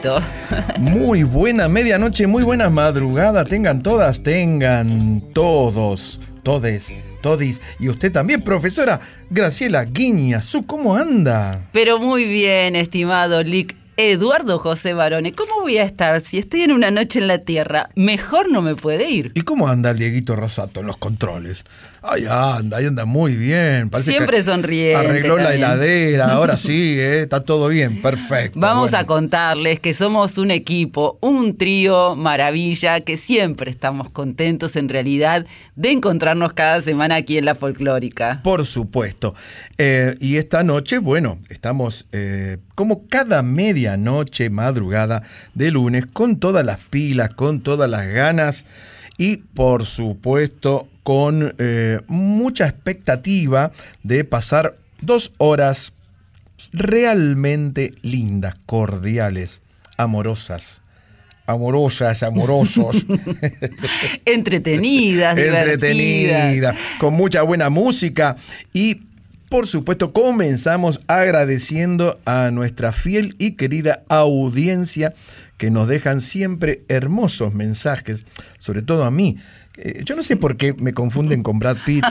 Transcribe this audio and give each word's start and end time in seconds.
Muy 0.78 1.24
buena 1.24 1.68
medianoche, 1.68 2.26
muy 2.26 2.42
buena 2.42 2.70
madrugada. 2.70 3.44
Tengan 3.44 3.82
todas, 3.82 4.22
tengan 4.22 5.22
todos, 5.34 6.20
todes, 6.42 6.96
todis. 7.20 7.60
Y 7.78 7.88
usted 7.88 8.10
también, 8.10 8.42
profesora 8.42 9.00
Graciela 9.28 9.84
Guiñazú, 9.84 10.64
¿cómo 10.66 10.96
anda? 10.96 11.68
Pero 11.72 11.98
muy 11.98 12.24
bien, 12.24 12.76
estimado 12.76 13.42
Lick. 13.42 13.76
Eduardo 14.02 14.58
José 14.58 14.94
Barone, 14.94 15.34
¿cómo 15.34 15.60
voy 15.60 15.76
a 15.76 15.82
estar 15.82 16.22
si 16.22 16.38
estoy 16.38 16.62
en 16.62 16.72
una 16.72 16.90
noche 16.90 17.18
en 17.18 17.26
la 17.26 17.36
Tierra? 17.36 17.90
Mejor 17.96 18.50
no 18.50 18.62
me 18.62 18.74
puede 18.74 19.10
ir. 19.10 19.30
¿Y 19.34 19.42
cómo 19.42 19.68
anda 19.68 19.90
el 19.90 19.98
Dieguito 19.98 20.36
Rosato 20.36 20.80
en 20.80 20.86
los 20.86 20.96
controles? 20.96 21.64
Ahí 22.02 22.24
anda, 22.28 22.78
ahí 22.78 22.86
anda 22.86 23.04
muy 23.04 23.36
bien. 23.36 23.90
Parece 23.90 24.12
Siempre 24.12 24.42
sonriente 24.42 24.96
Arregló 24.96 25.36
la 25.36 25.54
heladera, 25.54 26.26
ahora 26.32 26.56
sí, 26.56 26.98
eh, 26.98 27.22
está 27.22 27.42
todo 27.44 27.68
bien, 27.68 28.00
perfecto. 28.00 28.58
Vamos 28.58 28.92
Bueno. 28.92 28.98
a 28.98 29.06
contarles 29.06 29.80
que 29.80 29.92
somos 29.92 30.38
un 30.38 30.50
equipo, 30.50 31.18
un 31.20 31.58
trío 31.58 32.16
maravilla, 32.16 33.00
que 33.00 33.16
siempre 33.18 33.70
estamos 33.70 34.08
contentos 34.08 34.76
en 34.76 34.88
realidad 34.88 35.44
de 35.76 35.90
encontrarnos 35.90 36.54
cada 36.54 36.80
semana 36.80 37.16
aquí 37.16 37.36
en 37.36 37.44
la 37.44 37.54
folclórica. 37.54 38.40
Por 38.42 38.64
supuesto. 38.64 39.34
Eh, 39.76 40.16
y 40.20 40.36
esta 40.36 40.62
noche, 40.64 40.98
bueno, 40.98 41.38
estamos 41.50 42.06
eh, 42.12 42.56
como 42.74 43.06
cada 43.08 43.42
medianoche, 43.42 44.48
madrugada 44.48 45.22
de 45.54 45.70
lunes, 45.70 46.06
con 46.06 46.38
todas 46.40 46.64
las 46.64 46.78
pilas, 46.80 47.28
con 47.34 47.60
todas 47.60 47.90
las 47.90 48.06
ganas 48.08 48.64
y 49.18 49.36
por 49.38 49.84
supuesto 49.84 50.88
con 51.02 51.54
eh, 51.58 52.00
mucha 52.08 52.66
expectativa 52.66 53.72
de 54.02 54.24
pasar 54.24 54.74
dos 55.00 55.32
horas 55.38 55.94
realmente 56.72 57.94
lindas, 58.02 58.54
cordiales, 58.66 59.62
amorosas. 59.96 60.82
Amorosas, 61.46 62.22
amorosos. 62.22 63.04
Entretenidas, 64.24 65.34
divertidas. 65.34 65.74
entretenida, 65.74 66.76
con 67.00 67.14
mucha 67.14 67.42
buena 67.42 67.70
música 67.70 68.36
y 68.72 69.02
por 69.48 69.66
supuesto 69.66 70.12
comenzamos 70.12 71.00
agradeciendo 71.08 72.20
a 72.24 72.52
nuestra 72.52 72.92
fiel 72.92 73.34
y 73.38 73.56
querida 73.56 74.04
audiencia 74.08 75.12
que 75.58 75.72
nos 75.72 75.88
dejan 75.88 76.20
siempre 76.20 76.84
hermosos 76.88 77.52
mensajes, 77.52 78.26
sobre 78.58 78.82
todo 78.82 79.04
a 79.04 79.10
mí. 79.10 79.38
Eh, 79.76 80.02
Yo 80.04 80.16
no 80.16 80.22
sé 80.22 80.36
por 80.36 80.56
qué 80.56 80.74
me 80.74 80.92
confunden 80.92 81.42
con 81.42 81.58
Brad 81.58 81.76
Pitt. 81.86 82.04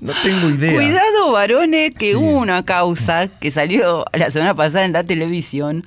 No 0.00 0.12
tengo 0.22 0.48
idea. 0.50 0.74
Cuidado, 0.74 1.32
varones, 1.32 1.94
que 1.94 2.10
Sí. 2.12 2.16
hubo 2.16 2.38
una 2.38 2.64
causa 2.64 3.28
que 3.28 3.50
salió 3.50 4.04
la 4.12 4.30
semana 4.30 4.54
pasada 4.54 4.84
en 4.84 4.92
la 4.92 5.02
televisión, 5.04 5.84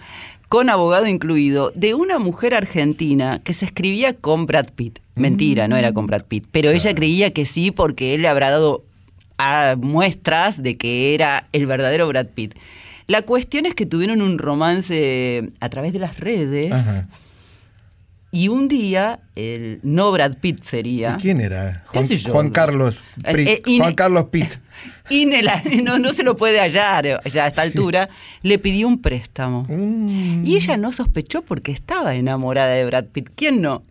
con 0.50 0.70
abogado 0.70 1.08
incluido, 1.08 1.72
de 1.76 1.94
una 1.94 2.20
mujer 2.20 2.54
argentina 2.54 3.40
que 3.44 3.54
se 3.54 3.66
escribía 3.66 4.14
con 4.14 4.46
Brad 4.46 4.68
Pitt. 4.76 5.00
Mentira, 5.16 5.68
no 5.68 5.78
era 5.78 5.94
con 5.94 6.08
Brad 6.08 6.24
Pitt, 6.26 6.46
pero 6.52 6.70
ella 6.72 6.94
creía 6.94 7.32
que 7.32 7.46
sí 7.46 7.72
porque 7.72 8.14
él 8.16 8.22
le 8.24 8.28
habrá 8.28 8.50
dado 8.52 8.84
a 9.38 9.76
muestras 9.80 10.62
de 10.62 10.78
que 10.78 11.14
era 11.16 11.48
el 11.54 11.66
verdadero 11.68 12.08
Brad 12.08 12.28
Pitt. 12.28 12.54
La 13.08 13.22
cuestión 13.24 13.66
es 13.66 13.76
que 13.76 13.86
tuvieron 13.86 14.22
un 14.22 14.38
romance 14.38 15.50
a 15.60 15.70
través 15.70 15.94
de 15.94 16.00
las 16.00 16.20
redes 16.20 16.72
Ajá. 16.72 17.08
Y 18.32 18.48
un 18.48 18.68
día, 18.68 19.20
el 19.36 19.80
no 19.84 20.12
Brad 20.12 20.36
Pitt 20.40 20.64
sería... 20.64 21.16
¿Y 21.20 21.22
quién 21.22 21.42
era? 21.42 21.84
¿Qué 21.92 21.98
Juan, 22.00 22.08
sé 22.08 22.18
yo? 22.18 22.32
Juan 22.32 22.50
Carlos 22.50 22.98
Eh, 23.26 23.62
eh, 23.66 23.78
Juan 23.78 23.94
Carlos 23.94 24.26
Pitt. 24.32 24.54
Inela, 25.10 25.62
no, 25.84 26.00
no 26.00 26.14
se 26.14 26.24
lo 26.24 26.38
puede 26.38 26.60
hallar 26.62 27.06
ya 27.26 27.44
a 27.44 27.48
esta 27.50 27.64
Sí. 27.64 27.68
altura, 27.68 28.08
le 28.44 28.58
pidió 28.60 28.88
un 28.88 29.02
préstamo. 29.02 29.66
Mm. 29.68 30.46
Y 30.46 30.56
ella 30.56 30.78
no 30.78 30.94
sospechó 30.94 31.42
porque 31.42 31.74
estaba 31.74 32.16
enamorada 32.16 32.70
de 32.72 32.86
Brad 32.86 33.06
Pitt. 33.12 33.30
¿Quién 33.36 33.62
no? 33.62 33.84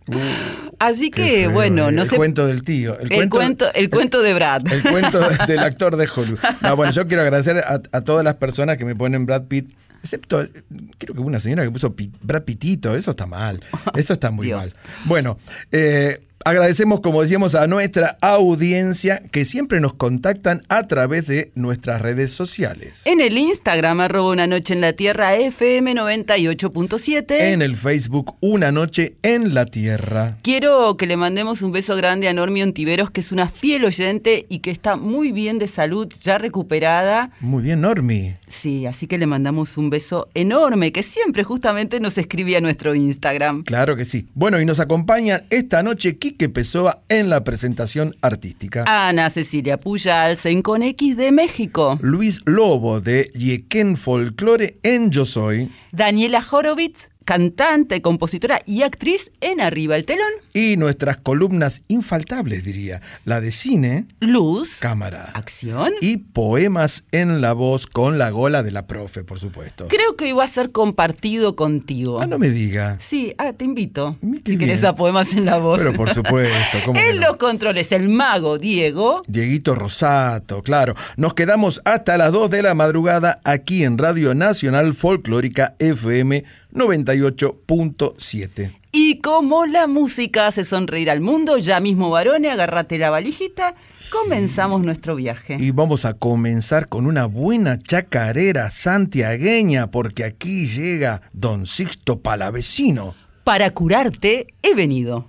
Así 0.78 1.08
Uh, 1.08 1.10
Qué 1.10 1.22
que, 1.22 1.28
feo, 1.42 1.50
bueno, 1.50 1.90
eh. 1.90 1.92
no 1.92 2.02
el 2.04 2.08
sé. 2.08 2.16
cuento 2.16 2.46
del 2.46 2.62
tío. 2.62 2.98
el, 2.98 3.28
cuento, 3.28 3.70
el, 3.74 3.90
cuento 3.90 4.22
de 4.22 4.32
Brad. 4.32 4.62
El 4.72 4.82
cuento 4.82 5.20
de- 5.20 5.36
del 5.46 5.58
actor 5.58 5.96
de 5.96 6.08
Hollywood. 6.14 6.38
No, 6.62 6.76
bueno, 6.76 6.92
yo 6.92 7.06
quiero 7.06 7.22
agradecer 7.22 7.58
a, 7.58 7.82
a 7.92 8.00
todas 8.00 8.24
las 8.24 8.36
personas 8.36 8.78
que 8.78 8.86
me 8.86 8.94
ponen 8.96 9.26
Brad 9.26 9.44
Pitt. 9.44 9.70
Excepto, 10.02 10.42
eh, 10.42 10.50
creo 10.98 11.14
que 11.14 11.20
hubo 11.20 11.26
una 11.26 11.40
señora 11.40 11.64
que 11.64 11.70
puso 11.70 11.94
Brad 12.22 12.42
Pitito. 12.42 12.94
Eso 12.94 13.10
está 13.12 13.26
mal. 13.26 13.62
Eso 13.94 14.14
está 14.14 14.30
muy 14.30 14.46
Dios. 14.46 14.60
mal. 14.60 14.74
Bueno, 15.04 15.38
eh, 15.72 16.20
Agradecemos, 16.42 17.00
como 17.00 17.20
decíamos, 17.20 17.54
a 17.54 17.66
nuestra 17.66 18.16
audiencia 18.22 19.22
que 19.30 19.44
siempre 19.44 19.78
nos 19.78 19.92
contactan 19.92 20.62
a 20.70 20.86
través 20.86 21.26
de 21.26 21.52
nuestras 21.54 22.00
redes 22.00 22.32
sociales. 22.32 23.02
En 23.04 23.20
el 23.20 23.36
Instagram, 23.36 24.00
arroba 24.00 24.32
una 24.32 24.46
noche 24.46 24.72
en 24.72 24.80
la 24.80 24.94
tierra, 24.94 25.36
FM 25.36 25.94
98.7. 25.96 27.24
En 27.52 27.60
el 27.60 27.76
Facebook, 27.76 28.36
Una 28.40 28.72
Noche 28.72 29.16
en 29.22 29.52
la 29.52 29.66
Tierra. 29.66 30.38
Quiero 30.40 30.96
que 30.96 31.06
le 31.06 31.18
mandemos 31.18 31.60
un 31.60 31.72
beso 31.72 31.94
grande 31.94 32.26
a 32.26 32.32
Normi 32.32 32.62
Ontiveros, 32.62 33.10
que 33.10 33.20
es 33.20 33.32
una 33.32 33.46
fiel 33.46 33.84
oyente 33.84 34.46
y 34.48 34.60
que 34.60 34.70
está 34.70 34.96
muy 34.96 35.32
bien 35.32 35.58
de 35.58 35.68
salud, 35.68 36.08
ya 36.22 36.38
recuperada. 36.38 37.32
Muy 37.40 37.62
bien, 37.62 37.82
Normi. 37.82 38.36
Sí, 38.46 38.86
así 38.86 39.06
que 39.06 39.18
le 39.18 39.26
mandamos 39.26 39.76
un 39.76 39.90
beso 39.90 40.30
enorme, 40.32 40.90
que 40.90 41.02
siempre 41.02 41.44
justamente 41.44 42.00
nos 42.00 42.16
escribía 42.16 42.58
a 42.58 42.60
nuestro 42.62 42.94
Instagram. 42.94 43.62
Claro 43.64 43.94
que 43.94 44.06
sí. 44.06 44.26
Bueno, 44.32 44.58
y 44.58 44.64
nos 44.64 44.80
acompañan 44.80 45.44
esta 45.50 45.82
noche 45.82 46.16
Quique 46.30 46.48
Pessoa 46.48 47.02
en 47.08 47.28
la 47.28 47.42
presentación 47.42 48.14
artística. 48.22 48.84
Ana 48.86 49.30
Cecilia 49.30 49.80
Puyalsen 49.80 50.62
con 50.62 50.84
X 50.84 51.16
de 51.16 51.32
México. 51.32 51.98
Luis 52.02 52.40
Lobo 52.44 53.00
de 53.00 53.32
Yequén 53.34 53.96
Folklore 53.96 54.78
en 54.84 55.10
Yo 55.10 55.26
Soy. 55.26 55.72
Daniela 55.90 56.40
Horowitz 56.48 57.09
cantante, 57.24 58.02
compositora 58.02 58.60
y 58.66 58.82
actriz 58.82 59.30
en 59.40 59.60
Arriba 59.60 59.96
el 59.96 60.04
Telón. 60.04 60.30
Y 60.52 60.76
nuestras 60.76 61.16
columnas 61.16 61.82
infaltables, 61.88 62.64
diría, 62.64 63.00
la 63.24 63.40
de 63.40 63.50
cine, 63.50 64.06
luz, 64.20 64.78
cámara, 64.80 65.30
acción 65.34 65.92
y 66.00 66.18
poemas 66.18 67.04
en 67.12 67.40
la 67.40 67.52
voz 67.52 67.86
con 67.86 68.18
la 68.18 68.30
gola 68.30 68.62
de 68.62 68.72
la 68.72 68.86
profe, 68.86 69.24
por 69.24 69.38
supuesto. 69.38 69.86
Creo 69.88 70.16
que 70.16 70.28
iba 70.28 70.42
a 70.42 70.48
ser 70.48 70.72
compartido 70.72 71.56
contigo. 71.56 72.20
Ah, 72.20 72.26
no 72.26 72.38
me 72.38 72.50
diga. 72.50 72.96
Sí, 73.00 73.34
ah, 73.38 73.52
te 73.52 73.64
invito. 73.64 74.16
Qué 74.20 74.52
si 74.52 74.58
querés 74.58 74.84
a 74.84 74.94
poemas 74.94 75.32
en 75.34 75.44
la 75.44 75.58
voz. 75.58 75.78
Pero 75.78 75.94
por 75.94 76.12
supuesto, 76.12 76.78
¿cómo 76.84 76.98
en 76.98 77.20
no? 77.20 77.28
los 77.28 77.36
controles, 77.36 77.92
el 77.92 78.08
mago 78.08 78.58
Diego. 78.58 79.22
Dieguito 79.28 79.74
Rosato, 79.74 80.62
claro. 80.62 80.94
Nos 81.16 81.34
quedamos 81.34 81.80
hasta 81.84 82.16
las 82.16 82.32
2 82.32 82.50
de 82.50 82.62
la 82.62 82.74
madrugada 82.74 83.40
aquí 83.44 83.84
en 83.84 83.98
Radio 83.98 84.34
Nacional 84.34 84.94
Folclórica 84.94 85.76
FM 85.78 86.44
98.7. 86.72 88.80
Y 88.92 89.20
como 89.20 89.66
la 89.66 89.86
música 89.86 90.48
hace 90.48 90.64
sonreír 90.64 91.10
al 91.10 91.20
mundo, 91.20 91.58
ya 91.58 91.78
mismo 91.78 92.10
varones, 92.10 92.50
agárrate 92.50 92.98
la 92.98 93.10
valijita, 93.10 93.76
comenzamos 94.10 94.82
nuestro 94.82 95.14
viaje. 95.14 95.58
Y 95.60 95.70
vamos 95.70 96.04
a 96.04 96.14
comenzar 96.14 96.88
con 96.88 97.06
una 97.06 97.26
buena 97.26 97.78
chacarera 97.78 98.68
santiagueña, 98.70 99.92
porque 99.92 100.24
aquí 100.24 100.66
llega 100.66 101.22
Don 101.32 101.66
Sixto 101.66 102.20
Palavecino. 102.20 103.14
Para 103.44 103.70
curarte 103.70 104.48
he 104.62 104.74
venido. 104.74 105.28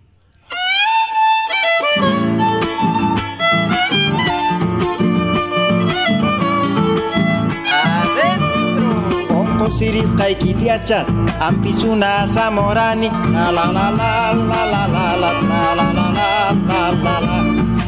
Onko 9.72 9.80
siris 9.80 10.12
kaikki 10.14 10.54
tiachas, 10.54 11.08
ampisuna 11.40 12.28
samorani, 12.28 13.10
la 13.32 13.52
la 13.56 13.72
la 13.72 13.88
la 14.00 14.34
la 14.34 14.66
la 14.68 14.84
la 14.92 15.06
la 15.16 15.36
la 15.40 15.88
la 15.96 16.28
la 16.68 16.92
la 17.04 17.16
la. 17.24 17.36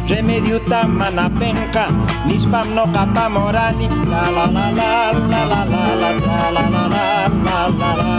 Remedio 0.08 0.60
tamana 0.60 1.30
penca, 1.40 1.88
nispam 2.26 2.74
no 2.74 2.86
kapamorani, 2.88 3.90
la 4.08 4.24
la 4.32 4.46
la 4.56 4.72
la 4.72 5.12
la 5.12 5.44
la 5.44 5.64
la 5.66 5.76
la 5.76 6.12
la 6.12 6.52
la 6.56 6.68
la 6.72 7.04
la 7.46 7.68
la 7.76 7.92
la. 8.00 8.10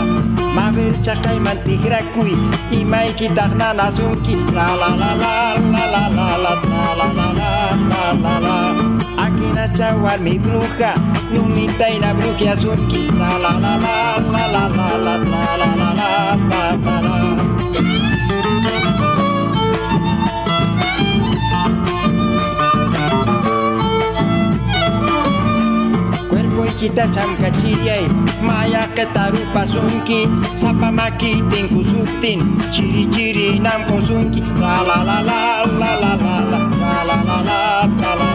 Maver 0.55 0.93
chakai 1.01 1.39
mantigrakui, 1.39 2.37
imai 2.71 3.13
kitagna 3.17 3.91
sunki, 3.91 4.35
la 4.53 4.67
la 4.81 4.89
la 5.01 5.11
la 5.21 5.33
la 5.73 5.83
la 5.93 6.03
la 6.17 6.27
la 6.37 6.53
la 6.97 7.07
la 7.17 7.27
la 7.33 7.49
la 7.89 8.13
la 8.23 8.39
la. 8.45 8.84
Aquí 9.45 9.53
na 9.53 9.67
chawar 9.67 10.19
mi 10.19 10.39
bruja, 10.39 10.95
nunita 11.31 11.89
y 11.89 11.99
na 11.99 12.13
bruja 12.13 12.55
la 12.55 13.37
la 13.37 13.59
la 13.59 13.77
la 13.77 14.17
la 14.17 14.47
la 14.49 14.67
la 14.67 14.87
la 14.97 15.17
la 15.17 15.55
la 15.55 15.75
la 15.77 16.35
la 16.49 16.77
la 16.81 17.01
la. 17.01 17.17
Cuerpo 26.29 26.65
y 26.65 26.69
quita 26.79 27.05
chamcachiriay, 27.11 28.07
maya 28.41 28.89
que 28.95 29.05
tarupa 29.13 29.67
sunki, 29.67 30.27
zapamaki 30.57 31.43
tinkusuktin, 31.51 32.57
chiri 32.71 33.05
chiri 33.11 33.59
nam 33.59 33.85
la 34.59 34.81
la 34.81 35.03
la 35.05 35.65
la 35.65 35.95
la 36.01 36.01
la 36.01 36.15
la 36.15 36.39
la 36.49 36.63
la 36.63 36.95
la 37.05 37.17
la 37.17 37.27
la 37.27 37.41
la 37.43 37.95
la 38.01 38.15
la 38.15 38.34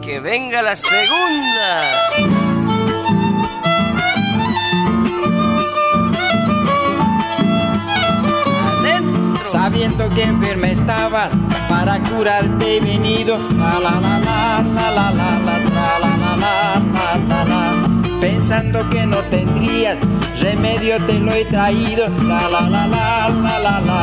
Que 0.00 0.20
venga 0.20 0.62
la 0.62 0.76
segunda. 0.76 1.92
Sabiendo 9.42 10.08
que 10.14 10.22
enferma 10.22 10.68
estabas, 10.68 11.32
para 11.68 12.00
curarte 12.00 12.76
he 12.76 12.80
venido. 12.80 13.38
La 13.58 13.78
la 13.80 14.00
la 14.00 14.62
la 14.62 14.90
la 14.90 15.10
la. 15.10 15.42
Pensando 18.20 18.88
que 18.88 19.06
no 19.06 19.18
tendrías 19.30 19.98
remedio 20.40 21.04
te 21.06 21.18
lo 21.18 21.32
he 21.32 21.44
traído. 21.44 22.08
La 22.08 22.48
la 22.48 22.60
la 22.68 22.86
la 22.86 23.28
la 23.28 23.80
la 23.80 24.02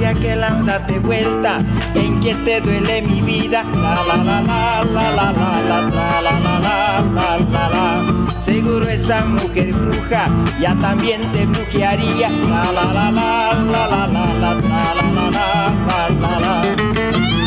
que 0.00 0.34
la 0.34 0.50
date 0.64 0.98
vuelta, 0.98 1.62
en 1.94 2.20
que 2.20 2.34
te 2.34 2.60
duele 2.60 3.02
mi 3.02 3.20
vida. 3.20 3.62
La 3.74 4.02
la 4.02 4.16
la 4.16 4.40
la 4.40 4.84
la 4.84 5.10
la 5.12 5.32
la 5.32 5.50
la 5.60 6.20
la 6.20 6.40
la 6.40 7.02
la 7.14 7.38
la 7.38 7.68
la. 7.68 8.40
Seguro 8.40 8.88
esa 8.88 9.26
mujer 9.26 9.72
bruja 9.74 10.28
ya 10.58 10.74
también 10.76 11.30
te 11.32 11.44
brujearía. 11.46 12.30
La 12.30 12.72
la 12.72 12.92
la 12.92 13.10
la 13.10 13.54
la 13.54 13.86
la 13.86 14.06
la 14.06 14.34
la 14.34 14.54
la 14.54 14.54
la 14.54 15.30
la 15.30 16.08
la 16.20 16.40
la 16.40 17.39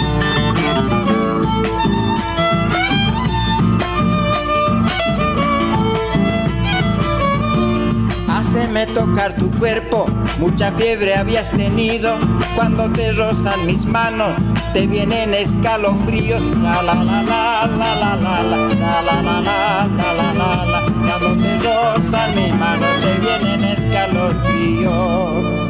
la. 8.54 8.60
Háceme 8.60 8.86
tocar 8.88 9.36
tu 9.36 9.52
cuerpo, 9.52 10.08
mucha 10.38 10.72
fiebre 10.74 11.16
habías 11.16 11.50
tenido. 11.52 12.18
Cuando 12.56 12.92
te 12.92 13.12
rozan 13.12 13.66
mis 13.66 13.86
manos, 13.86 14.34
te 14.74 14.88
vienen 14.88 15.34
escalofríos. 15.34 16.42
La 16.58 16.82
la 16.84 17.04
la 17.04 17.24
la 17.24 17.68
la 17.68 17.96
la 17.96 18.16
la 18.16 18.34
la 18.34 18.44
la 18.44 19.22
la 19.22 19.42
la 19.42 19.88
la 20.34 20.66
la. 20.66 20.82
Cuando 21.20 21.42
te 21.42 21.58
rozan 21.60 22.36
mis 22.36 22.54
manos, 22.56 22.90
te 23.02 23.14
vienen 23.20 23.64
escalofríos. 23.64 25.63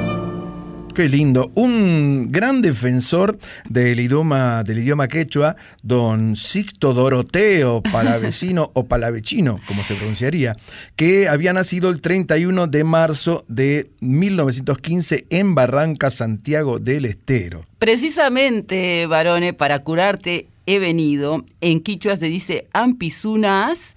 Qué 0.93 1.09
lindo. 1.09 1.51
Un 1.55 2.31
gran 2.31 2.61
defensor 2.61 3.39
del 3.67 3.99
idioma, 3.99 4.63
del 4.63 4.77
idioma 4.77 5.07
quechua, 5.07 5.55
don 5.81 6.35
Sixto 6.35 6.93
Doroteo 6.93 7.81
Palavecino 7.81 8.69
o 8.75 8.85
Palavecino, 8.85 9.59
como 9.65 9.83
se 9.83 9.95
pronunciaría, 9.95 10.55
que 10.95 11.27
había 11.27 11.51
nacido 11.51 11.89
el 11.89 11.99
31 11.99 12.67
de 12.67 12.83
marzo 12.83 13.43
de 13.47 13.89
1915 14.01 15.25
en 15.31 15.55
Barranca, 15.55 16.11
Santiago 16.11 16.77
del 16.77 17.05
Estero. 17.05 17.65
Precisamente, 17.79 19.07
varones, 19.07 19.55
para 19.55 19.79
curarte 19.79 20.45
he 20.67 20.77
venido. 20.77 21.43
En 21.59 21.81
quichua 21.81 22.17
se 22.17 22.27
dice 22.27 22.67
Ampisunas 22.71 23.95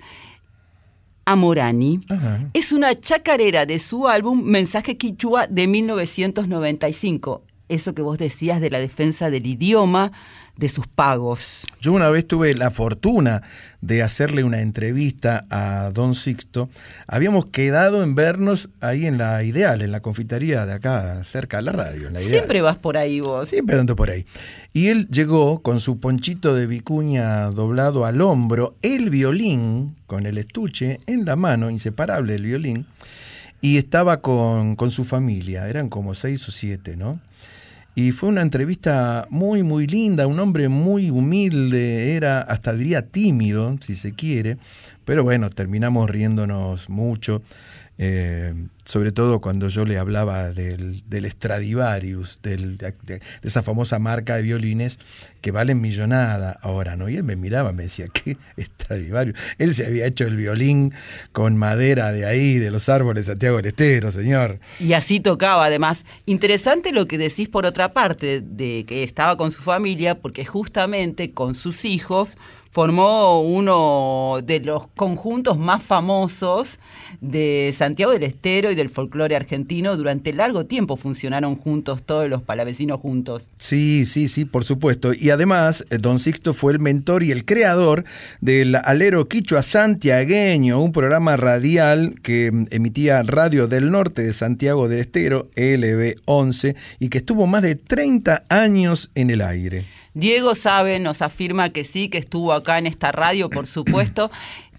Amorani. 1.27 2.01
Ajá. 2.09 2.49
Es 2.55 2.73
una 2.73 2.95
chacarera 2.95 3.67
de 3.67 3.79
su 3.79 4.09
álbum 4.09 4.43
Mensaje 4.43 4.97
Quichua 4.97 5.47
de 5.47 5.67
1995. 5.67 7.43
Eso 7.69 7.95
que 7.95 8.03
vos 8.03 8.19
decías 8.19 8.61
de 8.61 8.71
la 8.71 8.79
defensa 8.79 9.31
del 9.31 9.47
idioma, 9.47 10.13
de 10.57 10.69
sus 10.69 10.87
pagos. 10.87 11.67
Yo 11.81 11.93
una 11.93 12.09
vez 12.09 12.27
tuve 12.27 12.55
la 12.55 12.71
fortuna 12.71 13.43
de 13.81 14.03
hacerle 14.03 14.43
una 14.43 14.61
entrevista 14.61 15.47
a 15.51 15.91
don 15.91 16.15
Sixto. 16.15 16.71
Habíamos 17.07 17.47
quedado 17.47 18.03
en 18.03 18.15
vernos 18.15 18.71
ahí 18.81 19.07
en 19.07 19.19
la 19.19 19.43
Ideal, 19.43 19.83
en 19.83 19.93
la 19.93 20.01
confitería 20.01 20.65
de 20.65 20.73
acá, 20.73 21.23
cerca 21.25 21.59
de 21.59 21.65
la 21.65 21.73
radio. 21.73 22.09
En 22.09 22.15
la 22.15 22.21
Ideal. 22.21 22.31
Siempre 22.33 22.63
vas 22.63 22.77
por 22.79 22.97
ahí 22.97 23.21
vos. 23.21 23.49
Siempre 23.49 23.79
ando 23.79 23.97
por 23.97 24.11
ahí. 24.11 24.25
Y 24.73 24.89
él 24.89 25.09
llegó 25.09 25.61
con 25.61 25.81
su 25.81 26.01
ponchito 26.01 26.55
de 26.55 26.67
vicuña 26.67 27.51
doblado 27.51 28.07
al 28.07 28.21
hombro, 28.23 28.77
el 28.81 29.11
violín 29.11 29.97
con 30.07 30.25
el 30.25 30.39
estuche 30.39 31.01
en 31.07 31.27
la 31.27 31.37
mano, 31.37 31.71
inseparable 31.71 32.33
del 32.33 32.45
violín, 32.45 32.87
y 33.61 33.77
estaba 33.77 34.21
con, 34.21 34.77
con 34.77 34.91
su 34.91 35.05
familia, 35.05 35.69
eran 35.69 35.89
como 35.89 36.15
seis 36.15 36.47
o 36.49 36.53
siete, 36.53 36.97
¿no? 36.97 37.21
Y 37.99 38.13
fue 38.13 38.29
una 38.29 38.43
entrevista 38.43 39.27
muy, 39.31 39.63
muy 39.63 39.87
linda, 39.87 40.27
un 40.27 40.39
hombre 40.39 40.69
muy 40.69 41.09
humilde, 41.09 42.15
era 42.15 42.43
hasta 42.43 42.75
diría 42.75 43.01
tímido, 43.01 43.75
si 43.81 43.95
se 43.95 44.13
quiere, 44.13 44.59
pero 45.07 45.25
bueno, 45.25 45.49
terminamos 45.49 46.11
riéndonos 46.11 46.91
mucho. 46.91 47.41
Eh, 47.99 48.55
sobre 48.85 49.11
todo 49.11 49.41
cuando 49.41 49.69
yo 49.69 49.85
le 49.85 49.99
hablaba 49.99 50.53
del, 50.53 51.03
Stradivarius, 51.31 52.39
de, 52.43 53.21
esa 53.43 53.63
famosa 53.63 53.99
marca 53.99 54.37
de 54.37 54.43
violines 54.43 54.99
que 55.41 55.51
valen 55.51 55.81
millonada 55.81 56.59
ahora, 56.63 56.95
¿no? 56.95 57.09
Y 57.09 57.17
él 57.17 57.25
me 57.25 57.37
miraba, 57.37 57.73
me 57.73 57.85
decía, 57.85 58.07
¿qué 58.13 58.37
Stradivarius? 58.59 59.39
Él 59.59 59.75
se 59.75 59.87
había 59.87 60.07
hecho 60.07 60.25
el 60.25 60.37
violín 60.37 60.93
con 61.33 61.57
madera 61.57 62.13
de 62.13 62.27
ahí, 62.27 62.59
de 62.59 62.71
los 62.71 62.89
árboles 62.89 63.27
Santiago 63.27 63.57
del 63.57 63.67
Estero, 63.67 64.13
señor. 64.13 64.61
Y 64.79 64.93
así 64.93 65.19
tocaba, 65.19 65.65
además. 65.65 66.05
Interesante 66.27 66.93
lo 66.93 67.07
que 67.09 67.19
decís 67.19 67.49
por 67.49 67.67
otra 67.67 67.93
parte, 67.93 68.43
de 68.43 68.85
que 68.87 69.03
estaba 69.03 69.37
con 69.37 69.51
su 69.51 69.63
familia, 69.63 70.21
porque 70.21 70.45
justamente 70.45 71.33
con 71.33 71.55
sus 71.55 71.85
hijos 71.85 72.37
formó 72.77 73.41
uno 73.41 74.43
de 74.45 74.61
los 74.61 74.87
conjuntos 74.89 75.59
más 75.59 75.83
famosos 75.83 76.79
de 77.23 77.75
Santiago 77.75 78.13
del 78.13 78.23
Estero 78.25 78.71
y 78.71 78.75
del 78.75 78.91
folclore 78.91 79.35
argentino. 79.35 79.97
Durante 79.97 80.35
largo 80.35 80.67
tiempo 80.67 80.99
funcionaron 80.99 81.57
juntos, 81.57 82.03
todos 82.03 82.29
los 82.29 82.43
palavecinos 82.43 83.01
juntos. 83.01 83.49
Sí, 83.57 84.05
sí, 84.05 84.29
sí, 84.29 84.45
por 84.45 84.65
supuesto. 84.65 85.13
Y 85.19 85.31
además, 85.31 85.87
eh, 85.89 85.97
Don 85.97 86.21
Sixto 86.21 86.53
fue 86.53 86.75
el 86.75 86.81
mentor 86.81 87.23
y 87.23 87.31
el 87.31 87.47
creador 87.47 88.05
del 88.43 88.75
Alero 88.75 89.27
Quichua 89.27 89.63
Santiagueño, 89.63 90.79
un 90.79 90.93
programa 90.93 91.39
radial 91.39 92.17
que 92.23 92.53
mm, 92.53 92.67
emitía 92.73 93.23
Radio 93.23 93.69
del 93.69 93.91
Norte 93.91 94.21
de 94.21 94.35
Santiago 94.35 94.87
del 94.87 94.99
Estero, 94.99 95.49
LB11, 95.57 96.77
y 96.99 97.09
que 97.09 97.17
estuvo 97.17 97.47
más 97.47 97.63
de 97.63 97.77
30 97.77 98.45
años 98.51 99.11
en 99.15 99.31
el 99.31 99.41
aire. 99.41 99.87
Diego 100.17 100.55
sabe, 100.55 100.99
nos 100.99 101.21
afirma 101.21 101.69
que 101.69 101.85
sí, 101.85 102.09
que 102.09 102.17
estuvo 102.17 102.55
acá 102.55 102.79
en 102.79 102.87
esta 102.87 103.13
radio, 103.13 103.51
por 103.51 103.67
supuesto. 103.67 104.31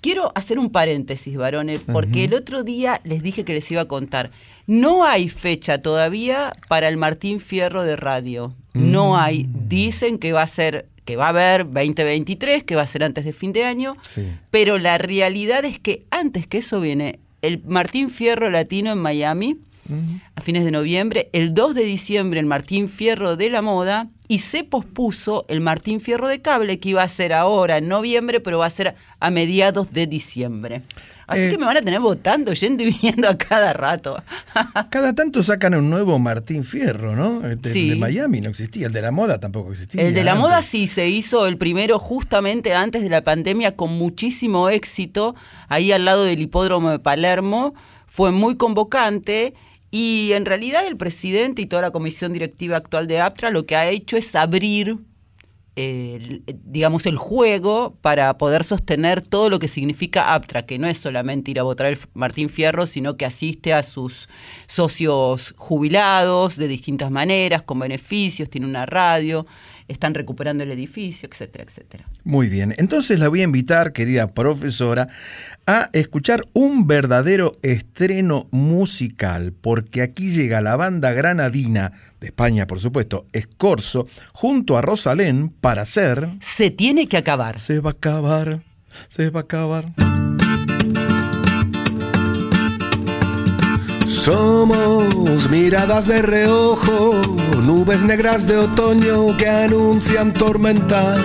Quiero 0.01 0.32
hacer 0.34 0.58
un 0.58 0.72
paréntesis, 0.72 1.38
varones, 1.38 1.82
porque 1.86 2.24
el 2.24 2.34
otro 2.34 2.63
día 2.63 3.01
les 3.03 3.22
dije 3.22 3.46
que 3.46 3.53
les 3.53 3.70
iba 3.70 3.82
a 3.82 3.86
contar. 3.86 4.32
No 4.65 5.06
hay 5.06 5.29
fecha 5.29 5.79
todavía 5.79 6.51
para 6.67 6.88
el 6.88 6.98
Martín 6.98 7.39
Fierro 7.39 7.84
de 7.84 7.96
radio. 7.96 8.51
No 8.74 9.15
hay. 9.15 9.48
Dicen 9.48 10.17
que 10.17 10.34
va 10.34 10.41
a 10.41 10.48
ser, 10.48 10.88
que 11.06 11.17
va 11.17 11.27
a 11.27 11.29
haber 11.29 11.65
2023, 11.65 12.63
que 12.63 12.75
va 12.75 12.82
a 12.82 12.88
ser 12.88 13.03
antes 13.03 13.24
de 13.24 13.32
fin 13.32 13.53
de 13.53 13.63
año. 13.63 13.96
Sí. 14.01 14.34
Pero 14.50 14.79
la 14.79 14.98
realidad 14.98 15.65
es 15.65 15.77
que 15.77 16.06
antes 16.10 16.48
que 16.48 16.60
eso 16.60 16.82
viene 16.82 17.20
el 17.44 17.62
Martín 17.63 18.10
Fierro 18.10 18.50
Latino 18.50 18.91
en 18.91 19.00
Miami 19.00 19.58
a 20.36 20.41
fines 20.41 20.65
de 20.65 20.72
noviembre, 20.72 21.29
el 21.32 21.53
2 21.53 21.75
de 21.75 21.84
diciembre 21.84 22.39
el 22.39 22.46
Martín 22.46 22.89
Fierro 22.89 23.38
de 23.38 23.50
la 23.50 23.62
moda 23.62 24.08
y 24.27 24.39
se 24.39 24.63
pospuso 24.63 25.46
el 25.48 25.62
Martín 25.62 26.01
Fierro 26.01 26.27
de 26.27 26.41
cable 26.41 26.79
que 26.79 26.89
iba 26.89 27.01
a 27.03 27.07
ser 27.07 27.31
ahora 27.34 27.77
en 27.77 27.88
noviembre, 27.88 28.39
pero 28.39 28.60
va 28.60 28.65
a 28.65 28.69
ser 28.69 28.96
a 29.19 29.29
mediados 29.29 29.91
de 29.91 30.05
diciembre. 30.07 30.81
Así 31.27 31.41
Eh, 31.41 31.50
que 31.50 31.57
me 31.57 31.65
van 31.65 31.75
a 31.77 31.81
tener 31.81 32.00
votando, 32.00 32.53
yendo 32.53 32.84
y 32.84 32.88
viniendo 32.91 33.27
a 33.27 33.38
cada 33.38 33.74
rato. 33.74 34.22
Cada 34.89 35.13
tanto 35.13 35.43
sacan 35.43 35.75
un 35.75 35.89
nuevo 35.89 36.19
Martín 36.19 36.63
Fierro, 36.63 37.15
¿no? 37.15 37.46
El 37.46 37.62
de, 37.62 37.72
Sí. 37.74 37.89
de 37.89 37.96
Miami 37.98 38.39
no 38.41 38.50
existía, 38.50 38.88
el 38.88 38.93
de 38.93 39.01
la 39.01 39.12
moda 39.12 39.38
tampoco 39.39 39.72
existía. 39.72 40.01
El 40.01 40.13
de 40.13 40.24
la 40.24 40.31
antes. 40.31 40.41
moda 40.41 40.62
sí 40.62 40.88
se 40.88 41.10
hizo 41.10 41.46
el 41.48 41.57
primero 41.57 42.00
justamente 42.00 42.74
antes 42.74 43.01
de 43.03 43.10
la 43.10 43.24
pandemia 43.24 43.75
con 43.75 43.91
muchísimo 43.98 44.69
éxito, 44.69 45.36
ahí 45.67 45.91
al 45.91 46.05
lado 46.05 46.24
del 46.24 46.39
hipódromo 46.39 46.89
de 46.91 47.00
Palermo. 47.00 47.74
Fue 48.07 48.31
muy 48.31 48.55
convocante 48.55 49.53
y 49.91 50.32
en 50.34 50.46
realidad 50.46 50.86
el 50.86 50.98
presidente 50.98 51.62
y 51.62 51.65
toda 51.65 51.84
la 51.84 51.91
comisión 51.91 52.34
directiva 52.34 52.77
actual 52.77 53.08
de 53.08 53.22
APTRA 53.22 53.51
lo 53.51 53.65
que 53.65 53.75
ha 53.75 53.89
hecho 53.89 54.17
es 54.17 54.36
abrir 54.36 54.98
digamos, 55.77 57.06
el 57.06 57.17
juego 57.17 57.98
para 58.01 58.36
poder 58.39 58.63
sostener 58.63 59.22
todo 59.22 59.51
lo 59.51 59.60
que 59.60 59.67
significa 59.67 60.34
APTRA, 60.34 60.65
que 60.65 60.79
no 60.79 60.88
es 60.88 60.98
solamente 60.98 61.51
ir 61.51 61.60
a 61.60 61.63
votar 61.63 61.86
el 61.86 62.00
Martín 62.15 62.50
Fierro, 62.50 62.88
sino 62.88 63.15
que 63.15 63.25
asiste 63.25 63.74
a 63.74 63.84
sus 63.84 64.27
socios 64.65 65.53
jubilados 65.56 66.58
de 66.58 66.67
distintas 66.67 67.12
maneras, 67.12 67.62
con 67.62 67.77
beneficios, 67.77 68.50
tiene 68.50 68.65
una 68.65 68.88
radio, 68.88 69.46
están 69.88 70.13
recuperando 70.13 70.63
el 70.63 70.72
edificio, 70.72 71.29
etcétera, 71.32 71.63
etcétera. 71.63 72.06
Muy 72.24 72.50
bien, 72.50 72.74
entonces 72.77 73.20
la 73.20 73.29
voy 73.29 73.41
a 73.41 73.46
invitar, 73.46 73.94
querida 73.94 74.34
profesora, 74.34 75.08
a 75.65 75.89
escuchar 75.94 76.44
un 76.53 76.88
verdadero 76.88 77.58
estreno 77.62 78.48
musical, 78.51 79.53
porque 79.53 80.01
aquí 80.01 80.29
llega 80.29 80.62
la 80.62 80.75
banda 80.75 81.12
granadina, 81.13 81.91
de 82.20 82.27
España 82.27 82.67
por 82.67 82.79
supuesto, 82.79 83.25
Escorzo, 83.34 84.08
junto 84.34 84.77
a 84.77 84.82
Rosalén 84.82 85.50
para 85.50 85.84
hacer... 85.84 86.29
Se 86.39 86.72
tiene 86.72 87.08
que 87.08 87.17
acabar. 87.17 87.60
Se 87.60 87.79
va 87.79 87.91
a 87.91 87.94
acabar, 87.94 88.62
se 89.08 89.29
va 89.29 89.41
a 89.41 89.44
acabar. 89.44 90.16
Somos 94.27 95.50
miradas 95.50 96.05
de 96.05 96.22
reojo, 96.22 97.15
nubes 97.63 98.01
negras 98.01 98.46
de 98.46 98.57
otoño 98.57 99.38
que 99.38 99.48
anuncian 99.48 100.34
tormenta. 100.34 101.15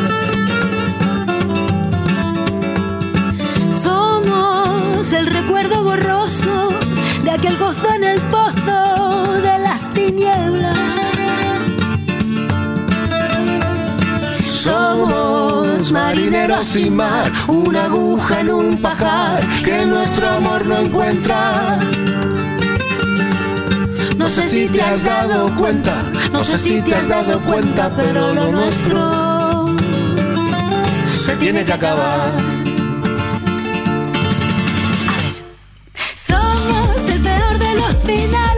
Somos 3.73 5.13
el 5.13 5.27
recuerdo 5.27 5.83
borroso 5.83 6.69
de 7.25 7.31
aquel 7.33 7.59
gozo 7.59 7.93
en 7.93 8.05
el 8.05 8.21
pozo 8.31 9.33
de 9.33 9.59
las 9.59 9.93
tinieblas. 9.95 10.79
Somos 14.49 15.91
marineros 15.91 16.69
sin 16.69 16.95
mar, 16.95 17.33
una 17.49 17.87
aguja 17.87 18.43
en 18.43 18.51
un 18.51 18.77
pajar 18.77 19.45
que 19.65 19.85
nuestro 19.87 20.29
amor 20.29 20.65
no 20.67 20.79
encuentra. 20.79 21.81
No 24.23 24.29
sé 24.29 24.49
si 24.49 24.69
te 24.69 24.81
has 24.81 25.03
dado 25.03 25.53
cuenta, 25.57 26.01
no 26.33 26.45
sé 26.45 26.57
si 26.57 26.81
te 26.81 26.95
has 26.95 27.09
dado 27.09 27.41
cuenta, 27.41 27.91
pero 27.91 28.33
lo 28.33 28.53
nuestro 28.53 29.67
se 31.17 31.37
tiene 31.37 31.65
que 31.65 31.73
acabar. 31.73 32.31
Somos 36.17 37.09
el 37.11 37.21
peor 37.21 37.59
de 37.59 37.75
los 37.75 37.97
finales, 38.05 38.52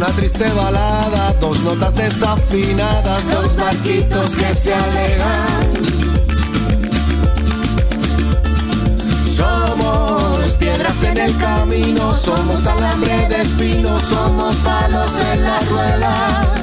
una 0.00 0.12
triste 0.12 0.50
balada, 0.52 1.34
dos 1.40 1.60
notas 1.60 1.94
desafinadas, 1.94 3.22
dos 3.30 3.54
barquitos 3.54 4.30
que 4.30 4.54
se 4.54 4.72
alejan. 4.72 5.68
Somos 9.36 10.52
piedras 10.52 11.02
en 11.02 11.18
el 11.18 11.36
camino, 11.36 12.14
somos 12.14 12.66
alambre 12.66 13.28
de 13.28 13.42
espinos, 13.42 14.02
somos 14.04 14.56
palos 14.56 15.10
en 15.34 15.42
la 15.42 15.60
rueda. 15.60 16.54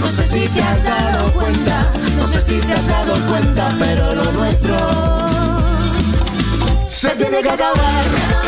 No 0.00 0.08
sé 0.08 0.26
si 0.26 0.48
te 0.48 0.60
has 0.60 0.82
dado 0.82 1.32
cuenta, 1.34 1.92
no 2.18 2.26
sé 2.26 2.40
si 2.40 2.58
te 2.58 2.72
has 2.72 2.86
dado 2.88 3.14
cuenta, 3.28 3.72
pero 3.78 4.12
lo 4.12 4.32
nuestro 4.32 4.76
se 6.88 7.10
tiene 7.10 7.42
que 7.42 7.50
acabar. 7.50 8.45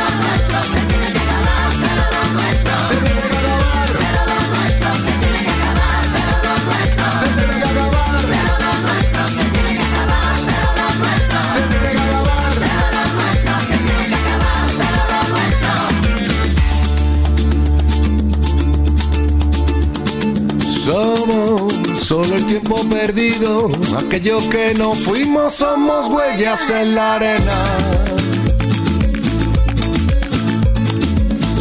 Solo 22.08 22.36
el 22.36 22.46
tiempo 22.46 22.76
perdido, 22.88 23.70
aquello 23.98 24.38
que 24.48 24.72
no 24.78 24.94
fuimos 24.94 25.52
somos 25.52 26.08
huellas 26.08 26.58
en 26.70 26.94
la 26.94 27.16
arena. 27.16 27.58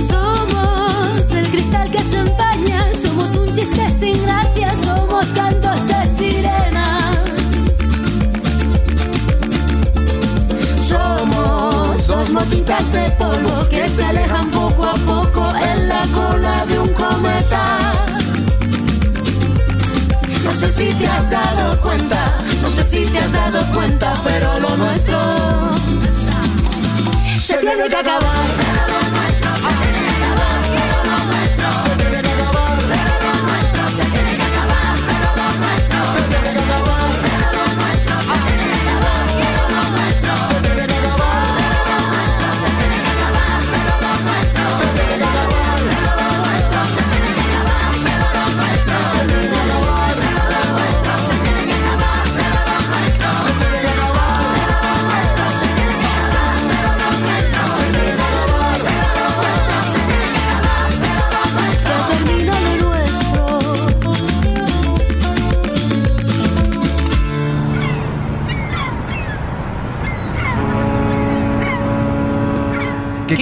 Somos 0.08 1.32
el 1.32 1.50
cristal 1.50 1.92
que 1.92 2.00
se 2.00 2.20
empaña, 2.20 2.82
somos 2.96 3.36
un 3.36 3.54
chiste 3.54 3.90
sin 4.00 4.24
gracia, 4.24 4.74
somos 4.86 5.26
cantos 5.36 5.80
de 5.86 6.18
sirenas. 6.18 7.14
Somos 10.88 12.08
dos 12.08 12.30
motitas 12.32 12.94
de 12.94 13.10
si 20.78 20.94
te 20.94 21.08
has 21.08 21.28
dado 21.32 21.82
cuenta, 21.82 22.38
no 22.62 22.70
sé 22.70 22.84
si 22.84 23.06
te 23.06 23.18
has 23.18 23.32
dado 23.32 23.66
cuenta, 23.74 24.14
pero 24.24 24.60
lo 24.60 24.78
nuestro 24.78 25.18
se 27.40 27.58
tiene 27.58 27.88
que 27.90 27.96
acabar. 27.96 28.97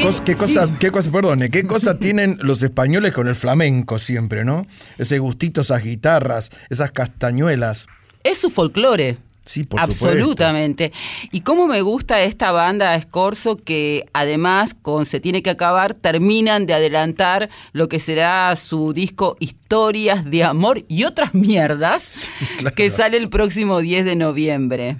¿Qué, 0.05 0.11
¿Qué? 0.11 0.17
cos- 0.17 0.21
qué 0.21 0.35
cosa, 0.35 0.65
Sí. 0.67 0.73
qué 0.79 0.91
cosa, 0.91 1.11
perdone, 1.11 1.49
qué 1.49 1.65
cosa 1.65 1.97
tienen 1.99 2.37
los 2.41 2.61
españoles 2.61 3.11
con 3.13 3.27
el 3.27 3.35
flamenco 3.35 3.97
siempre, 3.97 4.45
¿no? 4.45 4.65
Ese 4.97 5.17
gustito, 5.19 5.61
esas 5.61 5.83
guitarras, 5.83 6.51
esas 6.69 6.91
castañuelas. 6.91 7.87
Es 8.23 8.37
su 8.37 8.49
folclore. 8.49 9.17
Sí, 9.45 9.63
por 9.63 9.79
supuesto. 9.81 10.07
Absolutamente. 10.07 10.91
Y 11.31 11.41
cómo 11.41 11.67
me 11.67 11.81
gusta 11.81 12.21
esta 12.23 12.51
banda 12.51 12.95
Escorzo 12.95 13.57
que 13.57 14.05
además 14.11 14.75
con 14.81 15.05
Se 15.05 15.19
tiene 15.19 15.43
que 15.43 15.51
acabar 15.51 15.93
terminan 15.93 16.65
de 16.65 16.73
adelantar 16.73 17.49
lo 17.71 17.87
que 17.87 17.99
será 17.99 18.55
su 18.55 18.91
disco 18.93 19.37
Historias 19.65 20.23
de 20.29 20.43
Amor 20.43 20.85
y 20.87 21.05
otras 21.05 21.33
mierdas 21.33 22.29
claro. 22.59 22.75
que 22.75 22.91
sale 22.91 23.17
el 23.17 23.29
próximo 23.29 23.79
10 23.81 24.05
de 24.05 24.15
noviembre. 24.15 24.97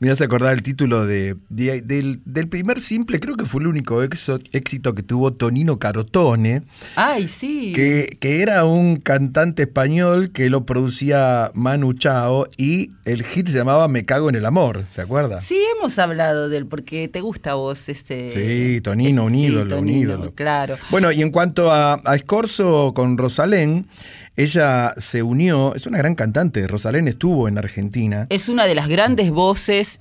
Me 0.00 0.10
hace 0.10 0.24
acordar 0.24 0.54
el 0.54 0.62
título 0.64 1.06
de, 1.06 1.36
de- 1.50 1.82
del, 1.82 2.20
del 2.24 2.48
primer 2.48 2.80
simple, 2.80 3.20
creo 3.20 3.36
que 3.36 3.44
fue 3.46 3.60
el 3.60 3.68
único 3.68 4.02
exo- 4.02 4.42
éxito 4.50 4.96
que 4.96 5.04
tuvo 5.04 5.34
Tonino 5.34 5.78
Carotone, 5.78 6.62
Ay, 6.96 7.28
sí. 7.28 7.72
que, 7.72 8.16
que 8.18 8.42
era 8.42 8.64
un 8.64 8.96
cantante 8.96 9.62
español 9.62 10.32
que 10.32 10.50
lo 10.50 10.66
producía 10.66 11.52
Manu 11.54 11.92
Chao 11.92 12.48
y 12.56 12.90
el 13.04 13.22
hit 13.22 13.46
se 13.46 13.56
llamaba 13.58 13.86
Me 13.86 14.04
cago 14.04 14.28
en 14.30 14.34
el 14.34 14.46
amor, 14.46 14.84
¿se 14.90 15.00
acuerda? 15.00 15.40
Sí, 15.40 15.60
hemos 15.78 15.96
hablado 16.00 16.48
de 16.48 16.56
él 16.56 16.66
porque 16.66 17.06
te 17.06 17.20
gusta 17.20 17.52
a 17.52 17.54
vos 17.54 17.88
ese... 17.88 18.32
Sí, 18.32 18.80
Tonino, 18.80 19.26
un 19.26 19.34
sí, 19.34 19.44
ídolo, 19.44 19.78
un 19.78 19.88
ídolo. 19.88 20.34
Claro. 20.34 20.76
Bueno, 20.90 21.12
y 21.12 21.22
en 21.22 21.30
cuanto 21.30 21.70
a, 21.70 22.02
a 22.04 22.16
Escorzo 22.16 22.92
con 22.94 23.16
Rosalén, 23.16 23.86
ella 24.36 24.94
se 24.96 25.22
unió, 25.22 25.74
es 25.74 25.86
una 25.86 25.98
gran 25.98 26.14
cantante, 26.14 26.66
Rosalén 26.66 27.08
estuvo 27.08 27.48
en 27.48 27.58
Argentina. 27.58 28.26
Es 28.30 28.48
una 28.48 28.66
de 28.66 28.74
las 28.74 28.88
grandes 28.88 29.30
voces 29.30 30.00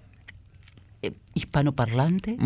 eh, 1.01 1.11
hispanoparlante. 1.33 2.37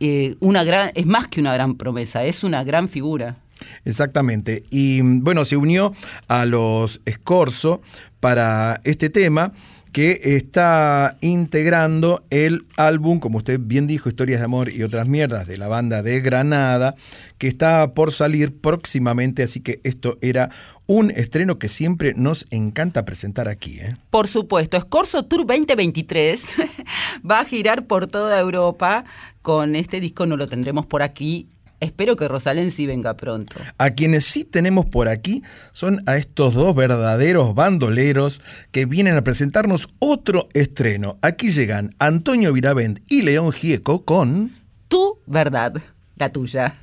Eh, 0.00 0.36
una 0.40 0.64
gran, 0.64 0.90
es 0.94 1.06
más 1.06 1.28
que 1.28 1.40
una 1.40 1.54
gran 1.54 1.76
promesa, 1.76 2.24
es 2.24 2.44
una 2.44 2.64
gran 2.64 2.88
figura. 2.88 3.36
Exactamente. 3.84 4.64
Y 4.70 5.02
mm, 5.02 5.24
bueno, 5.24 5.44
se 5.44 5.56
unió 5.56 5.92
a 6.28 6.44
los 6.44 7.00
Escorzo 7.04 7.80
para 8.20 8.80
este 8.84 9.10
tema 9.10 9.52
que 9.88 10.20
está 10.22 11.16
integrando 11.20 12.24
el 12.30 12.66
álbum, 12.76 13.20
como 13.20 13.38
usted 13.38 13.60
bien 13.60 13.86
dijo, 13.86 14.08
Historias 14.08 14.40
de 14.40 14.44
Amor 14.44 14.72
y 14.72 14.82
otras 14.82 15.06
mierdas 15.06 15.46
de 15.46 15.58
la 15.58 15.68
banda 15.68 16.02
de 16.02 16.20
Granada, 16.20 16.94
que 17.38 17.48
está 17.48 17.94
por 17.94 18.12
salir 18.12 18.60
próximamente, 18.60 19.42
así 19.42 19.60
que 19.60 19.80
esto 19.84 20.18
era 20.20 20.50
un 20.86 21.10
estreno 21.10 21.58
que 21.58 21.68
siempre 21.68 22.14
nos 22.14 22.46
encanta 22.50 23.04
presentar 23.04 23.48
aquí. 23.48 23.78
¿eh? 23.78 23.96
Por 24.10 24.26
supuesto, 24.26 24.80
Scorzo 24.80 25.22
Tour 25.24 25.46
2023 25.46 26.52
va 27.30 27.40
a 27.40 27.44
girar 27.44 27.86
por 27.86 28.06
toda 28.06 28.38
Europa 28.40 29.04
con 29.42 29.76
este 29.76 30.00
disco, 30.00 30.26
no 30.26 30.36
lo 30.36 30.46
tendremos 30.46 30.86
por 30.86 31.02
aquí. 31.02 31.48
Espero 31.80 32.16
que 32.16 32.28
Rosalén 32.28 32.72
sí 32.72 32.86
venga 32.86 33.16
pronto. 33.16 33.56
A 33.78 33.90
quienes 33.90 34.24
sí 34.24 34.44
tenemos 34.44 34.86
por 34.86 35.08
aquí 35.08 35.42
son 35.72 36.02
a 36.06 36.16
estos 36.16 36.54
dos 36.54 36.74
verdaderos 36.74 37.54
bandoleros 37.54 38.40
que 38.72 38.86
vienen 38.86 39.16
a 39.16 39.22
presentarnos 39.22 39.88
otro 39.98 40.48
estreno. 40.54 41.18
Aquí 41.22 41.52
llegan 41.52 41.94
Antonio 41.98 42.52
Viravent 42.52 43.00
y 43.08 43.22
León 43.22 43.52
Gieco 43.52 44.04
con... 44.04 44.56
Tu 44.88 45.18
verdad, 45.26 45.74
la 46.16 46.30
tuya. 46.30 46.74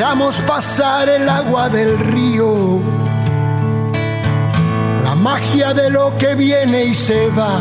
Miramos 0.00 0.36
pasar 0.46 1.10
el 1.10 1.28
agua 1.28 1.68
del 1.68 1.98
río, 1.98 2.80
magia 5.20 5.74
de 5.74 5.90
lo 5.90 6.16
que 6.16 6.34
viene 6.34 6.84
y 6.84 6.94
se 6.94 7.28
va. 7.28 7.58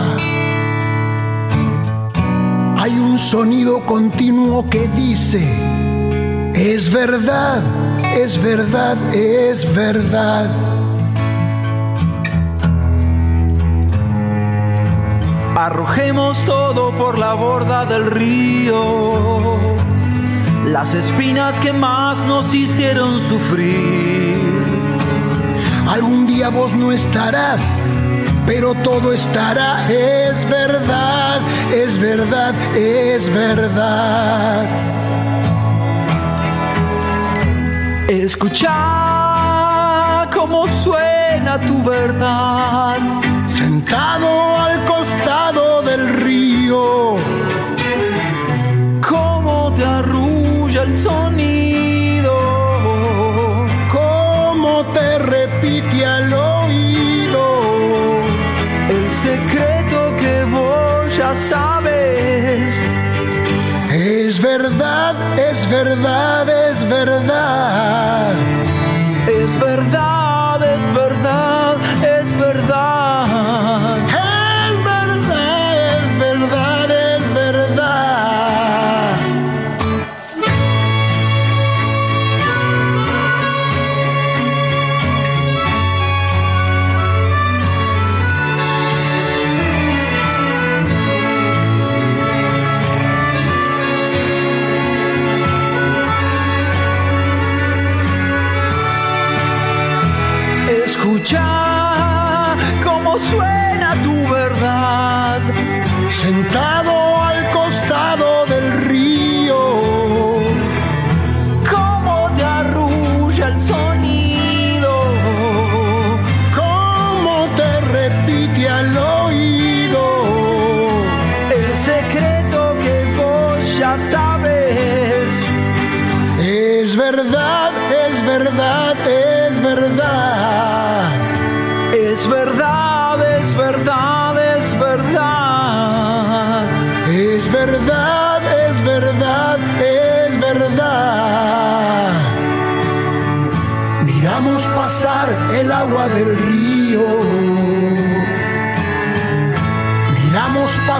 Hay 2.77 2.97
un 2.97 3.19
sonido 3.19 3.81
continuo 3.81 4.69
que 4.69 4.87
dice, 4.87 5.43
es 6.53 6.91
verdad, 6.91 7.61
es 8.15 8.41
verdad, 8.41 8.97
es 9.13 9.75
verdad. 9.75 10.49
Arrojemos 15.57 16.45
todo 16.45 16.91
por 16.91 17.17
la 17.17 17.33
borda 17.33 17.83
del 17.83 18.09
río, 18.09 19.49
las 20.65 20.93
espinas 20.93 21.59
que 21.59 21.73
más 21.73 22.23
nos 22.25 22.53
hicieron 22.53 23.19
sufrir. 23.19 24.78
Algún 25.89 26.27
día 26.27 26.49
vos 26.49 26.71
no 26.73 26.91
estarás, 26.91 27.61
pero 28.45 28.75
todo 28.75 29.11
estará. 29.11 29.91
Es 29.91 30.47
verdad, 30.47 31.41
es 31.73 31.99
verdad, 31.99 32.53
es 32.77 33.27
verdad. 33.33 34.67
Escucha 38.07 38.69
cómo 40.31 40.67
suena 40.83 41.59
tu 41.59 41.81
verdad. 41.83 42.99
Sentado 43.57 44.57
al 44.57 44.85
costado 44.85 45.81
del 45.81 46.07
río, 46.21 47.15
Cómo 49.01 49.73
te 49.75 49.83
arrulla 49.85 50.83
el 50.83 50.95
sonido. 50.95 51.98
Sabes. 61.35 62.73
Es 63.91 64.41
verdad, 64.41 65.15
es 65.37 65.69
verdad, 65.69 66.49
es 66.49 66.87
verdad. 66.87 68.48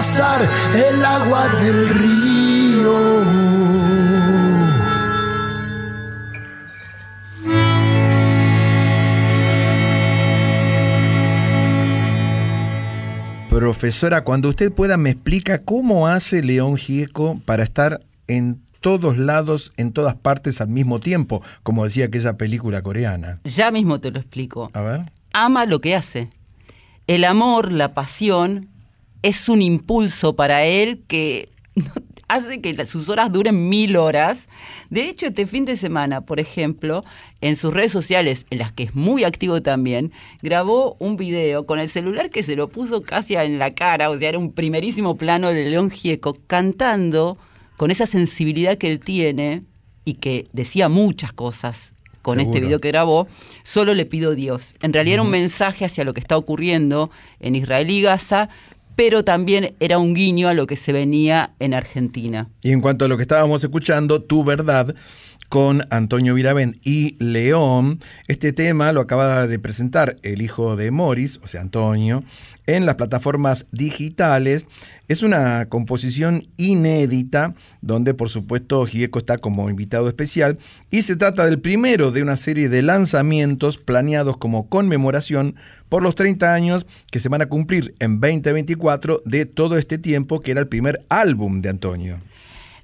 Pasar 0.00 0.48
el 0.74 1.04
agua 1.04 1.46
del 1.62 1.88
río. 1.90 3.20
Profesora, 13.50 14.24
cuando 14.24 14.48
usted 14.48 14.72
pueda 14.72 14.96
me 14.96 15.10
explica 15.10 15.58
cómo 15.58 16.06
hace 16.06 16.42
León 16.42 16.78
Gieco 16.78 17.38
para 17.44 17.62
estar 17.62 18.00
en 18.26 18.58
todos 18.80 19.18
lados, 19.18 19.74
en 19.76 19.92
todas 19.92 20.14
partes 20.14 20.62
al 20.62 20.68
mismo 20.68 20.98
tiempo, 20.98 21.42
como 21.62 21.84
decía 21.84 22.06
aquella 22.06 22.38
película 22.38 22.80
coreana. 22.80 23.40
Ya 23.44 23.70
mismo 23.70 24.00
te 24.00 24.10
lo 24.10 24.18
explico. 24.18 24.70
A 24.72 24.80
ver. 24.80 25.12
Ama 25.34 25.66
lo 25.66 25.82
que 25.82 25.94
hace. 25.94 26.30
El 27.06 27.24
amor, 27.24 27.70
la 27.70 27.92
pasión, 27.92 28.69
es 29.22 29.48
un 29.48 29.62
impulso 29.62 30.34
para 30.34 30.64
él 30.64 31.02
que 31.06 31.48
hace 32.28 32.60
que 32.60 32.86
sus 32.86 33.08
horas 33.08 33.32
duren 33.32 33.68
mil 33.68 33.96
horas. 33.96 34.48
De 34.88 35.08
hecho, 35.08 35.26
este 35.26 35.46
fin 35.46 35.64
de 35.64 35.76
semana, 35.76 36.20
por 36.20 36.38
ejemplo, 36.40 37.04
en 37.40 37.56
sus 37.56 37.74
redes 37.74 37.92
sociales, 37.92 38.46
en 38.50 38.58
las 38.58 38.72
que 38.72 38.84
es 38.84 38.94
muy 38.94 39.24
activo 39.24 39.62
también, 39.62 40.12
grabó 40.40 40.96
un 41.00 41.16
video 41.16 41.66
con 41.66 41.80
el 41.80 41.88
celular 41.88 42.30
que 42.30 42.42
se 42.42 42.56
lo 42.56 42.68
puso 42.68 43.02
casi 43.02 43.34
en 43.34 43.58
la 43.58 43.74
cara, 43.74 44.10
o 44.10 44.18
sea, 44.18 44.28
era 44.28 44.38
un 44.38 44.52
primerísimo 44.52 45.16
plano 45.16 45.48
de 45.52 45.64
León 45.64 45.90
Gieco 45.90 46.36
cantando 46.46 47.36
con 47.76 47.90
esa 47.90 48.06
sensibilidad 48.06 48.78
que 48.78 48.92
él 48.92 49.00
tiene 49.00 49.64
y 50.04 50.14
que 50.14 50.44
decía 50.52 50.88
muchas 50.88 51.32
cosas 51.32 51.94
con 52.22 52.38
este 52.38 52.60
video 52.60 52.80
que 52.80 52.88
grabó, 52.88 53.28
solo 53.62 53.94
le 53.94 54.04
pido 54.04 54.34
Dios. 54.34 54.74
En 54.82 54.92
realidad 54.92 55.14
era 55.14 55.22
un 55.22 55.30
mensaje 55.30 55.86
hacia 55.86 56.04
lo 56.04 56.12
que 56.12 56.20
está 56.20 56.36
ocurriendo 56.36 57.10
en 57.40 57.56
Israel 57.56 57.88
y 57.88 58.02
Gaza, 58.02 58.50
pero 59.00 59.24
también 59.24 59.74
era 59.80 59.96
un 59.96 60.12
guiño 60.12 60.48
a 60.48 60.52
lo 60.52 60.66
que 60.66 60.76
se 60.76 60.92
venía 60.92 61.54
en 61.58 61.72
Argentina. 61.72 62.50
Y 62.60 62.72
en 62.72 62.82
cuanto 62.82 63.06
a 63.06 63.08
lo 63.08 63.16
que 63.16 63.22
estábamos 63.22 63.64
escuchando, 63.64 64.22
Tu 64.22 64.44
Verdad, 64.44 64.94
con 65.50 65.84
Antonio 65.90 66.32
Viravent 66.32 66.76
y 66.86 67.16
León, 67.18 67.98
este 68.28 68.52
tema 68.52 68.92
lo 68.92 69.00
acaba 69.00 69.48
de 69.48 69.58
presentar 69.58 70.16
el 70.22 70.42
hijo 70.42 70.76
de 70.76 70.92
Morris, 70.92 71.40
o 71.42 71.48
sea, 71.48 71.60
Antonio, 71.60 72.22
en 72.66 72.86
las 72.86 72.94
plataformas 72.94 73.66
digitales. 73.72 74.66
Es 75.08 75.24
una 75.24 75.66
composición 75.66 76.46
inédita, 76.56 77.54
donde 77.82 78.14
por 78.14 78.28
supuesto 78.28 78.86
Gieco 78.86 79.18
está 79.18 79.38
como 79.38 79.68
invitado 79.68 80.06
especial, 80.06 80.56
y 80.88 81.02
se 81.02 81.16
trata 81.16 81.44
del 81.46 81.60
primero 81.60 82.12
de 82.12 82.22
una 82.22 82.36
serie 82.36 82.68
de 82.68 82.82
lanzamientos 82.82 83.76
planeados 83.76 84.36
como 84.36 84.68
conmemoración 84.68 85.56
por 85.88 86.04
los 86.04 86.14
30 86.14 86.54
años 86.54 86.86
que 87.10 87.18
se 87.18 87.28
van 87.28 87.42
a 87.42 87.46
cumplir 87.46 87.92
en 87.98 88.20
2024 88.20 89.22
de 89.24 89.46
todo 89.46 89.78
este 89.78 89.98
tiempo 89.98 90.38
que 90.38 90.52
era 90.52 90.60
el 90.60 90.68
primer 90.68 91.04
álbum 91.08 91.60
de 91.60 91.70
Antonio. 91.70 92.20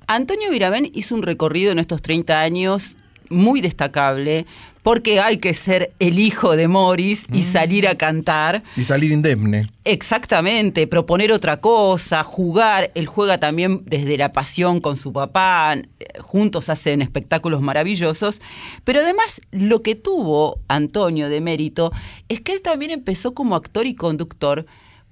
Antonio 0.08 0.50
Viravén 0.50 0.90
hizo 0.94 1.14
un 1.14 1.22
recorrido 1.22 1.72
en 1.72 1.78
estos 1.78 2.00
30 2.00 2.40
años 2.40 2.96
muy 3.28 3.60
destacable, 3.60 4.46
porque 4.84 5.18
hay 5.18 5.38
que 5.38 5.52
ser 5.52 5.92
el 5.98 6.20
hijo 6.20 6.54
de 6.54 6.68
Morris 6.68 7.26
y 7.32 7.42
salir 7.42 7.88
a 7.88 7.96
cantar. 7.96 8.62
Y 8.76 8.84
salir 8.84 9.10
indemne. 9.10 9.68
Exactamente, 9.84 10.86
proponer 10.86 11.32
otra 11.32 11.60
cosa, 11.60 12.22
jugar. 12.22 12.92
Él 12.94 13.06
juega 13.06 13.38
también 13.38 13.82
desde 13.84 14.16
la 14.16 14.30
pasión 14.30 14.78
con 14.78 14.96
su 14.96 15.12
papá, 15.12 15.74
eh, 15.74 15.84
juntos 16.20 16.68
hacen 16.68 17.02
espectáculos 17.02 17.60
maravillosos. 17.62 18.40
Pero 18.84 19.00
además, 19.00 19.40
lo 19.50 19.82
que 19.82 19.96
tuvo 19.96 20.60
Antonio 20.68 21.28
de 21.28 21.40
mérito 21.40 21.90
es 22.28 22.40
que 22.40 22.52
él 22.52 22.62
también 22.62 22.92
empezó 22.92 23.34
como 23.34 23.56
actor 23.56 23.86
y 23.86 23.96
conductor, 23.96 24.66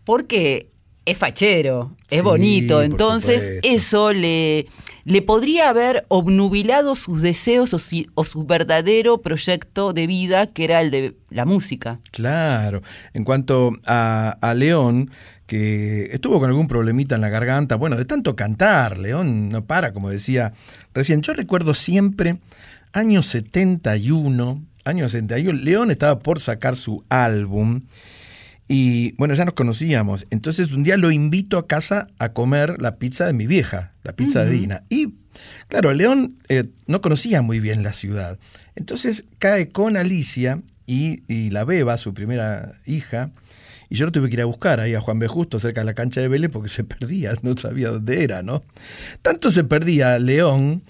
porque 0.05 0.69
es 1.07 1.19
fachero, 1.19 1.97
es 2.11 2.19
Sí, 2.21 2.25
bonito. 2.25 2.83
Entonces, 2.83 3.61
eso 3.63 4.13
le, 4.13 4.67
le 5.05 5.23
podría 5.23 5.69
haber 5.69 6.05
obnubilado 6.09 6.95
sus 6.97 7.21
deseos 7.23 7.75
o, 7.75 7.79
si- 7.79 8.09
o 8.15 8.25
su 8.25 8.45
verdadero 8.45 9.19
proyecto 9.21 9.93
de 9.93 10.07
vida, 10.07 10.47
que 10.47 10.65
era 10.65 10.81
el 10.81 10.91
de 10.91 11.15
la 11.31 11.45
música. 11.45 12.01
Claro. 12.11 12.83
En 13.13 13.25
cuanto 13.25 13.73
a, 13.87 14.37
a 14.41 14.55
León, 14.55 15.11
que 15.47 16.09
estuvo 16.13 16.41
con 16.41 16.49
algún 16.49 16.69
problemita 16.69 17.15
en 17.17 17.21
la 17.21 17.29
garganta, 17.29 17.77
bueno, 17.77 17.97
de 17.97 18.07
tanto 18.07 18.35
cantar, 18.35 18.97
León 18.99 19.51
no 19.51 19.65
para, 19.65 19.93
como 19.93 20.09
decía 20.09 20.55
recién. 20.95 21.21
Yo 21.21 21.35
recuerdo 21.35 21.75
siempre, 21.75 22.39
año 22.95 23.21
71, 23.23 24.63
año 24.87 25.09
71, 25.09 25.59
León 25.63 25.91
estaba 25.91 26.19
por 26.19 26.41
sacar 26.41 26.77
su 26.77 27.05
álbum. 27.11 27.83
Y 28.67 29.13
bueno, 29.13 29.35
ya 29.35 29.45
nos 29.45 29.55
conocíamos. 29.55 30.27
Entonces 30.31 30.73
un 30.73 30.85
día 30.85 30.97
lo 30.97 31.11
invito 31.11 31.59
a 31.59 31.67
casa 31.67 32.09
a 32.19 32.33
comer 32.33 32.81
la 32.81 32.97
pizza 32.97 33.27
de 33.27 33.33
mi 33.33 33.47
vieja, 33.47 33.93
la 34.03 34.15
pizza 34.15 34.45
de. 34.45 34.53
Dina. 34.53 34.83
Y 34.89 35.15
claro, 35.69 35.93
León 35.93 36.37
eh, 36.49 36.65
no 36.87 37.01
conocía 37.01 37.43
muy 37.43 37.61
bien 37.61 37.83
la 37.83 37.93
ciudad. 37.93 38.39
Entonces 38.75 39.27
cae 39.39 39.69
con 39.69 39.97
Alicia 39.97 40.63
y, 40.87 41.23
y 41.29 41.51
la 41.51 41.65
beba, 41.65 41.97
su 41.97 42.15
primera 42.15 42.73
hija. 42.87 43.31
Y 43.91 43.97
yo 43.97 44.07
lo 44.07 44.13
tuve 44.13 44.29
que 44.29 44.37
ir 44.37 44.41
a 44.41 44.47
buscar 44.47 44.81
ahí 44.81 44.95
a 44.95 45.01
Juan 45.01 45.19
B. 45.19 45.29
Justo, 45.29 45.59
cerca 45.59 45.83
de 45.83 45.85
la 45.85 45.95
cancha 45.95 46.23
de 46.23 46.29
Vélez, 46.29 46.51
porque 46.51 46.69
se 46.71 46.85
perdía, 46.85 47.35
no 47.43 47.57
sabía 47.57 47.91
dónde 47.91 48.25
era, 48.25 48.43
¿no? 48.43 48.63
Tanto 49.21 49.51
se 49.51 49.65
perdía 49.65 50.19
León 50.19 50.83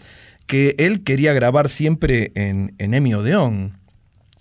que 0.46 0.76
él 0.78 1.02
quería 1.02 1.32
grabar 1.32 1.68
siempre 1.68 2.30
en, 2.34 2.74
en 2.78 2.94
Emi 2.94 3.14
Odeón 3.14 3.83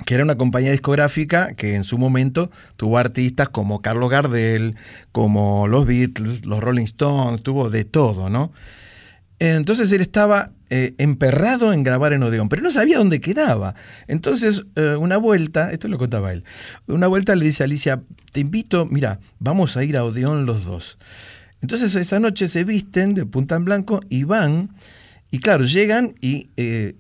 que 0.06 0.16
era 0.16 0.24
una 0.24 0.36
compañía 0.36 0.72
discográfica 0.72 1.54
que 1.54 1.76
en 1.76 1.84
su 1.84 1.98
momento 1.98 2.52
tuvo 2.76 2.98
artistas 2.98 3.50
como 3.50 3.82
Carlos 3.82 4.10
Gardel, 4.10 4.76
como 5.12 5.68
los 5.68 5.86
Beatles, 5.86 6.46
los 6.46 6.60
Rolling 6.60 6.84
Stones, 6.84 7.44
tuvo 7.44 7.70
de 7.70 7.86
todo, 7.86 8.30
¿no? 8.30 8.52
Entonces 9.39 9.92
él 9.92 10.02
estaba 10.02 10.52
eh, 10.70 10.96
emperrado 10.98 11.74
en 11.74 11.84
grabar 11.84 12.13
en 12.13 12.24
Odeón, 12.24 12.50
pero 12.50 12.62
no 12.62 12.72
sabía 12.72 12.98
dónde 12.98 13.20
quedaba. 13.20 13.76
Entonces, 14.08 14.63
eh, 14.76 14.96
una 14.98 15.18
vuelta, 15.18 15.72
esto 15.72 15.88
lo 15.88 15.98
contaba 15.98 16.32
él, 16.32 16.44
una 16.88 17.08
vuelta 17.08 17.36
le 17.36 17.46
dice 17.46 17.63
a 17.63 17.66
Alicia, 17.66 18.02
te 18.32 18.39
invito, 18.39 18.86
mira, 18.86 19.20
vamos 19.39 19.76
a 19.76 19.84
ir 19.84 19.98
a 19.98 20.06
Odeón 20.06 20.46
los 20.46 20.66
dos. 20.66 20.98
Entonces 21.62 21.96
esa 21.96 22.20
noche 22.20 22.48
se 22.48 22.63
visten 22.63 23.13
de 23.13 23.26
punta 23.26 23.56
en 23.56 23.66
blanco 23.66 24.02
y 24.10 24.24
van, 24.24 24.70
y 25.34 25.39
claro, 25.39 25.63
llegan 25.63 26.13
y 26.22 26.52
eh, 26.58 26.93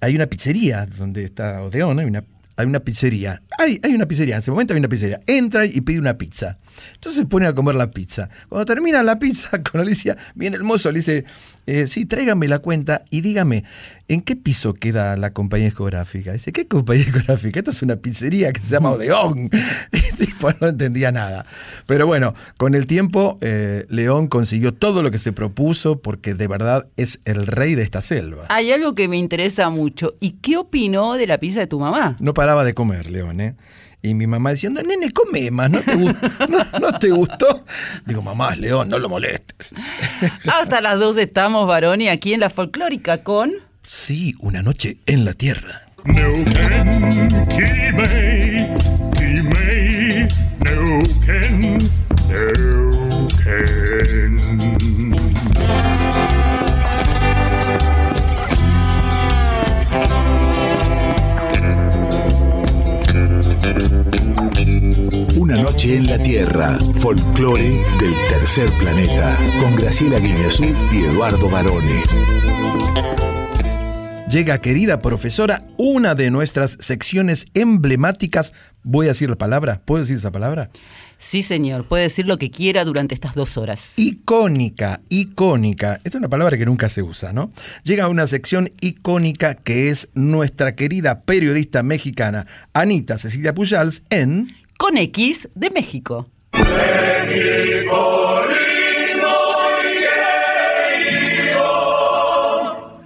hay 0.00 0.14
una 0.14 0.26
pizzería 0.26 0.86
donde 0.86 1.24
está 1.24 1.60
Odeón, 1.60 1.98
hay 1.98 2.06
una, 2.06 2.24
hay 2.56 2.64
una 2.66 2.80
pizzería. 2.80 3.42
Hay, 3.58 3.78
hay 3.82 3.94
una 3.94 4.08
pizzería, 4.08 4.36
en 4.36 4.38
ese 4.38 4.50
momento 4.50 4.72
hay 4.72 4.78
una 4.78 4.88
pizzería. 4.88 5.20
Entra 5.26 5.66
y 5.66 5.78
pide 5.82 5.98
una 5.98 6.16
pizza. 6.16 6.58
Entonces 6.94 7.20
se 7.20 7.26
pone 7.26 7.46
a 7.46 7.54
comer 7.54 7.74
la 7.74 7.90
pizza. 7.90 8.30
Cuando 8.48 8.64
termina 8.64 9.02
la 9.02 9.18
pizza 9.18 9.62
con 9.70 9.82
Alicia, 9.82 10.16
viene 10.34 10.56
el 10.56 10.64
mozo, 10.64 10.90
le 10.90 11.00
dice, 11.00 11.26
eh, 11.68 11.86
sí, 11.86 12.06
tráigame 12.06 12.48
la 12.48 12.60
cuenta 12.60 13.04
y 13.10 13.20
dígame, 13.20 13.62
¿en 14.08 14.22
qué 14.22 14.36
piso 14.36 14.72
queda 14.72 15.18
la 15.18 15.34
compañía 15.34 15.66
discográfica? 15.66 16.32
Dice, 16.32 16.50
¿qué 16.50 16.66
compañía 16.66 17.04
discográfica? 17.12 17.58
Esta 17.58 17.72
es 17.72 17.82
una 17.82 17.96
pizzería 17.96 18.54
que 18.54 18.60
se 18.62 18.68
llama 18.68 18.90
Odeón. 18.90 19.50
Y 19.92 20.16
tipo, 20.16 20.50
no 20.60 20.68
entendía 20.68 21.12
nada. 21.12 21.44
Pero 21.86 22.06
bueno, 22.06 22.34
con 22.56 22.74
el 22.74 22.86
tiempo, 22.86 23.38
eh, 23.42 23.84
León 23.90 24.28
consiguió 24.28 24.72
todo 24.72 25.02
lo 25.02 25.10
que 25.10 25.18
se 25.18 25.32
propuso 25.32 26.00
porque 26.00 26.34
de 26.34 26.48
verdad 26.48 26.88
es 26.96 27.20
el 27.26 27.46
rey 27.46 27.74
de 27.74 27.82
esta 27.82 28.00
selva. 28.00 28.46
Hay 28.48 28.72
algo 28.72 28.94
que 28.94 29.06
me 29.06 29.18
interesa 29.18 29.68
mucho. 29.68 30.14
¿Y 30.20 30.32
qué 30.40 30.56
opinó 30.56 31.14
de 31.14 31.26
la 31.26 31.38
pizza 31.38 31.60
de 31.60 31.66
tu 31.66 31.78
mamá? 31.78 32.16
No 32.20 32.32
paraba 32.32 32.64
de 32.64 32.72
comer, 32.72 33.10
León, 33.10 33.42
¿eh? 33.42 33.56
Y 34.00 34.14
mi 34.14 34.26
mamá 34.26 34.50
diciendo, 34.50 34.82
nene, 34.82 35.10
come 35.10 35.50
más, 35.50 35.70
¿no 35.70 35.80
te, 35.80 35.96
no, 35.96 36.78
no 36.80 36.98
te 36.98 37.10
gustó? 37.10 37.64
Digo, 38.06 38.22
mamá, 38.22 38.52
es 38.52 38.58
León, 38.58 38.88
no 38.88 38.98
lo 38.98 39.08
molestes. 39.08 39.72
Hasta 40.46 40.80
las 40.80 41.00
dos 41.00 41.16
estamos, 41.18 41.66
Baroni, 41.66 42.08
aquí 42.08 42.32
en 42.32 42.40
la 42.40 42.50
folclórica 42.50 43.24
con... 43.24 43.52
Sí, 43.82 44.34
una 44.40 44.62
noche 44.62 44.98
en 45.06 45.24
la 45.24 45.34
tierra. 45.34 45.86
Neuquén, 46.04 47.28
Quimei, 47.48 48.68
Quimei, 49.14 50.28
Neuquén, 50.60 51.78
Neuquén. 52.28 52.77
Tierra, 66.38 66.78
folclore 66.94 67.84
del 67.98 68.14
tercer 68.28 68.70
planeta, 68.78 69.36
con 69.58 69.74
Graciela 69.74 70.20
Guineazú 70.20 70.66
y 70.92 70.98
Eduardo 70.98 71.50
Barone. 71.50 72.00
llega, 74.30 74.58
querida 74.60 75.02
profesora, 75.02 75.66
una 75.78 76.14
de 76.14 76.30
nuestras 76.30 76.78
secciones 76.78 77.48
emblemáticas. 77.54 78.52
Voy 78.84 79.06
a 79.06 79.08
decir 79.08 79.28
la 79.28 79.34
palabra, 79.34 79.82
¿puedo 79.84 80.02
decir 80.02 80.16
esa 80.16 80.30
palabra? 80.30 80.70
Sí, 81.16 81.42
señor, 81.42 81.88
puede 81.88 82.04
decir 82.04 82.24
lo 82.26 82.36
que 82.36 82.52
quiera 82.52 82.84
durante 82.84 83.14
estas 83.14 83.34
dos 83.34 83.56
horas. 83.56 83.94
Icónica, 83.96 85.00
icónica. 85.08 85.94
Esta 86.04 86.10
es 86.10 86.14
una 86.14 86.28
palabra 86.28 86.56
que 86.56 86.66
nunca 86.66 86.88
se 86.88 87.02
usa, 87.02 87.32
¿no? 87.32 87.50
Llega 87.82 88.06
una 88.06 88.28
sección 88.28 88.70
icónica 88.80 89.54
que 89.54 89.88
es 89.88 90.10
nuestra 90.14 90.76
querida 90.76 91.22
periodista 91.22 91.82
mexicana 91.82 92.46
Anita 92.74 93.18
Cecilia 93.18 93.56
Pujals 93.56 94.04
en... 94.10 94.54
Con 94.78 94.96
X 94.96 95.48
de 95.56 95.70
México. 95.70 96.30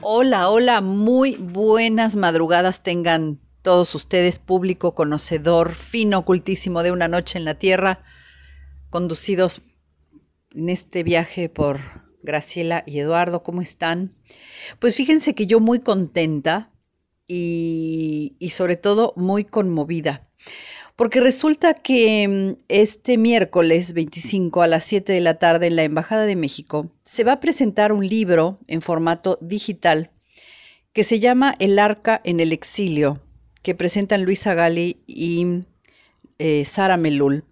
Hola, 0.02 0.50
hola, 0.50 0.82
muy 0.82 1.36
buenas 1.36 2.16
madrugadas 2.16 2.82
tengan 2.82 3.40
todos 3.62 3.94
ustedes, 3.94 4.38
público 4.38 4.94
conocedor, 4.94 5.72
fino, 5.72 6.18
ocultísimo 6.18 6.82
de 6.82 6.92
una 6.92 7.08
noche 7.08 7.38
en 7.38 7.46
la 7.46 7.54
Tierra, 7.54 8.04
conducidos 8.90 9.62
en 10.54 10.68
este 10.68 11.02
viaje 11.02 11.48
por 11.48 11.80
Graciela 12.22 12.84
y 12.86 12.98
Eduardo, 12.98 13.42
¿cómo 13.42 13.62
están? 13.62 14.12
Pues 14.78 14.94
fíjense 14.96 15.34
que 15.34 15.46
yo 15.46 15.58
muy 15.58 15.80
contenta 15.80 16.70
y, 17.26 18.36
y 18.38 18.50
sobre 18.50 18.76
todo 18.76 19.14
muy 19.16 19.44
conmovida, 19.44 20.28
porque 20.96 21.20
resulta 21.20 21.74
que 21.74 22.28
mm, 22.28 22.62
este 22.68 23.18
miércoles 23.18 23.92
25 23.92 24.62
a 24.62 24.66
las 24.66 24.84
7 24.84 25.12
de 25.12 25.20
la 25.20 25.38
tarde 25.38 25.66
en 25.66 25.76
la 25.76 25.84
Embajada 25.84 26.26
de 26.26 26.36
México 26.36 26.90
se 27.04 27.24
va 27.24 27.32
a 27.32 27.40
presentar 27.40 27.92
un 27.92 28.08
libro 28.08 28.58
en 28.68 28.82
formato 28.82 29.38
digital 29.40 30.10
que 30.92 31.04
se 31.04 31.20
llama 31.20 31.54
El 31.58 31.78
Arca 31.78 32.20
en 32.24 32.40
el 32.40 32.52
Exilio, 32.52 33.22
que 33.62 33.74
presentan 33.74 34.24
Luisa 34.24 34.54
Gali 34.54 35.02
y 35.06 35.64
eh, 36.38 36.64
Sara 36.64 36.96
Melul, 36.96 37.44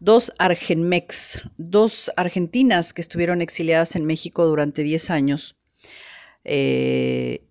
dos 0.00 0.32
argenmex, 0.38 1.48
dos 1.58 2.10
argentinas 2.16 2.92
que 2.92 3.00
estuvieron 3.00 3.40
exiliadas 3.40 3.94
en 3.94 4.04
México 4.04 4.46
durante 4.46 4.82
10 4.82 5.10
años, 5.10 5.60
eh, 6.44 7.44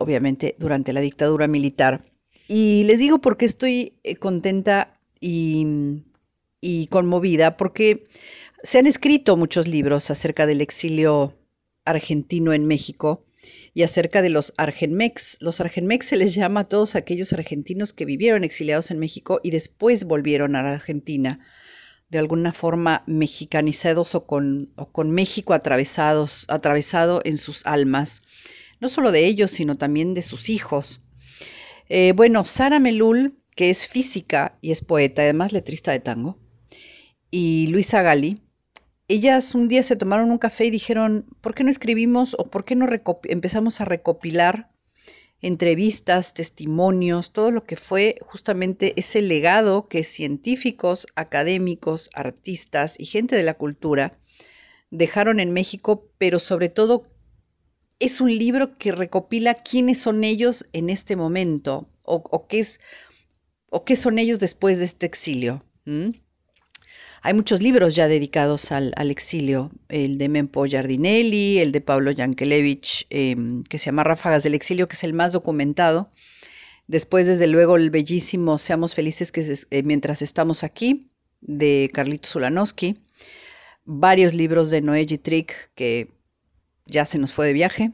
obviamente 0.00 0.56
durante 0.58 0.92
la 0.92 1.00
dictadura 1.00 1.46
militar. 1.46 2.02
Y 2.50 2.84
les 2.84 2.98
digo 2.98 3.20
por 3.20 3.36
qué 3.36 3.44
estoy 3.44 3.92
eh, 4.04 4.16
contenta 4.16 4.98
y, 5.20 6.06
conmovida, 6.88 7.58
porque 7.58 8.06
se 8.62 8.78
han 8.78 8.86
escrito 8.86 9.36
muchos 9.36 9.68
libros 9.68 10.10
acerca 10.10 10.46
del 10.46 10.62
exilio 10.62 11.36
argentino 11.84 12.54
en 12.54 12.64
México 12.64 13.26
y 13.74 13.82
acerca 13.82 14.22
de 14.22 14.30
los 14.30 14.54
Argenmex. 14.56 15.36
Los 15.40 15.60
Argenmex 15.60 16.06
se 16.06 16.16
les 16.16 16.34
llama 16.34 16.60
a 16.60 16.68
todos 16.68 16.94
aquellos 16.94 17.34
argentinos 17.34 17.92
que 17.92 18.06
vivieron 18.06 18.44
exiliados 18.44 18.90
en 18.90 18.98
México 18.98 19.40
y 19.42 19.50
después 19.50 20.04
volvieron 20.04 20.56
a 20.56 20.62
la 20.62 20.72
Argentina, 20.72 21.40
de 22.08 22.18
alguna 22.18 22.54
forma 22.54 23.04
mexicanizados 23.06 24.14
o 24.14 24.24
con, 24.24 24.72
o 24.76 24.90
con 24.90 25.10
México 25.10 25.52
atravesados, 25.52 26.46
atravesado 26.48 27.20
en 27.24 27.36
sus 27.36 27.66
almas, 27.66 28.22
no 28.80 28.88
solo 28.88 29.12
de 29.12 29.26
ellos, 29.26 29.50
sino 29.50 29.76
también 29.76 30.14
de 30.14 30.22
sus 30.22 30.48
hijos. 30.48 31.02
Eh, 31.88 32.12
bueno, 32.14 32.44
Sara 32.44 32.78
Melul, 32.78 33.38
que 33.56 33.70
es 33.70 33.88
física 33.88 34.58
y 34.60 34.70
es 34.72 34.82
poeta, 34.82 35.22
además 35.22 35.52
letrista 35.52 35.92
de 35.92 36.00
tango, 36.00 36.38
y 37.30 37.68
Luisa 37.68 38.02
Gali, 38.02 38.42
ellas 39.08 39.54
un 39.54 39.68
día 39.68 39.82
se 39.82 39.96
tomaron 39.96 40.30
un 40.30 40.38
café 40.38 40.66
y 40.66 40.70
dijeron, 40.70 41.26
¿por 41.40 41.54
qué 41.54 41.64
no 41.64 41.70
escribimos 41.70 42.36
o 42.38 42.44
por 42.44 42.64
qué 42.64 42.76
no 42.76 42.86
empezamos 43.24 43.80
a 43.80 43.86
recopilar 43.86 44.70
entrevistas, 45.40 46.34
testimonios, 46.34 47.32
todo 47.32 47.50
lo 47.50 47.64
que 47.64 47.76
fue 47.76 48.16
justamente 48.20 48.92
ese 48.96 49.22
legado 49.22 49.88
que 49.88 50.04
científicos, 50.04 51.06
académicos, 51.14 52.10
artistas 52.14 52.96
y 52.98 53.06
gente 53.06 53.36
de 53.36 53.44
la 53.44 53.54
cultura 53.54 54.18
dejaron 54.90 55.38
en 55.38 55.52
México, 55.52 56.10
pero 56.18 56.38
sobre 56.38 56.68
todo 56.68 57.04
es 57.98 58.20
un 58.20 58.36
libro 58.36 58.78
que 58.78 58.92
recopila 58.92 59.54
quiénes 59.54 60.00
son 60.00 60.24
ellos 60.24 60.66
en 60.72 60.90
este 60.90 61.16
momento 61.16 61.88
o, 62.02 62.46
qué, 62.48 62.60
es, 62.60 62.80
o 63.68 63.84
qué 63.84 63.96
son 63.96 64.18
ellos 64.18 64.38
después 64.38 64.78
de 64.78 64.84
este 64.84 65.06
exilio. 65.06 65.64
Hay 67.22 67.34
muchos 67.34 67.60
libros 67.60 67.94
ya 67.94 68.08
dedicados 68.08 68.72
al, 68.72 69.10
exilio, 69.10 69.70
el 69.88 70.16
de 70.16 70.28
Mempo 70.28 70.64
Giardinelli, 70.64 71.58
el 71.58 71.72
de 71.72 71.80
Pablo 71.80 72.10
Yankelevich, 72.10 73.06
em, 73.10 73.62
que 73.64 73.78
se 73.78 73.86
llama 73.86 74.04
Ráfagas 74.04 74.42
del 74.42 74.54
Exilio, 74.54 74.88
que 74.88 74.94
es 74.94 75.04
el 75.04 75.12
más 75.12 75.32
documentado. 75.32 76.10
Después, 76.86 77.26
desde 77.26 77.46
luego, 77.46 77.76
el 77.76 77.90
bellísimo 77.90 78.56
Seamos 78.56 78.94
Felices 78.94 79.32
que 79.32 79.42
eh, 79.42 79.82
mientras 79.82 80.22
estamos 80.22 80.64
aquí, 80.64 81.10
de 81.40 81.90
Carlitos 81.92 82.32
Zulanowski. 82.32 82.98
Varios 83.84 84.34
libros 84.34 84.70
de 84.70 84.80
Noé 84.80 85.06
Trick, 85.06 85.70
que 85.74 86.08
ya 86.88 87.06
se 87.06 87.18
nos 87.18 87.32
fue 87.32 87.46
de 87.46 87.52
viaje. 87.52 87.92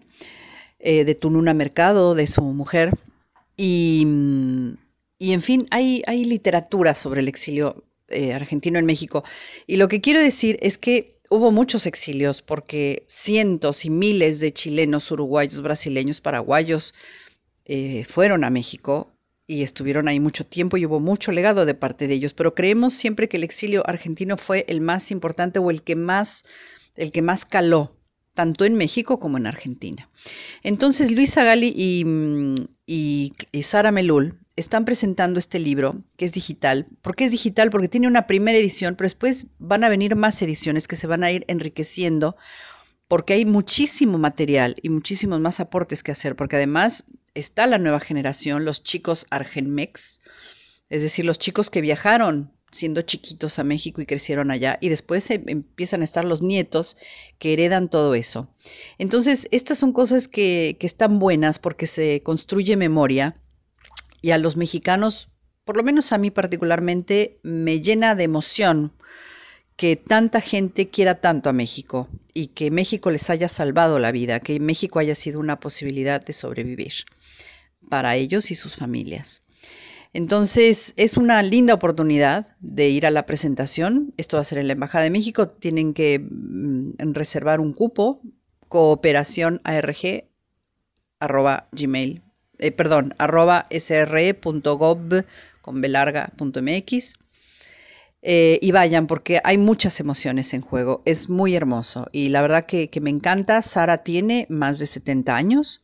Eh, 0.87 1.05
de 1.07 1.15
Tununa 1.15 1.55
Mercado, 1.55 2.15
de 2.15 2.27
su 2.27 2.43
mujer. 2.43 2.91
Y, 3.57 4.07
y 5.19 5.33
en 5.33 5.41
fin, 5.41 5.67
hay, 5.71 6.03
hay 6.07 6.27
literatura 6.27 6.95
sobre 6.95 7.23
el 7.23 7.29
exilio 7.29 7.85
eh, 8.09 8.35
argentino 8.35 8.79
en 8.79 8.85
México. 8.85 9.25
Y 9.67 9.77
lo 9.77 9.89
que 9.89 10.03
quiero 10.03 10.21
decir 10.21 10.59
es 10.61 10.77
que 10.77 11.19
hubo 11.31 11.51
muchos 11.51 11.87
exilios 11.87 12.43
porque 12.43 13.03
cientos 13.09 13.87
y 13.87 13.91
miles 13.91 14.41
de 14.41 14.53
chilenos, 14.53 15.11
uruguayos, 15.11 15.63
brasileños, 15.63 16.21
paraguayos 16.21 16.95
eh, 17.65 18.05
fueron 18.05 18.45
a 18.45 18.51
México 18.51 19.11
y 19.47 19.63
estuvieron 19.63 20.07
ahí 20.07 20.21
mucho 20.21 20.45
tiempo 20.45 20.77
y 20.77 20.85
hubo 20.85 21.01
mucho 21.01 21.33
legado 21.33 21.65
de 21.65 21.75
parte 21.75 22.09
de 22.09 22.15
ellos, 22.15 22.35
pero 22.35 22.55
creemos 22.55 22.93
siempre 22.93 23.31
que 23.31 23.39
el 23.39 23.45
exilio 23.45 23.83
argentino 23.89 24.37
fue 24.37 24.67
el 24.69 24.83
más 24.83 25.11
importante 25.11 25.59
o 25.61 25.71
el 25.71 25.83
que 25.83 25.97
más, 25.97 26.45
el 26.97 27.11
que 27.11 27.23
más 27.23 27.47
caló, 27.47 27.97
tanto 28.35 28.65
en 28.65 28.75
México 28.75 29.19
como 29.19 29.39
en 29.39 29.47
Argentina. 29.47 30.11
Entonces 30.63 31.11
Luisa 31.13 31.45
Gali 31.45 31.73
y, 31.75 32.05
mm, 32.05 32.55
y, 32.87 33.33
y 33.53 33.63
Sara 33.63 33.93
Melul 33.93 34.39
están 34.57 34.85
presentando 34.85 35.39
este 35.39 35.59
libro, 35.59 35.97
que 36.17 36.25
es 36.25 36.33
digital. 36.33 36.87
¿Por 37.03 37.17
qué 37.17 37.25
es 37.25 37.31
digital? 37.31 37.71
Porque 37.71 37.89
tiene 37.89 38.07
una 38.07 38.27
primera 38.27 38.59
edición, 38.59 38.95
pero 38.95 39.07
después 39.07 39.49
van 39.59 39.85
a 39.85 39.89
venir 39.89 40.15
más 40.15 40.41
ediciones 40.43 40.87
que 40.87 40.97
se 40.97 41.07
van 41.07 41.25
a 41.25 41.33
ir 41.33 41.45
enriqueciendo, 41.49 42.37
porque 43.09 43.35
hay 43.35 43.45
muchísimo 43.45 44.19
material 44.19 44.77
y 44.83 44.91
muchísimos 44.91 45.41
más 45.41 45.61
aportes 45.61 46.03
que 46.03 46.13
hacer, 46.13 46.37
porque 46.37 46.57
además 46.57 47.05
está 47.35 47.67
la 47.67 47.79
nueva 47.79 48.01
generación, 48.01 48.65
los 48.65 48.83
chicos 48.83 49.27
Argenmex, 49.31 50.21
es 50.89 51.03
decir, 51.03 51.25
los 51.25 51.39
chicos 51.39 51.71
que 51.71 51.81
viajaron 51.81 52.53
siendo 52.75 53.03
chiquitos 53.03 53.59
a 53.59 53.65
México 53.65 54.03
y 54.03 54.07
crecieron 54.07 54.51
allá, 54.51 54.79
y 54.81 54.89
después 54.89 55.31
empiezan 55.31 56.03
a 56.03 56.05
estar 56.05 56.25
los 56.25 56.43
nietos 56.43 56.97
que 57.39 57.53
heredan 57.53 57.89
todo 57.89 58.15
eso. 58.15 58.49
Entonces, 58.99 59.49
estas 59.51 59.79
son 59.79 59.93
cosas 59.93 60.29
que, 60.29 60.77
que 60.79 60.87
están 60.87 61.19
buenas 61.19 61.59
porque 61.59 61.87
se 61.87 62.23
construye 62.23 62.77
memoria 62.77 63.37
y 64.21 64.33
a 64.33 64.39
los 64.39 64.57
mexicanos, 64.57 65.31
por 65.65 65.77
lo 65.77 65.83
menos 65.83 66.13
a 66.13 66.19
mí 66.19 66.31
particularmente, 66.31 67.39
me 67.43 67.81
llena 67.81 68.15
de 68.15 68.25
emoción 68.25 68.93
que 69.77 69.97
tanta 69.97 70.41
gente 70.41 70.89
quiera 70.89 71.21
tanto 71.21 71.51
a 71.51 71.53
México 71.53 72.09
y 72.33 72.49
que 72.49 72.71
México 72.71 73.11
les 73.11 73.31
haya 73.31 73.49
salvado 73.49 73.99
la 73.99 74.13
vida, 74.13 74.41
que 74.41 74.61
México 74.61 74.99
haya 74.99 75.15
sido 75.15 75.41
una 75.41 75.61
posibilidad 75.61 76.25
de 76.25 76.33
sobrevivir 76.33 76.93
para 77.89 78.17
ellos 78.17 78.51
y 78.51 78.55
sus 78.55 78.77
familias. 78.77 79.44
Entonces 80.15 80.95
es 80.97 81.19
una 81.19 81.43
linda 81.43 81.75
oportunidad 81.75 82.57
de 82.61 82.89
ir 82.89 83.05
a 83.07 83.11
la 83.11 83.27
presentación. 83.27 84.15
Esto 84.17 84.39
va 84.39 84.41
a 84.41 84.45
ser 84.45 84.59
en 84.59 84.69
la 84.69 84.73
Embajada 84.73 85.05
de 85.05 85.11
México. 85.11 85.49
Tienen 85.49 85.93
que 85.93 86.21
mm, 86.21 87.13
reservar 87.13 87.61
un 87.61 87.75
cupo 87.75 88.23
cooperación 88.69 89.61
eh, 92.59 92.73
perdón, 92.73 93.15
arroba 93.19 93.69
sre.gov 93.71 95.25
con 95.61 95.81
belarga.mx. 95.81 97.15
Eh, 98.27 98.59
y 98.63 98.73
vayan 98.73 99.07
porque 99.07 99.41
hay 99.45 99.59
muchas 99.59 100.01
emociones 100.01 100.55
en 100.55 100.63
juego. 100.63 101.03
Es 101.05 101.29
muy 101.29 101.55
hermoso 101.55 102.09
y 102.11 102.31
la 102.31 102.43
verdad 102.43 102.67
que, 102.67 102.91
me 103.01 103.11
encanta. 103.11 103.61
Sara 103.63 103.99
tiene 103.99 104.47
más 104.49 104.79
de 104.79 104.87
70 104.87 105.37
años. 105.37 105.84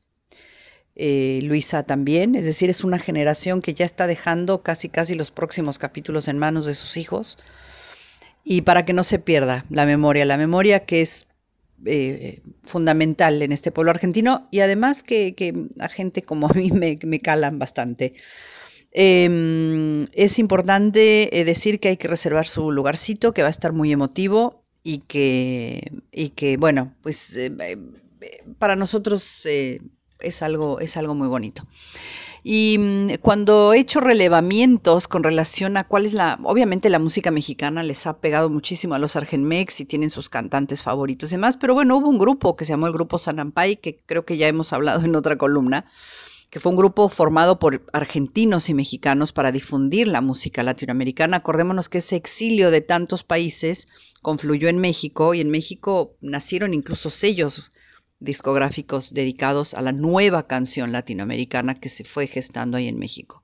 Eh, 1.02 1.40
Luisa 1.44 1.82
también, 1.82 2.34
es 2.34 2.44
decir, 2.44 2.68
es 2.68 2.84
una 2.84 2.98
generación 2.98 3.62
que 3.62 3.72
ya 3.72 3.86
está 3.86 4.06
dejando 4.06 4.62
casi 4.62 4.90
casi 4.90 5.14
los 5.14 5.30
próximos 5.30 5.78
capítulos 5.78 6.28
en 6.28 6.36
manos 6.36 6.66
de 6.66 6.74
sus 6.74 6.98
hijos. 6.98 7.38
Y 8.44 8.62
para 8.62 8.84
que 8.84 8.92
no 8.92 9.02
se 9.02 9.18
pierda 9.18 9.64
la 9.70 9.86
memoria, 9.86 10.26
la 10.26 10.36
memoria 10.36 10.84
que 10.84 11.00
es 11.00 11.28
eh, 11.86 12.42
fundamental 12.62 13.40
en 13.40 13.50
este 13.50 13.72
pueblo 13.72 13.92
argentino 13.92 14.46
y 14.50 14.60
además 14.60 15.02
que, 15.02 15.70
a 15.78 15.88
gente 15.88 16.20
como 16.20 16.48
a 16.48 16.52
mí 16.52 16.70
me, 16.70 17.20
calan 17.20 17.58
bastante. 17.58 18.12
Em, 18.92 20.06
es 20.12 20.38
importante 20.38 21.40
eh, 21.40 21.46
decir 21.46 21.80
que 21.80 21.88
hay 21.88 21.96
que 21.96 22.08
reservar 22.08 22.46
su 22.46 22.72
lugarcito, 22.72 23.32
que 23.32 23.40
va 23.40 23.48
a 23.48 23.56
estar 23.56 23.72
muy 23.72 23.90
emotivo 23.90 24.66
y 24.82 24.98
que, 24.98 25.80
y 26.12 26.28
que 26.30 26.58
bueno, 26.58 26.94
pues 27.00 27.40
para 28.58 28.76
nosotros 28.76 29.46
es 30.22 30.42
algo, 30.42 30.80
es 30.80 30.96
algo 30.96 31.14
muy 31.14 31.28
bonito. 31.28 31.66
Y 32.42 32.78
mm, 32.78 33.14
cuando 33.20 33.72
he 33.72 33.80
hecho 33.80 34.00
relevamientos 34.00 35.08
con 35.08 35.22
relación 35.22 35.76
a 35.76 35.86
cuál 35.86 36.06
es 36.06 36.14
la, 36.14 36.38
obviamente 36.42 36.88
la 36.88 36.98
música 36.98 37.30
mexicana 37.30 37.82
les 37.82 38.06
ha 38.06 38.18
pegado 38.18 38.48
muchísimo 38.48 38.94
a 38.94 38.98
los 38.98 39.16
Argenmex 39.16 39.80
y 39.80 39.84
tienen 39.84 40.10
sus 40.10 40.28
cantantes 40.28 40.82
favoritos 40.82 41.30
y 41.30 41.36
demás, 41.36 41.56
pero 41.56 41.74
bueno, 41.74 41.96
hubo 41.96 42.08
un 42.08 42.18
grupo 42.18 42.56
que 42.56 42.64
se 42.64 42.72
llamó 42.72 42.86
el 42.86 42.92
Grupo 42.92 43.18
Sanampay, 43.18 43.76
que 43.76 44.00
creo 44.06 44.24
que 44.24 44.36
ya 44.36 44.48
hemos 44.48 44.72
hablado 44.72 45.04
en 45.04 45.14
otra 45.14 45.36
columna, 45.36 45.86
que 46.48 46.60
fue 46.60 46.70
un 46.72 46.78
grupo 46.78 47.08
formado 47.08 47.58
por 47.58 47.84
argentinos 47.92 48.68
y 48.68 48.74
mexicanos 48.74 49.32
para 49.32 49.52
difundir 49.52 50.08
la 50.08 50.20
música 50.20 50.64
latinoamericana. 50.64 51.36
Acordémonos 51.36 51.88
que 51.88 51.98
ese 51.98 52.16
exilio 52.16 52.72
de 52.72 52.80
tantos 52.80 53.22
países 53.22 53.86
confluyó 54.20 54.68
en 54.68 54.78
México 54.78 55.32
y 55.32 55.40
en 55.40 55.50
México 55.50 56.16
nacieron 56.20 56.74
incluso 56.74 57.08
sellos 57.08 57.70
discográficos 58.20 59.12
dedicados 59.12 59.74
a 59.74 59.80
la 59.80 59.92
nueva 59.92 60.46
canción 60.46 60.92
latinoamericana 60.92 61.74
que 61.74 61.88
se 61.88 62.04
fue 62.04 62.26
gestando 62.26 62.76
ahí 62.76 62.86
en 62.86 62.98
México. 62.98 63.42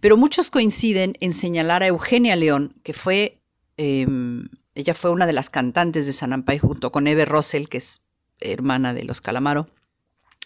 Pero 0.00 0.16
muchos 0.16 0.50
coinciden 0.50 1.14
en 1.20 1.32
señalar 1.32 1.82
a 1.82 1.88
Eugenia 1.88 2.36
León, 2.36 2.74
que 2.84 2.92
fue, 2.92 3.40
em, 3.78 4.48
ella 4.74 4.94
fue 4.94 5.10
una 5.10 5.26
de 5.26 5.32
las 5.32 5.50
cantantes 5.50 6.06
de 6.06 6.12
Sanampay 6.12 6.58
junto 6.58 6.92
con 6.92 7.06
Eve 7.06 7.24
Russell, 7.24 7.66
que 7.66 7.78
es 7.78 8.02
hermana 8.40 8.92
de 8.94 9.04
los 9.04 9.20
Calamaro, 9.20 9.66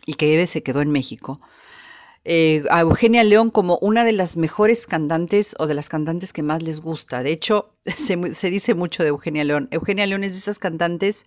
y 0.06 0.14
que 0.14 0.32
Eve 0.34 0.46
se 0.46 0.62
quedó 0.62 0.80
en 0.80 0.90
México. 0.90 1.40
Eh, 2.24 2.62
a 2.70 2.80
Eugenia 2.82 3.24
León 3.24 3.50
como 3.50 3.78
una 3.82 4.04
de 4.04 4.12
las 4.12 4.36
mejores 4.36 4.86
cantantes 4.86 5.56
o 5.58 5.66
de 5.66 5.74
las 5.74 5.88
cantantes 5.88 6.32
que 6.32 6.42
más 6.42 6.62
les 6.62 6.80
gusta. 6.80 7.24
De 7.24 7.32
hecho, 7.32 7.74
se, 7.84 8.34
se 8.34 8.50
dice 8.50 8.74
mucho 8.74 9.02
de 9.02 9.08
Eugenia 9.08 9.42
León. 9.42 9.68
Eugenia 9.72 10.06
León 10.06 10.22
es 10.22 10.32
de 10.32 10.38
esas 10.38 10.60
cantantes 10.60 11.26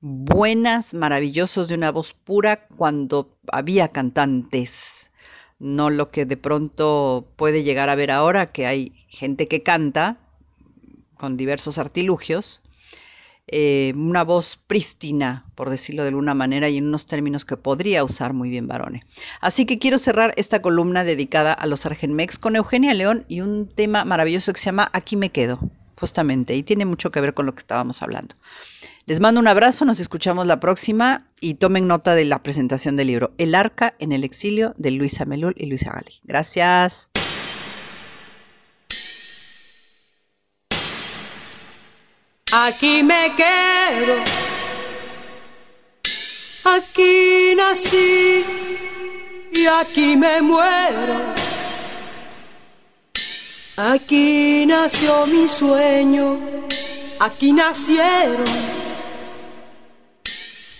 buenas, 0.00 0.94
maravillosos, 0.94 1.68
de 1.68 1.74
una 1.74 1.90
voz 1.90 2.14
pura 2.14 2.66
cuando 2.68 3.38
había 3.50 3.88
cantantes, 3.88 5.12
no 5.58 5.90
lo 5.90 6.10
que 6.10 6.26
de 6.26 6.36
pronto 6.36 7.32
puede 7.36 7.62
llegar 7.62 7.88
a 7.88 7.94
ver 7.94 8.10
ahora, 8.10 8.52
que 8.52 8.66
hay 8.66 8.92
gente 9.08 9.48
que 9.48 9.62
canta 9.62 10.18
con 11.16 11.36
diversos 11.36 11.78
artilugios, 11.78 12.62
eh, 13.48 13.92
una 13.96 14.24
voz 14.24 14.56
prístina, 14.56 15.46
por 15.54 15.70
decirlo 15.70 16.02
de 16.02 16.08
alguna 16.08 16.34
manera, 16.34 16.68
y 16.68 16.78
en 16.78 16.88
unos 16.88 17.06
términos 17.06 17.44
que 17.44 17.56
podría 17.56 18.04
usar 18.04 18.32
muy 18.32 18.50
bien 18.50 18.66
Barone. 18.66 19.02
Así 19.40 19.66
que 19.66 19.78
quiero 19.78 19.98
cerrar 19.98 20.34
esta 20.36 20.60
columna 20.60 21.04
dedicada 21.04 21.52
a 21.52 21.66
los 21.66 21.86
Argenmex 21.86 22.38
con 22.38 22.56
Eugenia 22.56 22.92
León 22.92 23.24
y 23.28 23.40
un 23.40 23.68
tema 23.68 24.04
maravilloso 24.04 24.52
que 24.52 24.60
se 24.60 24.66
llama 24.66 24.90
Aquí 24.92 25.16
me 25.16 25.30
quedo, 25.30 25.60
justamente, 25.98 26.54
y 26.54 26.62
tiene 26.62 26.84
mucho 26.84 27.10
que 27.10 27.20
ver 27.20 27.34
con 27.34 27.46
lo 27.46 27.54
que 27.54 27.60
estábamos 27.60 28.02
hablando. 28.02 28.34
Les 29.06 29.20
mando 29.20 29.40
un 29.40 29.48
abrazo, 29.48 29.84
nos 29.84 30.00
escuchamos 30.00 30.46
la 30.46 30.58
próxima 30.58 31.26
y 31.40 31.54
tomen 31.54 31.86
nota 31.86 32.14
de 32.14 32.24
la 32.24 32.42
presentación 32.42 32.96
del 32.96 33.06
libro 33.06 33.32
El 33.38 33.54
arca 33.54 33.94
en 33.98 34.12
el 34.12 34.24
exilio 34.24 34.74
de 34.78 34.90
Luisa 34.90 35.24
Melul 35.24 35.54
y 35.56 35.66
Luisa 35.66 35.92
Gali. 35.92 36.14
Gracias. 36.24 37.10
Aquí 42.52 43.02
me 43.02 43.32
quedo, 43.36 44.22
aquí 46.64 47.54
nací 47.56 48.44
y 49.52 49.66
aquí 49.66 50.16
me 50.16 50.40
muero. 50.42 51.45
Aquí 53.78 54.64
nació 54.64 55.26
mi 55.26 55.46
sueño, 55.46 56.38
aquí 57.20 57.52
nacieron 57.52 58.46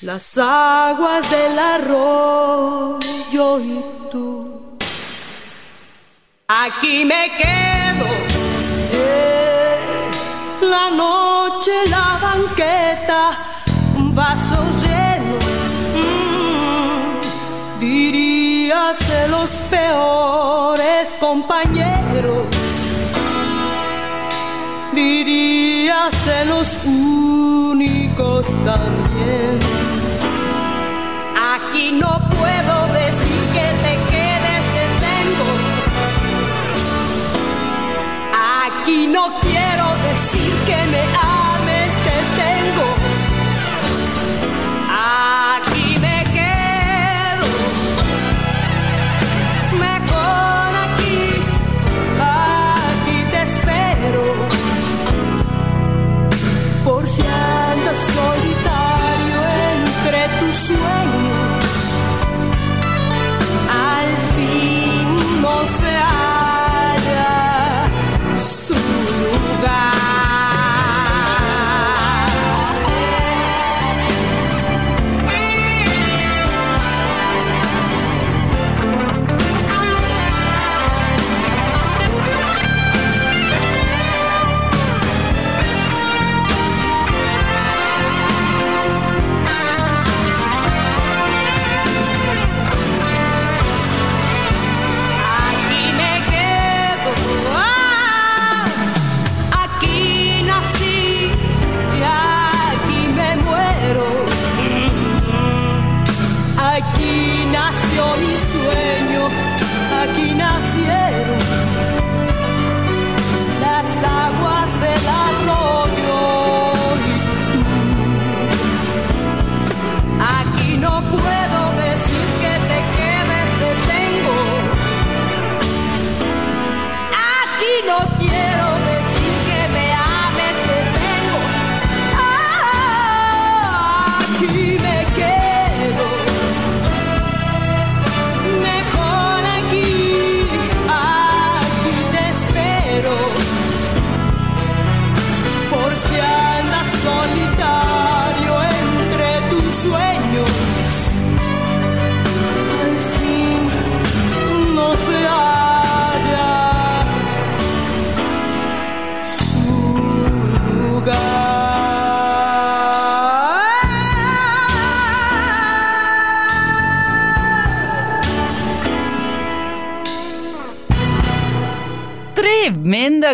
las 0.00 0.38
aguas 0.38 1.30
del 1.30 1.58
arroyo 1.58 2.98
y 3.60 3.84
tú. 4.10 4.78
Aquí 6.48 7.04
me 7.04 7.30
quedo, 7.36 8.06
eh, 8.92 9.76
la 10.62 10.90
noche, 10.90 11.72
la 11.90 12.18
banqueta, 12.22 13.44
un 13.98 14.14
vaso 14.14 14.56
lleno, 14.80 15.38
mm, 16.00 17.78
dirías 17.78 19.00
los 19.28 19.50
peores 19.68 21.14
compañeros, 21.20 22.55
los 26.46 26.68
únicos 26.84 28.46
también 28.64 29.86
y 31.78 31.92
no 31.92 32.18
puedo 32.30 32.88
decir 32.94 33.40
que 33.52 33.66
te 33.84 33.94
quedes, 34.10 34.62
te 34.76 34.84
tengo. 35.04 35.48
Aquí 38.64 39.06
no 39.06 39.38
quiero 39.40 39.86
decir 40.08 40.52
que 40.66 40.76
me 40.90 41.02
ames, 41.02 41.35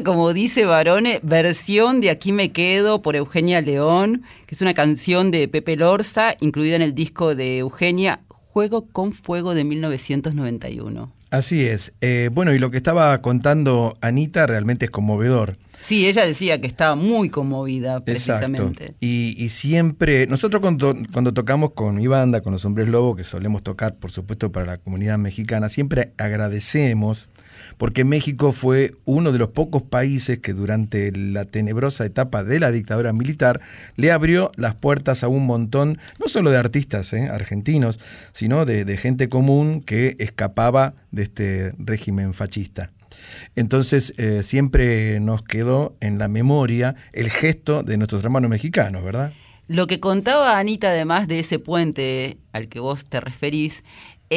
como 0.00 0.32
dice 0.32 0.64
Barone, 0.64 1.20
versión 1.22 2.00
de 2.00 2.08
Aquí 2.08 2.32
me 2.32 2.50
quedo 2.50 3.02
por 3.02 3.14
Eugenia 3.14 3.60
León, 3.60 4.22
que 4.46 4.54
es 4.54 4.62
una 4.62 4.72
canción 4.72 5.30
de 5.30 5.48
Pepe 5.48 5.76
Lorza, 5.76 6.34
incluida 6.40 6.76
en 6.76 6.82
el 6.82 6.94
disco 6.94 7.34
de 7.34 7.58
Eugenia 7.58 8.20
Juego 8.28 8.86
con 8.86 9.12
Fuego 9.12 9.54
de 9.54 9.64
1991. 9.64 11.12
Así 11.30 11.66
es. 11.66 11.92
Eh, 12.00 12.30
bueno, 12.32 12.54
y 12.54 12.58
lo 12.58 12.70
que 12.70 12.78
estaba 12.78 13.20
contando 13.20 13.98
Anita 14.00 14.46
realmente 14.46 14.86
es 14.86 14.90
conmovedor. 14.90 15.58
Sí, 15.82 16.06
ella 16.06 16.24
decía 16.24 16.60
que 16.60 16.68
estaba 16.68 16.94
muy 16.94 17.28
conmovida 17.28 18.00
precisamente. 18.04 18.84
Exacto. 18.84 18.96
Y, 19.00 19.34
y 19.36 19.48
siempre, 19.50 20.26
nosotros 20.26 20.62
cuando, 20.62 20.94
cuando, 21.12 21.34
tocamos 21.34 21.72
con 21.72 21.96
mi 21.96 22.06
banda, 22.06 22.40
con 22.40 22.52
los 22.52 22.64
Hombres 22.64 22.88
Lobo, 22.88 23.16
que 23.16 23.24
solemos 23.24 23.62
tocar, 23.62 23.96
por 23.96 24.10
supuesto, 24.12 24.52
para 24.52 24.64
la 24.64 24.76
comunidad 24.78 25.18
mexicana, 25.18 25.68
siempre 25.68 26.12
agradecemos, 26.18 27.28
porque 27.82 28.04
México 28.04 28.52
fue 28.52 28.94
uno 29.06 29.32
de 29.32 29.40
los 29.40 29.48
pocos 29.48 29.82
países 29.82 30.38
que 30.38 30.52
durante 30.52 31.10
la 31.10 31.44
tenebrosa 31.44 32.06
etapa 32.06 32.44
de 32.44 32.60
la 32.60 32.70
dictadura 32.70 33.12
militar 33.12 33.60
le 33.96 34.12
abrió 34.12 34.52
las 34.54 34.76
puertas 34.76 35.24
a 35.24 35.28
un 35.28 35.46
montón, 35.46 35.98
no 36.20 36.28
solo 36.28 36.52
de 36.52 36.58
artistas 36.58 37.12
¿eh? 37.12 37.28
argentinos, 37.28 37.98
sino 38.30 38.66
de, 38.66 38.96
gente 38.96 39.28
común 39.28 39.80
que 39.80 40.14
escapaba 40.20 40.94
de 41.10 41.24
este 41.24 41.74
régimen 41.76 42.34
fascista. 42.34 42.92
Entonces 43.56 44.14
eh, 44.16 44.44
siempre 44.44 45.18
nos 45.18 45.42
quedó 45.42 45.96
en 45.98 46.20
la 46.20 46.28
memoria 46.28 46.94
el 47.12 47.30
gesto 47.30 47.82
de 47.82 47.96
nuestros 47.96 48.22
hermanos 48.22 48.48
mexicanos, 48.48 49.02
¿verdad? 49.02 49.32
Lo 49.66 49.88
que 49.88 49.98
contaba 49.98 50.56
Anita 50.56 50.90
además 50.90 51.26
de 51.26 51.40
ese 51.40 51.58
puente 51.58 52.38
al 52.52 52.68
que 52.68 52.78
vos 52.78 53.04
te 53.04 53.20
referís, 53.20 53.82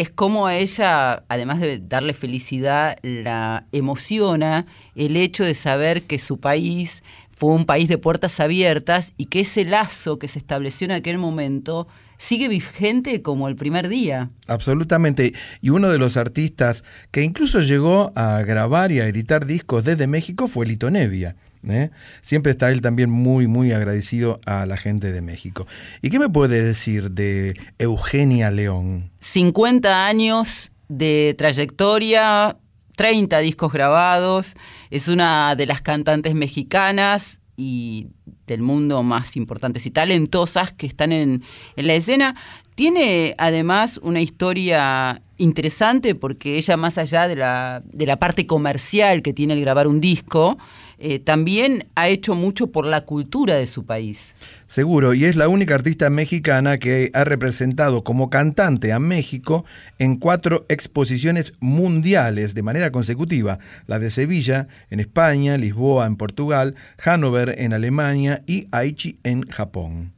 es 0.01 0.09
cómo 0.09 0.45
a 0.45 0.57
ella, 0.57 1.23
además 1.29 1.61
de 1.61 1.79
darle 1.79 2.13
felicidad, 2.13 2.97
la 3.01 3.65
emociona 3.71 4.65
el 4.95 5.15
hecho 5.15 5.45
de 5.45 5.55
saber 5.55 6.03
que 6.03 6.19
su 6.19 6.39
país 6.39 7.01
fue 7.31 7.53
un 7.53 7.65
país 7.65 7.87
de 7.87 7.97
puertas 7.97 8.41
abiertas 8.41 9.13
y 9.15 9.27
que 9.27 9.41
ese 9.41 9.63
lazo 9.63 10.19
que 10.19 10.27
se 10.27 10.39
estableció 10.39 10.85
en 10.85 10.91
aquel 10.91 11.17
momento 11.17 11.87
sigue 12.17 12.49
vigente 12.49 13.21
como 13.21 13.47
el 13.47 13.55
primer 13.55 13.87
día. 13.87 14.31
Absolutamente. 14.47 15.33
Y 15.61 15.69
uno 15.69 15.89
de 15.89 15.97
los 15.97 16.17
artistas 16.17 16.83
que 17.11 17.23
incluso 17.23 17.61
llegó 17.61 18.11
a 18.15 18.41
grabar 18.41 18.91
y 18.91 18.99
a 18.99 19.07
editar 19.07 19.45
discos 19.45 19.85
desde 19.85 20.07
México 20.07 20.47
fue 20.49 20.65
Lito 20.65 20.91
Nevia. 20.91 21.37
¿Eh? 21.69 21.91
Siempre 22.21 22.51
está 22.51 22.71
él 22.71 22.81
también 22.81 23.09
muy, 23.09 23.47
muy 23.47 23.71
agradecido 23.71 24.39
a 24.45 24.65
la 24.65 24.77
gente 24.77 25.11
de 25.11 25.21
México. 25.21 25.67
¿Y 26.01 26.09
qué 26.09 26.19
me 26.19 26.29
puede 26.29 26.61
decir 26.61 27.11
de 27.11 27.55
Eugenia 27.79 28.51
León? 28.51 29.11
50 29.19 30.07
años 30.07 30.71
de 30.87 31.35
trayectoria, 31.37 32.57
30 32.95 33.39
discos 33.39 33.73
grabados, 33.73 34.53
es 34.89 35.07
una 35.07 35.55
de 35.55 35.65
las 35.65 35.81
cantantes 35.81 36.35
mexicanas 36.35 37.41
y 37.57 38.07
del 38.47 38.61
mundo 38.61 39.01
más 39.03 39.35
importantes 39.37 39.85
y 39.85 39.91
talentosas 39.91 40.71
que 40.73 40.87
están 40.87 41.11
en, 41.11 41.43
en, 41.75 41.87
la 41.87 41.93
escena. 41.95 42.35
Tiene 42.75 43.33
además 43.37 43.99
una 44.03 44.21
historia 44.21 45.21
interesante 45.37 46.15
porque 46.15 46.57
ella, 46.57 46.77
más 46.77 46.97
allá 46.97 47.27
de 47.27 47.35
la, 47.35 47.83
de 47.85 48.05
la 48.05 48.17
parte 48.17 48.47
comercial 48.47 49.21
que 49.21 49.33
tiene 49.33 49.53
el 49.53 49.61
grabar 49.61 49.87
un 49.87 50.01
disco, 50.01 50.57
eh, 50.97 51.19
también 51.19 51.85
ha 51.95 52.07
hecho 52.07 52.35
mucho 52.35 52.67
por 52.67 52.85
la 52.85 53.01
cultura 53.01 53.55
de 53.55 53.67
su 53.67 53.85
país. 53.85 54.33
Seguro, 54.65 55.13
y 55.13 55.25
es 55.25 55.35
la 55.35 55.49
única 55.49 55.75
artista 55.75 56.09
mexicana 56.09 56.77
que 56.77 57.11
ha 57.13 57.23
representado 57.23 58.03
como 58.03 58.29
cantante 58.29 58.93
a 58.93 58.99
México 58.99 59.65
en 59.99 60.15
cuatro 60.15 60.65
exposiciones 60.69 61.53
mundiales 61.59 62.53
de 62.55 62.63
manera 62.63 62.91
consecutiva, 62.91 63.59
la 63.87 63.99
de 63.99 64.09
Sevilla 64.09 64.67
en 64.89 64.99
España, 64.99 65.57
Lisboa 65.57 66.05
en 66.05 66.15
Portugal, 66.15 66.75
Hannover 66.97 67.55
en 67.57 67.73
Alemania 67.73 68.41
y 68.47 68.67
Aichi 68.71 69.19
en 69.23 69.43
Japón. 69.43 70.14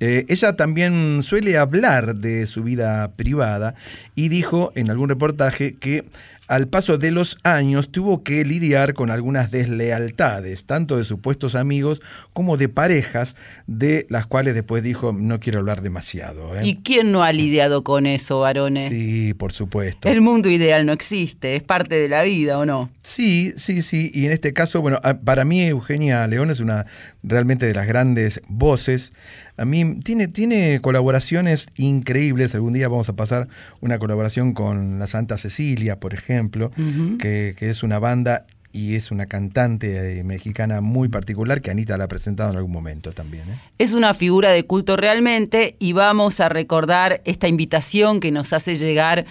Eh, 0.00 0.26
ella 0.28 0.56
también 0.56 1.22
suele 1.22 1.56
hablar 1.58 2.16
de 2.16 2.46
su 2.46 2.62
vida 2.62 3.12
privada 3.12 3.74
y 4.14 4.28
dijo 4.28 4.72
en 4.74 4.90
algún 4.90 5.08
reportaje 5.08 5.74
que 5.74 6.04
al 6.48 6.68
paso 6.68 6.98
de 6.98 7.10
los 7.10 7.38
años 7.42 7.90
tuvo 7.90 8.22
que 8.22 8.44
lidiar 8.44 8.94
con 8.94 9.10
algunas 9.10 9.50
deslealtades, 9.50 10.64
tanto 10.64 10.96
de 10.96 11.04
supuestos 11.04 11.54
amigos 11.54 12.00
como 12.32 12.56
de 12.56 12.68
parejas, 12.68 13.34
de 13.66 14.06
las 14.10 14.26
cuales 14.26 14.54
después 14.54 14.82
dijo, 14.82 15.12
no 15.12 15.40
quiero 15.40 15.58
hablar 15.60 15.82
demasiado. 15.82 16.56
¿eh? 16.56 16.60
¿Y 16.64 16.76
quién 16.82 17.10
no 17.10 17.24
ha 17.24 17.32
lidiado 17.32 17.82
con 17.82 18.06
eso, 18.06 18.40
varones? 18.40 18.88
Sí, 18.88 19.34
por 19.34 19.52
supuesto. 19.52 20.08
El 20.08 20.20
mundo 20.20 20.48
ideal 20.48 20.86
no 20.86 20.92
existe, 20.92 21.56
es 21.56 21.62
parte 21.62 21.96
de 21.96 22.08
la 22.08 22.22
vida, 22.22 22.58
¿o 22.58 22.64
no? 22.64 22.90
Sí, 23.02 23.52
sí, 23.56 23.82
sí. 23.82 24.10
Y 24.14 24.26
en 24.26 24.32
este 24.32 24.52
caso, 24.52 24.80
bueno, 24.80 25.00
para 25.24 25.44
mí 25.44 25.64
Eugenia 25.64 26.26
León 26.28 26.50
es 26.50 26.60
una 26.60 26.86
realmente 27.22 27.66
de 27.66 27.74
las 27.74 27.86
grandes 27.86 28.40
voces. 28.46 29.12
A 29.56 29.64
mí 29.64 30.00
tiene, 30.00 30.28
tiene 30.28 30.80
colaboraciones 30.80 31.68
increíbles. 31.76 32.54
Algún 32.54 32.74
día 32.74 32.88
vamos 32.88 33.08
a 33.08 33.16
pasar 33.16 33.48
una 33.80 33.98
colaboración 33.98 34.52
con 34.52 34.98
la 34.98 35.06
Santa 35.06 35.38
Cecilia, 35.38 35.98
por 35.98 36.14
ejemplo, 36.14 36.70
uh 36.76 36.80
-huh. 36.80 37.18
que, 37.18 37.54
que, 37.58 37.70
es 37.70 37.82
una 37.82 37.98
banda 37.98 38.46
y 38.76 38.94
es 38.94 39.10
una 39.10 39.24
cantante 39.24 40.18
eh, 40.18 40.22
mexicana 40.24 40.82
muy 40.82 41.08
particular 41.08 41.62
que 41.62 41.70
Anita 41.70 41.96
la 41.96 42.04
ha 42.04 42.08
presentado 42.08 42.50
en 42.50 42.56
algún 42.56 42.72
momento 42.72 43.12
también. 43.12 43.48
¿eh? 43.48 43.58
Es 43.78 43.94
una 43.94 44.12
figura 44.12 44.50
de 44.50 44.64
culto 44.64 44.96
realmente 44.96 45.76
y 45.78 45.92
vamos 45.92 46.40
a 46.40 46.50
recordar 46.50 47.22
esta 47.24 47.48
invitación 47.48 48.20
que 48.20 48.30
nos 48.30 48.52
hace 48.52 48.76
llegar 48.76 49.24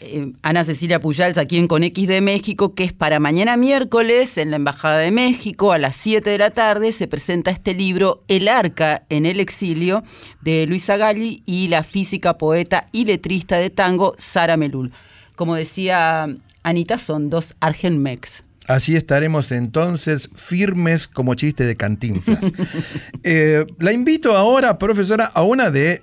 eh, 0.00 0.32
Ana 0.42 0.64
Cecilia 0.64 1.00
Pujals 1.00 1.38
aquí 1.38 1.58
en 1.58 1.66
Conex 1.66 2.06
de 2.06 2.20
México, 2.20 2.74
que 2.74 2.84
es 2.84 2.92
para 2.92 3.18
mañana 3.18 3.56
miércoles 3.56 4.38
en 4.38 4.50
la 4.50 4.56
Embajada 4.56 4.98
de 4.98 5.10
México 5.10 5.72
a 5.72 5.78
las 5.78 5.96
7 5.96 6.30
de 6.30 6.38
la 6.38 6.50
tarde 6.50 6.92
se 6.92 7.08
presenta 7.08 7.50
este 7.50 7.74
libro 7.74 8.22
El 8.28 8.48
Arca 8.48 9.02
en 9.08 9.26
el 9.26 9.40
exilio 9.40 10.04
de 10.40 10.66
Luisa 10.66 10.96
Galli 10.96 11.42
y 11.46 11.68
la 11.68 11.82
física, 11.82 12.38
poeta 12.38 12.86
y 12.92 13.06
letrista 13.06 13.56
de 13.56 13.70
tango 13.70 14.14
Sara 14.18 14.56
Melul. 14.56 14.92
Como 15.34 15.56
decía 15.56 16.28
Anita, 16.62 16.98
son 16.98 17.30
dos 17.30 17.56
Argenmex. 17.60 18.44
Así 18.68 18.94
estaremos 18.96 19.50
entonces 19.50 20.30
firmes 20.36 21.08
como 21.08 21.34
chiste 21.34 21.64
de 21.64 21.76
cantinflas. 21.76 22.52
eh, 23.24 23.64
la 23.78 23.92
invito 23.92 24.36
ahora, 24.36 24.78
profesora, 24.78 25.24
a 25.24 25.42
una 25.42 25.70
de, 25.70 26.02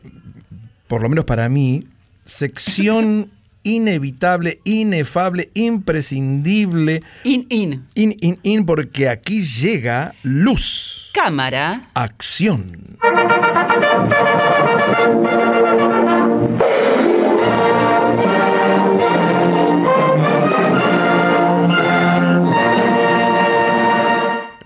por 0.87 1.01
lo 1.01 1.09
menos 1.09 1.25
para 1.25 1.47
mí, 1.47 1.85
sección 2.25 3.29
inevitable, 3.65 4.61
inefable, 4.63 5.49
imprescindible. 5.53 7.03
In, 7.25 7.45
in. 7.49 7.85
In, 7.95 8.15
in, 8.21 8.37
in, 8.43 8.65
porque 8.65 9.09
aquí 9.09 9.41
llega 9.41 10.13
luz. 10.23 11.11
Cámara. 11.13 11.89
Acción. 11.93 12.97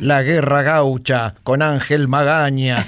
La 0.09 0.23
guerra 0.23 0.63
gaucha 0.63 1.35
con 1.43 1.61
Ángel 1.61 2.07
Magaña. 2.07 2.83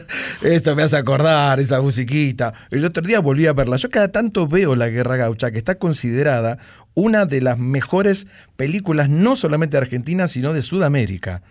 Esto 0.42 0.74
me 0.74 0.82
hace 0.82 0.96
acordar 0.96 1.60
esa 1.60 1.82
musiquita. 1.82 2.54
El 2.70 2.86
otro 2.86 3.06
día 3.06 3.20
volví 3.20 3.46
a 3.46 3.52
verla. 3.52 3.76
Yo 3.76 3.90
cada 3.90 4.08
tanto 4.08 4.48
veo 4.48 4.76
La 4.76 4.88
guerra 4.88 5.16
gaucha, 5.16 5.50
que 5.50 5.58
está 5.58 5.74
considerada 5.74 6.56
una 6.94 7.26
de 7.26 7.42
las 7.42 7.58
mejores 7.58 8.26
películas, 8.56 9.10
no 9.10 9.36
solamente 9.36 9.76
de 9.76 9.82
Argentina, 9.82 10.26
sino 10.26 10.54
de 10.54 10.62
Sudamérica. 10.62 11.42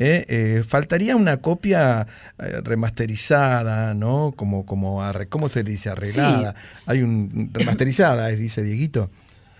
Eh, 0.00 0.24
eh, 0.28 0.64
faltaría 0.66 1.14
una 1.14 1.36
copia 1.36 2.08
eh, 2.40 2.60
remasterizada, 2.64 3.94
¿no? 3.94 4.34
Como, 4.34 4.66
como 4.66 5.00
¿cómo 5.28 5.48
se 5.48 5.62
dice? 5.62 5.90
Arreglada. 5.90 6.56
Sí. 6.58 6.82
Hay 6.86 7.02
un 7.02 7.50
remasterizada, 7.52 8.26
dice 8.30 8.64
Dieguito. 8.64 9.12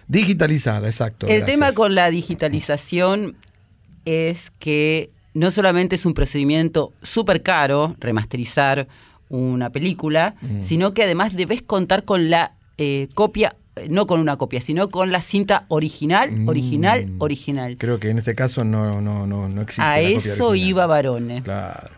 Digitalizada, 0.09 0.89
exacto. 0.89 1.29
El 1.29 1.39
gracias. 1.39 1.59
tema 1.59 1.73
con 1.75 1.95
la 1.95 2.11
digitalización 2.11 3.37
es 4.09 4.51
que 4.59 5.11
no 5.35 5.51
solamente 5.51 5.97
es 5.97 6.07
un 6.07 6.15
procedimiento 6.15 6.95
súper 7.03 7.43
caro 7.43 7.95
remasterizar 8.01 8.89
una 9.29 9.71
película, 9.71 10.35
mm. 10.41 10.63
sino 10.63 10.95
que 10.95 11.03
además 11.03 11.37
debes 11.37 11.61
contar 11.61 12.05
con 12.05 12.31
la 12.31 12.55
eh, 12.79 13.09
copia, 13.15 13.57
no 13.91 14.07
con 14.07 14.21
una 14.21 14.37
copia, 14.39 14.63
sino 14.63 14.89
con 14.89 15.13
la 15.13 15.21
cinta 15.21 15.67
original, 15.69 16.33
mm. 16.33 16.49
original, 16.49 17.13
original. 17.19 17.77
Creo 17.79 18.01
que 18.01 18.09
en 18.09 18.19
este 18.19 18.35
caso 18.35 18.65
no, 18.65 19.03
no, 19.03 19.27
no, 19.27 19.49
no 19.49 19.61
existe. 19.61 19.83
A 19.83 20.01
la 20.01 20.01
eso 20.01 20.55
iba 20.55 20.87
Barone. 20.87 21.43
Claro. 21.43 21.91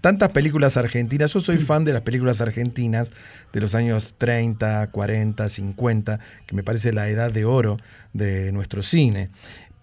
Tantas 0.00 0.28
películas 0.28 0.76
argentinas, 0.76 1.32
yo 1.32 1.40
soy 1.40 1.56
fan 1.56 1.82
de 1.82 1.92
las 1.92 2.02
películas 2.02 2.40
argentinas 2.40 3.10
de 3.52 3.60
los 3.60 3.74
años 3.74 4.14
30, 4.18 4.86
40, 4.92 5.48
50, 5.48 6.20
que 6.46 6.54
me 6.54 6.62
parece 6.62 6.92
la 6.92 7.08
edad 7.08 7.32
de 7.32 7.44
oro 7.44 7.78
de 8.12 8.52
nuestro 8.52 8.84
cine 8.84 9.30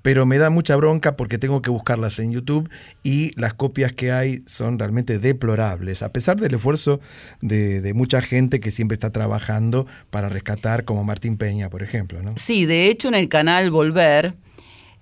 pero 0.03 0.27
me 0.27 0.37
da 0.37 0.51
mucha 0.51 0.75
bronca 0.75 1.15
porque 1.15 1.39
tengo 1.39 1.63
que 1.63 1.71
buscarlas 1.71 2.19
en 2.19 2.31
YouTube 2.31 2.69
y 3.01 3.31
las 3.39 3.55
copias 3.55 3.93
que 3.93 4.11
hay 4.11 4.43
son 4.45 4.77
realmente 4.77 5.17
deplorables, 5.17 6.03
a 6.03 6.13
pesar 6.13 6.39
del 6.39 6.53
esfuerzo 6.53 6.99
de, 7.41 7.81
de 7.81 7.93
mucha 7.95 8.21
gente 8.21 8.59
que 8.59 8.69
siempre 8.69 8.93
está 8.93 9.11
trabajando 9.11 9.87
para 10.11 10.29
rescatar, 10.29 10.83
como 10.85 11.03
Martín 11.03 11.37
Peña, 11.37 11.69
por 11.69 11.81
ejemplo. 11.81 12.21
¿no? 12.21 12.35
Sí, 12.35 12.65
de 12.65 12.87
hecho 12.87 13.07
en 13.07 13.15
el 13.15 13.29
canal 13.29 13.71
Volver, 13.71 14.35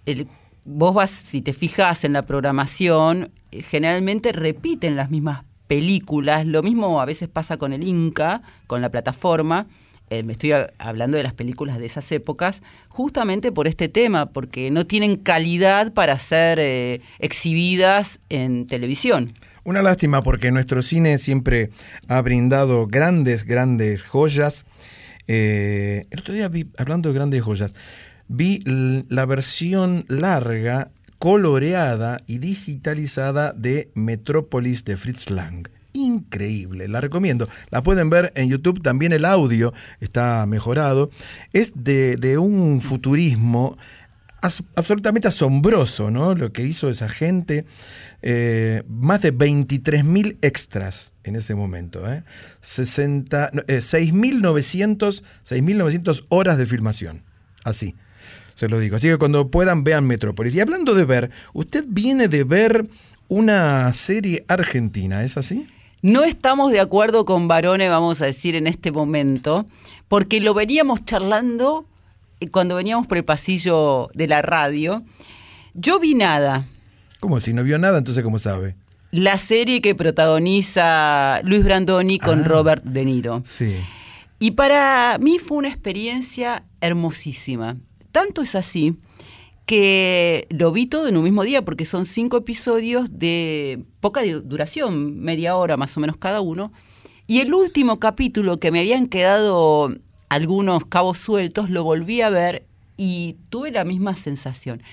el, 0.05 0.27
vos 0.63 0.93
vas, 0.93 1.09
si 1.09 1.41
te 1.41 1.53
fijas 1.53 2.03
en 2.03 2.13
la 2.13 2.25
programación, 2.25 3.31
generalmente 3.51 4.31
repiten 4.31 4.95
las 4.95 5.09
mismas 5.09 5.43
películas, 5.65 6.45
lo 6.45 6.61
mismo 6.61 7.01
a 7.01 7.05
veces 7.05 7.27
pasa 7.27 7.57
con 7.57 7.73
el 7.73 7.83
Inca, 7.83 8.43
con 8.67 8.81
la 8.81 8.91
plataforma, 8.91 9.67
eh, 10.11 10.23
me 10.23 10.33
estoy 10.33 10.51
hablando 10.77 11.15
de 11.15 11.23
las 11.23 11.33
películas 11.33 11.79
de 11.79 11.85
esas 11.85 12.11
épocas, 12.11 12.61
justamente 12.89 13.53
por 13.53 13.65
este 13.65 13.87
tema, 13.87 14.31
porque 14.33 14.69
no 14.69 14.85
tienen 14.85 15.15
calidad 15.15 15.93
para 15.93 16.19
ser 16.19 16.59
eh, 16.59 16.99
exhibidas 17.19 18.19
en 18.27 18.67
televisión. 18.67 19.31
Una 19.63 19.81
lástima 19.81 20.21
porque 20.21 20.51
nuestro 20.51 20.81
cine 20.81 21.17
siempre 21.17 21.69
ha 22.09 22.21
brindado 22.21 22.87
grandes, 22.87 23.45
grandes 23.45 24.03
joyas. 24.03 24.65
Eh, 25.27 26.07
el 26.09 26.19
otro 26.19 26.33
día 26.33 26.49
vi, 26.49 26.67
hablando 26.77 27.07
de 27.07 27.15
grandes 27.15 27.41
joyas, 27.41 27.73
vi 28.27 28.59
la 28.65 29.25
versión 29.25 30.03
larga, 30.09 30.91
coloreada 31.19 32.19
y 32.27 32.39
digitalizada 32.39 33.53
de 33.53 33.91
Metrópolis 33.93 34.83
de 34.83 34.97
Fritz 34.97 35.29
Lang. 35.29 35.69
Increíble, 35.93 36.87
la 36.87 37.01
recomiendo. 37.01 37.49
La 37.69 37.83
pueden 37.83 38.09
ver 38.09 38.31
en 38.35 38.49
YouTube, 38.49 38.81
también 38.81 39.11
el 39.11 39.25
audio 39.25 39.73
está 39.99 40.45
mejorado. 40.45 41.09
Es 41.51 41.73
de, 41.75 42.37
un 42.37 42.81
futurismo 42.81 43.77
absolutamente 44.41 45.27
asombroso, 45.27 46.09
¿no? 46.09 46.33
Lo 46.33 46.51
que 46.51 46.63
hizo 46.63 46.89
esa 46.89 47.09
gente. 47.09 47.65
Eh, 48.23 48.83
más 48.87 49.21
de 49.21 49.33
23.000 49.33 50.37
extras 50.41 51.13
en 51.23 51.35
ese 51.35 51.55
momento. 51.55 52.11
¿eh? 52.11 52.23
60, 52.61 53.51
no, 53.53 53.61
eh, 53.67 53.79
6.900 53.79 55.23
6.900 55.45 56.25
horas 56.29 56.57
de 56.57 56.65
filmación. 56.65 57.23
Así. 57.63 57.95
Se 58.55 58.69
lo 58.69 58.79
digo. 58.79 58.95
Así 58.95 59.07
que 59.07 59.17
cuando 59.17 59.49
puedan, 59.49 59.83
vean 59.83 60.05
Metrópolis. 60.05 60.53
Y 60.53 60.59
hablando 60.59 60.93
de 60.93 61.03
ver, 61.03 61.31
usted 61.53 61.83
viene 61.87 62.27
de 62.27 62.43
ver 62.43 62.85
una 63.27 63.91
serie 63.93 64.45
argentina, 64.47 65.23
¿es 65.23 65.37
así? 65.37 65.67
No 66.01 66.23
estamos 66.23 66.71
de 66.71 66.79
acuerdo 66.79 67.25
con 67.25 67.47
Barone, 67.47 67.87
vamos 67.89 68.21
a 68.21 68.25
decir, 68.25 68.55
en 68.55 68.65
este 68.67 68.91
momento, 68.91 69.67
porque 70.07 70.41
lo 70.41 70.53
veníamos 70.53 71.05
charlando 71.05 71.85
eh, 72.39 72.49
cuando 72.49 72.75
veníamos 72.75 73.05
por 73.07 73.17
el 73.17 73.23
pasillo 73.25 74.09
de 74.13 74.27
la 74.27 74.41
radio. 74.41 75.03
Yo 75.73 75.99
vi 75.99 76.15
nada. 76.15 76.65
Como 77.19 77.39
si 77.39 77.53
no 77.53 77.63
vio 77.63 77.77
nada, 77.77 77.99
entonces 77.99 78.23
¿cómo 78.23 78.39
sabe? 78.39 78.75
La 79.11 79.37
serie 79.37 79.81
que 79.81 79.93
protagoniza 79.93 81.41
Luis 81.43 81.63
Brandoni 81.63 82.17
con 82.17 82.41
Ah. 82.41 82.47
Robert 82.47 82.83
De 82.83 83.05
Niro. 83.05 83.43
Sí. 83.45 83.75
Y 84.39 84.51
para 84.51 85.17
mí 85.19 85.37
fue 85.37 85.57
una 85.57 85.67
experiencia 85.67 86.63
hermosísima. 86.79 87.77
Tanto 88.11 88.41
es 88.41 88.55
así 88.55 88.95
que 89.71 90.47
lo 90.49 90.73
vi 90.73 90.85
todo 90.85 91.07
en 91.07 91.15
un 91.15 91.23
mismo 91.23 91.43
día, 91.45 91.63
porque 91.63 91.85
son 91.85 92.05
cinco 92.05 92.35
episodios 92.35 93.17
de 93.17 93.85
poca 94.01 94.21
du- 94.21 94.41
duración, 94.41 95.21
media 95.21 95.55
hora 95.55 95.77
más 95.77 95.95
o 95.95 96.01
menos 96.01 96.17
cada 96.17 96.41
uno. 96.41 96.73
Y 97.25 97.39
el 97.39 97.53
último 97.53 97.97
capítulo 97.97 98.59
que 98.59 98.69
me 98.69 98.81
habían 98.81 99.07
quedado 99.07 99.95
algunos 100.27 100.83
cabos 100.83 101.19
sueltos, 101.19 101.69
lo 101.69 101.85
volví 101.85 102.19
a 102.19 102.29
ver 102.29 102.65
y 102.97 103.37
tuve 103.49 103.71
la 103.71 103.85
misma 103.85 104.17
sensación. 104.17 104.83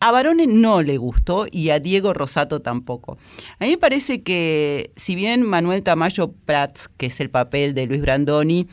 A 0.00 0.10
Barone 0.10 0.48
no 0.48 0.82
le 0.82 0.98
gustó 0.98 1.46
y 1.48 1.70
a 1.70 1.78
Diego 1.78 2.12
Rosato 2.12 2.58
tampoco. 2.58 3.18
A 3.60 3.64
mí 3.64 3.70
me 3.70 3.78
parece 3.78 4.24
que, 4.24 4.90
si 4.96 5.14
bien 5.14 5.44
Manuel 5.44 5.84
Tamayo 5.84 6.32
Prats, 6.32 6.90
que 6.96 7.06
es 7.06 7.20
el 7.20 7.30
papel 7.30 7.74
de 7.74 7.86
Luis 7.86 8.00
Brandoni, 8.00 8.66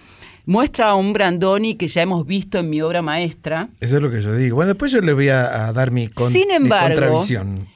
muestra 0.45 0.89
a 0.89 0.95
un 0.95 1.13
Brandoni 1.13 1.75
que 1.75 1.87
ya 1.87 2.01
hemos 2.01 2.25
visto 2.25 2.57
en 2.59 2.69
mi 2.69 2.81
obra 2.81 3.01
maestra, 3.01 3.69
Eso 3.79 3.97
es 3.97 4.01
lo 4.01 4.11
que 4.11 4.21
yo 4.21 4.35
digo. 4.35 4.55
Bueno, 4.55 4.69
después 4.73 4.91
yo 4.91 5.01
le 5.01 5.13
voy 5.13 5.29
a, 5.29 5.67
a 5.67 5.73
dar 5.73 5.91
mi, 5.91 6.07
con- 6.07 6.31
Sin 6.33 6.47
mi 6.49 6.53
embargo, 6.55 6.95
contravisión. 6.99 7.67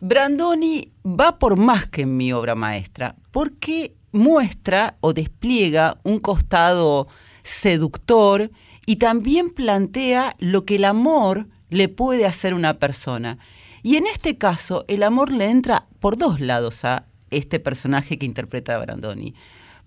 Brandoni 0.00 0.90
va 1.06 1.38
por 1.38 1.56
más 1.56 1.86
que 1.86 2.02
en 2.02 2.16
mi 2.16 2.32
obra 2.32 2.54
maestra, 2.54 3.14
porque 3.30 3.94
muestra 4.12 4.96
o 5.00 5.12
despliega 5.12 5.98
un 6.02 6.18
costado 6.18 7.06
seductor 7.42 8.50
y 8.84 8.96
también 8.96 9.50
plantea 9.50 10.34
lo 10.38 10.64
que 10.64 10.76
el 10.76 10.84
amor 10.84 11.46
le 11.70 11.88
puede 11.88 12.26
hacer 12.26 12.52
a 12.52 12.56
una 12.56 12.74
persona. 12.74 13.38
Y 13.82 13.96
en 13.96 14.06
este 14.06 14.36
caso, 14.36 14.84
el 14.88 15.02
amor 15.02 15.30
le 15.32 15.48
entra 15.50 15.86
por 16.00 16.16
dos 16.18 16.40
lados 16.40 16.84
a 16.84 17.06
este 17.30 17.60
personaje 17.60 18.18
que 18.18 18.26
interpreta 18.26 18.74
a 18.74 18.78
Brandoni. 18.78 19.34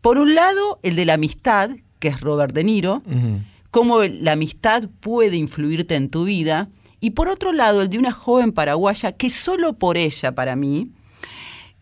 Por 0.01 0.17
un 0.17 0.33
lado, 0.35 0.79
el 0.83 0.95
de 0.95 1.05
la 1.05 1.13
amistad, 1.15 1.69
que 1.99 2.07
es 2.09 2.21
Robert 2.21 2.53
De 2.53 2.63
Niro, 2.63 3.01
cómo 3.71 4.01
la 4.03 4.33
amistad 4.33 4.89
puede 4.99 5.35
influirte 5.35 5.95
en 5.95 6.09
tu 6.09 6.25
vida. 6.25 6.69
Y 7.01 7.11
por 7.11 7.27
otro 7.27 7.51
lado, 7.51 7.81
el 7.81 7.89
de 7.89 7.99
una 7.99 8.11
joven 8.11 8.51
paraguaya 8.51 9.11
que 9.11 9.29
solo 9.29 9.73
por 9.73 9.97
ella, 9.97 10.33
para 10.33 10.55
mí, 10.55 10.91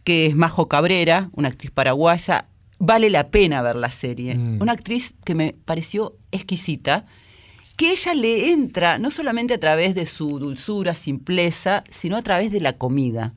que 0.03 0.25
es 0.25 0.35
Majo 0.35 0.67
Cabrera, 0.67 1.29
una 1.33 1.49
actriz 1.49 1.71
paraguaya, 1.71 2.47
vale 2.79 3.09
la 3.09 3.29
pena 3.29 3.61
ver 3.61 3.75
la 3.75 3.91
serie. 3.91 4.37
Una 4.59 4.73
actriz 4.73 5.15
que 5.23 5.35
me 5.35 5.55
pareció 5.65 6.15
exquisita, 6.31 7.05
que 7.77 7.91
ella 7.91 8.13
le 8.13 8.51
entra 8.51 8.97
no 8.97 9.09
solamente 9.09 9.53
a 9.53 9.59
través 9.59 9.95
de 9.95 10.05
su 10.05 10.39
dulzura, 10.39 10.93
simpleza, 10.93 11.83
sino 11.89 12.17
a 12.17 12.21
través 12.21 12.51
de 12.51 12.59
la 12.59 12.73
comida. 12.73 13.33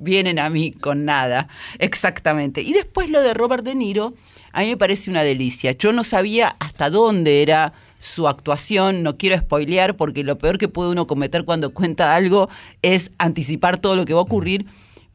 Vienen 0.00 0.38
a 0.38 0.48
mí 0.48 0.72
con 0.72 1.04
nada, 1.04 1.48
exactamente. 1.78 2.62
Y 2.62 2.72
después 2.72 3.10
lo 3.10 3.20
de 3.20 3.34
Robert 3.34 3.62
De 3.62 3.74
Niro, 3.74 4.14
a 4.52 4.60
mí 4.60 4.68
me 4.68 4.76
parece 4.76 5.10
una 5.10 5.22
delicia. 5.22 5.72
Yo 5.72 5.92
no 5.92 6.04
sabía 6.04 6.56
hasta 6.58 6.90
dónde 6.90 7.42
era 7.42 7.74
su 7.98 8.26
actuación, 8.26 9.02
no 9.02 9.18
quiero 9.18 9.36
spoilear 9.38 9.96
porque 9.96 10.24
lo 10.24 10.38
peor 10.38 10.56
que 10.56 10.68
puede 10.68 10.90
uno 10.90 11.06
cometer 11.06 11.44
cuando 11.44 11.74
cuenta 11.74 12.14
algo 12.14 12.48
es 12.82 13.10
anticipar 13.18 13.78
todo 13.78 13.94
lo 13.94 14.06
que 14.06 14.14
va 14.14 14.20
a 14.20 14.24
ocurrir, 14.24 14.66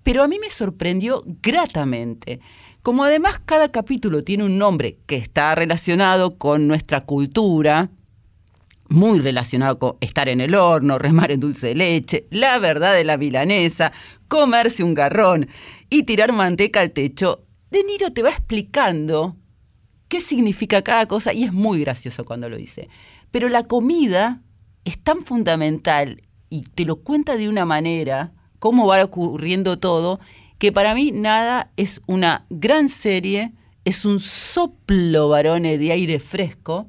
pero 0.04 0.22
a 0.22 0.28
mí 0.28 0.38
me 0.40 0.52
sorprendió 0.52 1.24
gratamente. 1.42 2.40
Como 2.84 3.04
además 3.04 3.42
cada 3.44 3.72
capítulo 3.72 4.24
tiene 4.24 4.44
un 4.44 4.60
nombre 4.60 5.00
que 5.08 5.16
está 5.16 5.56
relacionado 5.56 6.38
con 6.38 6.68
nuestra 6.68 7.02
cultura, 7.02 7.90
muy 8.90 9.20
relacionado 9.20 9.80
con 9.80 9.98
estar 10.02 10.30
en 10.30 10.42
el 10.42 10.56
horno, 10.56 10.98
remar 11.00 11.32
en 11.32 11.40
dulce 11.40 11.68
de 11.68 11.76
leche, 11.76 12.28
la 12.30 12.60
verdad 12.60 12.94
de 12.94 13.04
la 13.04 13.18
milanesa, 13.18 13.92
comerse 14.28 14.84
un 14.84 14.94
garrón 14.94 15.48
y 15.90 16.04
tirar 16.04 16.34
manteca 16.34 16.82
al 16.82 16.92
techo, 16.92 17.46
De 17.72 17.84
Niro 17.84 18.12
te 18.12 18.24
va 18.24 18.30
explicando 18.30 19.38
qué 20.08 20.22
significa 20.22 20.82
cada 20.82 21.08
cosa 21.08 21.34
y 21.34 21.44
es 21.44 21.54
muy 21.54 21.82
gracioso 21.82 22.26
cuando 22.26 22.50
lo 22.50 22.58
dice. 22.58 22.90
Pero 23.32 23.50
la 23.50 23.64
comida 23.64 24.42
es 24.86 24.98
tan 24.98 25.24
fundamental 25.24 26.22
y 26.50 26.62
te 26.62 26.86
lo 26.86 26.98
cuenta 26.98 27.36
de 27.36 27.50
una 27.50 27.66
manera, 27.66 28.34
cómo 28.60 28.88
va 28.88 29.04
ocurriendo 29.04 29.78
todo, 29.78 30.20
que 30.58 30.72
para 30.72 30.96
mí 30.96 31.12
nada 31.12 31.72
es 31.76 32.02
una 32.06 32.46
gran 32.50 32.88
serie, 32.88 33.54
es 33.84 34.06
un 34.06 34.20
soplo 34.20 35.30
varones 35.30 35.80
de 35.80 35.92
aire 35.92 36.20
fresco 36.20 36.88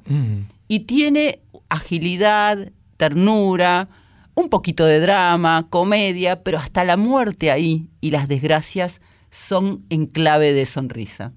y 0.67 0.81
tiene 0.81 1.41
agilidad, 1.69 2.71
ternura, 2.97 3.89
un 4.35 4.49
poquito 4.49 4.85
de 4.85 4.99
drama, 4.99 5.67
comedia, 5.69 6.43
pero 6.43 6.59
hasta 6.59 6.85
la 6.85 6.97
muerte 6.97 7.51
ahí 7.51 7.89
y 8.01 8.11
las 8.11 8.27
desgracias 8.27 9.01
son 9.31 9.85
en 9.89 10.05
clave 10.05 10.53
de 10.53 10.65
sonrisa. 10.65 11.33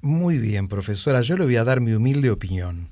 Muy 0.00 0.38
bien, 0.38 0.68
profesora, 0.68 1.22
yo 1.22 1.36
le 1.36 1.44
voy 1.44 1.56
a 1.56 1.64
dar 1.64 1.80
mi 1.80 1.92
humilde 1.92 2.30
opinión. 2.30 2.90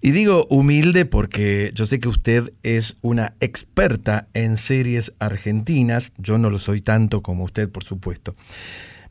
Y 0.00 0.12
digo 0.12 0.46
humilde 0.48 1.04
porque 1.04 1.72
yo 1.74 1.86
sé 1.86 1.98
que 1.98 2.08
usted 2.08 2.52
es 2.62 2.96
una 3.02 3.34
experta 3.40 4.28
en 4.34 4.56
series 4.56 5.12
argentinas, 5.18 6.12
yo 6.16 6.38
no 6.38 6.50
lo 6.50 6.58
soy 6.58 6.80
tanto 6.80 7.22
como 7.22 7.44
usted, 7.44 7.68
por 7.68 7.84
supuesto. 7.84 8.34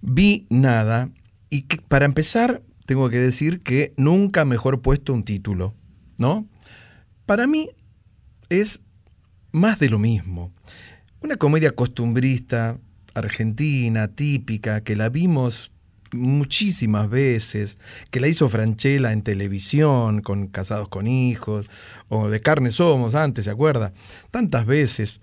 Vi 0.02 0.48
nada 0.50 1.10
y 1.50 1.64
para 1.64 2.06
empezar 2.06 2.62
tengo 2.86 3.10
que 3.10 3.20
decir 3.20 3.60
que 3.60 3.94
nunca 3.98 4.46
mejor 4.46 4.82
puesto 4.82 5.14
un 5.14 5.24
título, 5.24 5.76
¿no? 6.18 6.48
Para 7.30 7.46
mí 7.46 7.70
es 8.50 8.82
más 9.52 9.78
de 9.78 9.92
lo 9.92 10.00
mismo. 10.00 10.52
Una 11.22 11.36
comedia 11.36 11.70
costumbrista, 11.70 12.80
argentina, 13.14 14.08
típica, 14.08 14.82
que 14.82 14.96
la 14.96 15.10
vimos 15.10 15.72
muchísimas 16.12 17.08
veces, 17.08 17.78
que 18.10 18.20
la 18.20 18.30
hizo 18.30 18.50
Franchella 18.50 19.12
en 19.12 19.22
televisión, 19.22 20.22
con 20.22 20.48
Casados 20.48 20.88
con 20.88 21.06
Hijos, 21.06 21.70
o 22.08 22.30
de 22.30 22.42
Carne 22.42 22.72
Somos 22.72 23.14
antes, 23.14 23.46
¿se 23.46 23.52
acuerda? 23.52 23.94
Tantas 24.32 24.66
veces, 24.66 25.22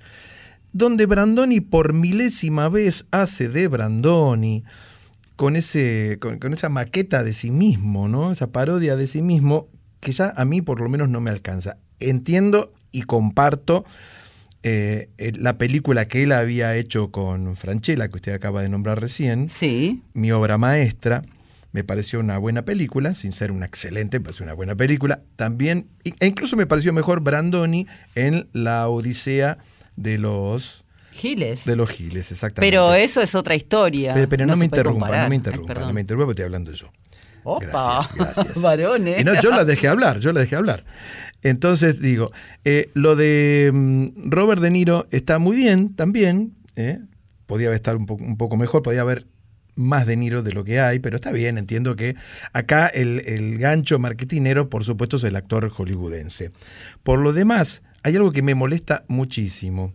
donde 0.72 1.07
Brandoni 1.07 1.61
por 1.61 1.92
milésima 1.92 2.68
vez 2.68 3.04
hace 3.11 3.48
de 3.48 3.66
Brandoni, 3.66 4.62
con, 5.34 5.57
ese, 5.57 6.18
con, 6.20 6.38
con 6.38 6.52
esa 6.52 6.68
maqueta 6.68 7.24
de 7.24 7.34
sí 7.34 7.50
mismo, 7.50 8.07
¿no? 8.07 8.30
Esa 8.30 8.52
parodia 8.52 8.94
de 8.94 9.09
sí 9.09 9.22
mismo, 9.22 9.66
que 9.98 10.12
ya 10.12 10.32
a 10.36 10.44
mí 10.44 10.62
por 10.62 10.80
lo 10.80 10.88
menos 10.88 11.09
no 11.09 11.20
me 11.20 11.32
alcanza. 11.32 11.78
Entiendo 12.01 12.72
y 12.92 13.03
comparto 13.03 13.84
eh, 14.62 15.11
la 15.38 15.59
película 15.59 16.09
que 16.09 16.24
él 16.24 16.32
había 16.32 16.74
hecho 16.76 17.11
con 17.11 17.57
Franchella, 17.57 18.09
que 18.09 18.16
usted 18.16 18.32
acaba 18.32 18.62
de 18.62 18.68
nombrar 18.68 19.01
recién. 19.01 19.49
Sí. 19.49 20.03
Mi 20.12 20.32
obra 20.32 20.59
maestra. 20.59 21.22
Me 21.72 21.84
pareció 21.84 22.20
una 22.20 22.38
buena 22.38 22.64
película, 22.64 23.14
sin 23.14 23.32
ser 23.32 23.53
una 23.53 23.66
excelente, 23.66 24.18
me 24.18 24.24
pareció 24.24 24.44
una 24.44 24.55
buena 24.55 24.74
película. 24.74 25.20
También, 25.36 25.88
e 26.05 26.26
incluso 26.26 26.57
me 26.57 26.66
pareció 26.66 26.92
mejor 26.94 27.20
Brandoni 27.20 27.86
en 28.14 28.49
La 28.53 28.88
Odisea 28.88 29.59
de 29.94 30.16
los 30.16 30.86
Giles. 31.12 31.64
De 31.64 31.76
los 31.76 31.90
Giles, 31.90 32.32
exactamente. 32.32 32.70
Pero 32.70 32.94
eso 32.94 33.20
es 33.20 33.34
otra 33.34 33.55
historia. 33.55 34.14
Pero, 34.14 34.28
pero 34.28 34.47
no, 34.47 34.53
me 34.53 34.68
puede 34.68 34.80
interrumpa, 34.80 35.01
comparar. 35.07 35.24
no 35.24 35.28
me 35.28 35.36
interrumpa, 35.36 35.74
no 35.74 35.92
me 35.92 36.01
interrumpa 36.01 36.24
porque 36.26 36.40
estoy 36.40 36.44
hablando 36.44 36.72
yo. 36.72 36.90
Opa. 37.47 37.66
Gracias, 37.66 38.14
gracias. 38.14 38.62
Varones. 38.62 39.20
Y 39.20 39.24
no, 39.24 39.40
yo 39.40 39.51
la 39.51 39.64
dejé 39.64 39.88
hablar, 39.88 40.18
yo 40.18 40.32
la 40.32 40.40
dejé 40.40 40.57
hablar. 40.57 40.84
Entonces 41.42 42.01
digo, 42.01 42.32
eh, 42.64 42.90
lo 42.94 43.14
de 43.16 43.70
mm, 43.72 44.30
Robert 44.30 44.61
De 44.61 44.70
Niro 44.70 45.07
está 45.11 45.38
muy 45.38 45.57
bien 45.57 45.94
también. 45.94 46.55
¿eh? 46.74 46.99
Podía 47.47 47.72
estar 47.72 47.97
un, 47.97 48.07
po- 48.07 48.14
un 48.14 48.36
poco 48.36 48.57
mejor, 48.57 48.82
podía 48.82 49.03
haber 49.03 49.26
más 49.76 50.07
De 50.07 50.16
Niro 50.16 50.42
de 50.42 50.53
lo 50.53 50.64
que 50.64 50.80
hay, 50.80 50.99
pero 50.99 51.16
está 51.16 51.30
bien, 51.32 51.59
entiendo 51.59 51.94
que 51.97 52.16
acá 52.53 52.86
el, 52.88 53.20
el 53.26 53.59
gancho 53.59 53.99
marketinero, 53.99 54.68
por 54.70 54.84
supuesto, 54.84 55.16
es 55.18 55.24
el 55.24 55.36
actor 55.36 55.68
hollywoodense. 55.68 56.51
Por 57.03 57.18
lo 57.20 57.32
demás, 57.32 57.82
hay 58.03 58.16
algo 58.16 58.32
que 58.32 58.42
me 58.42 58.55
molesta 58.55 59.05
muchísimo. 59.09 59.92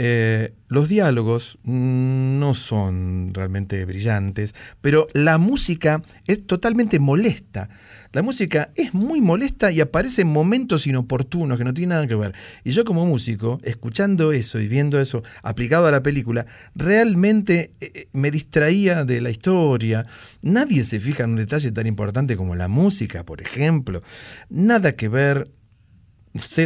Eh, 0.00 0.52
los 0.68 0.88
diálogos 0.88 1.58
no 1.64 2.54
son 2.54 3.32
realmente 3.34 3.84
brillantes, 3.84 4.54
pero 4.80 5.08
la 5.12 5.38
música 5.38 6.02
es 6.28 6.46
totalmente 6.46 7.00
molesta. 7.00 7.68
La 8.12 8.22
música 8.22 8.70
es 8.76 8.94
muy 8.94 9.20
molesta 9.20 9.72
y 9.72 9.80
aparece 9.80 10.22
en 10.22 10.28
momentos 10.28 10.86
inoportunos 10.86 11.58
que 11.58 11.64
no 11.64 11.74
tienen 11.74 11.90
nada 11.90 12.06
que 12.06 12.14
ver. 12.14 12.32
Y 12.62 12.70
yo 12.70 12.84
como 12.84 13.04
músico, 13.06 13.60
escuchando 13.64 14.30
eso 14.30 14.60
y 14.60 14.68
viendo 14.68 15.00
eso 15.00 15.24
aplicado 15.42 15.88
a 15.88 15.90
la 15.90 16.02
película, 16.02 16.46
realmente 16.76 17.72
eh, 17.80 17.90
eh, 17.94 18.08
me 18.12 18.30
distraía 18.30 19.04
de 19.04 19.20
la 19.20 19.30
historia. 19.30 20.06
Nadie 20.42 20.84
se 20.84 21.00
fija 21.00 21.24
en 21.24 21.30
un 21.30 21.36
detalle 21.36 21.72
tan 21.72 21.88
importante 21.88 22.36
como 22.36 22.54
la 22.54 22.68
música, 22.68 23.24
por 23.24 23.42
ejemplo. 23.42 24.00
Nada 24.48 24.92
que 24.92 25.08
ver. 25.08 25.50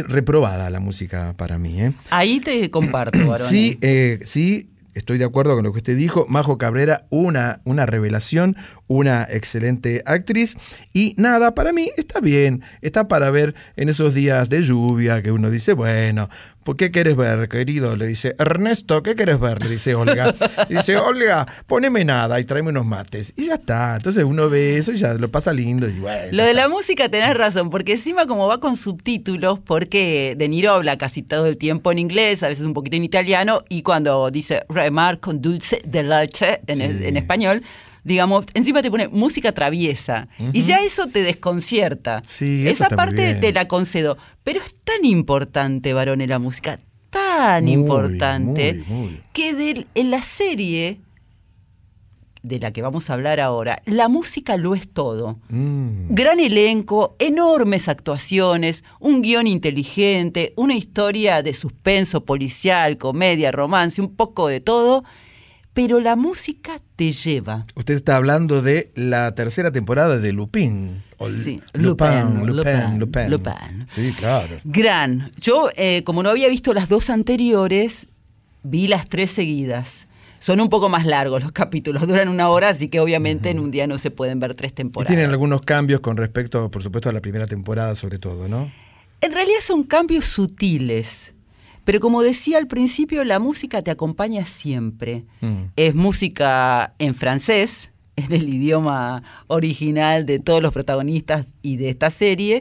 Reprobada 0.07 0.69
la 0.69 0.79
música 0.79 1.33
para 1.37 1.57
mí. 1.57 1.81
¿eh? 1.81 1.93
Ahí 2.09 2.39
te 2.39 2.69
comparto, 2.69 3.17
varón. 3.27 3.47
Sí, 3.47 3.77
eh, 3.81 4.19
sí, 4.23 4.69
estoy 4.93 5.17
de 5.17 5.25
acuerdo 5.25 5.55
con 5.55 5.63
lo 5.63 5.71
que 5.71 5.77
usted 5.77 5.97
dijo. 5.97 6.25
Majo 6.29 6.57
Cabrera, 6.57 7.05
una, 7.09 7.61
una 7.63 7.85
revelación, 7.85 8.55
una 8.87 9.23
excelente 9.29 10.03
actriz. 10.05 10.57
Y 10.93 11.15
nada, 11.17 11.53
para 11.53 11.73
mí 11.73 11.91
está 11.97 12.19
bien. 12.19 12.61
Está 12.81 13.07
para 13.07 13.31
ver 13.31 13.55
en 13.75 13.89
esos 13.89 14.13
días 14.13 14.49
de 14.49 14.61
lluvia 14.61 15.21
que 15.21 15.31
uno 15.31 15.49
dice, 15.49 15.73
bueno, 15.73 16.29
¿por 16.63 16.75
qué 16.77 16.91
quieres 16.91 17.15
ver, 17.15 17.47
querido? 17.49 17.95
Le 17.95 18.07
dice, 18.07 18.35
Ernesto, 18.39 19.03
¿qué 19.03 19.15
quieres 19.15 19.39
ver? 19.39 19.61
Le 19.63 19.69
dice 19.69 19.95
Olga. 19.95 20.33
Le 20.69 20.77
dice, 20.77 20.97
Olga, 20.97 21.45
poneme 21.67 22.03
nada 22.05 22.39
y 22.39 22.45
tráeme 22.45 22.69
unos 22.69 22.85
mates. 22.85 23.33
Y 23.35 23.47
ya 23.47 23.55
está. 23.55 23.95
Entonces 23.95 24.23
uno 24.23 24.49
ve 24.49 24.77
eso 24.77 24.91
y 24.91 24.97
ya 24.97 25.13
lo 25.13 25.29
pasa 25.29 25.53
lindo. 25.53 25.87
Y 25.87 25.99
bueno, 25.99 26.21
Lo 26.31 26.43
de 26.43 26.53
la 26.53 26.67
música 26.67 27.09
tenés 27.09 27.35
razón, 27.35 27.69
porque 27.69 27.93
encima 27.93 28.25
como 28.27 28.47
va 28.47 28.59
con 28.59 28.77
subtítulos, 28.77 29.59
porque 29.59 30.35
De 30.37 30.47
Niro 30.47 30.71
habla 30.71 30.97
casi 30.97 31.21
todo 31.21 31.45
el 31.47 31.57
tiempo 31.57 31.91
en 31.91 31.99
inglés, 31.99 32.43
a 32.43 32.47
veces 32.47 32.65
un 32.65 32.73
poquito 32.73 32.95
en 32.95 33.03
italiano, 33.03 33.63
y 33.69 33.81
cuando 33.83 34.29
dice 34.31 34.63
remar 34.69 35.19
con 35.19 35.41
dulce 35.41 35.81
de 35.85 36.03
leche 36.03 36.61
en, 36.67 36.75
Sí. 36.75 37.05
en 37.05 37.17
español, 37.17 37.61
digamos, 38.03 38.45
encima 38.53 38.81
te 38.81 38.91
pone 38.91 39.07
música 39.07 39.51
traviesa, 39.51 40.27
y 40.51 40.61
ya 40.61 40.83
eso 40.83 41.07
te 41.07 41.23
desconcierta. 41.23 42.21
Sí, 42.25 42.67
Esa 42.67 42.89
parte 42.89 43.35
te 43.35 43.53
la 43.53 43.67
concedo, 43.67 44.17
pero 44.43 44.59
es 44.61 44.75
tan 44.83 45.05
importante, 45.05 45.93
varón, 45.93 46.25
la 46.27 46.39
música, 46.39 46.79
tan 47.09 47.65
Muy, 47.65 47.73
importante, 47.73 48.83
muy, 48.87 48.97
muy. 48.97 49.21
que 49.33 49.85
en 49.95 50.11
la 50.11 50.21
serie 50.21 50.99
de 52.43 52.59
la 52.59 52.71
que 52.71 52.81
vamos 52.81 53.09
a 53.09 53.13
hablar 53.13 53.39
ahora, 53.39 53.81
la 53.85 54.09
música 54.09 54.57
lo 54.57 54.75
es 54.75 54.89
todo. 54.89 55.39
Mm. 55.47 56.13
Gran 56.13 56.41
elenco, 56.41 57.15
enormes 57.19 57.87
actuaciones, 57.87 58.83
un 58.99 59.21
guion 59.21 59.47
inteligente, 59.47 60.53
una 60.57 60.75
historia 60.75 61.41
de 61.41 61.53
suspenso 61.53 62.25
policial, 62.25 62.97
comedia, 62.97 63.53
romance, 63.53 64.01
un 64.01 64.13
poco 64.13 64.49
de 64.49 64.59
todo, 64.59 65.05
pero 65.73 65.99
la 65.99 66.15
música 66.15 66.79
te 66.95 67.11
lleva. 67.13 67.65
Usted 67.75 67.95
está 67.95 68.15
hablando 68.15 68.61
de 68.61 68.91
la 68.95 69.33
tercera 69.35 69.71
temporada 69.71 70.17
de 70.19 70.31
Lupin. 70.33 71.01
Sí, 71.43 71.61
Lupin, 71.73 72.45
Lupin, 72.45 72.99
Lupin, 72.99 73.29
Lupin. 73.29 73.85
Sí, 73.87 74.13
claro. 74.17 74.57
Gran. 74.63 75.31
Yo, 75.39 75.69
eh, 75.75 76.03
como 76.03 76.21
no 76.21 76.29
había 76.29 76.49
visto 76.49 76.73
las 76.73 76.89
dos 76.89 77.09
anteriores, 77.09 78.07
vi 78.63 78.87
las 78.87 79.07
tres 79.09 79.31
seguidas. 79.31 80.07
Son 80.39 80.59
un 80.59 80.67
poco 80.67 80.89
más 80.89 81.05
largos 81.05 81.41
los 81.41 81.53
capítulos, 81.53 82.05
duran 82.07 82.27
una 82.27 82.49
hora, 82.49 82.69
así 82.69 82.89
que 82.89 82.99
obviamente 82.99 83.49
en 83.49 83.59
un 83.59 83.71
día 83.71 83.87
no 83.87 83.97
se 83.97 84.11
pueden 84.11 84.39
ver 84.39 84.53
tres 84.55 84.71
Y 84.71 84.75
temporadas. 84.75 85.07
tienen 85.07 85.29
algunos 85.31 85.61
cambios 85.61 86.01
con 86.01 86.17
respecto, 86.17 86.69
por 86.69 86.83
supuesto, 86.83 87.09
a 87.09 87.13
la 87.13 87.21
primera 87.21 87.47
temporada, 87.47 87.95
sobre 87.95 88.19
todo, 88.19 88.47
¿no? 88.49 88.69
En 89.21 89.31
realidad 89.31 89.59
son 89.61 89.83
cambios 89.83 90.25
sutiles, 90.25 91.33
pero 91.85 91.99
como 91.99 92.21
decía 92.21 92.57
al 92.57 92.67
principio, 92.67 93.23
la 93.23 93.39
música 93.39 93.81
te 93.81 93.91
acompaña 93.91 94.45
siempre. 94.45 95.25
Mm. 95.41 95.63
Es 95.75 95.95
música 95.95 96.93
en 96.99 97.15
francés, 97.15 97.91
en 98.15 98.31
el 98.31 98.47
idioma 98.47 99.23
original 99.47 100.25
de 100.25 100.39
todos 100.39 100.61
los 100.61 100.73
protagonistas 100.73 101.47
y 101.61 101.77
de 101.77 101.89
esta 101.89 102.09
serie. 102.09 102.59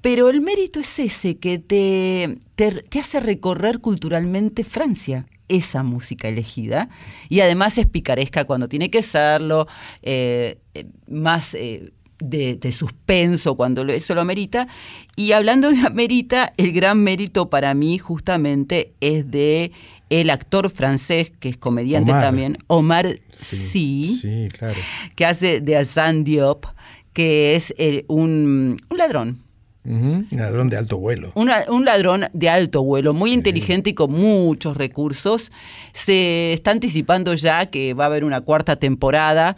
Pero 0.00 0.30
el 0.30 0.40
mérito 0.40 0.80
es 0.80 0.98
ese, 0.98 1.36
que 1.38 1.58
te, 1.58 2.38
te, 2.54 2.82
te 2.82 3.00
hace 3.00 3.20
recorrer 3.20 3.80
culturalmente 3.80 4.64
Francia, 4.64 5.26
esa 5.48 5.82
música 5.82 6.28
elegida. 6.28 6.88
Y 7.28 7.40
además 7.40 7.76
es 7.76 7.86
picaresca 7.86 8.44
cuando 8.44 8.68
tiene 8.68 8.90
que 8.90 9.02
serlo, 9.02 9.66
eh, 10.02 10.58
eh, 10.74 10.86
más 11.08 11.54
eh, 11.54 11.92
de, 12.20 12.56
de 12.56 12.72
suspenso 12.72 13.56
cuando 13.56 13.84
lo- 13.84 13.92
eso 13.92 14.14
lo 14.14 14.20
amerita. 14.20 14.68
Y 15.16 15.32
hablando 15.32 15.70
de 15.70 15.80
amerita, 15.80 16.52
el 16.56 16.72
gran 16.72 17.02
mérito 17.02 17.50
para 17.50 17.74
mí 17.74 17.98
justamente 17.98 18.92
es 19.00 19.30
de 19.30 19.72
el 20.10 20.30
actor 20.30 20.70
francés, 20.70 21.30
que 21.38 21.48
es 21.50 21.56
comediante 21.56 22.10
Omar. 22.10 22.22
también, 22.24 22.58
Omar 22.66 23.20
Sy 23.32 24.04
Sí, 24.20 24.48
claro. 24.56 24.74
que 25.14 25.24
hace 25.24 25.60
de 25.60 25.76
Hassan 25.76 26.24
Diop, 26.24 26.66
que 27.12 27.54
es 27.56 27.74
eh, 27.78 28.04
un, 28.08 28.76
un 28.90 28.98
ladrón. 28.98 29.42
Un 29.82 30.28
ladrón 30.32 30.68
de 30.68 30.76
alto 30.76 30.98
vuelo. 30.98 31.32
Una- 31.34 31.64
un 31.68 31.86
ladrón 31.86 32.26
de 32.34 32.50
alto 32.50 32.82
vuelo, 32.82 33.14
muy 33.14 33.32
inteligente 33.32 33.90
y 33.90 33.94
con 33.94 34.12
muchos 34.12 34.76
recursos. 34.76 35.50
Se 35.94 36.52
está 36.52 36.70
anticipando 36.72 37.32
ya 37.34 37.66
que 37.66 37.94
va 37.94 38.04
a 38.04 38.06
haber 38.08 38.24
una 38.24 38.42
cuarta 38.42 38.76
temporada. 38.76 39.56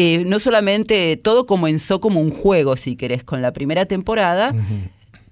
Eh, 0.00 0.22
no 0.28 0.38
solamente 0.38 1.16
todo 1.16 1.44
comenzó 1.44 2.00
como 2.00 2.20
un 2.20 2.30
juego, 2.30 2.76
si 2.76 2.94
querés, 2.94 3.24
con 3.24 3.42
la 3.42 3.52
primera 3.52 3.84
temporada, 3.84 4.54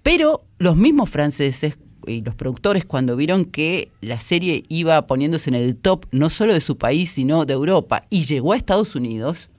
pero 0.02 0.42
los 0.58 0.74
mismos 0.74 1.08
franceses 1.08 1.78
y 2.04 2.22
los 2.22 2.34
productores 2.34 2.84
cuando 2.84 3.14
vieron 3.14 3.44
que 3.44 3.92
la 4.00 4.18
serie 4.18 4.64
iba 4.68 5.06
poniéndose 5.06 5.50
en 5.50 5.54
el 5.54 5.76
top 5.76 6.06
no 6.10 6.30
solo 6.30 6.52
de 6.52 6.60
su 6.60 6.78
país, 6.78 7.12
sino 7.12 7.44
de 7.44 7.52
Europa, 7.52 8.02
y 8.10 8.24
llegó 8.24 8.54
a 8.54 8.56
Estados 8.56 8.96
Unidos, 8.96 9.50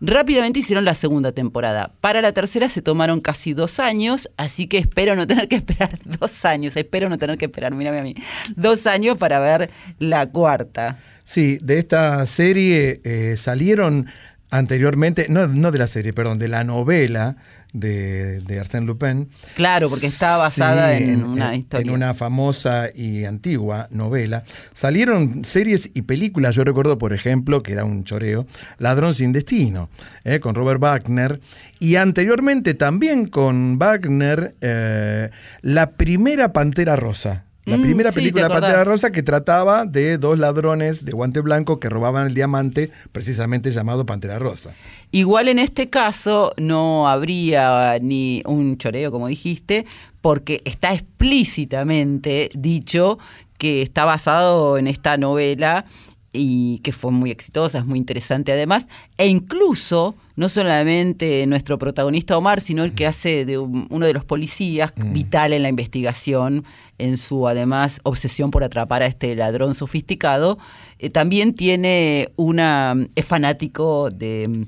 rápidamente 0.00 0.60
hicieron 0.60 0.84
la 0.84 0.94
segunda 0.94 1.32
temporada. 1.32 1.92
Para 2.00 2.22
la 2.22 2.32
tercera 2.32 2.68
se 2.68 2.82
tomaron 2.82 3.20
casi 3.20 3.54
dos 3.54 3.78
años, 3.78 4.30
así 4.36 4.66
que 4.66 4.78
espero 4.78 5.16
no 5.16 5.26
tener 5.26 5.48
que 5.48 5.56
esperar 5.56 5.98
dos 6.20 6.44
años, 6.44 6.76
espero 6.76 7.08
no 7.08 7.18
tener 7.18 7.38
que 7.38 7.46
esperar, 7.46 7.74
mírame 7.74 8.00
a 8.00 8.02
mí, 8.02 8.14
dos 8.56 8.86
años 8.86 9.16
para 9.18 9.38
ver 9.40 9.70
la 9.98 10.26
cuarta. 10.26 10.98
Sí, 11.24 11.58
de 11.62 11.78
esta 11.78 12.26
serie 12.26 13.00
eh, 13.04 13.36
salieron 13.38 14.06
anteriormente, 14.50 15.26
no, 15.28 15.46
no 15.46 15.72
de 15.72 15.78
la 15.78 15.86
serie, 15.86 16.12
perdón, 16.12 16.38
de 16.38 16.48
la 16.48 16.64
novela 16.64 17.36
de, 17.74 18.38
de 18.38 18.60
Arsène 18.60 18.86
Lupin. 18.86 19.28
Claro, 19.54 19.90
porque 19.90 20.06
está 20.06 20.38
basada 20.38 20.96
en 20.96 21.22
una 21.22 21.54
historia. 21.54 21.86
En 21.86 21.94
una 21.94 22.14
famosa 22.14 22.88
y 22.94 23.24
antigua 23.24 23.88
novela. 23.90 24.44
Salieron 24.72 25.44
series 25.44 25.90
y 25.92 26.02
películas, 26.02 26.54
yo 26.54 26.64
recuerdo, 26.64 26.96
por 26.96 27.12
ejemplo, 27.12 27.62
que 27.62 27.72
era 27.72 27.84
un 27.84 28.04
choreo, 28.04 28.46
Ladrón 28.78 29.14
sin 29.14 29.32
Destino, 29.32 29.90
eh, 30.24 30.40
con 30.40 30.54
Robert 30.54 30.80
Wagner. 30.80 31.40
Y 31.78 31.96
anteriormente 31.96 32.72
también 32.72 33.26
con 33.26 33.78
Wagner, 33.78 34.54
eh, 34.62 35.30
la 35.60 35.90
primera 35.92 36.52
Pantera 36.52 36.96
Rosa. 36.96 37.43
La 37.66 37.78
Mm, 37.78 37.82
primera 37.82 38.10
sí, 38.10 38.16
¿te 38.16 38.20
película 38.20 38.46
acordás? 38.46 38.62
Pantera 38.62 38.84
Rosa 38.84 39.10
que 39.10 39.22
trataba 39.22 39.86
de 39.86 40.18
dos 40.18 40.38
ladrones 40.38 41.04
de 41.04 41.12
guante 41.12 41.40
blanco 41.40 41.80
que 41.80 41.88
robaban 41.88 42.26
el 42.26 42.34
diamante, 42.34 42.90
precisamente 43.12 43.70
llamado 43.70 44.04
Pantera 44.04 44.38
Rosa. 44.38 44.74
Igual 45.12 45.48
en 45.48 45.58
este 45.58 45.88
caso 45.88 46.52
no 46.58 47.08
habría 47.08 47.98
ni 48.00 48.42
un 48.44 48.76
choreo, 48.76 49.10
como 49.10 49.28
dijiste, 49.28 49.86
porque 50.20 50.60
está 50.64 50.92
explícitamente 50.92 52.50
dicho 52.54 53.18
que 53.58 53.82
está 53.82 54.04
basado 54.04 54.76
en 54.78 54.86
esta 54.86 55.16
novela 55.16 55.84
y 56.32 56.80
que 56.80 56.92
fue 56.92 57.12
muy 57.12 57.30
exitosa, 57.30 57.78
es 57.78 57.86
muy 57.86 57.98
interesante 57.98 58.52
además, 58.52 58.86
e 59.16 59.26
incluso 59.28 60.16
no 60.36 60.48
solamente 60.48 61.46
nuestro 61.46 61.78
protagonista 61.78 62.36
Omar, 62.36 62.60
sino 62.60 62.82
el 62.84 62.94
que 62.94 63.06
hace 63.06 63.44
de 63.44 63.58
un- 63.58 63.86
uno 63.90 64.04
de 64.06 64.12
los 64.12 64.24
policías 64.24 64.92
vital 64.96 65.52
en 65.52 65.62
la 65.62 65.68
investigación, 65.68 66.64
en 66.98 67.18
su 67.18 67.46
además 67.48 68.00
obsesión 68.02 68.50
por 68.50 68.64
atrapar 68.64 69.02
a 69.02 69.06
este 69.06 69.34
ladrón 69.36 69.74
sofisticado, 69.74 70.58
eh, 70.98 71.10
también 71.10 71.54
tiene 71.54 72.30
una 72.36 72.94
es 73.14 73.24
fanático 73.24 74.08
de 74.10 74.66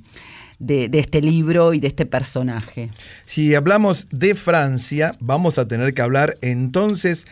de, 0.59 0.89
de 0.89 1.01
este 1.01 1.21
libro 1.21 1.75
y 1.75 1.81
de 1.81 1.89
este 1.89 2.07
personaje. 2.07 2.89
Si 3.27 3.55
hablamos 3.55 4.09
de 4.11 4.35
Francia, 4.35 5.13
vamos 5.21 5.59
a 5.59 5.69
tener 5.69 5.93
que 5.93 6.01
hablar 6.01 6.39
entonces 6.41 7.27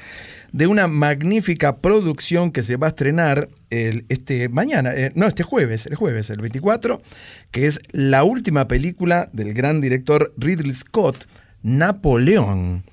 de 0.55 0.69
una 0.69 0.87
magnífica 0.87 1.79
producción 1.79 2.53
que 2.53 2.63
se 2.63 2.77
va 2.77 2.87
a 2.87 2.91
estrenar 2.91 3.49
este 3.71 4.49
mañana, 4.49 4.93
eh, 4.95 5.11
no, 5.17 5.27
este 5.27 5.43
jueves, 5.43 5.87
el 5.87 5.97
jueves, 5.97 6.31
el 6.31 6.41
24, 6.41 7.03
que 7.51 7.67
es 7.67 7.81
la 7.91 8.23
última 8.23 8.69
película 8.69 9.29
del 9.33 9.53
gran 9.53 9.81
director 9.81 10.33
Ridley 10.37 10.73
Scott, 10.73 11.27
Napoleón, 11.65 12.85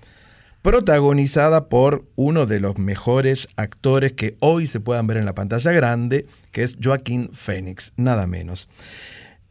protagonizada 0.64 1.70
por 1.70 2.04
uno 2.16 2.48
de 2.48 2.60
los 2.60 2.80
mejores 2.80 3.48
actores 3.58 4.14
que 4.14 4.38
hoy 4.40 4.66
se 4.66 4.80
puedan 4.80 5.06
ver 5.06 5.18
en 5.18 5.26
la 5.26 5.36
pantalla 5.36 5.72
grande, 5.72 6.26
que 6.52 6.64
es 6.64 6.80
Joaquín 6.84 7.30
Phoenix, 7.32 7.94
nada 7.96 8.26
menos. 8.26 8.70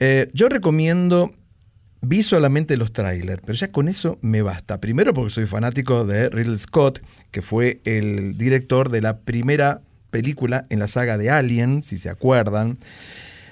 Eh, 0.00 0.28
yo 0.32 0.48
recomiendo 0.48 1.32
Vi 2.02 2.22
solamente 2.22 2.76
los 2.76 2.92
trailers, 2.92 3.42
pero 3.44 3.52
ya 3.52 3.70
con 3.70 3.88
eso 3.88 4.18
me 4.22 4.40
basta. 4.40 4.80
Primero 4.80 5.12
porque 5.12 5.30
soy 5.30 5.46
fanático 5.46 6.06
de 6.06 6.30
Ridley 6.30 6.56
Scott, 6.56 7.02
que 7.30 7.42
fue 7.42 7.80
el 7.84 8.38
director 8.38 8.88
de 8.88 9.02
la 9.02 9.18
primera 9.18 9.82
película 10.10 10.66
en 10.70 10.78
la 10.78 10.88
saga 10.88 11.18
de 11.18 11.30
Alien, 11.30 11.82
si 11.82 11.98
se 11.98 12.08
acuerdan, 12.08 12.78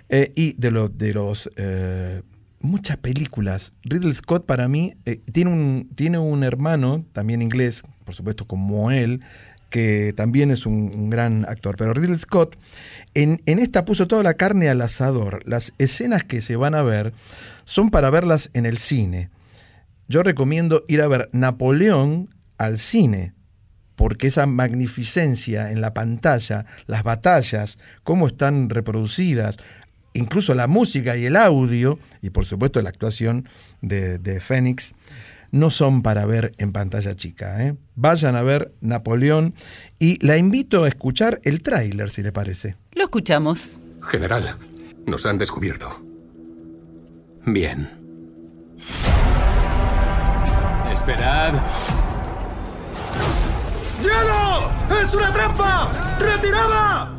eh, 0.09 0.33
y 0.35 0.55
de, 0.55 0.91
de 0.95 1.15
los... 1.15 1.51
Eh, 1.57 2.23
muchas 2.61 2.97
películas. 2.97 3.73
Ridley 3.85 4.15
Scott 4.15 4.47
para 4.47 4.67
mí 4.67 4.95
eh, 5.05 5.21
tiene, 5.33 5.51
un, 5.51 5.91
tiene 5.95 6.19
un 6.19 6.43
hermano, 6.43 7.05
también 7.13 7.43
inglés, 7.43 7.83
por 8.05 8.15
supuesto 8.15 8.47
como 8.47 8.91
él, 8.91 9.21
que 9.71 10.15
también 10.17 10.51
es 10.51 10.67
un, 10.67 11.11
gran 11.11 11.45
actor. 11.49 11.77
Pero 11.77 11.93
Ridley 11.93 12.17
Scott 12.17 12.57
en, 13.15 13.43
en, 13.47 13.59
esta 13.59 13.85
puso 13.85 14.09
toda 14.09 14.23
la 14.23 14.35
carne 14.35 14.69
al 14.69 14.81
asador. 14.81 15.43
Las 15.47 15.75
escenas 15.79 16.25
que 16.25 16.41
se 16.41 16.57
van 16.57 16.75
a 16.75 16.83
ver 16.83 17.13
son 17.69 17.91
para 17.91 18.09
verlas 18.09 18.49
en 18.55 18.65
el 18.65 18.79
cine. 18.79 19.29
Yo 20.09 20.23
recomiendo 20.23 20.87
ir 20.89 21.03
a 21.03 21.07
ver 21.07 21.29
Napoleón 21.33 22.35
al 22.57 22.79
cine, 22.79 23.35
porque 23.95 24.29
esa 24.29 24.47
magnificencia 24.47 25.71
en 25.71 25.83
la 25.83 25.93
pantalla, 25.93 26.65
las 26.87 27.03
batallas, 27.03 27.79
cómo 28.05 28.27
están 28.27 28.71
reproducidas, 28.71 29.59
incluso 30.15 30.55
la 30.55 30.67
música 30.67 31.19
y 31.19 31.27
el 31.27 31.37
audio, 31.37 31.99
y 32.23 32.31
por 32.31 32.47
supuesto 32.47 32.81
la 32.81 32.89
actuación 32.89 33.47
de, 33.83 34.17
de 34.17 34.41
Fénix, 34.41 34.95
no 35.51 35.69
son 35.69 36.01
para 36.01 36.25
ver 36.25 36.55
en 36.57 36.73
pantalla 36.73 37.17
chica. 37.17 37.67
¿eh? 37.67 37.75
Vayan 37.97 38.35
a 38.35 38.43
ver 38.43 38.73
Napoleón 38.81 39.55
y 39.99 40.25
la 40.25 40.39
invito 40.39 40.85
a 40.85 40.89
escuchar 40.89 41.39
el 41.45 41.61
tráiler, 41.61 42.09
si 42.09 42.23
le 42.23 42.33
parece. 42.33 42.77
Lo 42.93 43.03
escuchamos. 43.03 43.79
General, 44.01 44.57
nos 45.05 45.27
han 45.27 45.37
descubierto. 45.37 46.08
Bien. 47.53 47.89
Esperad. 50.93 51.55
¡Hielo! 54.03 55.01
¡Es 55.03 55.15
una 55.15 55.33
trampa! 55.33 56.19
¡Retirada! 56.19 57.15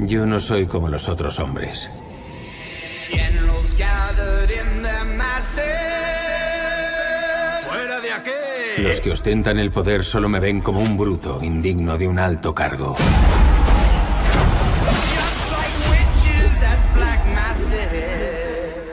Yo 0.00 0.26
no 0.26 0.38
soy 0.38 0.66
como 0.66 0.88
los 0.88 1.08
otros 1.08 1.38
hombres. 1.38 1.90
Los 8.78 9.00
que 9.00 9.10
ostentan 9.10 9.58
el 9.58 9.70
poder 9.70 10.04
solo 10.04 10.28
me 10.28 10.40
ven 10.40 10.60
como 10.60 10.80
un 10.80 10.96
bruto, 10.96 11.40
indigno 11.42 11.98
de 11.98 12.08
un 12.08 12.18
alto 12.18 12.54
cargo. 12.54 12.96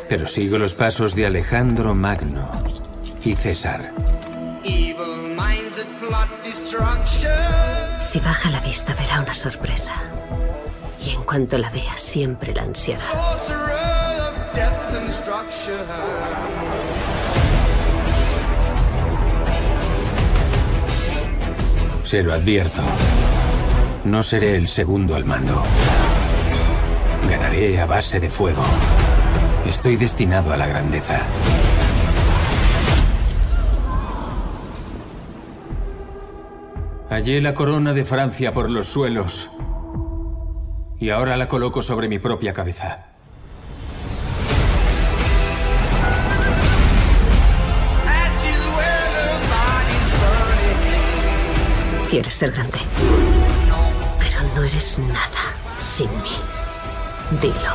Pero 0.08 0.28
sigo 0.28 0.58
los 0.58 0.74
pasos 0.74 1.16
de 1.16 1.28
Alejandro 1.28 1.94
Magno 1.96 2.50
y 3.24 3.34
César. 3.34 3.94
Si 8.00 8.20
baja 8.20 8.50
la 8.50 8.60
vista 8.62 8.96
verá 8.96 9.22
una 9.22 9.34
sorpresa. 9.34 9.94
Y 11.02 11.12
en 11.12 11.24
cuanto 11.24 11.58
la 11.58 11.70
vea, 11.70 11.96
siempre 11.96 12.54
la 12.54 12.64
ansiará. 12.64 13.04
Se 22.10 22.24
lo 22.24 22.34
advierto. 22.34 22.82
No 24.04 24.24
seré 24.24 24.56
el 24.56 24.68
segundo 24.68 25.16
al 25.16 25.26
mando. 25.26 25.62
Ganaré 27.30 27.80
a 27.80 27.86
base 27.86 28.20
de 28.20 28.32
fuego. 28.32 28.64
Estoy 29.68 29.96
destinado 29.96 30.52
a 30.52 30.58
la 30.58 30.66
grandeza. 30.66 31.22
Hallé 37.12 37.42
la 37.42 37.54
corona 37.54 37.94
de 37.94 38.04
Francia 38.06 38.54
por 38.54 38.72
los 38.72 38.88
suelos. 38.88 39.52
Y 40.98 41.12
ahora 41.12 41.38
la 41.38 41.48
coloco 41.48 41.84
sobre 41.84 42.10
mi 42.10 42.18
propia 42.18 42.54
cabeza. 42.54 43.09
Quieres 52.10 52.34
ser 52.34 52.52
grande. 52.52 52.80
Pero 54.20 54.42
no 54.56 54.64
eres 54.64 54.98
nada 54.98 55.56
sin 55.80 56.10
mí. 56.24 56.38
Dilo. 57.40 57.74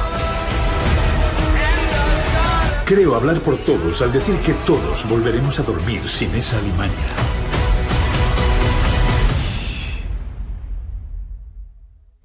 Creo 2.84 3.14
hablar 3.14 3.40
por 3.40 3.56
todos 3.58 4.02
al 4.02 4.12
decir 4.12 4.36
que 4.40 4.52
todos 4.66 5.08
volveremos 5.08 5.60
a 5.60 5.62
dormir 5.62 6.08
sin 6.08 6.34
esa 6.34 6.58
alimaña. 6.58 6.92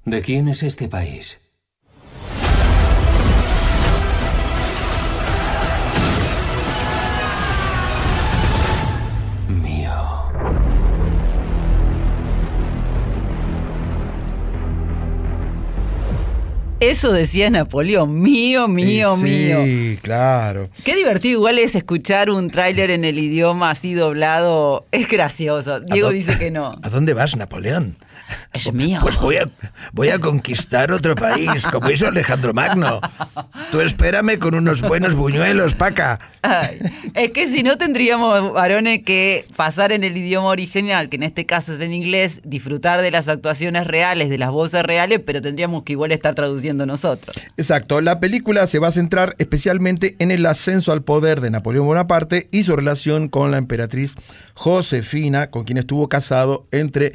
¿De 0.04 0.20
quién 0.20 0.48
es 0.48 0.64
este 0.64 0.88
país? 0.88 1.38
Eso 16.80 17.12
decía 17.12 17.50
Napoleón, 17.50 18.22
mío, 18.22 18.66
mío, 18.66 19.14
sí, 19.14 19.24
mío. 19.24 19.62
Sí, 19.64 19.98
claro. 20.00 20.70
Qué 20.82 20.96
divertido 20.96 21.38
igual 21.38 21.58
es 21.58 21.74
escuchar 21.74 22.30
un 22.30 22.50
tráiler 22.50 22.90
en 22.90 23.04
el 23.04 23.18
idioma 23.18 23.70
así 23.70 23.92
doblado. 23.92 24.86
Es 24.90 25.06
gracioso. 25.06 25.80
Diego 25.80 26.08
dice 26.08 26.38
que 26.38 26.50
no. 26.50 26.72
¿A 26.82 26.88
dónde 26.88 27.12
vas, 27.12 27.36
Napoleón? 27.36 27.96
Es 28.52 28.72
mío. 28.72 28.98
Pues 29.02 29.16
voy 29.18 29.36
a, 29.36 29.48
voy 29.92 30.10
a 30.10 30.18
conquistar 30.18 30.92
otro 30.92 31.14
país, 31.14 31.66
como 31.70 31.90
hizo 31.90 32.08
Alejandro 32.08 32.52
Magno. 32.54 33.00
Tú 33.70 33.80
espérame 33.80 34.38
con 34.38 34.54
unos 34.54 34.82
buenos 34.82 35.14
buñuelos, 35.14 35.74
paca. 35.74 36.18
Ay, 36.42 36.78
es 37.14 37.30
que 37.32 37.48
si 37.48 37.62
no 37.62 37.76
tendríamos, 37.76 38.52
varones, 38.52 39.02
que 39.04 39.44
pasar 39.56 39.92
en 39.92 40.04
el 40.04 40.16
idioma 40.16 40.48
original, 40.48 41.08
que 41.08 41.16
en 41.16 41.22
este 41.22 41.46
caso 41.46 41.74
es 41.74 41.80
en 41.80 41.92
inglés, 41.92 42.40
disfrutar 42.44 43.02
de 43.02 43.10
las 43.10 43.28
actuaciones 43.28 43.86
reales, 43.86 44.30
de 44.30 44.38
las 44.38 44.50
voces 44.50 44.82
reales, 44.82 45.20
pero 45.24 45.42
tendríamos 45.42 45.84
que 45.84 45.92
igual 45.92 46.12
estar 46.12 46.34
traduciendo 46.34 46.86
nosotros. 46.86 47.36
Exacto. 47.56 48.00
La 48.00 48.20
película 48.20 48.66
se 48.66 48.78
va 48.78 48.88
a 48.88 48.92
centrar 48.92 49.34
especialmente 49.38 50.16
en 50.18 50.30
el 50.30 50.46
ascenso 50.46 50.92
al 50.92 51.02
poder 51.02 51.40
de 51.40 51.50
Napoleón 51.50 51.86
Bonaparte 51.86 52.48
y 52.50 52.62
su 52.62 52.74
relación 52.74 53.28
con 53.28 53.50
la 53.50 53.58
emperatriz 53.58 54.16
Josefina, 54.54 55.50
con 55.50 55.64
quien 55.64 55.78
estuvo 55.78 56.08
casado 56.08 56.66
entre 56.70 57.12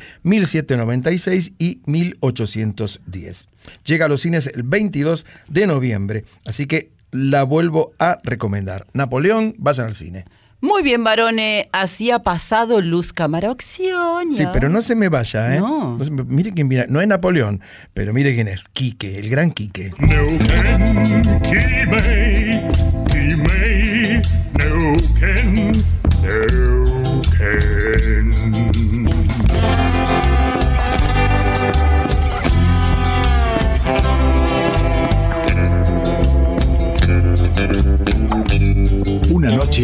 1796 1.10 1.54
y 1.60 1.82
1810. 1.86 3.50
Llega 3.86 4.06
a 4.06 4.10
los 4.10 4.22
cines 4.22 4.48
el 4.48 4.64
22 4.64 5.26
de 5.48 5.68
noviembre, 5.68 6.26
así 6.46 6.66
que 6.66 6.92
la 7.12 7.44
vuelvo 7.44 7.94
a 8.00 8.18
recomendar. 8.24 8.88
Napoleón, 8.94 9.56
vayan 9.58 9.88
al 9.88 9.94
cine. 9.94 10.26
Muy 10.62 10.82
bien, 10.82 11.04
varones, 11.04 11.68
así 11.74 12.10
ha 12.10 12.20
pasado 12.20 12.82
Luz 12.82 13.14
Cámara 13.14 13.52
Acción. 13.52 14.34
Sí, 14.34 14.46
pero 14.52 14.68
no 14.68 14.82
se 14.82 14.96
me 14.96 15.10
vaya, 15.10 15.56
¿eh? 15.56 15.60
No. 15.60 15.98
No 15.98 16.04
se 16.04 16.10
me- 16.10 16.24
mire 16.24 16.54
quién 16.54 16.70
viene. 16.70 16.88
No 16.90 17.02
es 17.02 17.08
Napoleón, 17.08 17.62
pero 17.94 18.14
mire 18.14 18.34
quién 18.34 18.48
es. 18.48 18.64
Quique, 18.74 19.20
el 19.20 19.30
gran 19.30 19.52
Quique. 19.52 19.92
Neuquén, 20.00 21.22
Quimei, 21.44 22.55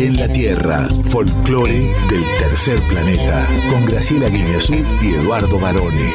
En 0.01 0.17
la 0.17 0.27
Tierra, 0.33 0.87
folclore 1.11 1.93
del 2.09 2.23
tercer 2.39 2.81
planeta, 2.87 3.47
con 3.69 3.85
Graciela 3.85 4.29
Guineazú 4.29 4.73
y 4.99 5.13
Eduardo 5.13 5.59
Barone. 5.59 6.11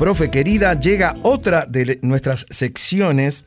Profe 0.00 0.32
querida, 0.32 0.80
llega 0.80 1.14
otra 1.22 1.64
de 1.64 2.00
nuestras 2.02 2.44
secciones 2.50 3.44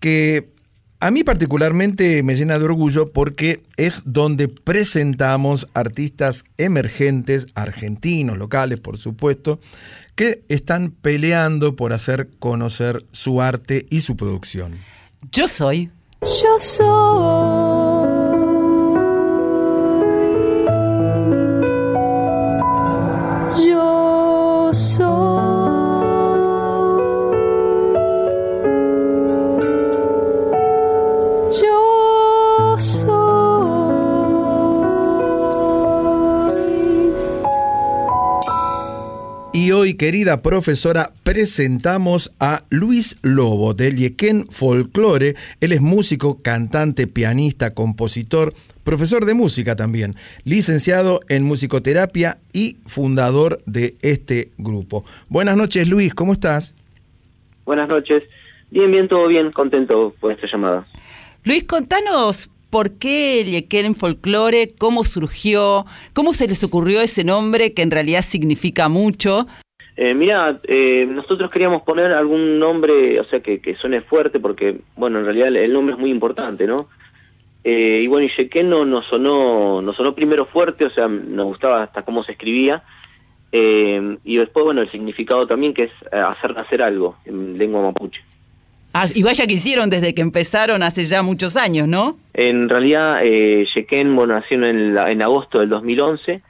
que 0.00 0.50
a 0.98 1.12
mí 1.12 1.22
particularmente 1.22 2.24
me 2.24 2.34
llena 2.34 2.58
de 2.58 2.64
orgullo 2.64 3.12
porque 3.12 3.62
es 3.76 4.02
donde 4.04 4.48
presentamos 4.48 5.68
artistas 5.74 6.42
emergentes, 6.58 7.46
argentinos, 7.54 8.36
locales, 8.36 8.80
por 8.80 8.98
supuesto, 8.98 9.60
que 10.16 10.42
están 10.48 10.90
peleando 10.90 11.76
por 11.76 11.92
hacer 11.92 12.30
conocer 12.40 13.06
su 13.12 13.40
arte 13.40 13.86
y 13.90 14.00
su 14.00 14.16
producción. 14.16 14.76
Yo 15.30 15.46
soy. 15.46 15.88
Yo 16.22 16.56
soy. 16.56 18.01
Y 39.92 39.96
querida 39.96 40.40
profesora, 40.40 41.12
presentamos 41.22 42.32
a 42.40 42.62
Luis 42.70 43.18
Lobo 43.20 43.74
del 43.74 43.98
Yequén 43.98 44.46
Folklore. 44.48 45.34
Él 45.60 45.72
es 45.72 45.82
músico, 45.82 46.40
cantante, 46.40 47.06
pianista, 47.06 47.74
compositor, 47.74 48.54
profesor 48.84 49.26
de 49.26 49.34
música 49.34 49.76
también, 49.76 50.16
licenciado 50.44 51.20
en 51.28 51.44
musicoterapia 51.44 52.38
y 52.54 52.78
fundador 52.86 53.60
de 53.66 53.94
este 54.00 54.48
grupo. 54.56 55.04
Buenas 55.28 55.58
noches, 55.58 55.86
Luis, 55.86 56.14
¿cómo 56.14 56.32
estás? 56.32 56.74
Buenas 57.66 57.86
noches. 57.86 58.22
Bien, 58.70 58.90
bien, 58.90 59.08
todo 59.08 59.28
bien, 59.28 59.52
contento 59.52 60.14
por 60.20 60.32
esta 60.32 60.46
llamada. 60.46 60.86
Luis, 61.44 61.64
contanos 61.64 62.48
por 62.70 62.92
qué 62.92 63.42
el 63.42 63.50
Yequén 63.50 63.94
Folklore, 63.94 64.72
cómo 64.78 65.04
surgió, 65.04 65.84
cómo 66.14 66.32
se 66.32 66.48
les 66.48 66.64
ocurrió 66.64 67.02
ese 67.02 67.24
nombre 67.24 67.74
que 67.74 67.82
en 67.82 67.90
realidad 67.90 68.22
significa 68.22 68.88
mucho. 68.88 69.46
Eh, 69.96 70.14
mira, 70.14 70.58
eh, 70.64 71.06
nosotros 71.08 71.50
queríamos 71.50 71.82
poner 71.82 72.12
algún 72.12 72.58
nombre, 72.58 73.20
o 73.20 73.24
sea, 73.24 73.40
que, 73.40 73.60
que 73.60 73.74
suene 73.76 74.00
fuerte, 74.00 74.40
porque, 74.40 74.78
bueno, 74.96 75.18
en 75.18 75.26
realidad 75.26 75.48
el, 75.54 75.72
nombre 75.72 75.94
es 75.94 76.00
muy 76.00 76.10
importante, 76.10 76.66
¿no? 76.66 76.88
Eh, 77.64 78.00
y 78.02 78.06
bueno, 78.06 78.26
y 78.26 78.30
Yequén 78.42 78.68
no, 78.70 78.84
nos 78.84 79.06
sonó, 79.06 79.82
nos 79.82 79.94
sonó 79.96 80.14
primero 80.14 80.46
fuerte, 80.46 80.86
o 80.86 80.90
sea, 80.90 81.08
nos 81.08 81.46
gustaba 81.46 81.82
hasta 81.82 82.02
cómo 82.02 82.24
se 82.24 82.32
escribía, 82.32 82.82
eh, 83.52 84.16
y 84.24 84.36
después, 84.38 84.64
bueno, 84.64 84.80
el 84.80 84.90
significado 84.90 85.46
también, 85.46 85.74
que 85.74 85.84
es 85.84 85.90
eh, 86.10 86.16
hacer 86.16 86.54
nacer 86.54 86.82
algo, 86.82 87.16
en 87.26 87.58
lengua 87.58 87.82
mapuche. 87.82 88.22
Ah, 88.94 89.04
y 89.14 89.22
vaya 89.22 89.46
que 89.46 89.54
hicieron 89.54 89.88
desde 89.90 90.14
que 90.14 90.20
empezaron 90.22 90.82
hace 90.82 91.06
ya 91.06 91.22
muchos 91.22 91.56
años, 91.56 91.86
¿no? 91.88 92.16
En 92.34 92.68
realidad, 92.68 93.20
eh, 93.22 93.66
Yequén, 93.74 94.14
bueno, 94.16 94.34
nació 94.34 94.62
en, 94.64 94.94
la- 94.94 95.10
en 95.10 95.22
agosto 95.22 95.60
del 95.60 95.68
2011. 95.68 96.42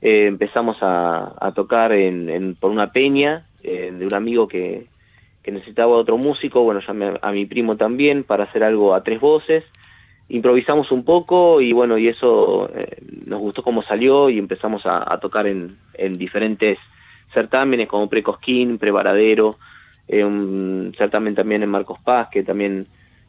Eh, 0.00 0.26
empezamos 0.26 0.76
a, 0.80 1.52
tocar 1.54 1.92
en, 1.92 2.28
en- 2.28 2.54
por 2.54 2.70
una 2.70 2.88
peña 2.88 3.46
eh, 3.62 3.92
de 3.92 4.06
un 4.06 4.14
amigo 4.14 4.46
que, 4.46 4.86
que 5.42 5.50
necesitaba 5.52 5.96
otro 5.96 6.16
músico. 6.16 6.62
Bueno, 6.62 6.80
llamé 6.86 7.06
a, 7.06 7.18
a 7.22 7.32
mi 7.32 7.46
primo 7.46 7.76
también 7.76 8.24
para 8.24 8.44
hacer 8.44 8.62
algo 8.62 8.94
a 8.94 9.02
tres 9.02 9.20
voces. 9.20 9.64
Improvisamos 10.28 10.92
un 10.92 11.04
poco 11.04 11.60
y 11.60 11.72
bueno, 11.72 11.96
y 11.98 12.08
eso 12.08 12.70
eh, 12.74 12.98
nos 13.26 13.40
gustó 13.40 13.62
cómo 13.62 13.82
salió 13.82 14.28
y 14.30 14.38
empezamos 14.38 14.84
a, 14.86 15.10
a 15.12 15.18
tocar 15.20 15.46
en, 15.46 15.78
en 15.94 16.18
diferentes 16.18 16.78
certámenes 17.32 17.88
como 17.88 18.08
Precosquín, 18.08 18.78
Prevaradero, 18.78 19.56
eh, 20.06 20.24
un 20.24 20.94
certamen 20.98 21.34
también 21.34 21.62
en 21.62 21.70
Marcos 21.70 21.98
Paz 22.00 22.28
que 22.30 22.42
también 22.42 22.86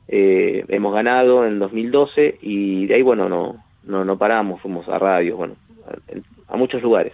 eh, 0.07 0.65
hemos 0.67 0.93
ganado 0.93 1.45
en 1.45 1.57
2012 1.59 2.37
y 2.41 2.85
de 2.87 2.95
ahí 2.95 3.01
bueno 3.01 3.27
no 3.29 3.63
no 3.83 4.03
no 4.03 4.17
paramos 4.17 4.61
fuimos 4.61 4.87
a 4.89 4.97
radio 4.97 5.35
bueno 5.37 5.55
a, 6.49 6.57
muchos 6.57 6.81
lugares 6.81 7.13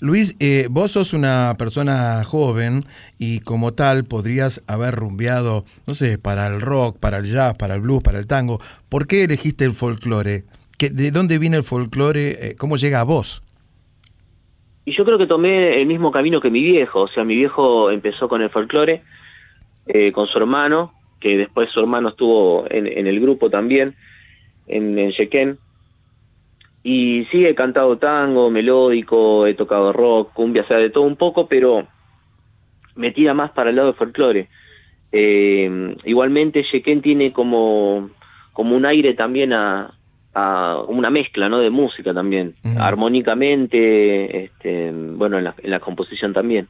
Luis, 0.00 0.36
eh, 0.40 0.66
vos 0.70 0.90
sos 0.92 1.12
una 1.12 1.54
persona 1.58 2.22
joven 2.24 2.82
y 3.18 3.40
como 3.40 3.72
tal 3.72 4.04
podrías 4.04 4.62
haber 4.66 4.94
rumbeado, 4.94 5.64
no 5.86 5.94
sé, 5.94 6.18
para 6.18 6.46
el 6.48 6.60
rock, 6.60 6.98
para 6.98 7.18
el 7.18 7.26
jazz, 7.26 7.56
para 7.56 7.74
el 7.74 7.80
blues, 7.82 8.02
para 8.02 8.18
el 8.18 8.26
tango. 8.26 8.60
¿Por 8.88 9.06
qué 9.06 9.24
elegiste 9.24 9.64
el 9.64 9.72
folclore? 9.72 10.44
¿Qué- 10.78 10.90
¿De 10.90 11.10
dónde 11.10 11.38
viene 11.38 11.56
el 11.58 11.62
folclore? 11.62 12.30
Eh, 12.30 12.56
¿Cómo 12.58 12.76
llega 12.76 13.00
a 13.00 13.04
vos? 13.04 13.42
y 14.86 14.92
yo 14.92 15.04
creo 15.04 15.18
que 15.18 15.26
tomé 15.26 15.80
el 15.80 15.86
mismo 15.86 16.10
camino 16.10 16.40
que 16.40 16.50
mi 16.50 16.62
viejo 16.62 17.02
o 17.02 17.08
sea 17.08 17.22
mi 17.22 17.36
viejo 17.36 17.90
empezó 17.90 18.28
con 18.28 18.40
el 18.42 18.48
folclore 18.50 19.02
eh, 19.86 20.10
con 20.10 20.26
su 20.26 20.38
hermano 20.38 20.94
que 21.20 21.36
después 21.36 21.70
su 21.70 21.80
hermano 21.80 22.08
estuvo 22.08 22.64
en, 22.70 22.86
en 22.86 23.06
el 23.06 23.20
grupo 23.20 23.50
también 23.50 23.94
en, 24.66 24.98
en 24.98 25.12
y 26.82 27.26
sí 27.30 27.44
he 27.44 27.54
cantado 27.54 27.98
tango 27.98 28.50
melódico 28.50 29.46
he 29.46 29.54
tocado 29.54 29.92
rock 29.92 30.32
cumbia 30.32 30.62
o 30.62 30.66
sea 30.66 30.78
de 30.78 30.90
todo 30.90 31.04
un 31.04 31.16
poco 31.16 31.46
pero 31.46 31.86
me 32.94 33.10
tira 33.10 33.34
más 33.34 33.50
para 33.52 33.70
el 33.70 33.76
lado 33.76 33.88
del 33.88 33.96
folclore. 33.96 34.48
Eh, 35.12 35.96
igualmente 36.04 36.64
Yequén 36.70 37.02
tiene 37.02 37.32
como 37.32 38.10
como 38.52 38.76
un 38.76 38.84
aire 38.84 39.14
también 39.14 39.52
a, 39.52 39.94
a 40.34 40.82
una 40.86 41.10
mezcla 41.10 41.48
no 41.48 41.58
de 41.58 41.70
música 41.70 42.14
también. 42.14 42.54
Armónicamente 42.78 44.44
este 44.44 44.92
bueno 44.92 45.38
en 45.38 45.44
la, 45.44 45.54
en 45.62 45.70
la 45.70 45.80
composición 45.80 46.32
también. 46.32 46.68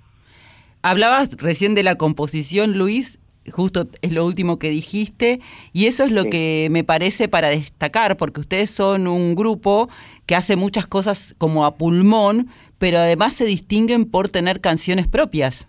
Hablabas 0.83 1.37
recién 1.37 1.75
de 1.75 1.83
la 1.83 1.97
composición, 1.97 2.79
Luis, 2.79 3.19
justo 3.51 3.87
es 4.03 4.13
lo 4.13 4.25
último 4.27 4.59
que 4.59 4.71
dijiste, 4.71 5.41
y 5.73 5.87
eso 5.87 6.05
es 6.05 6.13
lo 6.13 6.25
que 6.25 6.69
me 6.71 6.85
parece 6.85 7.29
para 7.29 7.49
destacar, 7.49 8.17
porque 8.17 8.41
ustedes 8.41 8.71
son 8.71 9.07
un 9.07 9.35
grupo 9.35 9.89
que 10.27 10.35
hace 10.37 10.57
muchas 10.57 10.87
cosas 10.87 11.35
como 11.39 11.65
a 11.65 11.77
pulmón, 11.77 12.49
pero 12.79 12.99
además 12.99 13.35
se 13.35 13.45
distinguen 13.45 14.05
por 14.11 14.29
tener 14.29 14.61
canciones 14.61 15.07
propias. 15.09 15.69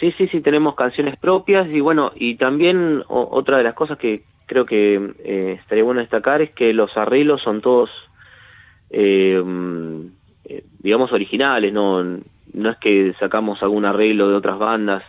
Sí, 0.00 0.12
sí, 0.18 0.26
sí, 0.28 0.40
tenemos 0.40 0.74
canciones 0.74 1.16
propias 1.16 1.72
y 1.72 1.80
bueno, 1.80 2.12
y 2.16 2.34
también 2.36 3.02
o- 3.08 3.28
otra 3.30 3.58
de 3.58 3.64
las 3.64 3.74
cosas 3.74 3.96
que 3.98 4.22
creo 4.46 4.66
que 4.66 5.00
eh, 5.24 5.58
estaría 5.60 5.84
bueno 5.84 6.00
destacar 6.00 6.42
es 6.42 6.50
que 6.50 6.72
los 6.72 6.94
arreglos 6.96 7.40
son 7.42 7.60
todos, 7.62 7.90
eh, 8.90 9.42
eh, 10.46 10.64
digamos, 10.80 11.12
originales, 11.12 11.72
no, 11.72 12.02
no 12.02 12.70
es 12.70 12.76
que 12.78 13.14
sacamos 13.18 13.62
algún 13.62 13.84
arreglo 13.84 14.28
de 14.28 14.34
otras 14.34 14.58
bandas, 14.58 15.02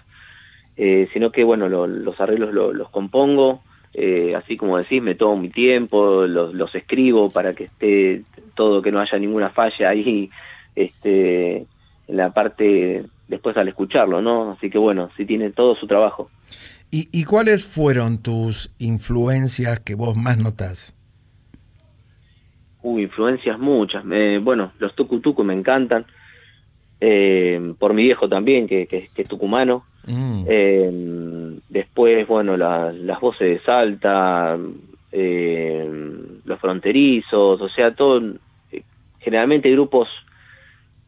eh, 0.77 1.07
sino 1.13 1.31
que 1.31 1.43
bueno, 1.43 1.69
lo- 1.69 1.87
los 1.87 2.19
arreglos 2.19 2.53
lo- 2.53 2.73
los 2.73 2.89
compongo, 2.89 3.61
eh, 3.93 4.35
así 4.35 4.57
como 4.57 4.77
decís, 4.77 5.01
me 5.01 5.15
tomo 5.15 5.37
mi 5.41 5.49
tiempo, 5.49 6.25
los, 6.27 6.53
los 6.53 6.73
escribo 6.75 7.29
para 7.29 7.53
que 7.53 7.65
esté 7.65 8.23
todo, 8.55 8.81
que 8.81 8.91
no 8.91 8.99
haya 8.99 9.17
ninguna 9.17 9.49
falla 9.51 9.89
ahí, 9.89 10.29
este, 10.75 11.57
en 12.07 12.17
la 12.17 12.33
parte 12.33 13.05
después 13.27 13.55
al 13.57 13.67
escucharlo, 13.69 14.21
¿no? 14.21 14.51
Así 14.51 14.69
que 14.69 14.77
bueno, 14.77 15.09
sí 15.17 15.25
tiene 15.25 15.49
todo 15.51 15.75
su 15.75 15.87
trabajo. 15.87 16.29
¿Y, 16.91 17.07
y 17.11 17.23
cuáles 17.23 17.65
fueron 17.65 18.21
tus 18.21 18.71
influencias 18.79 19.79
que 19.79 19.95
vos 19.95 20.15
más 20.15 20.37
notás? 20.37 20.95
Uy, 22.83 23.03
influencias 23.03 23.57
muchas. 23.57 24.03
Eh, 24.11 24.39
bueno, 24.43 24.71
los 24.79 24.93
tucu 24.95 25.19
tucu 25.19 25.43
me 25.43 25.53
encantan. 25.53 26.05
Eh, 27.01 27.73
por 27.79 27.93
mi 27.93 28.03
viejo 28.03 28.29
también, 28.29 28.67
que, 28.67 28.87
que- 28.87 29.09
que 29.13 29.21
es 29.23 29.27
tucumano. 29.27 29.85
Eh, 30.47 31.59
después, 31.69 32.27
bueno, 32.27 32.55
la- 32.57 32.91
las 32.91 33.19
voces 33.19 33.49
de 33.49 33.59
Salta, 33.65 34.57
eh, 35.11 35.89
los 36.45 36.59
fronterizos, 36.59 37.61
o 37.61 37.69
sea, 37.69 37.93
todo. 37.95 38.21
eh, 38.71 38.83
generalmente 39.19 39.71
grupos 39.71 40.07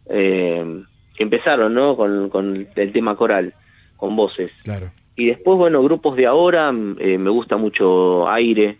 eh, 0.09 0.83
que 1.15 1.23
empezaron, 1.23 1.73
¿no? 1.73 1.95
Con, 1.97 2.29
con 2.29 2.67
el 2.75 2.91
tema 2.91 3.15
coral, 3.15 3.53
con 3.97 4.15
voces. 4.15 4.51
Claro. 4.63 4.91
Y 5.15 5.27
después, 5.27 5.57
bueno, 5.57 5.81
grupos 5.83 6.15
de 6.15 6.25
ahora, 6.27 6.69
eh, 6.99 7.17
me 7.17 7.29
gusta 7.29 7.57
mucho 7.57 8.29
Aire, 8.29 8.77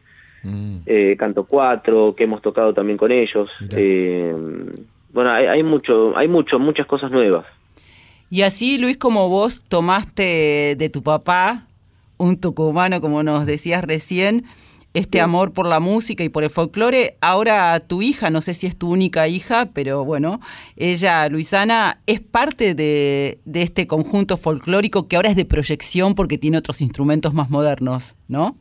eh, 0.86 1.16
Canto 1.18 1.46
4, 1.46 2.16
que 2.16 2.24
hemos 2.26 2.42
tocado 2.42 2.74
también 2.74 2.98
con 2.98 3.12
ellos. 3.12 3.50
Eh, 3.72 4.34
bueno, 5.12 5.32
hay, 5.32 5.48
hay 5.48 5.64
mucho, 5.64 6.16
hay 6.16 6.28
mucho, 6.28 6.60
muchas 6.60 6.86
cosas 6.86 7.12
nuevas. 7.12 7.46
Y 8.30 8.42
así, 8.42 8.78
Luis, 8.78 8.98
como 8.98 9.30
vos 9.30 9.64
tomaste 9.68 10.76
de 10.78 10.90
tu 10.90 11.02
papá, 11.02 11.68
un 12.18 12.38
tucumano, 12.38 13.00
como 13.00 13.24
nos 13.24 13.46
decías 13.46 13.84
recién, 13.84 14.46
este 14.94 15.22
amor 15.22 15.54
por 15.54 15.68
la 15.68 15.80
música 15.80 16.24
y 16.24 16.30
por 16.30 16.44
el 16.44 16.50
folclore, 16.50 17.18
ahora 17.22 17.80
tu 17.80 18.02
hija, 18.02 18.30
no 18.30 18.42
sé 18.42 18.54
si 18.54 18.66
es 18.68 18.76
tu 18.76 18.90
única 18.92 19.28
hija, 19.28 19.70
pero 19.74 20.04
bueno, 20.04 20.42
ella, 20.76 21.30
Luisana, 21.30 22.02
es 22.08 22.20
parte 22.20 22.74
de, 22.74 23.40
de 23.46 23.62
este 23.62 23.86
conjunto 23.86 24.38
folclórico 24.38 25.08
que 25.08 25.16
ahora 25.16 25.30
es 25.30 25.36
de 25.36 25.46
proyección 25.46 26.16
porque 26.16 26.38
tiene 26.38 26.58
otros 26.58 26.82
instrumentos 26.82 27.34
más 27.34 27.50
modernos, 27.50 28.16
¿no? 28.28 28.58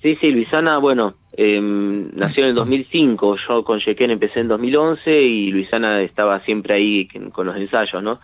Sí, 0.00 0.16
sí, 0.20 0.30
Luisana, 0.30 0.78
bueno, 0.78 1.14
em, 1.32 2.10
nació 2.14 2.44
en 2.44 2.50
el 2.50 2.54
2005, 2.54 3.36
yo 3.48 3.64
con 3.64 3.80
Yequén 3.80 4.12
empecé 4.12 4.38
en 4.40 4.48
2011 4.48 5.22
y 5.22 5.50
Luisana 5.50 6.00
estaba 6.02 6.38
siempre 6.44 6.74
ahí 6.74 7.08
con 7.32 7.46
los 7.46 7.56
ensayos, 7.56 8.00
¿no? 8.00 8.20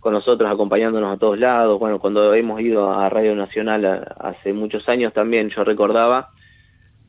Con 0.00 0.14
nosotros 0.14 0.50
acompañándonos 0.50 1.14
a 1.14 1.18
todos 1.18 1.38
lados, 1.38 1.78
bueno, 1.78 1.98
cuando 1.98 2.32
hemos 2.32 2.62
ido 2.62 2.90
a 2.90 3.10
Radio 3.10 3.34
Nacional 3.36 4.14
hace 4.18 4.54
muchos 4.54 4.88
años 4.88 5.12
también 5.12 5.50
yo 5.50 5.64
recordaba, 5.64 6.30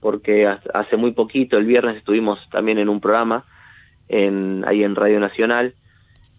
porque 0.02 0.48
hace 0.48 0.98
muy 0.98 1.14
poquito, 1.14 1.58
el 1.58 1.66
viernes 1.66 1.96
estuvimos 1.96 2.40
también 2.50 2.80
en 2.80 2.90
un 2.90 3.00
programa 3.00 3.46
en, 4.10 4.66
ahí 4.68 4.84
en 4.84 4.96
Radio 4.96 5.22
Nacional, 5.22 5.76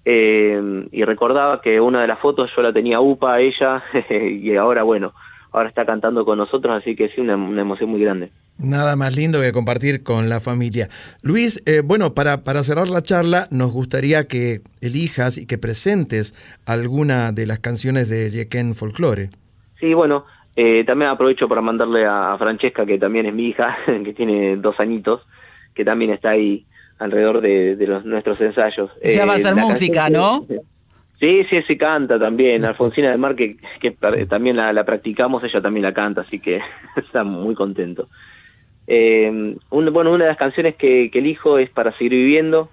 em, 0.05 0.87
y 0.93 1.03
recordaba 1.05 1.63
que 1.63 1.81
una 1.81 2.03
de 2.03 2.09
las 2.09 2.19
fotos 2.19 2.51
yo 2.55 2.61
la 2.61 2.75
tenía 2.75 3.01
UPA, 3.01 3.41
ella, 3.41 3.83
y 4.11 4.55
ahora, 4.55 4.83
bueno, 4.83 5.15
ahora 5.55 5.69
está 5.69 5.87
cantando 5.87 6.25
con 6.25 6.37
nosotros, 6.37 6.77
así 6.77 6.97
que 6.97 7.09
sí, 7.11 7.21
una, 7.21 7.35
emoción 7.35 7.89
muy 7.89 8.01
grande. 8.01 8.31
Nada 8.59 8.97
más 8.97 9.17
lindo 9.17 9.41
que 9.41 9.53
compartir 9.53 10.03
con 10.03 10.29
la 10.29 10.41
familia. 10.41 10.89
Luis, 11.23 11.63
eh, 11.65 11.81
bueno, 11.83 12.13
para, 12.13 12.43
para 12.43 12.65
cerrar 12.65 12.89
la 12.89 13.03
charla, 13.03 13.47
nos 13.53 13.73
gustaría 13.73 14.27
que 14.27 14.63
elijas 14.81 15.39
y 15.39 15.47
que 15.47 15.57
presentes 15.57 16.35
alguna 16.67 17.31
de 17.31 17.47
las 17.47 17.61
canciones 17.61 18.11
de 18.11 18.31
Yeken 18.31 18.75
Folklore. 18.75 19.31
Sí, 19.79 19.95
bueno, 19.95 20.25
eh, 20.57 20.83
también 20.85 21.13
aprovecho 21.13 21.49
para 21.49 21.61
mandarle 21.61 22.05
a 22.05 22.37
Francesca, 22.37 22.85
que 22.85 22.99
también 22.99 23.27
es 23.27 23.35
mi 23.35 23.47
hija, 23.47 23.77
que 23.87 24.13
tiene 24.13 24.57
dos 24.57 24.81
añitos, 24.81 25.23
que 25.73 25.85
también 25.85 26.11
está 26.11 26.31
ahí 26.31 26.67
alrededor 26.99 27.41
de, 27.41 27.77
los, 27.87 28.05
nuestros 28.05 28.41
ensayos. 28.41 28.91
Ya 29.03 29.25
va 29.25 29.35
a 29.35 29.37
eh, 29.37 29.41
ser 29.41 29.55
música, 29.55 30.11
¿no? 30.11 30.47
Sí, 31.25 31.43
sí, 31.49 31.63
sí 31.67 31.79
canta 31.79 32.19
también. 32.19 32.67
Alfonsina 32.67 33.09
del 33.09 33.19
Mar, 33.19 33.35
que, 33.35 33.57
también 34.29 34.57
la, 34.57 34.85
practicamos, 34.85 35.43
ella 35.43 35.63
también 35.63 35.85
la 35.85 35.95
canta, 35.95 36.21
así 36.21 36.39
que 36.39 36.61
está 36.97 37.25
muy 37.25 37.55
contento. 37.55 38.11
Eh, 38.87 39.57
bueno, 39.71 40.13
una 40.13 40.25
de 40.25 40.29
las 40.29 40.37
canciones 40.37 40.75
que, 40.77 41.11
elijo 41.15 41.57
es 41.57 41.71
Para 41.71 41.97
Seguir 41.97 42.13
Viviendo, 42.13 42.69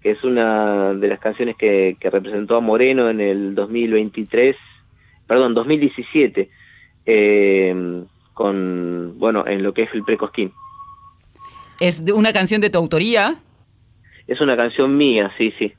que 0.00 0.12
es 0.12 0.24
una 0.24 0.94
de 0.94 1.06
las 1.06 1.20
canciones 1.20 1.54
que, 1.56 1.98
representó 2.00 2.56
a 2.56 2.60
Moreno 2.60 3.10
en 3.10 3.20
el 3.20 3.54
2023, 3.54 4.56
perdón, 5.26 5.52
2017, 5.52 6.48
eh, 7.04 8.04
con, 8.32 9.18
bueno, 9.18 9.46
en 9.46 9.62
lo 9.62 9.74
que 9.74 9.82
es 9.82 9.90
el 9.92 10.02
Precosquín. 10.02 10.50
¿Es 11.78 12.00
una 12.10 12.32
canción 12.32 12.62
de 12.62 12.70
tu 12.70 12.78
autoría? 12.78 13.34
Es 14.26 14.40
una 14.40 14.56
canción 14.56 14.96
mía, 14.96 15.30
sí, 15.36 15.52
sí. 15.58 15.74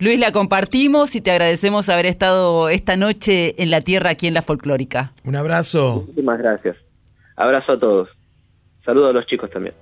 Luis, 0.00 0.18
la 0.18 0.32
compartimos 0.32 1.14
y 1.14 1.20
te 1.20 1.30
agradecemos 1.30 1.90
haber 1.90 2.06
estado 2.06 2.70
esta 2.70 2.96
noche 2.96 3.62
en 3.62 3.70
la 3.70 3.82
tierra 3.82 4.08
aquí 4.08 4.26
en 4.26 4.32
la 4.32 4.40
folclórica. 4.40 5.12
Un 5.24 5.36
abrazo. 5.36 6.04
Muchísimas 6.06 6.38
gracias. 6.38 6.76
Abrazo 7.36 7.72
a 7.72 7.78
todos. 7.78 8.08
Saludos 8.82 9.10
a 9.10 9.12
los 9.12 9.26
chicos 9.26 9.50
también. 9.50 9.74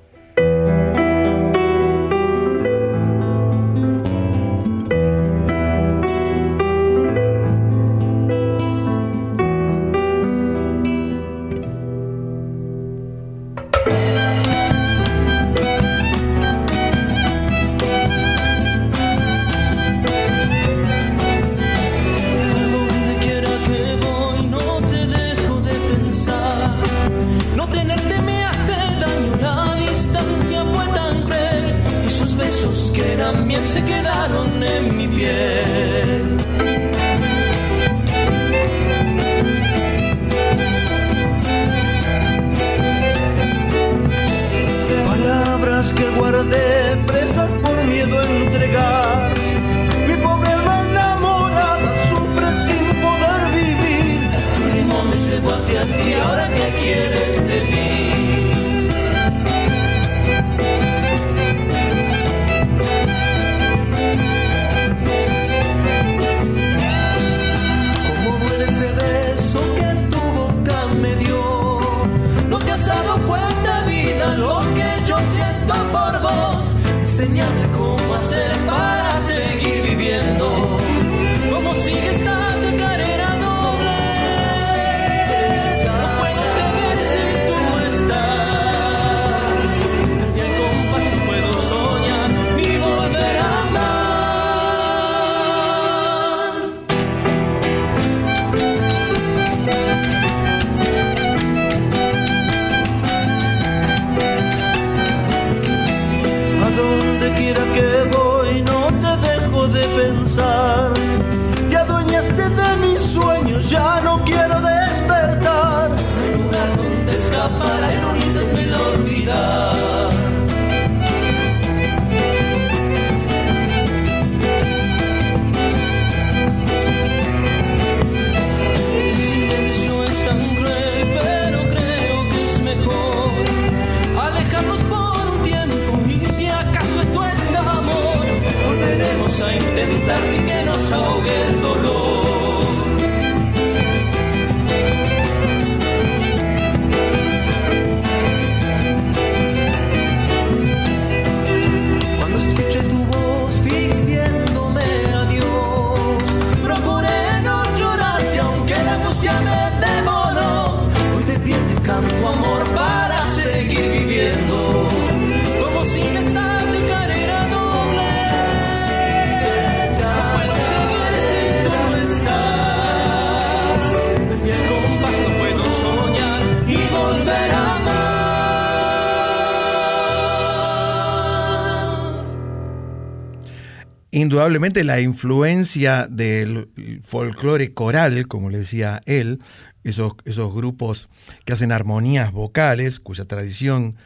Indudablemente 184.48 184.82
la 184.82 184.98
influencia 185.02 186.06
del 186.08 186.70
folclore 187.04 187.74
coral, 187.74 188.26
como 188.28 188.48
le 188.48 188.58
decía 188.58 189.02
él, 189.04 189.40
esos, 189.84 190.14
esos 190.24 190.54
grupos 190.54 191.10
que 191.44 191.52
hacen 191.52 191.70
armonías 191.70 192.32
vocales, 192.32 192.98
cuya 192.98 193.26
tradición 193.26 193.96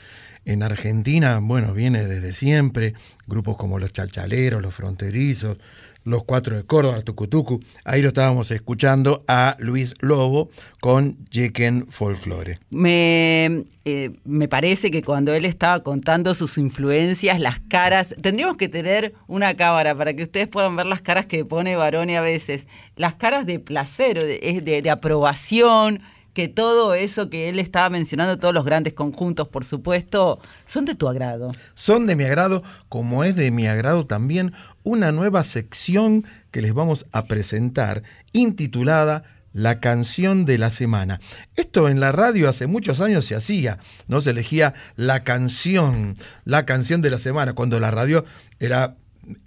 en 0.44 0.64
Argentina, 0.64 1.38
bueno, 1.40 1.74
viene 1.74 2.08
desde 2.08 2.32
siempre, 2.32 2.94
grupos 3.28 3.56
como 3.56 3.78
los 3.78 3.92
chalchaleros, 3.92 4.60
los 4.60 4.74
fronterizos, 4.74 5.58
los 6.04 6.24
cuatro 6.24 6.56
de 6.56 6.64
Córdoba, 6.64 7.00
Tucutucu. 7.02 7.60
Ahí 7.84 8.02
lo 8.02 8.08
estábamos 8.08 8.50
escuchando 8.50 9.24
a 9.28 9.56
Luis 9.58 9.94
Lobo 10.00 10.50
con 10.80 11.16
Jequen 11.30 11.86
Folklore. 11.88 12.58
Me, 12.70 13.64
eh, 13.84 14.10
me 14.24 14.48
parece 14.48 14.90
que 14.90 15.02
cuando 15.02 15.34
él 15.34 15.44
estaba 15.44 15.80
contando 15.82 16.34
sus 16.34 16.58
influencias, 16.58 17.40
las 17.40 17.60
caras, 17.60 18.14
tendríamos 18.20 18.56
que 18.56 18.68
tener 18.68 19.14
una 19.26 19.54
cámara 19.54 19.94
para 19.94 20.14
que 20.14 20.24
ustedes 20.24 20.48
puedan 20.48 20.76
ver 20.76 20.86
las 20.86 21.02
caras 21.02 21.26
que 21.26 21.44
pone 21.44 21.76
Baroni 21.76 22.16
a 22.16 22.20
veces, 22.20 22.66
las 22.96 23.14
caras 23.14 23.46
de 23.46 23.58
placer, 23.58 24.18
de, 24.18 24.60
de, 24.62 24.82
de 24.82 24.90
aprobación, 24.90 26.02
que 26.32 26.48
todo 26.48 26.94
eso 26.94 27.28
que 27.28 27.48
él 27.48 27.58
estaba 27.58 27.90
mencionando, 27.90 28.38
todos 28.38 28.54
los 28.54 28.64
grandes 28.64 28.94
conjuntos, 28.94 29.48
por 29.48 29.64
supuesto, 29.64 30.40
son 30.66 30.84
de 30.84 30.94
tu 30.94 31.08
agrado. 31.08 31.52
Son 31.74 32.06
de 32.06 32.16
mi 32.16 32.24
agrado, 32.24 32.62
como 32.88 33.24
es 33.24 33.36
de 33.36 33.50
mi 33.50 33.66
agrado 33.66 34.06
también 34.06 34.52
una 34.82 35.12
nueva 35.12 35.44
sección 35.44 36.24
que 36.50 36.62
les 36.62 36.72
vamos 36.72 37.06
a 37.12 37.26
presentar, 37.26 38.02
intitulada 38.32 39.24
la 39.52 39.80
canción 39.80 40.44
de 40.46 40.58
la 40.58 40.70
semana. 40.70 41.20
Esto 41.56 41.88
en 41.88 42.00
la 42.00 42.12
radio 42.12 42.48
hace 42.48 42.66
muchos 42.66 43.00
años 43.00 43.26
se 43.26 43.34
hacía, 43.34 43.78
¿no? 44.08 44.20
Se 44.20 44.30
elegía 44.30 44.74
la 44.96 45.24
canción, 45.24 46.16
la 46.44 46.64
canción 46.64 47.02
de 47.02 47.10
la 47.10 47.18
semana, 47.18 47.52
cuando 47.52 47.78
la 47.78 47.90
radio 47.90 48.24
era 48.58 48.96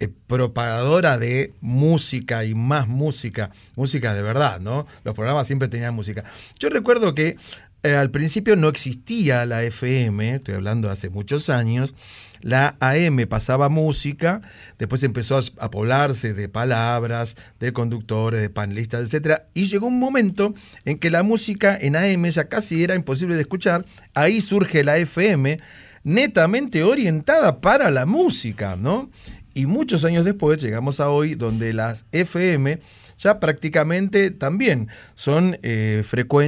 eh, 0.00 0.08
propagadora 0.26 1.18
de 1.18 1.52
música 1.60 2.44
y 2.44 2.54
más 2.54 2.88
música, 2.88 3.50
música 3.74 4.14
de 4.14 4.22
verdad, 4.22 4.60
¿no? 4.60 4.86
Los 5.04 5.14
programas 5.14 5.46
siempre 5.46 5.68
tenían 5.68 5.94
música. 5.94 6.24
Yo 6.58 6.68
recuerdo 6.70 7.14
que 7.14 7.36
eh, 7.82 7.94
al 7.94 8.10
principio 8.10 8.56
no 8.56 8.68
existía 8.68 9.46
la 9.46 9.62
FM, 9.62 10.36
estoy 10.36 10.54
hablando 10.54 10.90
hace 10.90 11.10
muchos 11.10 11.50
años, 11.50 11.94
la 12.40 12.76
AM 12.80 13.26
pasaba 13.28 13.68
música, 13.68 14.40
después 14.78 15.02
empezó 15.02 15.40
a, 15.58 15.70
poblarse 15.70 16.32
de 16.32 16.48
palabras, 16.48 17.36
de 17.60 17.72
conductores, 17.72 18.40
de 18.40 18.50
panelistas, 18.50 19.12
etc. 19.12 19.42
Y 19.54 19.66
llegó 19.66 19.86
un 19.86 19.98
momento 19.98 20.54
en 20.84 20.98
que 20.98 21.10
la 21.10 21.22
música 21.22 21.76
en 21.80 21.96
AM 21.96 22.24
ya 22.30 22.48
casi 22.48 22.82
era 22.82 22.94
imposible 22.94 23.36
de 23.36 23.42
escuchar, 23.42 23.84
ahí 24.14 24.40
surge 24.40 24.84
la 24.84 24.96
FM, 24.96 25.58
netamente 26.02 26.82
orientada 26.84 27.60
para 27.60 27.90
la 27.90 28.06
música, 28.06 28.76
¿no? 28.76 29.10
Y 29.56 29.64
muchos 29.64 30.04
años 30.04 30.26
después 30.26 30.62
llegamos 30.62 31.00
a 31.00 31.08
hoy 31.08 31.34
donde 31.34 31.72
las 31.72 32.04
FM 32.12 32.78
ya 33.16 33.40
prácticamente 33.40 34.30
también 34.30 34.88
son 35.14 35.58
eh, 35.62 36.04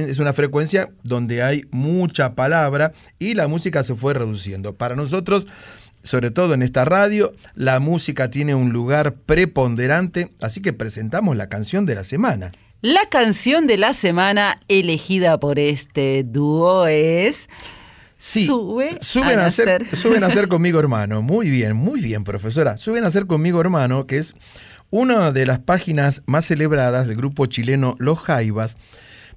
es 0.07 0.19
una 0.19 0.33
frecuencia 0.33 0.91
donde 1.03 1.41
hay 1.41 1.65
mucha 1.71 2.35
palabra 2.35 2.91
y 3.17 3.33
la 3.33 3.47
música 3.47 3.83
se 3.83 3.95
fue 3.95 4.13
reduciendo. 4.13 4.75
Para 4.75 4.95
nosotros, 4.95 5.47
sobre 6.03 6.29
todo 6.29 6.53
en 6.53 6.61
esta 6.61 6.85
radio, 6.85 7.33
la 7.55 7.79
música 7.79 8.29
tiene 8.29 8.53
un 8.53 8.69
lugar 8.73 9.15
preponderante, 9.15 10.29
así 10.39 10.61
que 10.61 10.71
presentamos 10.71 11.35
la 11.35 11.49
canción 11.49 11.87
de 11.87 11.95
la 11.95 12.03
semana. 12.03 12.51
La 12.81 13.09
canción 13.09 13.65
de 13.65 13.77
la 13.77 13.93
semana 13.93 14.61
elegida 14.67 15.39
por 15.39 15.57
este 15.57 16.23
dúo 16.23 16.85
es 16.85 17.49
Sí, 18.21 18.47
suben 18.47 19.39
a, 19.39 19.45
hacer, 19.45 19.95
suben 19.95 20.25
a 20.25 20.27
hacer 20.27 20.47
conmigo 20.49 20.77
hermano. 20.77 21.21
Muy 21.21 21.49
bien, 21.49 21.73
muy 21.73 22.01
bien, 22.01 22.25
profesora. 22.25 22.75
Suben 22.75 23.05
a 23.05 23.07
hacer 23.07 23.27
conmigo 23.27 23.61
hermano, 23.61 24.07
que 24.07 24.17
es 24.17 24.35
una 24.89 25.31
de 25.31 25.45
las 25.45 25.59
páginas 25.59 26.21
más 26.25 26.45
celebradas 26.45 27.07
del 27.07 27.15
grupo 27.15 27.45
chileno 27.45 27.95
Los 27.97 28.19
Jaivas. 28.19 28.75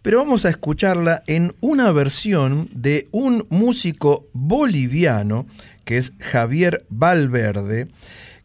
Pero 0.02 0.18
vamos 0.18 0.44
a 0.44 0.48
escucharla 0.48 1.22
en 1.28 1.54
una 1.60 1.92
versión 1.92 2.68
de 2.72 3.06
un 3.12 3.46
músico 3.50 4.26
boliviano, 4.32 5.46
que 5.84 5.96
es 5.96 6.14
Javier 6.18 6.84
Valverde, 6.88 7.86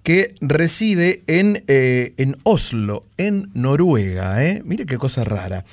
que 0.04 0.36
reside 0.40 1.24
en, 1.26 1.64
eh, 1.68 2.14
en 2.18 2.38
Oslo, 2.44 3.08
en 3.18 3.50
Noruega. 3.56 4.46
¿eh? 4.46 4.62
Mire 4.64 4.86
qué 4.86 5.00
cosa 5.00 5.24
rara. 5.24 5.66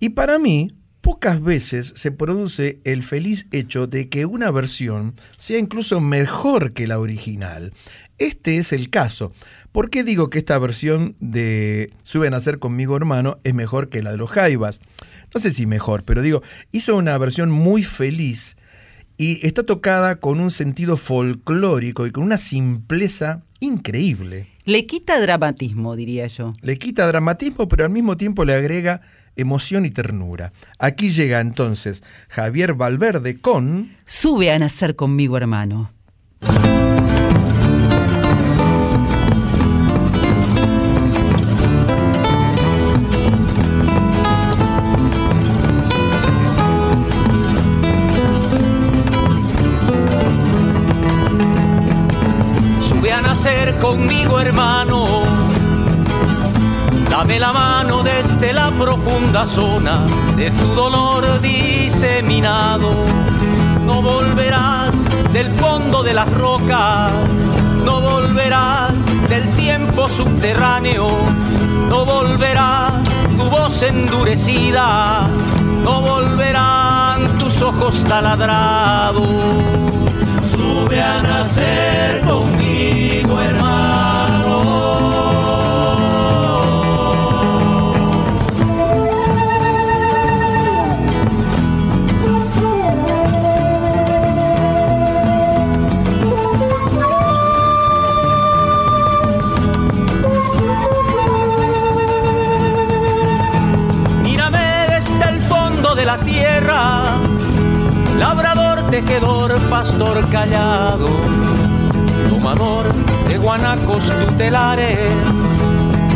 Y 0.00 0.08
para 0.08 0.40
mí, 0.40 0.72
pocas 1.00 1.42
veces 1.42 1.92
se 1.96 2.10
produce 2.10 2.80
el 2.84 3.02
feliz 3.02 3.46
hecho 3.52 3.86
de 3.86 4.08
que 4.08 4.26
una 4.26 4.50
versión 4.50 5.14
sea 5.36 5.58
incluso 5.58 6.00
mejor 6.00 6.72
que 6.72 6.86
la 6.86 6.98
original. 6.98 7.72
Este 8.18 8.58
es 8.58 8.72
el 8.72 8.90
caso. 8.90 9.32
¿Por 9.72 9.90
qué 9.90 10.02
digo 10.02 10.28
que 10.28 10.38
esta 10.38 10.58
versión 10.58 11.14
de 11.20 11.92
Suben 12.02 12.34
a 12.34 12.40
ser 12.40 12.58
conmigo 12.58 12.96
hermano 12.96 13.38
es 13.44 13.54
mejor 13.54 13.88
que 13.90 14.02
la 14.02 14.10
de 14.10 14.16
los 14.16 14.30
Jaivas? 14.30 14.80
No 15.32 15.40
sé 15.40 15.52
si 15.52 15.66
mejor, 15.66 16.04
pero 16.04 16.22
digo, 16.22 16.42
hizo 16.72 16.96
una 16.96 17.16
versión 17.16 17.50
muy 17.50 17.84
feliz 17.84 18.56
y 19.16 19.44
está 19.46 19.64
tocada 19.64 20.20
con 20.20 20.40
un 20.40 20.50
sentido 20.50 20.96
folclórico 20.96 22.06
y 22.06 22.10
con 22.10 22.24
una 22.24 22.38
simpleza 22.38 23.42
increíble. 23.60 24.46
Le 24.64 24.86
quita 24.86 25.20
dramatismo, 25.20 25.96
diría 25.96 26.28
yo. 26.28 26.52
Le 26.62 26.78
quita 26.78 27.06
dramatismo, 27.06 27.68
pero 27.68 27.84
al 27.84 27.90
mismo 27.90 28.16
tiempo 28.16 28.44
le 28.44 28.54
agrega 28.54 29.00
emoción 29.38 29.86
y 29.86 29.90
ternura. 29.90 30.52
Aquí 30.78 31.10
llega 31.10 31.40
entonces 31.40 32.04
Javier 32.28 32.74
Valverde 32.74 33.38
con... 33.38 33.96
Sube 34.04 34.52
a 34.52 34.58
nacer 34.58 34.96
conmigo, 34.96 35.38
hermano. 35.38 35.90
Sube 52.82 53.12
a 53.12 53.20
nacer 53.20 53.76
conmigo, 53.78 54.40
hermano 54.40 55.22
Dame 57.08 57.38
la 57.38 57.52
mano 57.52 57.67
desde 58.40 58.52
la 58.52 58.70
profunda 58.70 59.46
zona 59.46 60.06
de 60.36 60.50
tu 60.50 60.68
dolor 60.74 61.40
diseminado. 61.40 62.92
No 63.84 64.02
volverás 64.02 64.94
del 65.32 65.50
fondo 65.52 66.02
de 66.02 66.14
las 66.14 66.30
rocas, 66.34 67.12
no 67.84 68.00
volverás 68.00 68.92
del 69.28 69.48
tiempo 69.56 70.08
subterráneo, 70.08 71.08
no 71.88 72.04
volverá 72.04 72.92
tu 73.36 73.50
voz 73.50 73.82
endurecida, 73.82 75.26
no 75.82 76.00
volverán 76.00 77.38
tus 77.38 77.60
ojos 77.62 78.04
taladrados. 78.04 79.28
Sube 80.50 81.02
a 81.02 81.22
nacer 81.22 82.20
conmigo, 82.20 83.40
hermano. 83.40 84.07
Tejedor, 108.90 109.52
pastor 109.70 110.28
callado, 110.30 111.08
tomador 112.28 112.86
de 113.28 113.38
guanacos 113.38 114.10
tutelares, 114.26 115.12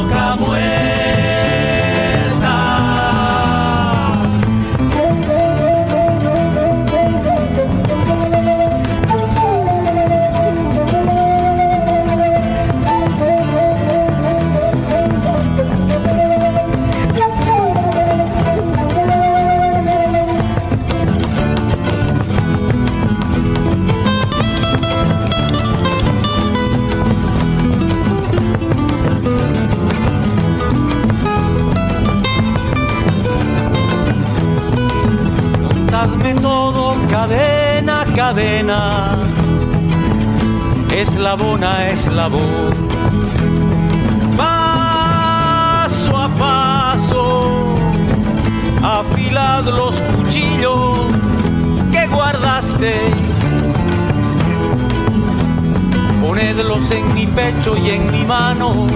cadena, 38.39 39.17
eslabón 40.95 41.61
a 41.61 41.89
eslabón, 41.89 42.73
paso 44.37 46.17
a 46.17 46.29
paso, 46.29 47.75
afilad 48.81 49.65
los 49.65 49.95
cuchillos 50.01 50.99
que 51.91 52.07
guardaste, 52.07 52.93
ponedlos 56.21 56.91
en 56.91 57.13
mi 57.15 57.27
pecho 57.27 57.75
y 57.75 57.89
en 57.89 58.09
mi 58.11 58.23
mano, 58.23 58.87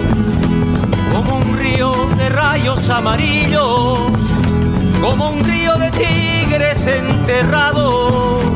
como 1.13 1.35
un 1.35 1.57
río 1.57 1.91
de 2.17 2.29
rayos 2.29 2.89
amarillos 2.89 3.99
como 5.01 5.31
un 5.31 5.43
río 5.43 5.75
de 5.75 5.91
tigres 5.91 6.87
enterrados 6.87 8.52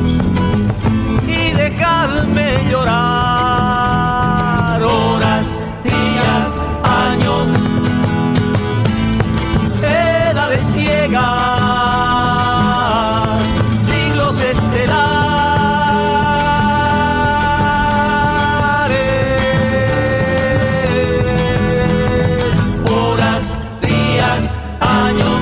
y 1.97 2.07
dejadme 2.07 2.69
llorar 2.69 3.17
horas, 4.83 5.45
días, 5.83 6.59
años, 6.83 7.47
edades 9.81 10.63
ciegas, 10.73 11.23
siglos 13.87 14.41
estelares, 14.41 15.07
horas, 22.91 23.43
días, 23.81 24.57
años. 24.79 25.41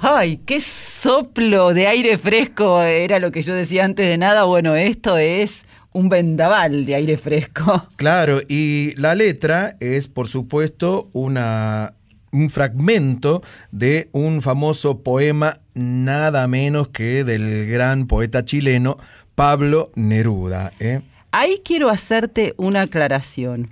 Ay, 0.00 0.38
qué 0.46 0.60
soplo 1.00 1.72
de 1.72 1.86
aire 1.86 2.18
fresco 2.18 2.82
era 2.82 3.20
lo 3.20 3.32
que 3.32 3.40
yo 3.40 3.54
decía 3.54 3.86
antes 3.86 4.06
de 4.06 4.18
nada. 4.18 4.44
Bueno, 4.44 4.76
esto 4.76 5.16
es 5.16 5.64
un 5.92 6.10
vendaval 6.10 6.84
de 6.84 6.94
aire 6.94 7.16
fresco. 7.16 7.86
Claro, 7.96 8.40
y 8.48 8.94
la 8.96 9.14
letra 9.14 9.76
es, 9.80 10.08
por 10.08 10.28
supuesto, 10.28 11.08
una, 11.12 11.94
un 12.32 12.50
fragmento 12.50 13.42
de 13.70 14.10
un 14.12 14.42
famoso 14.42 15.02
poema 15.02 15.60
nada 15.72 16.46
menos 16.48 16.88
que 16.88 17.24
del 17.24 17.66
gran 17.66 18.06
poeta 18.06 18.44
chileno 18.44 18.98
Pablo 19.34 19.90
Neruda. 19.94 20.72
¿eh? 20.80 21.00
Ahí 21.32 21.62
quiero 21.64 21.88
hacerte 21.88 22.52
una 22.58 22.82
aclaración. 22.82 23.70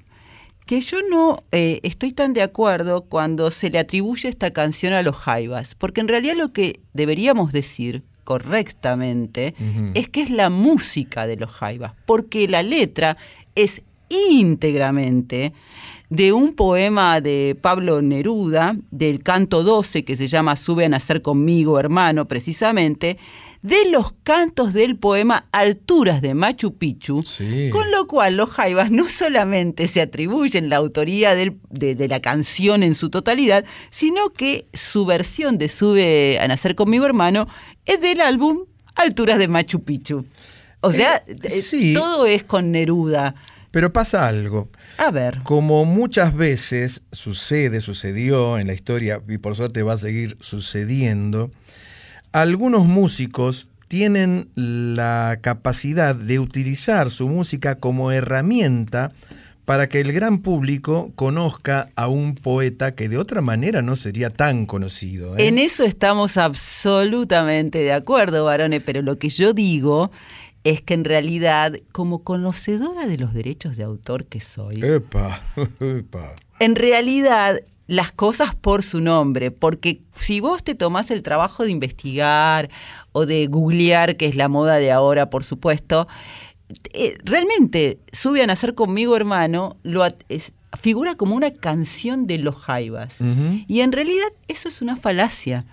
Que 0.69 0.83
yo 0.83 0.99
no 1.09 1.45
eh, 1.51 1.81
estoy 1.83 2.13
tan 2.13 2.35
de 2.35 2.43
acuerdo 2.43 3.01
cuando 3.01 3.51
se 3.51 3.71
le 3.71 3.79
atribuye 3.79 4.29
esta 4.29 4.51
canción 4.51 4.93
a 4.93 5.03
los 5.03 5.17
Jaivas, 5.17 5.75
porque 5.75 6.03
en 6.03 6.09
realidad 6.09 6.35
lo 6.37 6.53
que 6.53 6.81
deberíamos 6.93 7.53
decir 7.53 8.03
correctamente 8.23 9.55
es 9.95 10.11
que 10.11 10.21
es 10.21 10.29
la 10.29 10.51
música 10.51 11.27
de 11.27 11.37
los 11.37 11.51
Jaivas, 11.51 11.95
porque 12.05 12.47
la 12.49 12.63
letra 12.63 13.17
es 13.55 13.81
íntegramente 14.11 15.55
de 16.11 16.35
un 16.35 16.53
poema 16.53 17.23
de 17.23 17.57
Pablo 17.59 18.03
Neruda, 18.03 18.77
del 18.91 19.23
canto 19.23 19.63
12, 19.63 20.05
que 20.05 20.17
se 20.17 20.29
llama 20.29 20.55
Sube 20.57 20.85
a 20.85 20.91
nacer 20.91 21.23
conmigo, 21.23 21.81
hermano, 21.81 22.29
precisamente, 22.29 23.17
de 23.63 23.91
los 23.91 24.13
cantos 24.23 24.73
del 24.73 24.97
poema 24.97 25.49
Alturas 25.53 26.23
de 26.23 26.35
Machu 26.35 26.77
Picchu, 26.79 27.25
con 27.73 27.91
lo 27.91 28.07
cual 28.07 28.37
los 28.37 28.51
Jaivas 28.51 28.91
no 28.91 29.09
solamente 29.09 29.89
se 29.89 30.01
atribuyen 30.01 30.69
la 30.69 30.77
autoría 30.77 31.35
del- 31.35 31.59
de, 31.71 31.95
de 31.95 32.09
la 32.09 32.21
canción 32.21 32.83
en 32.83 32.95
su 32.95 33.11
totalidad, 33.11 33.65
sino 33.91 34.31
que 34.31 34.67
su 34.73 35.05
versión 35.07 35.59
de 35.59 35.69
Sube 35.69 36.39
a 36.41 36.47
nacer 36.47 36.75
conmigo, 36.77 37.05
hermano, 37.07 37.49
es 37.85 38.01
del 38.01 38.21
álbum 38.21 38.65
Alturas 38.95 39.39
de 39.39 39.49
Machu 39.49 39.83
Picchu. 39.83 40.25
O 40.81 40.93
sea, 40.93 41.23
eh, 41.27 41.93
todo 41.95 42.27
es 42.27 42.45
con 42.45 42.71
Neruda. 42.71 43.35
Pero 43.71 43.93
pasa 43.93 44.27
algo. 44.29 44.69
A 44.97 45.11
ver. 45.11 45.41
Como 45.43 45.85
muchas 45.85 46.35
veces 46.35 47.03
sucede, 47.13 47.81
sucedió 47.81 48.59
en 48.59 48.69
la 48.69 48.75
historia 48.75 49.21
y 49.29 49.39
por 49.39 49.57
suerte 49.57 49.83
va 49.83 49.93
a 49.95 49.99
seguir 49.99 50.37
sucediendo, 50.41 51.51
algunos 52.33 52.87
músicos 52.87 53.69
tienen 53.89 54.49
la 54.55 55.39
capacidad 55.41 56.15
de 56.15 56.39
utilizar 56.39 57.11
su 57.11 57.29
música 57.29 57.77
como 57.77 58.13
herramienta 58.13 59.13
para 59.65 59.89
que 59.89 60.01
el 60.01 60.13
gran 60.13 60.39
público 60.39 61.13
conozca 61.15 61.91
a 61.95 62.09
un 62.09 62.35
poeta 62.35 62.95
que 62.95 63.09
de 63.09 63.19
otra 63.19 63.43
manera 63.43 63.83
no 63.83 63.97
sería 63.97 64.31
tan 64.31 64.65
conocido. 64.65 65.37
¿eh? 65.37 65.49
En 65.49 65.59
eso 65.59 65.85
estamos 65.85 66.39
absolutamente 66.39 67.79
de 67.81 67.93
acuerdo, 67.93 68.47
varones, 68.47 68.83
pero 68.85 69.03
lo 69.03 69.17
que 69.17 69.29
yo 69.29 69.53
digo 69.53 70.11
es 70.65 70.81
que 70.81 70.95
en 70.95 71.05
realidad, 71.05 71.75
como 71.93 72.25
conocedora 72.25 73.07
de 73.07 73.19
los 73.19 73.35
derechos 73.35 73.77
de 73.77 73.85
autor 73.85 74.27
que 74.27 74.41
soy, 74.41 74.83
Epa, 74.83 75.41
epa. 75.81 76.35
en 76.61 76.75
realidad 76.75 77.61
las 77.89 78.13
cosas 78.13 78.55
por 78.55 78.83
su 78.85 79.01
nombre, 79.01 79.51
porque 79.51 80.03
si 80.15 80.39
vos 80.41 80.63
te 80.63 80.75
tomás 80.77 81.11
el 81.11 81.23
trabajo 81.25 81.65
de 81.65 81.71
investigar 81.73 82.69
o 83.13 83.27
de 83.27 83.47
googlear, 83.49 84.17
que 84.17 84.27
es 84.27 84.37
la 84.37 84.47
moda 84.49 84.77
de 84.77 84.93
ahora, 84.93 85.31
por 85.31 85.43
supuesto, 85.43 86.07
eh, 86.93 87.17
realmente 87.25 87.99
Sube 88.13 88.43
a 88.43 88.47
nacer 88.47 88.75
conmigo, 88.75 89.17
hermano, 89.17 89.77
lo 89.83 90.05
es- 90.29 90.53
figura 90.79 91.15
como 91.15 91.35
una 91.35 91.51
canción 91.51 92.27
de 92.27 92.37
los 92.39 92.57
Jaivas. 92.57 93.17
Y 93.67 93.81
en 93.81 93.91
realidad 93.93 94.27
eso 94.49 94.69
es 94.69 94.83
una 94.83 94.97
falacia. 94.97 95.65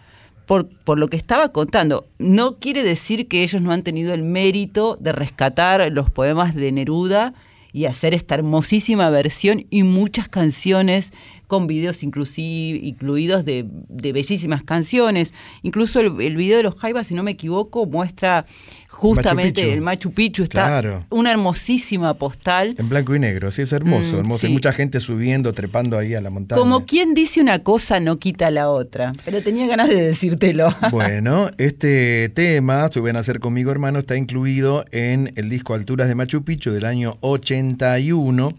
Por, 0.45 0.69
por 0.69 0.99
lo 0.99 1.09
que 1.09 1.17
estaba 1.17 1.49
contando, 1.49 2.05
no 2.19 2.59
quiere 2.59 2.83
decir 2.83 3.27
que 3.27 3.41
ellos 3.43 3.61
no 3.63 3.71
han 3.71 3.81
tenido 3.83 4.13
el 4.13 4.23
mérito 4.23 4.95
de 5.01 5.11
rescatar 5.11 5.91
los 5.91 6.11
poemas 6.11 6.53
de 6.55 6.71
Neruda 6.71 7.33
y 7.73 7.85
hacer 7.85 8.13
esta 8.13 8.35
hermosísima 8.35 9.09
versión 9.09 9.65
y 9.71 9.81
muchas 9.83 10.29
canciones 10.29 11.11
con 11.47 11.67
videos 11.67 12.03
inclusive, 12.03 12.79
incluidos 12.85 13.45
de, 13.45 13.65
de 13.89 14.11
bellísimas 14.13 14.63
canciones. 14.63 15.33
Incluso 15.63 15.99
el, 15.99 16.19
el 16.21 16.35
video 16.35 16.57
de 16.57 16.63
los 16.63 16.75
Jaivas, 16.75 17.07
si 17.07 17.13
no 17.13 17.23
me 17.23 17.31
equivoco, 17.31 17.85
muestra 17.85 18.45
justamente 18.89 19.73
el 19.73 19.81
Machu 19.81 20.11
Picchu. 20.11 20.43
Está 20.43 20.67
Claro. 20.67 21.05
una 21.09 21.31
hermosísima 21.31 22.13
postal. 22.13 22.75
En 22.77 22.87
blanco 22.89 23.13
y 23.15 23.19
negro, 23.19 23.51
sí, 23.51 23.61
es 23.63 23.73
hermoso, 23.73 24.13
Mm, 24.15 24.19
hermoso. 24.19 24.45
Hay 24.45 24.49
sí. 24.51 24.53
mucha 24.53 24.71
gente 24.73 24.99
subiendo, 25.01 25.51
trepando 25.53 25.97
ahí 25.97 26.13
a 26.13 26.21
la 26.21 26.29
montaña. 26.29 26.59
Como 26.59 26.85
quien 26.85 27.13
dice 27.13 27.41
una 27.41 27.59
cosa 27.59 27.99
no 27.99 28.17
quita 28.19 28.49
la 28.51 28.69
otra. 28.69 29.11
Pero 29.25 29.41
tenía 29.41 29.67
ganas 29.67 29.89
de 29.89 30.01
decírtelo. 30.01 30.73
Bueno, 30.91 31.49
este 31.57 32.29
tema, 32.29 32.89
Suben 32.91 33.17
a 33.17 33.19
hacer 33.19 33.39
conmigo 33.41 33.69
hermano, 33.71 33.99
está 33.99 34.15
incluido 34.15 34.85
en 34.91 35.33
el 35.35 35.49
disco 35.49 35.73
Alturas 35.73 36.07
de 36.07 36.15
Machu 36.15 36.43
Picchu 36.45 36.71
del 36.71 36.85
año 36.85 37.17
81 37.21 38.53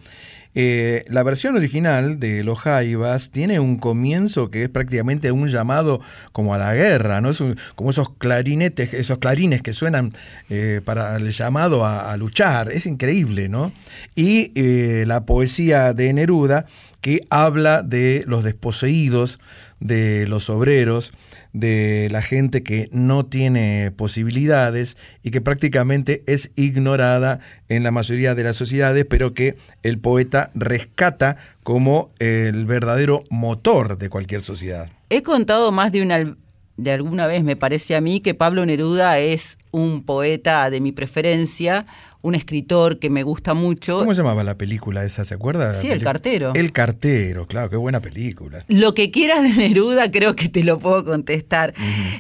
Eh, 0.59 1.05
la 1.11 1.23
versión 1.23 1.55
original 1.55 2.19
de 2.19 2.43
Los 2.43 2.61
Jaivas 2.61 3.29
tiene 3.31 3.61
un 3.61 3.77
comienzo 3.77 4.51
que 4.51 4.63
es 4.63 4.71
prácticamente 4.71 5.31
un 5.31 5.49
llamado 5.49 6.01
como 6.33 6.55
a 6.55 6.59
la 6.59 6.75
guerra, 6.75 7.21
¿no? 7.21 7.29
Es 7.29 7.43
como 7.75 7.91
esos 7.91 8.09
clarinetes, 8.17 8.95
esos 8.95 9.19
clarines 9.19 9.61
que 9.61 9.75
suenan 9.75 10.15
eh, 10.49 10.81
para 10.83 11.17
el 11.17 11.31
llamado 11.33 11.85
a, 11.85 12.11
a 12.11 12.17
luchar. 12.17 12.73
Es 12.73 12.87
increíble, 12.87 13.51
¿no? 13.51 13.71
Y 14.15 14.53
eh, 14.55 15.05
la 15.07 15.27
poesía 15.27 15.93
de 15.93 16.11
Neruda 16.15 16.65
que 17.03 17.21
habla 17.29 17.83
de 17.83 18.25
los 18.27 18.43
desposeídos, 18.43 19.39
de 19.79 20.27
los 20.27 20.49
obreros, 20.49 21.13
de 21.59 22.09
la 22.11 22.21
gente 22.21 22.63
que 22.63 22.89
no 22.93 23.25
tiene 23.25 23.91
posibilidades 23.91 24.99
y 25.23 25.31
que 25.31 25.41
prácticamente 25.41 26.23
es 26.27 26.51
ignorada 26.55 27.41
en 27.69 27.83
la 27.83 27.91
mayoría 27.91 28.35
de 28.35 28.45
las 28.45 28.57
sociedades, 28.57 29.07
pero 29.09 29.33
que 29.33 29.57
el 29.83 29.99
poeta 29.99 30.51
rescata 30.55 31.37
como 31.63 32.11
el 32.19 32.67
verdadero 32.67 33.23
motor 33.31 33.97
de 33.97 34.11
cualquier 34.11 34.43
sociedad. 34.43 34.91
He 35.09 35.23
contado 35.23 35.73
más 35.73 35.93
de 35.93 36.03
una 36.03 36.37
de 36.77 36.93
alguna 36.93 37.27
vez, 37.27 37.43
me 37.43 37.57
parece 37.57 37.97
a 37.97 38.03
mí, 38.03 38.21
que 38.21 38.35
Pablo 38.35 38.67
Neruda 38.67 39.19
es 39.19 39.57
un 39.71 40.05
poeta 40.05 40.69
de 40.69 40.83
mi 40.83 40.93
preferencia, 40.93 41.87
un 42.27 42.35
escritor 42.35 42.99
que 42.99 43.09
me 43.09 43.23
gusta 43.23 43.55
mucho. 43.55 43.99
¿Cómo 44.01 44.13
se 44.13 44.23
llamaba 44.23 44.43
la 44.43 44.59
película 44.59 45.05
esa? 45.05 45.25
¿Se 45.25 45.35
acuerda? 45.35 45.73
Sí, 45.75 45.89
El 45.89 46.03
cartero. 46.03 46.53
El 46.55 46.73
cartero, 46.73 47.47
claro, 47.47 47.71
qué 47.71 47.77
buena 47.77 48.01
película. 48.01 48.65
Lo 48.67 48.95
que 48.95 49.13
quieras 49.13 49.43
de 49.45 49.69
Neruda, 49.69 50.11
creo 50.11 50.35
que 50.35 50.49
te 50.49 50.65
lo 50.65 50.81
puedo 50.81 51.05
contestar. 51.05 51.73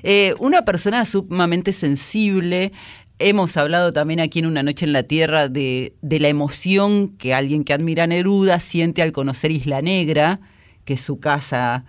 Eh, 0.04 0.34
una 0.38 0.64
persona 0.64 1.04
sumamente 1.04 1.72
sensible. 1.72 2.72
Hemos 3.18 3.56
hablado 3.56 3.92
también 3.92 4.20
aquí 4.20 4.38
en 4.38 4.46
Una 4.46 4.62
Noche 4.62 4.86
en 4.86 4.92
la 4.92 5.02
Tierra 5.02 5.48
de, 5.48 5.94
de 6.02 6.20
la 6.20 6.28
emoción 6.28 7.08
que 7.16 7.34
alguien 7.34 7.64
que 7.64 7.72
admira 7.72 8.04
a 8.04 8.06
Neruda 8.06 8.60
siente 8.60 9.02
al 9.02 9.10
conocer 9.10 9.50
Isla 9.50 9.82
Negra, 9.82 10.38
que 10.84 10.94
es 10.94 11.00
su 11.00 11.18
casa 11.18 11.84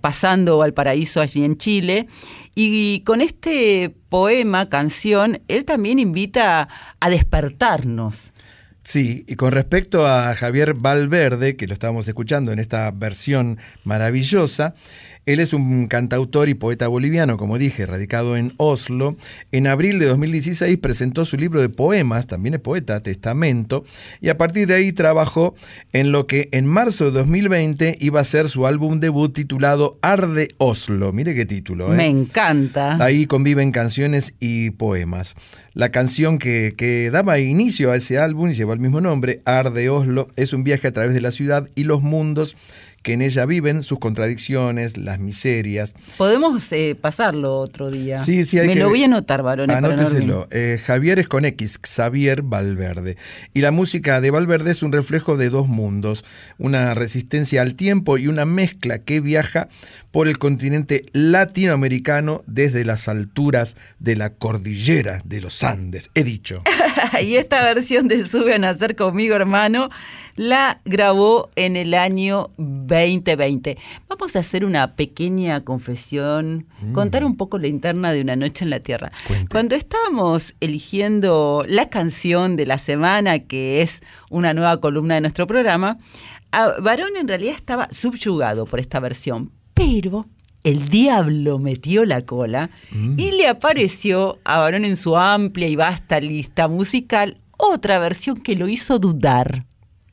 pasando 0.00 0.58
Valparaíso 0.58 1.20
allí 1.20 1.44
en 1.44 1.56
Chile. 1.56 2.08
Y 2.54 3.00
con 3.00 3.20
este 3.20 3.94
poema, 4.08 4.68
canción, 4.68 5.40
él 5.48 5.64
también 5.64 5.98
invita 5.98 6.68
a 7.00 7.10
despertarnos. 7.10 8.32
Sí, 8.82 9.24
y 9.28 9.36
con 9.36 9.52
respecto 9.52 10.06
a 10.06 10.34
Javier 10.34 10.74
Valverde, 10.74 11.54
que 11.54 11.66
lo 11.66 11.74
estábamos 11.74 12.08
escuchando 12.08 12.50
en 12.50 12.58
esta 12.58 12.90
versión 12.90 13.58
maravillosa, 13.84 14.74
él 15.26 15.40
es 15.40 15.52
un 15.52 15.86
cantautor 15.86 16.48
y 16.48 16.54
poeta 16.54 16.88
boliviano, 16.88 17.36
como 17.36 17.58
dije, 17.58 17.86
radicado 17.86 18.36
en 18.36 18.52
Oslo. 18.56 19.16
En 19.52 19.66
abril 19.66 19.98
de 19.98 20.06
2016 20.06 20.78
presentó 20.78 21.24
su 21.24 21.36
libro 21.36 21.60
de 21.60 21.68
poemas, 21.68 22.26
también 22.26 22.54
es 22.54 22.60
poeta, 22.60 23.00
Testamento, 23.00 23.84
y 24.20 24.28
a 24.28 24.38
partir 24.38 24.66
de 24.66 24.74
ahí 24.74 24.92
trabajó 24.92 25.54
en 25.92 26.12
lo 26.12 26.26
que 26.26 26.48
en 26.52 26.66
marzo 26.66 27.06
de 27.06 27.10
2020 27.12 27.96
iba 28.00 28.20
a 28.20 28.24
ser 28.24 28.48
su 28.48 28.66
álbum 28.66 29.00
debut 29.00 29.32
titulado 29.32 29.98
Arde 30.02 30.48
Oslo. 30.58 31.12
Mire 31.12 31.34
qué 31.34 31.46
título, 31.46 31.92
¿eh? 31.92 31.96
Me 31.96 32.06
encanta. 32.06 33.02
Ahí 33.02 33.26
conviven 33.26 33.72
canciones 33.72 34.34
y 34.40 34.70
poemas. 34.70 35.34
La 35.72 35.90
canción 35.90 36.38
que, 36.38 36.74
que 36.76 37.10
daba 37.10 37.38
inicio 37.38 37.92
a 37.92 37.96
ese 37.96 38.18
álbum 38.18 38.50
y 38.50 38.54
lleva 38.54 38.74
el 38.74 38.80
mismo 38.80 39.00
nombre, 39.00 39.40
Arde 39.44 39.88
Oslo, 39.88 40.28
es 40.36 40.52
un 40.52 40.64
viaje 40.64 40.88
a 40.88 40.92
través 40.92 41.14
de 41.14 41.20
la 41.20 41.30
ciudad 41.30 41.68
y 41.74 41.84
los 41.84 42.02
mundos 42.02 42.56
que 43.02 43.14
en 43.14 43.22
ella 43.22 43.46
viven, 43.46 43.82
sus 43.82 43.98
contradicciones, 43.98 44.96
las 44.96 45.18
miserias. 45.18 45.94
Podemos 46.18 46.70
eh, 46.72 46.94
pasarlo 47.00 47.58
otro 47.58 47.90
día. 47.90 48.18
Sí, 48.18 48.44
sí, 48.44 48.58
hay 48.58 48.68
Me 48.68 48.74
que- 48.74 48.80
lo 48.80 48.88
voy 48.90 49.02
a 49.02 49.06
anotar, 49.06 49.42
varones. 49.42 49.74
Anóteselo. 49.76 50.46
Eh, 50.50 50.78
Javier 50.84 51.18
es 51.18 51.26
con 51.28 51.44
X, 51.44 51.78
Xavier 51.82 52.42
Valverde. 52.42 53.16
Y 53.54 53.60
la 53.62 53.70
música 53.70 54.20
de 54.20 54.30
Valverde 54.30 54.70
es 54.72 54.82
un 54.82 54.92
reflejo 54.92 55.36
de 55.36 55.48
dos 55.50 55.66
mundos, 55.68 56.24
una 56.58 56.94
resistencia 56.94 57.62
al 57.62 57.74
tiempo 57.74 58.18
y 58.18 58.26
una 58.28 58.44
mezcla 58.44 58.98
que 58.98 59.20
viaja 59.20 59.68
por 60.10 60.28
el 60.28 60.38
continente 60.38 61.06
latinoamericano 61.12 62.42
desde 62.46 62.84
las 62.84 63.08
alturas 63.08 63.76
de 63.98 64.16
la 64.16 64.30
cordillera 64.30 65.22
de 65.24 65.40
los 65.40 65.62
Andes. 65.62 66.10
He 66.14 66.24
dicho. 66.24 66.62
y 67.22 67.36
esta 67.36 67.62
versión 67.62 68.08
de 68.08 68.26
Sube 68.26 68.54
a 68.54 68.58
Nacer 68.58 68.96
conmigo, 68.96 69.34
hermano, 69.36 69.88
la 70.36 70.80
grabó 70.84 71.50
en 71.56 71.76
el 71.76 71.94
año 71.94 72.50
2020. 72.58 73.76
Vamos 74.08 74.36
a 74.36 74.40
hacer 74.40 74.64
una 74.64 74.94
pequeña 74.96 75.60
confesión, 75.64 76.66
Mm. 76.82 76.92
contar 76.92 77.24
un 77.24 77.36
poco 77.36 77.58
la 77.58 77.68
interna 77.68 78.12
de 78.12 78.20
Una 78.22 78.36
Noche 78.36 78.64
en 78.64 78.70
la 78.70 78.80
Tierra. 78.80 79.12
Cuando 79.50 79.74
estábamos 79.74 80.54
eligiendo 80.60 81.64
la 81.68 81.88
canción 81.88 82.56
de 82.56 82.66
la 82.66 82.78
semana, 82.78 83.40
que 83.40 83.82
es 83.82 84.02
una 84.30 84.54
nueva 84.54 84.80
columna 84.80 85.14
de 85.16 85.20
nuestro 85.20 85.46
programa, 85.46 85.98
Varón 86.82 87.10
en 87.18 87.28
realidad 87.28 87.54
estaba 87.54 87.88
subyugado 87.92 88.66
por 88.66 88.80
esta 88.80 88.98
versión, 88.98 89.52
pero 89.74 90.26
el 90.64 90.88
diablo 90.88 91.58
metió 91.58 92.04
la 92.04 92.22
cola 92.26 92.70
y 93.16 93.30
le 93.32 93.46
apareció 93.46 94.38
a 94.44 94.58
Varón 94.58 94.84
en 94.84 94.96
su 94.96 95.16
amplia 95.16 95.68
y 95.68 95.76
vasta 95.76 96.20
lista 96.20 96.66
musical 96.68 97.36
otra 97.56 97.98
versión 97.98 98.40
que 98.40 98.56
lo 98.56 98.68
hizo 98.68 98.98
dudar. 98.98 99.64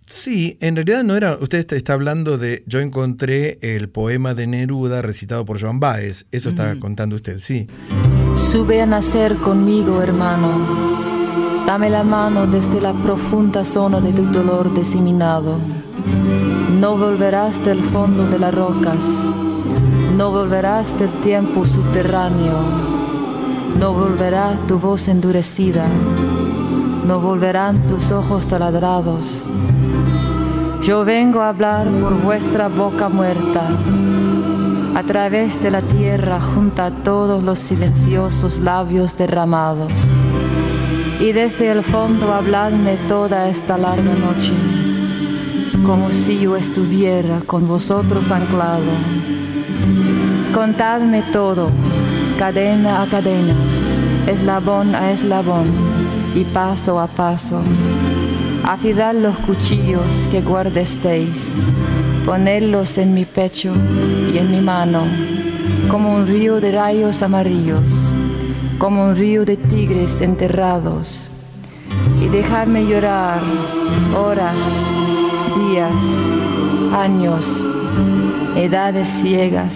Sí, 0.07 0.57
en 0.61 0.77
realidad 0.77 1.03
no 1.03 1.17
era. 1.17 1.35
Usted 1.35 1.57
está, 1.59 1.75
está 1.75 1.93
hablando 1.93 2.37
de. 2.37 2.63
Yo 2.65 2.79
encontré 2.79 3.59
el 3.61 3.89
poema 3.89 4.33
de 4.33 4.47
Neruda 4.47 5.01
recitado 5.01 5.43
por 5.43 5.59
Joan 5.59 5.81
Baez. 5.81 6.25
Eso 6.31 6.49
está 6.49 6.79
contando 6.79 7.17
usted, 7.17 7.39
sí. 7.39 7.67
Sube 8.35 8.81
a 8.81 8.85
nacer 8.85 9.35
conmigo, 9.35 10.01
hermano. 10.01 10.95
Dame 11.65 11.89
la 11.89 12.03
mano 12.03 12.47
desde 12.47 12.79
la 12.79 12.93
profunda 12.93 13.65
zona 13.65 13.99
de 13.99 14.13
tu 14.13 14.23
dolor 14.31 14.73
diseminado. 14.73 15.59
No 16.79 16.97
volverás 16.97 17.65
del 17.65 17.79
fondo 17.79 18.25
de 18.27 18.39
las 18.39 18.55
rocas. 18.55 19.03
No 20.15 20.31
volverás 20.31 20.97
del 20.97 21.09
tiempo 21.21 21.65
subterráneo. 21.65 22.61
No 23.77 23.93
volverá 23.93 24.57
tu 24.69 24.79
voz 24.79 25.09
endurecida. 25.09 25.85
No 27.05 27.19
volverán 27.19 27.85
tus 27.87 28.11
ojos 28.11 28.47
taladrados. 28.47 29.43
Yo 30.87 31.03
vengo 31.03 31.41
a 31.41 31.49
hablar 31.49 31.89
por 31.89 32.13
vuestra 32.21 32.69
boca 32.69 33.09
muerta 33.09 33.61
a 34.95 35.03
través 35.03 35.61
de 35.61 35.69
la 35.69 35.81
tierra 35.81 36.39
junto 36.39 36.81
a 36.81 36.91
todos 36.91 37.43
los 37.43 37.59
silenciosos 37.59 38.59
labios 38.59 39.17
derramados. 39.17 39.91
Y 41.19 41.33
desde 41.33 41.71
el 41.71 41.83
fondo 41.83 42.33
habladme 42.33 42.95
toda 43.09 43.49
esta 43.49 43.77
larga 43.77 44.13
noche, 44.13 44.53
como 45.85 46.09
si 46.09 46.39
yo 46.39 46.55
estuviera 46.55 47.41
con 47.41 47.67
vosotros 47.67 48.31
anclado. 48.31 48.93
Contadme 50.53 51.21
todo, 51.33 51.69
cadena 52.39 53.01
a 53.01 53.09
cadena, 53.09 53.55
eslabón 54.25 54.95
a 54.95 55.11
eslabón 55.11 55.67
y 56.33 56.45
paso 56.45 56.97
a 56.97 57.07
paso. 57.07 57.61
Afilad 58.67 59.15
los 59.15 59.37
cuchillos 59.37 60.27
que 60.29 60.41
guardestéis, 60.41 61.53
ponedlos 62.25 62.97
en 62.97 63.13
mi 63.13 63.23
pecho 63.23 63.71
y 64.33 64.37
en 64.37 64.51
mi 64.51 64.59
mano, 64.59 65.03
como 65.89 66.13
un 66.13 66.27
río 66.27 66.59
de 66.59 66.73
rayos 66.73 67.21
amarillos, 67.21 67.89
como 68.77 69.05
un 69.05 69.15
río 69.15 69.45
de 69.45 69.55
tigres 69.55 70.19
enterrados, 70.19 71.29
y 72.21 72.27
dejadme 72.27 72.85
llorar 72.85 73.39
horas, 74.13 74.57
días, 75.55 75.93
años, 76.93 77.63
edades 78.57 79.07
ciegas, 79.07 79.73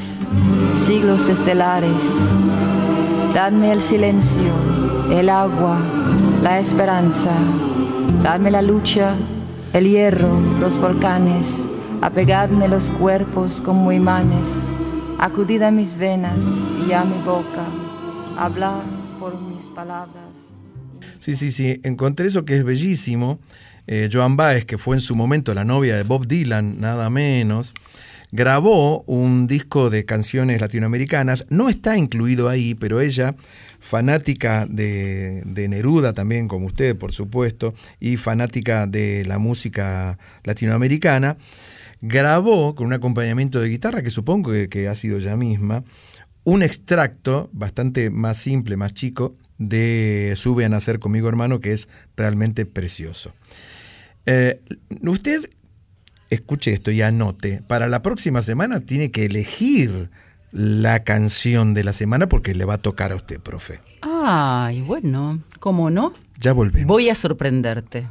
siglos 0.75 1.29
estelares. 1.29 1.95
Dadme 3.33 3.71
el 3.71 3.81
silencio, 3.81 4.51
el 5.09 5.29
agua, 5.29 5.77
la 6.43 6.59
esperanza. 6.59 7.31
Dadme 8.23 8.51
la 8.51 8.61
lucha, 8.61 9.15
el 9.73 9.89
hierro, 9.89 10.39
los 10.59 10.79
volcanes. 10.79 11.65
Apegadme 12.01 12.67
los 12.67 12.89
cuerpos 12.91 13.59
como 13.61 13.91
imanes. 13.91 14.47
Acudid 15.17 15.63
a 15.63 15.71
mis 15.71 15.97
venas 15.97 16.37
y 16.87 16.91
a 16.91 17.03
mi 17.03 17.19
boca. 17.23 17.65
Hablar 18.37 18.83
por 19.19 19.41
mis 19.41 19.65
palabras. 19.65 20.25
Sí, 21.17 21.35
sí, 21.35 21.51
sí. 21.51 21.81
Encontré 21.83 22.27
eso 22.27 22.45
que 22.45 22.57
es 22.57 22.63
bellísimo. 22.63 23.39
Eh, 23.87 24.07
Joan 24.13 24.37
Baez, 24.37 24.65
que 24.65 24.77
fue 24.77 24.95
en 24.95 25.01
su 25.01 25.15
momento 25.15 25.55
la 25.55 25.65
novia 25.65 25.95
de 25.95 26.03
Bob 26.03 26.27
Dylan, 26.27 26.79
nada 26.79 27.09
menos, 27.09 27.73
grabó 28.31 29.01
un 29.07 29.47
disco 29.47 29.89
de 29.89 30.05
canciones 30.05 30.61
latinoamericanas. 30.61 31.45
No 31.49 31.69
está 31.69 31.97
incluido 31.97 32.49
ahí, 32.49 32.75
pero 32.75 33.01
ella, 33.01 33.35
fanática 33.81 34.65
de, 34.69 35.43
Neruda 35.67 36.13
también, 36.13 36.47
como 36.47 36.67
usted, 36.67 36.97
por 36.97 37.11
supuesto, 37.11 37.73
y 37.99 38.15
fanática 38.15 38.87
de 38.87 39.25
la 39.25 39.39
música 39.39 40.17
latinoamericana, 40.43 41.37
grabó 41.99 42.75
con 42.75 42.87
un 42.87 42.93
acompañamiento 42.93 43.59
de 43.59 43.67
guitarra, 43.67 44.01
que 44.01 44.11
supongo 44.11 44.51
que, 44.51 44.69
que 44.69 44.87
ha 44.87 44.95
sido 44.95 45.17
ella 45.17 45.35
misma, 45.35 45.83
un 46.43 46.63
extracto 46.63 47.49
bastante 47.51 48.09
más 48.09 48.37
simple, 48.37 48.77
más 48.77 48.93
chico, 48.93 49.35
de 49.57 50.33
Sube 50.37 50.65
a 50.65 50.69
Nacer 50.69 50.99
conmigo, 50.99 51.27
hermano, 51.27 51.59
que 51.59 51.73
es 51.73 51.87
realmente 52.15 52.65
precioso. 52.65 53.33
Eh, 54.25 54.61
usted 55.03 55.49
escuche 56.29 56.71
esto 56.71 56.91
y 56.91 57.01
anote, 57.01 57.61
para 57.67 57.87
la 57.87 58.01
próxima 58.01 58.41
semana 58.41 58.79
tiene 58.79 59.11
que 59.11 59.25
elegir 59.25 60.09
la 60.51 61.03
canción 61.03 61.73
de 61.73 61.83
la 61.83 61.93
semana 61.93 62.27
porque 62.27 62.53
le 62.53 62.65
va 62.65 62.75
a 62.75 62.77
tocar 62.77 63.11
a 63.11 63.15
usted, 63.15 63.39
profe. 63.39 63.81
Ay, 64.01 64.81
bueno, 64.81 65.39
¿cómo 65.59 65.89
no? 65.89 66.13
Ya 66.39 66.53
volvemos. 66.53 66.87
Voy 66.87 67.09
a 67.09 67.15
sorprenderte. 67.15 68.07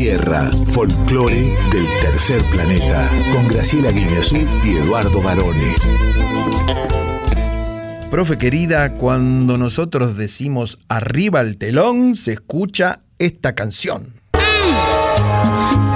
Tierra, 0.00 0.48
folclore 0.68 1.54
del 1.70 1.86
tercer 2.00 2.42
planeta, 2.48 3.10
con 3.34 3.46
Graciela 3.46 3.90
Guineazú 3.90 4.38
y 4.64 4.78
Eduardo 4.78 5.20
Barone. 5.20 5.74
Profe 8.10 8.38
querida, 8.38 8.94
cuando 8.94 9.58
nosotros 9.58 10.16
decimos 10.16 10.78
arriba 10.88 11.42
el 11.42 11.58
telón, 11.58 12.16
se 12.16 12.32
escucha 12.32 13.00
esta 13.18 13.54
canción. 13.54 14.14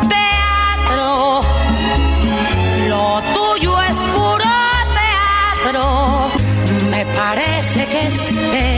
Teatro, 0.07 1.41
lo 2.91 3.23
tuyo 3.33 3.81
es 3.81 3.97
puro 3.97 4.45
teatro. 5.65 6.31
Me 6.91 7.07
parece 7.07 7.87
que 7.87 8.07
es 8.09 8.35
teatro. 8.53 8.74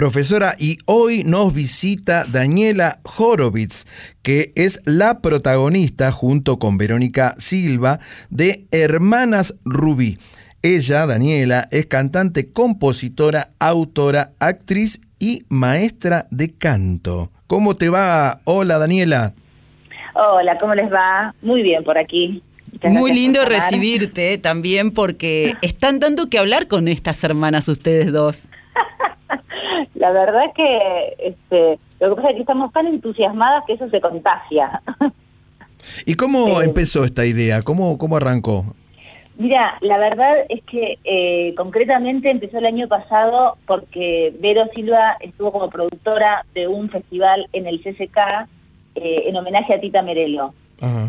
Profesora, 0.00 0.54
y 0.58 0.78
hoy 0.86 1.24
nos 1.24 1.52
visita 1.52 2.24
Daniela 2.24 3.00
Horowitz, 3.18 3.84
que 4.22 4.50
es 4.56 4.80
la 4.86 5.20
protagonista 5.20 6.10
junto 6.10 6.58
con 6.58 6.78
Verónica 6.78 7.34
Silva 7.36 7.98
de 8.30 8.64
Hermanas 8.70 9.56
Rubí. 9.62 10.16
Ella, 10.62 11.04
Daniela, 11.04 11.68
es 11.70 11.84
cantante, 11.84 12.50
compositora, 12.50 13.50
autora, 13.58 14.30
actriz 14.40 15.02
y 15.18 15.44
maestra 15.50 16.26
de 16.30 16.50
canto. 16.56 17.30
¿Cómo 17.46 17.74
te 17.74 17.90
va? 17.90 18.40
Hola, 18.44 18.78
Daniela. 18.78 19.34
Hola, 20.14 20.56
¿cómo 20.56 20.74
les 20.74 20.90
va? 20.90 21.34
Muy 21.42 21.62
bien 21.62 21.84
por 21.84 21.98
aquí. 21.98 22.42
Muy 22.84 23.12
lindo 23.12 23.44
recibirte 23.44 24.38
también 24.38 24.92
porque 24.92 25.56
están 25.60 26.00
dando 26.00 26.30
que 26.30 26.38
hablar 26.38 26.68
con 26.68 26.88
estas 26.88 27.22
hermanas 27.22 27.68
ustedes 27.68 28.12
dos. 28.12 28.48
La 29.94 30.12
verdad 30.12 30.44
es 30.46 30.54
que 30.54 31.16
este, 31.18 31.78
lo 32.00 32.10
que 32.10 32.16
pasa 32.16 32.30
es 32.30 32.34
que 32.36 32.40
estamos 32.40 32.72
tan 32.72 32.86
entusiasmadas 32.86 33.64
que 33.66 33.74
eso 33.74 33.88
se 33.88 34.00
contagia. 34.00 34.82
¿Y 36.06 36.14
cómo 36.14 36.60
empezó 36.62 37.04
esta 37.04 37.24
idea? 37.24 37.62
¿Cómo, 37.62 37.98
cómo 37.98 38.16
arrancó? 38.16 38.64
Mira, 39.36 39.78
la 39.80 39.96
verdad 39.96 40.44
es 40.50 40.62
que 40.64 40.98
eh, 41.04 41.54
concretamente 41.56 42.30
empezó 42.30 42.58
el 42.58 42.66
año 42.66 42.88
pasado 42.88 43.56
porque 43.66 44.34
Vero 44.38 44.66
Silva 44.74 45.16
estuvo 45.20 45.50
como 45.50 45.70
productora 45.70 46.44
de 46.52 46.68
un 46.68 46.90
festival 46.90 47.48
en 47.54 47.66
el 47.66 47.80
CCK 47.80 48.18
eh, 48.96 49.22
en 49.26 49.36
homenaje 49.36 49.72
a 49.72 49.80
Tita 49.80 50.02
Merelo. 50.02 50.52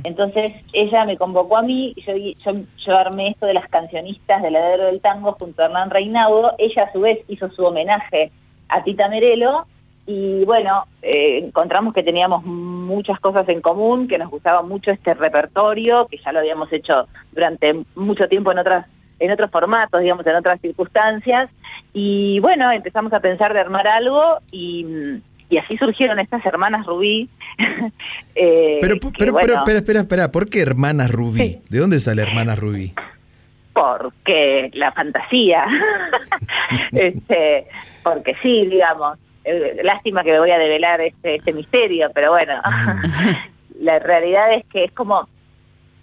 Entonces 0.03 0.52
ella 0.73 1.06
me 1.06 1.18
convocó 1.18 1.57
a 1.57 1.61
mí, 1.61 1.93
yo, 2.06 2.14
yo, 2.15 2.61
yo 2.85 2.98
armé 2.98 3.30
esto 3.30 3.45
de 3.45 3.53
las 3.53 3.69
cancionistas 3.69 4.41
del 4.41 4.56
heredero 4.56 4.88
del 4.88 4.99
tango 4.99 5.34
junto 5.39 5.61
a 5.61 5.65
Hernán 5.65 5.89
Reinaudo, 5.89 6.53
ella 6.57 6.84
a 6.84 6.91
su 6.91 6.99
vez 6.99 7.19
hizo 7.30 7.49
su 7.52 7.64
homenaje 7.64 8.31
a 8.72 8.84
Tita 8.84 9.07
Merelo 9.07 9.68
y 10.07 10.43
bueno, 10.45 10.85
eh, 11.02 11.41
encontramos 11.43 11.93
que 11.93 12.03
teníamos 12.03 12.43
muchas 12.43 13.19
cosas 13.19 13.48
en 13.49 13.61
común, 13.61 14.07
que 14.07 14.18
nos 14.18 14.31
gustaba 14.31 14.64
mucho 14.64 14.91
este 14.91 15.14
repertorio, 15.14 16.07
que 16.07 16.18
ya 16.18 16.31
lo 16.31 16.39
habíamos 16.39 16.73
hecho 16.73 17.07
durante 17.31 17.84
mucho 17.95 18.27
tiempo 18.27 18.52
en 18.52 18.60
otras 18.60 18.88
en 19.19 19.31
otros 19.31 19.52
formatos, 19.52 20.02
digamos, 20.02 20.26
en 20.26 20.35
otras 20.35 20.60
circunstancias 20.60 21.52
y 21.93 22.39
bueno, 22.39 22.72
empezamos 22.72 23.14
a 23.14 23.19
pensar 23.19 23.53
de 23.53 23.60
armar 23.60 23.88
algo 23.88 24.39
y, 24.52 24.85
y 25.49 25.57
así 25.57 25.77
surgieron 25.77 26.19
estas 26.19 26.43
hermanas 26.45 26.85
Rubí. 26.85 27.30
eh, 28.35 28.80
Pero, 28.81 28.95
que, 28.95 29.10
pero, 29.18 29.34
bueno, 29.34 29.45
pero, 29.45 29.60
espera, 29.60 29.77
espera, 29.77 29.99
espera. 29.99 30.31
¿Por 30.31 30.49
qué 30.49 30.61
Hermanas 30.61 31.11
Rubí? 31.11 31.60
¿De 31.69 31.77
dónde 31.77 31.99
sale 31.99 32.22
Hermanas 32.22 32.57
Rubí? 32.57 32.93
Porque 33.81 34.69
la 34.73 34.91
fantasía, 34.91 35.65
este, 36.91 37.65
porque 38.03 38.35
sí, 38.43 38.65
digamos, 38.67 39.17
Eh, 39.43 39.79
lástima 39.83 40.21
que 40.23 40.31
me 40.33 40.39
voy 40.39 40.51
a 40.51 40.59
develar 40.59 41.01
este, 41.01 41.33
este 41.37 41.51
misterio, 41.51 42.11
pero 42.13 42.29
bueno, 42.29 42.61
la 43.79 43.97
realidad 43.97 44.53
es 44.53 44.63
que 44.67 44.83
es 44.83 44.91
como 44.91 45.27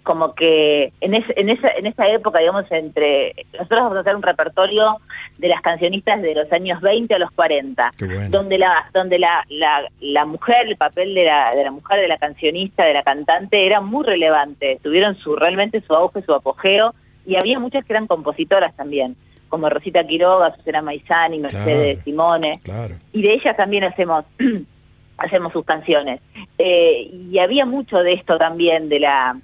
como 0.03 0.33
que 0.33 0.91
en, 1.01 1.13
es- 1.13 1.33
en, 1.37 1.49
esa, 1.49 1.69
en 1.77 1.85
esa 1.85 2.07
época, 2.09 2.39
digamos, 2.39 2.65
entre 2.71 3.33
nosotros 3.53 3.79
vamos 3.81 3.97
a 3.97 4.01
hacer 4.01 4.15
un 4.15 4.23
repertorio 4.23 4.97
de 5.37 5.47
las 5.47 5.61
cancionistas 5.61 6.21
de 6.21 6.33
los 6.35 6.51
años 6.51 6.81
20 6.81 7.13
a 7.15 7.19
los 7.19 7.31
40, 7.31 7.89
donde 8.29 8.57
la 8.57 8.73
donde 8.93 9.19
la, 9.19 9.45
la, 9.49 9.87
la 10.01 10.25
mujer, 10.25 10.67
el 10.67 10.75
papel 10.77 11.13
de 11.15 11.23
la, 11.25 11.53
de 11.55 11.63
la 11.63 11.71
mujer, 11.71 12.01
de 12.01 12.07
la 12.09 12.17
cancionista, 12.17 12.83
de 12.83 12.93
la 12.93 13.03
cantante 13.03 13.65
era 13.65 13.79
muy 13.81 14.03
relevante, 14.03 14.79
tuvieron 14.83 15.15
su 15.15 15.35
realmente 15.37 15.79
su 15.87 15.93
auge, 15.93 16.21
su 16.23 16.33
apogeo, 16.33 16.93
y 17.29 17.35
había 17.35 17.59
muchas 17.59 17.85
que 17.85 17.93
eran 17.93 18.07
compositoras 18.07 18.75
también, 18.75 19.15
como 19.49 19.69
Rosita 19.69 20.03
Quiroga, 20.05 20.55
Susana 20.55 20.81
Maizani, 20.81 21.39
Mercedes 21.39 21.95
Claro. 21.95 22.03
Simone, 22.03 22.59
Claro. 22.63 22.95
y 23.13 23.21
de 23.21 23.33
ellas 23.33 23.55
también 23.57 23.83
hacemos 23.83 24.25
hacemos 25.17 25.51
sus 25.53 25.65
canciones 25.65 26.21
Eh, 26.57 27.09
y 27.31 27.39
había 27.39 27.65
mucho 27.65 27.97
de 27.99 28.13
esto 28.13 28.37
también 28.37 28.89
de 28.89 28.99
la 28.99 29.37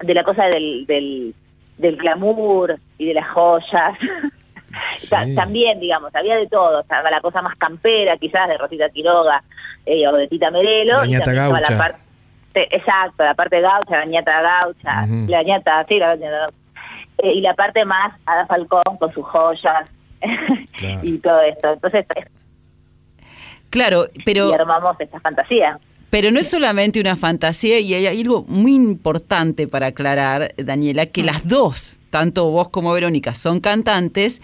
de 0.00 0.14
la 0.14 0.22
cosa 0.24 0.44
del 0.46 0.84
del, 0.86 1.34
del 1.78 1.96
glamour 1.96 2.76
y 2.98 3.06
de 3.06 3.14
las 3.14 3.28
joyas 3.28 3.96
Ta- 5.10 5.26
también 5.34 5.80
digamos 5.80 6.14
había 6.14 6.36
de 6.36 6.46
todo 6.46 6.80
estaba 6.80 7.10
la 7.10 7.20
cosa 7.20 7.42
más 7.42 7.56
campera 7.56 8.16
quizás 8.16 8.48
de 8.48 8.56
Rosita 8.58 8.88
Quiroga 8.88 9.42
eh, 9.86 10.06
o 10.08 10.12
de 10.12 10.28
Tita 10.28 10.50
Merelo 10.50 10.98
La 10.98 11.06
y 11.06 11.10
ñata 11.10 11.24
también 11.24 11.44
estaba 11.44 11.60
la 11.60 11.68
gaucha. 11.68 11.78
parte 12.54 12.74
exacto 12.76 13.24
la 13.24 13.34
parte 13.34 13.60
gaucha 13.60 13.98
la 13.98 14.06
ñata 14.06 14.40
gaucha 14.42 15.06
la 15.28 15.42
ñata 15.42 15.84
sí 15.88 15.98
la 15.98 16.16
ñata 16.16 16.38
gaucha. 16.38 16.56
Eh, 17.22 17.34
y 17.34 17.40
la 17.40 17.54
parte 17.54 17.84
más 17.84 18.12
Ada 18.26 18.46
Falcón 18.46 18.82
con 18.98 19.12
sus 19.14 19.24
joyas 19.24 19.88
y 21.02 21.18
todo 21.18 21.40
esto 21.42 21.72
entonces 21.72 22.04
Claro, 23.70 24.06
pero... 24.26 24.50
y 24.50 24.52
armamos 24.52 25.00
esta 25.00 25.18
fantasía. 25.20 25.78
Pero 26.10 26.30
no 26.30 26.38
es 26.38 26.50
solamente 26.50 27.00
una 27.00 27.16
fantasía 27.16 27.80
y 27.80 27.94
hay 27.94 28.06
algo 28.06 28.44
muy 28.46 28.74
importante 28.74 29.66
para 29.66 29.86
aclarar, 29.86 30.52
Daniela, 30.58 31.06
que 31.06 31.22
las 31.22 31.48
dos, 31.48 31.98
tanto 32.10 32.50
vos 32.50 32.68
como 32.68 32.92
Verónica, 32.92 33.32
son 33.34 33.60
cantantes, 33.60 34.42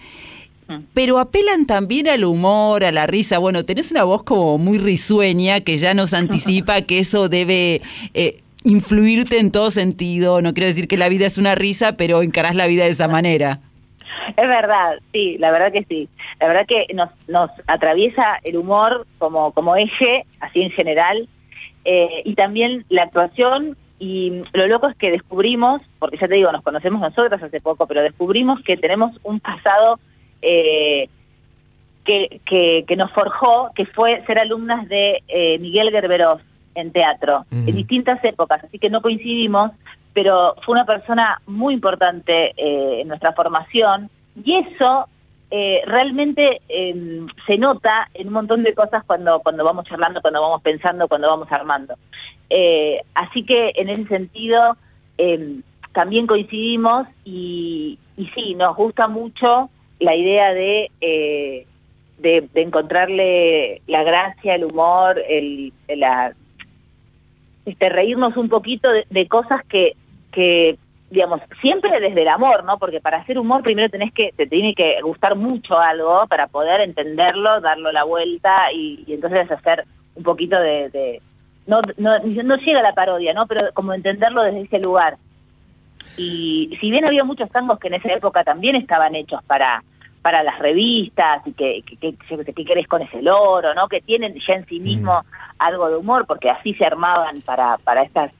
pero 0.95 1.19
apelan 1.19 1.67
también 1.67 2.07
al 2.07 2.23
humor, 2.23 2.83
a 2.83 2.91
la 2.91 3.05
risa. 3.05 3.37
Bueno, 3.37 3.65
tenés 3.65 3.91
una 3.91 4.03
voz 4.03 4.23
como 4.23 4.57
muy 4.57 4.79
risueña 4.79 5.61
que 5.61 5.77
ya 5.77 5.93
nos 5.93 6.15
anticipa 6.15 6.81
que 6.81 6.99
eso 6.99 7.29
debe 7.29 7.81
eh, 8.15 8.39
influirte 8.63 9.39
en 9.39 9.51
todo 9.51 9.71
sentido. 9.71 10.41
No 10.41 10.53
quiero 10.53 10.67
decir 10.67 10.87
que 10.87 10.97
la 10.97 11.09
vida 11.09 11.25
es 11.25 11.37
una 11.37 11.55
risa, 11.55 11.97
pero 11.97 12.21
encarás 12.21 12.55
la 12.55 12.67
vida 12.67 12.83
de 12.85 12.91
esa 12.91 13.07
manera. 13.07 13.59
Es 14.29 14.47
verdad, 14.47 14.99
sí, 15.11 15.37
la 15.37 15.51
verdad 15.51 15.71
que 15.71 15.83
sí. 15.85 16.09
La 16.39 16.47
verdad 16.47 16.65
que 16.67 16.85
nos, 16.93 17.09
nos 17.27 17.49
atraviesa 17.67 18.39
el 18.43 18.57
humor 18.57 19.05
como, 19.17 19.51
como 19.53 19.75
eje, 19.75 20.25
así 20.39 20.61
en 20.61 20.71
general, 20.71 21.27
eh, 21.85 22.21
y 22.25 22.35
también 22.35 22.85
la 22.89 23.03
actuación. 23.03 23.77
Y 23.97 24.43
lo 24.53 24.67
loco 24.67 24.87
es 24.87 24.95
que 24.95 25.11
descubrimos, 25.11 25.81
porque 25.99 26.17
ya 26.17 26.27
te 26.27 26.35
digo, 26.35 26.51
nos 26.51 26.63
conocemos 26.63 27.01
nosotras 27.01 27.41
hace 27.43 27.59
poco, 27.59 27.85
pero 27.85 28.01
descubrimos 28.01 28.61
que 28.61 28.77
tenemos 28.77 29.11
un 29.23 29.39
pasado 29.41 29.99
eh, 30.41 31.09
que, 32.05 32.39
que, 32.45 32.85
que 32.87 32.95
nos 32.95 33.11
forjó, 33.11 33.71
que 33.75 33.85
fue 33.85 34.23
ser 34.25 34.39
alumnas 34.39 34.87
de 34.87 35.21
eh, 35.27 35.59
Miguel 35.59 35.91
Gerberos 35.91 36.41
en 36.79 36.91
teatro, 36.91 37.45
en 37.51 37.75
distintas 37.75 38.23
épocas, 38.23 38.63
así 38.63 38.79
que 38.79 38.89
no 38.89 39.01
coincidimos, 39.01 39.71
pero 40.13 40.55
fue 40.63 40.73
una 40.73 40.85
persona 40.85 41.41
muy 41.45 41.73
importante 41.73 42.53
eh, 42.57 43.01
en 43.01 43.07
nuestra 43.07 43.33
formación 43.33 44.09
y 44.43 44.55
eso 44.55 45.07
eh, 45.51 45.81
realmente 45.85 46.61
eh, 46.69 47.25
se 47.47 47.57
nota 47.57 48.09
en 48.13 48.27
un 48.27 48.33
montón 48.33 48.63
de 48.63 48.73
cosas 48.73 49.03
cuando, 49.05 49.39
cuando 49.39 49.63
vamos 49.63 49.85
charlando, 49.85 50.21
cuando 50.21 50.41
vamos 50.41 50.61
pensando, 50.61 51.07
cuando 51.07 51.27
vamos 51.27 51.51
armando. 51.51 51.95
Eh, 52.49 53.01
así 53.15 53.43
que 53.43 53.71
en 53.75 53.89
ese 53.89 54.07
sentido 54.07 54.77
eh, 55.17 55.59
también 55.93 56.27
coincidimos 56.27 57.07
y, 57.25 57.97
y 58.15 58.27
sí, 58.27 58.55
nos 58.55 58.75
gusta 58.75 59.07
mucho 59.07 59.69
la 59.99 60.15
idea 60.15 60.53
de, 60.53 60.91
eh, 61.01 61.65
de, 62.19 62.47
de 62.53 62.61
encontrarle 62.61 63.81
la 63.87 64.03
gracia, 64.03 64.55
el 64.55 64.65
humor, 64.65 65.21
el, 65.27 65.73
la, 65.87 66.33
este, 67.69 67.89
reírnos 67.89 68.35
un 68.37 68.49
poquito 68.49 68.89
de, 68.91 69.27
cosas 69.27 69.63
que, 69.65 69.95
que 70.31 70.77
digamos, 71.09 71.41
siempre 71.61 71.99
desde 71.99 72.21
el 72.21 72.27
amor, 72.27 72.63
¿no? 72.63 72.77
Porque 72.77 72.99
para 72.99 73.17
hacer 73.17 73.37
humor 73.39 73.63
primero 73.63 73.89
tenés 73.89 74.13
que, 74.13 74.31
te 74.35 74.47
tiene 74.47 74.75
que 74.75 75.01
gustar 75.01 75.35
mucho 75.35 75.79
algo 75.79 76.25
para 76.27 76.47
poder 76.47 76.81
entenderlo, 76.81 77.61
darlo 77.61 77.91
la 77.91 78.03
vuelta 78.03 78.71
y, 78.73 79.03
y 79.07 79.13
entonces 79.13 79.49
hacer 79.49 79.85
un 80.15 80.23
poquito 80.23 80.59
de, 80.59 80.89
de- 80.89 81.21
no, 81.67 81.81
no, 81.97 82.19
no 82.19 82.55
llega 82.57 82.81
la 82.81 82.93
parodia, 82.93 83.33
¿no? 83.33 83.45
Pero 83.45 83.71
como 83.73 83.93
entenderlo 83.93 84.41
desde 84.41 84.61
ese 84.61 84.79
lugar. 84.79 85.17
Y 86.17 86.75
si 86.81 86.89
bien 86.91 87.05
había 87.05 87.23
muchos 87.23 87.49
tangos 87.51 87.79
que 87.79 87.87
en 87.87 87.93
esa 87.95 88.11
época 88.11 88.43
también 88.43 88.75
estaban 88.75 89.15
hechos 89.15 89.43
para 89.43 89.83
para 90.21 90.43
las 90.43 90.59
revistas 90.59 91.41
y 91.47 91.53
que, 91.53 91.81
que, 91.85 91.95
que, 91.97 92.15
que- 92.45 92.53
que 92.53 92.65
querés 92.65 92.87
con 92.87 93.01
ese 93.01 93.21
loro, 93.21 93.73
¿no? 93.73 93.87
Que 93.87 94.01
tienen 94.01 94.35
ya 94.45 94.53
en 94.55 94.65
sí 94.65 94.79
mismo 94.79 95.23
algo 95.57 95.89
de 95.89 95.95
humor, 95.95 96.25
porque 96.27 96.49
así 96.49 96.73
se 96.73 96.85
armaban 96.85 97.41
para, 97.41 97.77
para 97.77 98.03
estas 98.03 98.31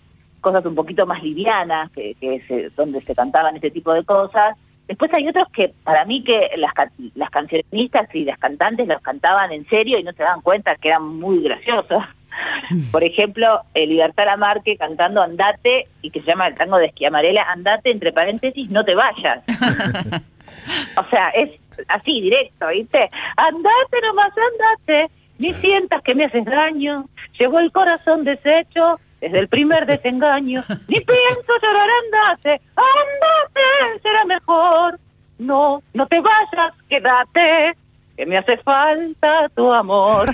cosas 0.41 0.65
un 0.65 0.75
poquito 0.75 1.05
más 1.05 1.21
livianas, 1.23 1.89
que, 1.91 2.15
que 2.19 2.41
se- 2.47 2.69
donde 2.75 3.01
se 3.01 3.15
cantaban 3.15 3.55
este 3.55 3.71
tipo 3.71 3.93
de 3.93 4.03
cosas. 4.03 4.55
Después 4.87 5.13
hay 5.13 5.27
otros 5.27 5.47
que 5.53 5.71
para 5.83 6.03
mí 6.05 6.23
que 6.23 6.49
las, 6.57 6.73
las 7.15 7.29
cancionistas 7.29 8.13
y 8.15 8.23
las 8.25 8.39
cantantes 8.39 8.87
los 8.87 9.01
cantaban 9.01 9.51
en 9.51 9.67
serio 9.69 9.99
y 9.99 10.03
no 10.03 10.11
se 10.13 10.23
daban 10.23 10.41
cuenta 10.41 10.75
que 10.77 10.87
eran 10.89 11.03
muy 11.05 11.43
graciosos. 11.43 12.03
Por 12.91 13.03
ejemplo, 13.03 13.61
eh, 13.73 13.85
Libertad 13.87 14.25
Lamarque 14.25 14.77
cantando 14.77 15.21
Andate, 15.21 15.87
y 16.01 16.09
que 16.11 16.21
se 16.21 16.27
llama 16.27 16.47
el 16.47 16.55
tango 16.55 16.77
de 16.77 16.87
Esquiamarela, 16.87 17.43
Andate, 17.43 17.91
entre 17.91 18.11
paréntesis, 18.11 18.69
no 18.69 18.83
te 18.83 18.95
vayas. 18.95 19.43
o 20.97 21.03
sea, 21.09 21.29
es 21.29 21.51
así, 21.87 22.21
directo, 22.21 22.67
¿viste? 22.67 23.09
Andate 23.37 24.01
nomás, 24.03 24.31
andate, 24.37 25.09
ni 25.37 25.53
sientas 25.55 26.01
que 26.03 26.15
me 26.15 26.25
haces 26.25 26.45
daño. 26.45 27.05
Llevo 27.37 27.59
el 27.59 27.71
corazón 27.71 28.23
deshecho 28.23 28.99
desde 29.21 29.39
el 29.39 29.47
primer 29.47 29.85
desengaño. 29.85 30.63
Ni 30.87 30.99
pienso 30.99 31.53
llorar, 31.61 31.89
andate, 32.03 32.61
andate, 32.75 34.01
será 34.01 34.25
mejor. 34.25 34.99
No, 35.37 35.81
no 35.93 36.07
te 36.07 36.19
vayas, 36.19 36.73
quédate, 36.89 37.75
que 38.17 38.25
me 38.25 38.37
hace 38.37 38.57
falta 38.57 39.49
tu 39.55 39.71
amor. 39.71 40.29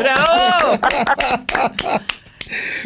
¡Bravo! 0.00 0.78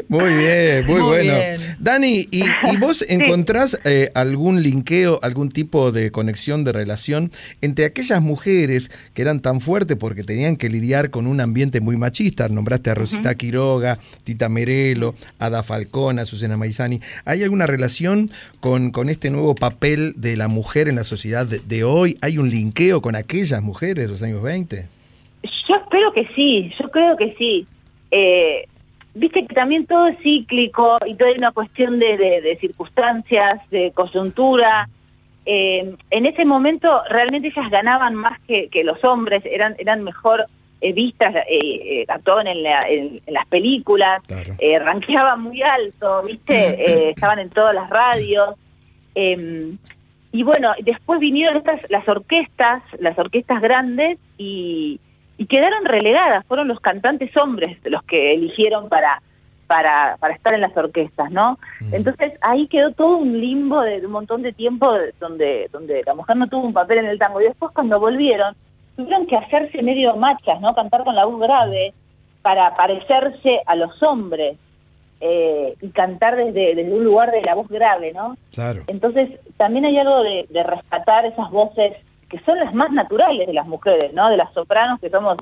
Muy 0.08 0.24
bien, 0.24 0.86
muy, 0.86 1.00
Muy 1.00 1.08
bueno. 1.08 1.34
bien. 1.34 1.76
Dani, 1.78 2.26
¿y, 2.30 2.42
y 2.42 2.76
vos 2.78 3.02
encontrás 3.08 3.78
eh, 3.84 4.10
algún 4.14 4.62
linkeo, 4.62 5.18
algún 5.22 5.48
tipo 5.50 5.92
de 5.92 6.10
conexión, 6.10 6.64
de 6.64 6.72
relación 6.72 7.30
entre 7.60 7.84
aquellas 7.84 8.20
mujeres 8.22 8.90
que 9.14 9.22
eran 9.22 9.40
tan 9.40 9.60
fuertes 9.60 9.96
porque 9.96 10.24
tenían 10.24 10.56
que 10.56 10.68
lidiar 10.68 11.10
con 11.10 11.26
un 11.26 11.40
ambiente 11.40 11.80
muy 11.80 11.96
machista? 11.96 12.48
Nombraste 12.48 12.90
a 12.90 12.94
Rosita 12.94 13.34
Quiroga, 13.34 13.98
Tita 14.24 14.48
Merelo, 14.48 15.14
Ada 15.38 15.62
Falcón, 15.62 16.18
a 16.18 16.24
Susana 16.24 16.56
Maizani. 16.56 17.00
¿Hay 17.24 17.42
alguna 17.42 17.66
relación 17.66 18.30
con, 18.60 18.90
con 18.90 19.08
este 19.08 19.30
nuevo 19.30 19.54
papel 19.54 20.14
de 20.16 20.36
la 20.36 20.48
mujer 20.48 20.88
en 20.88 20.96
la 20.96 21.04
sociedad 21.04 21.46
de, 21.46 21.60
de 21.60 21.84
hoy? 21.84 22.18
¿Hay 22.22 22.38
un 22.38 22.50
linkeo 22.50 23.00
con 23.02 23.14
aquellas 23.16 23.62
mujeres 23.62 24.04
de 24.04 24.08
los 24.08 24.22
años 24.22 24.42
20? 24.42 24.86
Yo 25.68 25.74
espero 25.76 26.12
que 26.12 26.26
sí, 26.34 26.70
yo 26.80 26.90
creo 26.90 27.16
que 27.16 27.34
sí. 27.38 27.66
Eh, 28.10 28.66
Viste 29.14 29.46
que 29.46 29.54
también 29.54 29.86
todo 29.86 30.06
es 30.06 30.18
cíclico 30.22 30.98
y 31.06 31.14
todo 31.14 31.28
es 31.28 31.38
una 31.38 31.52
cuestión 31.52 31.98
de, 31.98 32.16
de- 32.16 32.40
de 32.40 32.56
circunstancias, 32.58 33.60
de 33.70 33.90
coyuntura. 33.92 34.88
Eh, 35.46 35.94
en 36.10 36.26
ese 36.26 36.44
momento 36.44 37.02
realmente 37.08 37.48
ellas 37.48 37.70
ganaban 37.70 38.14
más 38.14 38.38
que, 38.46 38.68
que 38.68 38.84
los 38.84 39.02
hombres, 39.04 39.42
eran, 39.46 39.74
eran 39.78 40.04
mejor 40.04 40.44
eh, 40.80 40.92
vistas, 40.92 41.34
eh, 41.34 41.42
eh, 41.50 42.04
actuaban 42.08 42.46
en, 42.46 42.62
la- 42.62 42.88
en- 42.88 43.20
en 43.26 43.34
las 43.34 43.46
películas, 43.48 44.22
eh, 44.58 44.78
rankeaban 44.78 45.40
muy 45.42 45.62
alto, 45.62 46.22
¿viste? 46.22 47.08
Estaban 47.10 47.38
en 47.40 47.50
todas 47.50 47.74
las 47.74 47.88
radios. 47.90 48.54
Eh, 49.14 49.72
y 50.30 50.42
bueno, 50.42 50.72
después 50.84 51.18
vinieron 51.18 51.56
estas 51.56 51.80
las 51.90 52.06
orquestas, 52.06 52.82
las 53.00 53.18
orquestas 53.18 53.60
grandes 53.62 54.18
y, 54.36 55.00
y 55.38 55.46
quedaron 55.46 55.84
relegadas, 55.86 56.44
fueron 56.46 56.68
los 56.68 56.80
cantantes 56.80 57.34
hombres 57.36 57.78
los 57.84 58.02
que 58.02 58.34
eligieron 58.34 58.88
para 58.90 59.22
para, 59.66 60.16
para 60.18 60.32
estar 60.34 60.54
en 60.54 60.62
las 60.62 60.74
orquestas, 60.74 61.30
¿no? 61.30 61.58
Entonces 61.92 62.32
ahí 62.40 62.66
quedó 62.68 62.90
todo 62.92 63.18
un 63.18 63.38
limbo 63.38 63.82
de, 63.82 64.04
un 64.04 64.12
montón 64.12 64.40
de 64.42 64.52
tiempo 64.52 64.92
de- 64.94 65.12
donde 65.20 65.68
donde 65.70 66.02
la 66.06 66.14
mujer 66.14 66.36
no 66.38 66.48
tuvo 66.48 66.66
un 66.66 66.72
papel 66.72 66.98
en 66.98 67.06
el 67.06 67.18
tango 67.18 67.40
y 67.40 67.44
después 67.44 67.70
cuando 67.74 68.00
volvieron 68.00 68.54
tuvieron 68.96 69.26
que 69.26 69.36
hacerse 69.36 69.82
medio 69.82 70.16
machas, 70.16 70.60
¿no? 70.60 70.74
Cantar 70.74 71.04
con 71.04 71.14
la 71.14 71.26
voz 71.26 71.38
grave 71.40 71.92
para 72.42 72.74
parecerse 72.76 73.60
a 73.66 73.76
los 73.76 74.02
hombres 74.02 74.56
eh, 75.20 75.74
y 75.82 75.88
cantar 75.90 76.36
desde, 76.36 76.74
desde 76.74 76.92
un 76.92 77.04
lugar 77.04 77.30
de 77.30 77.42
la 77.42 77.54
voz 77.54 77.68
grave, 77.68 78.12
¿no? 78.12 78.36
Claro. 78.52 78.82
Entonces, 78.86 79.28
también 79.56 79.84
hay 79.84 79.98
algo 79.98 80.22
de, 80.22 80.46
de 80.48 80.62
rescatar 80.62 81.26
esas 81.26 81.50
voces 81.50 81.92
que 82.28 82.38
son 82.40 82.58
las 82.58 82.74
más 82.74 82.90
naturales 82.92 83.46
de 83.46 83.52
las 83.54 83.66
mujeres, 83.66 84.12
¿no? 84.12 84.28
De 84.28 84.36
las 84.36 84.52
sopranos, 84.52 85.00
que 85.00 85.10
somos 85.10 85.36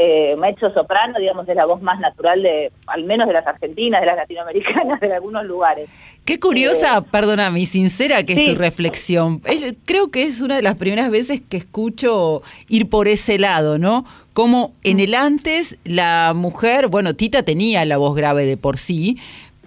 eh, 0.00 0.36
mezzo 0.36 0.72
soprano, 0.72 1.18
digamos, 1.18 1.48
es 1.48 1.56
la 1.56 1.64
voz 1.66 1.82
más 1.82 1.98
natural 1.98 2.40
de, 2.40 2.70
al 2.86 3.02
menos 3.02 3.26
de 3.26 3.32
las 3.32 3.44
argentinas, 3.44 4.00
de 4.00 4.06
las 4.06 4.16
latinoamericanas, 4.16 5.00
de 5.00 5.12
algunos 5.12 5.44
lugares. 5.44 5.88
Qué 6.24 6.38
curiosa, 6.38 7.00
perdóname, 7.00 7.58
y 7.60 7.66
sincera 7.66 8.22
que 8.22 8.34
es 8.34 8.44
tu 8.44 8.54
reflexión. 8.54 9.40
Es- 9.44 9.74
Creo 9.86 10.10
que 10.12 10.22
es 10.22 10.40
una 10.40 10.54
de 10.54 10.62
las 10.62 10.76
primeras 10.76 11.10
veces 11.10 11.40
que 11.40 11.56
escucho 11.56 12.42
ir 12.68 12.88
por 12.88 13.08
ese 13.08 13.40
lado, 13.40 13.78
¿no? 13.78 14.04
Como 14.34 14.72
en 14.84 15.00
el 15.00 15.14
antes 15.16 15.78
la 15.84 16.32
mujer, 16.36 16.86
bueno, 16.86 17.14
Tita 17.14 17.42
tenía 17.42 17.84
la 17.84 17.96
voz 17.96 18.14
grave 18.14 18.44
de 18.46 18.56
por 18.56 18.78
sí, 18.78 19.18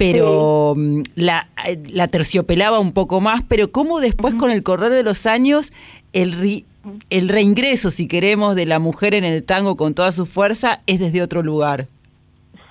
pero 0.01 0.73
mm, 0.75 1.01
la, 1.15 1.47
eh, 1.67 1.77
la 1.93 2.07
terciopelaba 2.07 2.79
un 2.79 2.91
poco 2.91 3.21
más, 3.21 3.43
pero 3.47 3.71
cómo 3.71 3.99
después 3.99 4.33
con 4.35 4.49
el 4.51 4.63
correr 4.63 4.91
de 4.91 5.03
los 5.03 5.25
años 5.27 5.71
el, 6.13 6.33
ri- 6.41 6.65
el 7.09 7.29
reingreso, 7.29 7.91
si 7.91 8.07
queremos, 8.07 8.55
de 8.55 8.65
la 8.65 8.79
mujer 8.79 9.13
en 9.13 9.23
el 9.23 9.43
tango 9.43 9.75
con 9.77 9.93
toda 9.93 10.11
su 10.11 10.25
fuerza 10.25 10.81
es 10.87 10.99
desde 10.99 11.21
otro 11.21 11.43
lugar. 11.43 11.85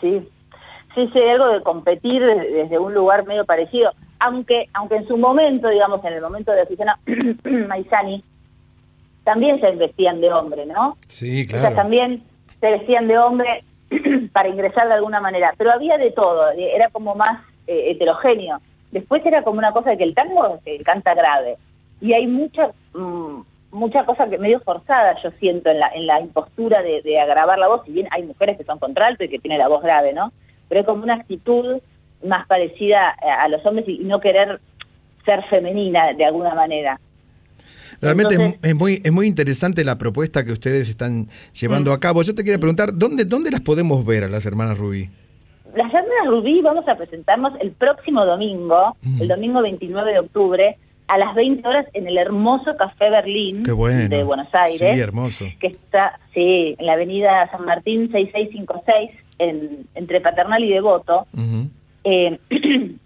Sí, 0.01 0.20
sí, 0.94 1.09
sí, 1.12 1.19
hay 1.19 1.31
algo 1.31 1.47
de 1.48 1.62
competir 1.62 2.20
desde, 2.20 2.51
desde 2.51 2.78
un 2.78 2.94
lugar 2.94 3.27
medio 3.27 3.44
parecido. 3.44 3.93
Aunque, 4.19 4.66
aunque 4.74 4.97
en 4.97 5.07
su 5.07 5.16
momento, 5.16 5.69
digamos, 5.69 6.05
en 6.05 6.12
el 6.15 6.20
momento 6.20 6.52
de 6.52 6.66
Susana 6.66 6.98
Maizani, 7.69 8.23
también 9.24 9.61
se 9.61 9.70
vestían 9.73 10.20
de 10.20 10.32
hombre, 10.32 10.66
¿no? 10.66 10.97
Sí, 11.07 11.47
O 11.47 11.51
sea, 11.61 11.74
también 11.74 12.23
se 12.61 12.70
vestían 12.70 13.07
de 13.07 13.19
hombre 13.19 13.65
para 14.32 14.48
ingresar 14.48 14.88
de 14.88 14.94
alguna 14.94 15.20
manera. 15.20 15.54
Pero 15.56 15.72
había 15.72 15.98
de 15.98 16.10
todo, 16.10 16.50
eh, 16.52 16.74
era 16.74 16.88
como 16.90 17.14
más 17.14 17.42
eh, 17.66 17.90
heterogéneo. 17.90 18.60
Después 18.92 19.24
era 19.24 19.42
como 19.42 19.58
una 19.58 19.72
cosa 19.72 19.90
de 19.90 19.98
que 19.98 20.04
el 20.04 20.14
tango 20.14 20.58
se 20.64 20.78
canta 20.78 21.14
grave. 21.14 21.56
Y 22.00 22.12
hay 22.12 22.26
mucha 22.26 22.70
mm, 22.94 23.42
mucha 23.72 24.04
cosa 24.04 24.28
que 24.28 24.38
medio 24.38 24.60
forzada, 24.60 25.16
yo 25.22 25.30
siento, 25.38 25.70
en 25.70 25.78
la, 25.78 25.88
en 25.94 26.06
la 26.06 26.20
impostura 26.20 26.82
de, 26.82 27.02
de 27.02 27.20
agravar 27.20 27.58
la 27.58 27.68
voz. 27.68 27.82
Si 27.84 27.92
bien 27.92 28.08
hay 28.10 28.24
mujeres 28.24 28.56
que 28.56 28.64
son 28.64 28.78
contralto 28.78 29.24
y 29.24 29.28
que 29.28 29.38
tienen 29.38 29.58
la 29.58 29.68
voz 29.68 29.82
grave, 29.82 30.12
¿no? 30.12 30.32
Pero 30.68 30.80
es 30.80 30.86
como 30.86 31.02
una 31.02 31.14
actitud 31.14 31.80
más 32.24 32.46
parecida 32.46 33.10
a, 33.10 33.48
los 33.48 33.64
hombres 33.64 33.88
y 33.88 33.98
no 33.98 34.20
querer 34.20 34.60
ser 35.24 35.42
femenina 35.44 36.12
de 36.12 36.24
alguna 36.24 36.54
manera. 36.54 37.00
Realmente 38.00 38.34
es- 38.34 38.40
Entonces- 38.40 38.70
es, 38.70 38.74
muy, 38.76 39.00
es 39.04 39.12
muy 39.12 39.26
interesante 39.26 39.84
la 39.84 39.98
propuesta 39.98 40.44
que 40.44 40.52
ustedes 40.52 40.88
están 40.88 41.26
llevando 41.58 41.92
a 41.92 42.00
cabo. 42.00 42.22
Yo 42.22 42.34
te 42.34 42.44
quería 42.44 42.58
preguntar, 42.58 42.90
¿dónde, 42.94 43.24
¿dónde 43.24 43.50
las 43.50 43.60
podemos 43.60 44.04
ver 44.04 44.24
a 44.24 44.28
las 44.28 44.44
hermanas 44.46 44.78
Rubí? 44.78 45.08
Las 45.74 45.86
Hermanas 45.94 46.26
Rubí 46.26 46.60
vamos 46.62 46.88
a 46.88 46.96
presentarnos 46.96 47.52
el 47.60 47.70
próximo 47.70 48.26
domingo, 48.26 48.96
el 49.20 49.28
domingo 49.28 49.62
29 49.62 50.12
de 50.12 50.18
octubre, 50.18 50.76
a 51.06 51.16
las 51.18 51.32
20 51.36 51.66
horas 51.68 51.86
en 51.92 52.08
el 52.08 52.18
hermoso 52.18 52.76
Café 52.76 53.08
Berlín 53.10 53.62
bueno. 53.76 54.08
de 54.08 54.22
Buenos 54.24 54.48
Aires. 54.52 54.78
Sí, 54.78 54.84
hermoso. 55.00 55.44
que 55.60 55.68
está, 55.68 56.18
sí, 56.34 56.74
en 56.78 56.86
la 56.86 56.94
avenida 56.94 57.48
San 57.52 57.64
Martín 57.66 58.10
6656, 58.10 59.10
en, 59.38 59.86
entre 59.94 60.20
Paternal 60.20 60.62
y 60.64 60.70
Devoto. 60.70 61.26
Eh, 62.04 62.38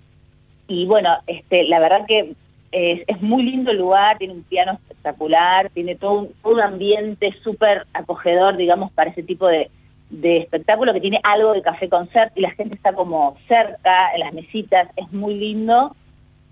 y 0.68 0.86
bueno, 0.86 1.10
este, 1.26 1.64
la 1.64 1.80
verdad 1.80 2.06
que 2.08 2.34
es, 2.74 3.04
es 3.06 3.22
muy 3.22 3.44
lindo 3.44 3.70
el 3.70 3.78
lugar, 3.78 4.18
tiene 4.18 4.34
un 4.34 4.42
piano 4.42 4.72
espectacular, 4.72 5.70
tiene 5.70 5.94
todo 5.94 6.12
un, 6.12 6.32
todo 6.42 6.54
un 6.54 6.60
ambiente 6.60 7.32
súper 7.44 7.86
acogedor, 7.92 8.56
digamos, 8.56 8.90
para 8.92 9.10
ese 9.10 9.22
tipo 9.22 9.46
de, 9.46 9.70
de 10.10 10.38
espectáculo 10.38 10.92
que 10.92 11.00
tiene 11.00 11.20
algo 11.22 11.52
de 11.52 11.62
café 11.62 11.88
concert 11.88 12.32
y 12.36 12.40
la 12.40 12.50
gente 12.50 12.74
está 12.74 12.92
como 12.92 13.36
cerca, 13.48 14.12
en 14.14 14.20
las 14.20 14.32
mesitas, 14.32 14.88
es 14.96 15.12
muy 15.12 15.34
lindo. 15.34 15.94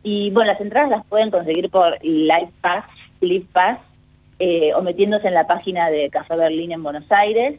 Y 0.05 0.31
bueno, 0.31 0.53
las 0.53 0.61
entradas 0.61 0.91
las 0.91 1.07
pueden 1.07 1.31
conseguir 1.31 1.71
por 1.71 1.99
Live 2.05 2.51
Pass, 2.61 2.85
Live 3.21 3.47
Pass, 3.53 3.79
eh, 4.39 4.73
o 4.75 4.83
metiéndose 4.83 5.29
en 5.29 5.35
la 5.35 5.47
página 5.47 5.91
de 5.91 6.11
Café 6.11 6.37
Berlín 6.37 6.73
en 6.73 6.83
Buenos 6.83 7.11
Aires. 7.11 7.59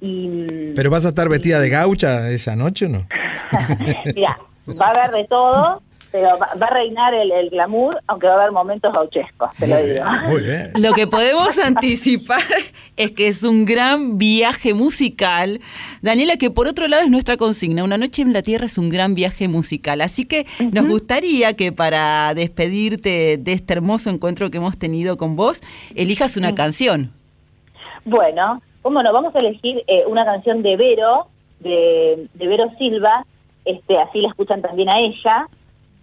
Y 0.00 0.28
mm, 0.28 0.74
¿Pero 0.74 0.90
vas 0.90 1.04
a 1.04 1.08
estar 1.08 1.28
vestida 1.28 1.60
de 1.60 1.70
gaucha 1.70 2.30
esa 2.30 2.56
noche 2.56 2.86
o 2.86 2.88
no? 2.88 3.06
Mira, 4.14 4.38
va 4.80 4.86
a 4.86 4.90
haber 4.90 5.10
de 5.12 5.24
todo. 5.28 5.82
Pero 6.14 6.28
va, 6.38 6.46
va 6.62 6.66
a 6.68 6.70
reinar 6.70 7.12
el, 7.12 7.32
el 7.32 7.50
glamour, 7.50 8.00
aunque 8.06 8.28
va 8.28 8.34
a 8.34 8.36
haber 8.36 8.52
momentos 8.52 8.92
gauchescos, 8.92 9.50
te 9.58 9.66
lo 9.66 9.76
digo. 9.82 10.04
Muy 10.28 10.42
bien. 10.42 10.70
Lo 10.76 10.92
que 10.92 11.08
podemos 11.08 11.58
anticipar 11.58 12.38
es 12.96 13.10
que 13.10 13.26
es 13.26 13.42
un 13.42 13.64
gran 13.64 14.16
viaje 14.16 14.74
musical. 14.74 15.60
Daniela, 16.02 16.36
que 16.36 16.52
por 16.52 16.68
otro 16.68 16.86
lado 16.86 17.02
es 17.02 17.10
nuestra 17.10 17.36
consigna. 17.36 17.82
Una 17.82 17.98
noche 17.98 18.22
en 18.22 18.32
la 18.32 18.42
Tierra 18.42 18.66
es 18.66 18.78
un 18.78 18.90
gran 18.90 19.16
viaje 19.16 19.48
musical. 19.48 20.00
Así 20.02 20.24
que 20.24 20.46
nos 20.70 20.86
gustaría 20.86 21.54
que 21.54 21.72
para 21.72 22.32
despedirte 22.34 23.36
de 23.36 23.52
este 23.52 23.72
hermoso 23.72 24.08
encuentro 24.08 24.52
que 24.52 24.58
hemos 24.58 24.78
tenido 24.78 25.16
con 25.16 25.34
vos, 25.34 25.62
elijas 25.96 26.36
una 26.36 26.54
canción. 26.54 27.10
Bueno, 28.04 28.62
cómo 28.82 29.02
no, 29.02 29.12
vamos 29.12 29.34
a 29.34 29.40
elegir 29.40 29.82
eh, 29.88 30.04
una 30.06 30.24
canción 30.24 30.62
de 30.62 30.76
Vero, 30.76 31.26
de, 31.58 32.28
de 32.34 32.46
Vero 32.46 32.70
Silva, 32.78 33.26
este, 33.64 33.98
así 33.98 34.20
la 34.20 34.28
escuchan 34.28 34.62
también 34.62 34.88
a 34.88 35.00
ella, 35.00 35.48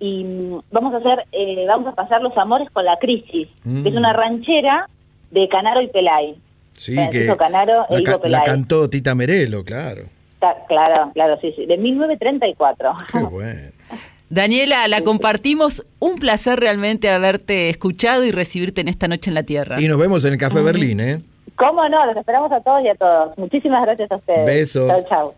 y 0.03 0.25
vamos 0.71 0.93
a 0.95 0.97
hacer, 0.97 1.25
eh, 1.31 1.63
vamos 1.67 1.87
a 1.87 1.95
pasar 1.95 2.21
los 2.23 2.35
amores 2.37 2.69
con 2.71 2.83
la 2.83 2.97
crisis, 2.97 3.47
que 3.63 3.87
es 3.87 3.93
Mm. 3.93 3.97
una 3.97 4.11
ranchera 4.13 4.89
de 5.29 5.47
Canaro 5.47 5.79
y 5.81 5.87
Pelay. 5.87 6.35
Sí, 6.73 6.95
Francisco 6.95 7.33
que 7.33 7.37
Canaro 7.37 7.85
e 7.89 7.93
la, 7.93 7.99
Ivo 7.99 8.05
ca- 8.05 8.11
la 8.13 8.19
Pelay. 8.21 8.41
cantó 8.43 8.89
Tita 8.89 9.13
Merelo, 9.15 9.63
claro. 9.63 10.03
Ta- 10.39 10.57
claro, 10.67 11.11
claro, 11.13 11.37
sí, 11.39 11.53
sí, 11.55 11.67
de 11.67 11.77
1934. 11.77 12.93
Qué 13.11 13.19
bueno. 13.19 13.69
Daniela, 14.31 14.87
la 14.87 15.01
compartimos. 15.01 15.85
Un 15.99 16.15
placer 16.15 16.59
realmente 16.59 17.09
haberte 17.09 17.69
escuchado 17.69 18.23
y 18.25 18.31
recibirte 18.31 18.81
en 18.81 18.87
esta 18.87 19.07
noche 19.07 19.29
en 19.29 19.35
la 19.35 19.43
Tierra. 19.43 19.79
Y 19.79 19.87
nos 19.87 19.99
vemos 19.99 20.23
en 20.25 20.33
el 20.33 20.39
Café 20.39 20.61
Berlín, 20.63 20.99
¿eh? 21.01 21.21
¿Cómo 21.57 21.87
no? 21.89 22.05
Los 22.07 22.15
esperamos 22.17 22.51
a 22.51 22.61
todos 22.61 22.81
y 22.83 22.87
a 22.87 22.95
todos. 22.95 23.37
Muchísimas 23.37 23.83
gracias 23.85 24.09
a 24.09 24.15
ustedes. 24.15 24.45
Besos. 24.45 24.87
Chau, 24.87 25.03
chau. 25.09 25.33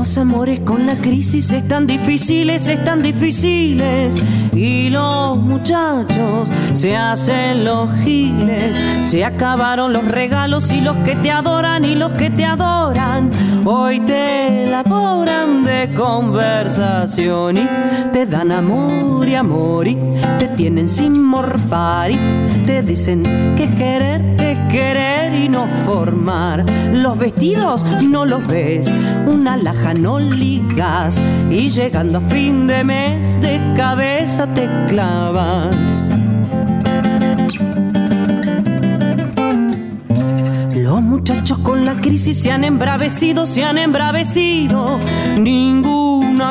Los 0.00 0.16
amores 0.16 0.60
con 0.60 0.86
la 0.86 0.94
crisis 0.94 1.52
están 1.52 1.86
difíciles, 1.86 2.68
están 2.68 3.02
difíciles. 3.02 4.18
Y 4.54 4.88
los 4.88 5.36
muchachos 5.36 6.50
se 6.72 6.96
hacen 6.96 7.66
los 7.66 7.90
giles. 7.96 8.80
Se 9.02 9.26
acabaron 9.26 9.92
los 9.92 10.08
regalos 10.10 10.72
y 10.72 10.80
los 10.80 10.96
que 11.04 11.16
te 11.16 11.30
adoran 11.30 11.84
y 11.84 11.96
los 11.96 12.14
que 12.14 12.30
te 12.30 12.46
adoran. 12.46 13.28
Hoy 13.66 14.00
te 14.00 14.64
elaboran 14.64 15.64
de 15.64 15.92
conversación 15.92 17.58
y 17.58 17.68
te 18.10 18.24
dan 18.24 18.52
amor 18.52 19.28
y 19.28 19.34
amor 19.34 19.86
y 19.86 19.98
te 20.38 20.48
tienen 20.48 20.88
sin 20.88 21.22
morfar 21.22 22.10
y 22.10 22.16
te 22.64 22.82
dicen 22.82 23.22
que 23.54 23.68
querer 23.74 24.22
es 24.38 24.58
querer 24.70 25.34
y 25.34 25.48
no 25.48 25.66
formar. 25.66 26.64
Los 26.92 27.18
vestidos 27.18 27.84
no 28.06 28.24
los 28.24 28.46
ves, 28.46 28.92
una 29.26 29.56
laja 29.56 29.94
no 29.94 30.18
ligas 30.18 31.20
y 31.50 31.68
llegando 31.68 32.18
a 32.18 32.20
fin 32.22 32.66
de 32.66 32.84
mes 32.84 33.40
de 33.40 33.60
cabeza 33.76 34.46
te 34.54 34.68
clavas. 34.88 35.76
Los 40.76 41.02
muchachos 41.02 41.58
con 41.58 41.84
la 41.84 41.94
crisis 41.94 42.40
se 42.40 42.50
han 42.50 42.64
embravecido, 42.64 43.46
se 43.46 43.64
han 43.64 43.78
embravecido. 43.78 44.98
Ninguna 45.38 45.99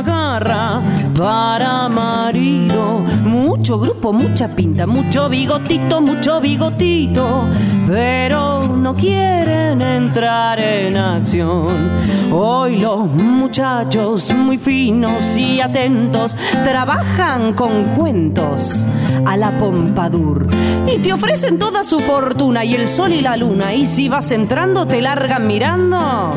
garra 0.02 0.82
para 1.16 1.90
marido. 1.90 3.04
Mucho 3.24 3.80
grupo, 3.80 4.14
mucha 4.14 4.48
pinta, 4.48 4.88
mucho 4.88 5.30
bigotito, 5.30 6.02
mucho 6.02 6.40
bigotito. 6.40 7.48
Pero 7.88 8.68
no 8.68 8.96
quieren 8.96 9.82
entrar 9.82 10.60
en 10.60 10.98
acción. 10.98 11.90
Hoy 12.32 12.78
los 12.78 13.08
muchachos 13.08 14.34
muy 14.36 14.58
finos 14.58 15.36
y 15.36 15.62
atentos 15.62 16.36
trabajan 16.64 17.54
con 17.54 17.86
cuentos 17.96 18.86
a 19.26 19.36
la 19.36 19.58
Pompadour 19.58 20.48
y 20.88 21.00
te 21.00 21.12
ofrecen 21.12 21.58
toda 21.58 21.84
su 21.84 22.00
fortuna 22.00 22.64
y 22.64 22.76
el 22.76 22.88
sol 22.88 23.14
y 23.14 23.22
la 23.22 23.36
luna 23.36 23.74
y 23.74 23.86
si 23.86 24.10
vas 24.10 24.32
entrando 24.32 24.86
te 24.86 25.02
largan 25.02 25.48
mirando 25.48 26.34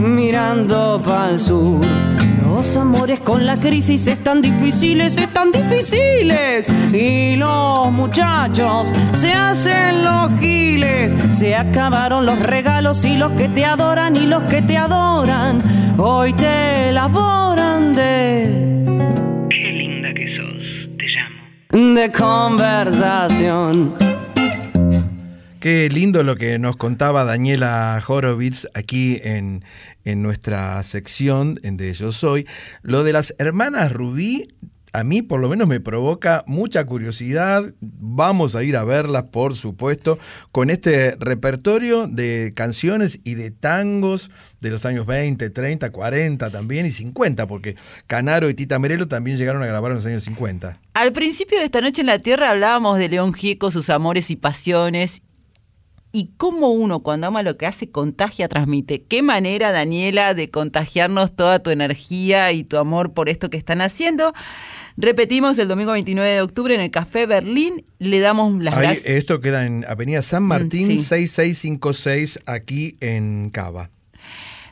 mirando 0.00 1.00
para 1.04 1.30
el 1.30 1.40
sur 1.40 1.80
los 2.62 2.76
amores 2.76 3.18
con 3.18 3.44
la 3.44 3.56
crisis 3.56 4.06
están 4.06 4.40
difíciles, 4.40 5.18
están 5.18 5.50
difíciles. 5.50 6.68
Y 6.92 7.34
los 7.34 7.90
muchachos 7.90 8.92
se 9.14 9.32
hacen 9.32 10.04
los 10.04 10.30
giles. 10.38 11.12
Se 11.32 11.56
acabaron 11.56 12.24
los 12.24 12.38
regalos 12.38 13.04
y 13.04 13.16
los 13.16 13.32
que 13.32 13.48
te 13.48 13.64
adoran 13.64 14.16
y 14.16 14.26
los 14.26 14.44
que 14.44 14.62
te 14.62 14.76
adoran. 14.76 15.60
Hoy 15.98 16.34
te 16.34 16.90
elaboran 16.90 17.94
de. 17.94 19.48
Qué 19.50 19.72
linda 19.72 20.14
que 20.14 20.28
sos, 20.28 20.88
te 20.96 21.06
llamo. 21.08 21.42
de 21.96 22.12
conversación. 22.12 24.11
Qué 25.62 25.88
lindo 25.88 26.24
lo 26.24 26.34
que 26.34 26.58
nos 26.58 26.74
contaba 26.76 27.22
Daniela 27.22 28.02
Horowitz 28.04 28.66
aquí 28.74 29.20
en, 29.22 29.64
en 30.04 30.20
nuestra 30.20 30.82
sección 30.82 31.54
de 31.62 31.94
Yo 31.94 32.10
Soy. 32.10 32.48
Lo 32.82 33.04
de 33.04 33.12
las 33.12 33.32
hermanas 33.38 33.92
Rubí, 33.92 34.48
a 34.92 35.04
mí 35.04 35.22
por 35.22 35.38
lo 35.38 35.48
menos 35.48 35.68
me 35.68 35.78
provoca 35.78 36.42
mucha 36.48 36.84
curiosidad. 36.84 37.74
Vamos 37.80 38.56
a 38.56 38.64
ir 38.64 38.76
a 38.76 38.82
verlas, 38.82 39.26
por 39.30 39.54
supuesto, 39.54 40.18
con 40.50 40.68
este 40.68 41.14
repertorio 41.20 42.08
de 42.08 42.54
canciones 42.56 43.20
y 43.22 43.36
de 43.36 43.52
tangos 43.52 44.32
de 44.60 44.70
los 44.70 44.84
años 44.84 45.06
20, 45.06 45.48
30, 45.48 45.90
40 45.92 46.50
también 46.50 46.86
y 46.86 46.90
50, 46.90 47.46
porque 47.46 47.76
Canaro 48.08 48.50
y 48.50 48.54
Tita 48.54 48.80
Merelo 48.80 49.06
también 49.06 49.36
llegaron 49.36 49.62
a 49.62 49.66
grabar 49.66 49.92
en 49.92 49.98
los 49.98 50.06
años 50.06 50.24
50. 50.24 50.80
Al 50.94 51.12
principio 51.12 51.60
de 51.60 51.66
esta 51.66 51.80
noche 51.80 52.00
en 52.00 52.08
la 52.08 52.18
Tierra 52.18 52.50
hablábamos 52.50 52.98
de 52.98 53.08
León 53.08 53.32
Gieco, 53.32 53.70
sus 53.70 53.90
amores 53.90 54.28
y 54.32 54.34
pasiones. 54.34 55.22
Y 56.14 56.30
cómo 56.36 56.70
uno 56.72 57.00
cuando 57.00 57.26
ama 57.28 57.42
lo 57.42 57.56
que 57.56 57.66
hace 57.66 57.90
contagia, 57.90 58.46
transmite. 58.46 59.02
Qué 59.02 59.22
manera, 59.22 59.72
Daniela, 59.72 60.34
de 60.34 60.50
contagiarnos 60.50 61.34
toda 61.34 61.60
tu 61.60 61.70
energía 61.70 62.52
y 62.52 62.64
tu 62.64 62.76
amor 62.76 63.14
por 63.14 63.30
esto 63.30 63.48
que 63.48 63.56
están 63.56 63.80
haciendo. 63.80 64.34
Repetimos 64.98 65.58
el 65.58 65.68
domingo 65.68 65.92
29 65.92 66.30
de 66.30 66.42
octubre 66.42 66.74
en 66.74 66.82
el 66.82 66.90
Café 66.90 67.24
Berlín. 67.24 67.86
Le 67.98 68.20
damos 68.20 68.52
las 68.62 68.74
Ahí, 68.74 68.82
gracias. 68.82 69.06
esto 69.06 69.40
queda 69.40 69.64
en 69.64 69.86
Avenida 69.88 70.20
San 70.20 70.42
Martín 70.42 70.88
sí. 70.88 70.98
6656 70.98 72.40
aquí 72.44 72.96
en 73.00 73.48
Cava. 73.48 73.90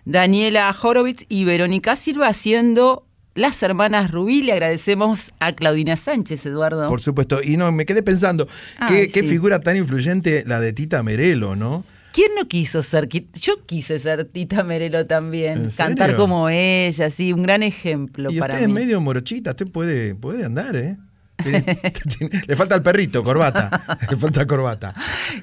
Daniela 0.04 0.74
Horowitz 0.82 1.24
y 1.28 1.44
Verónica 1.44 1.96
Silva 1.96 2.28
haciendo 2.28 3.06
Las 3.34 3.62
Hermanas 3.62 4.10
Rubí. 4.10 4.42
Le 4.42 4.52
agradecemos 4.52 5.32
a 5.38 5.52
Claudina 5.52 5.96
Sánchez, 5.96 6.44
Eduardo. 6.46 6.88
Por 6.88 7.00
supuesto. 7.00 7.42
Y 7.42 7.56
no, 7.56 7.70
me 7.72 7.86
quedé 7.86 8.02
pensando, 8.02 8.46
qué, 8.88 8.94
Ay, 9.02 9.08
qué 9.08 9.20
sí. 9.22 9.28
figura 9.28 9.60
tan 9.60 9.76
influyente 9.76 10.44
la 10.46 10.60
de 10.60 10.72
Tita 10.72 11.02
Merelo, 11.02 11.56
¿no? 11.56 11.84
¿Quién 12.12 12.32
no 12.36 12.48
quiso 12.48 12.82
ser? 12.82 13.08
Yo 13.08 13.64
quise 13.66 14.00
ser 14.00 14.24
Tita 14.24 14.64
Merelo 14.64 15.06
también. 15.06 15.64
¿En 15.66 15.70
Cantar 15.70 16.16
como 16.16 16.48
ella, 16.48 17.08
sí, 17.08 17.32
un 17.32 17.44
gran 17.44 17.62
ejemplo 17.62 18.32
Y 18.32 18.38
para 18.40 18.54
usted 18.54 18.62
es 18.64 18.68
mí. 18.68 18.74
medio 18.74 19.00
morochita, 19.00 19.50
usted 19.50 19.68
puede, 19.70 20.16
puede 20.16 20.44
andar, 20.44 20.74
¿eh? 20.74 20.96
Le 22.46 22.56
falta 22.56 22.74
el 22.74 22.82
perrito, 22.82 23.22
corbata. 23.24 23.98
Le 24.10 24.16
falta 24.16 24.46
corbata. 24.46 24.94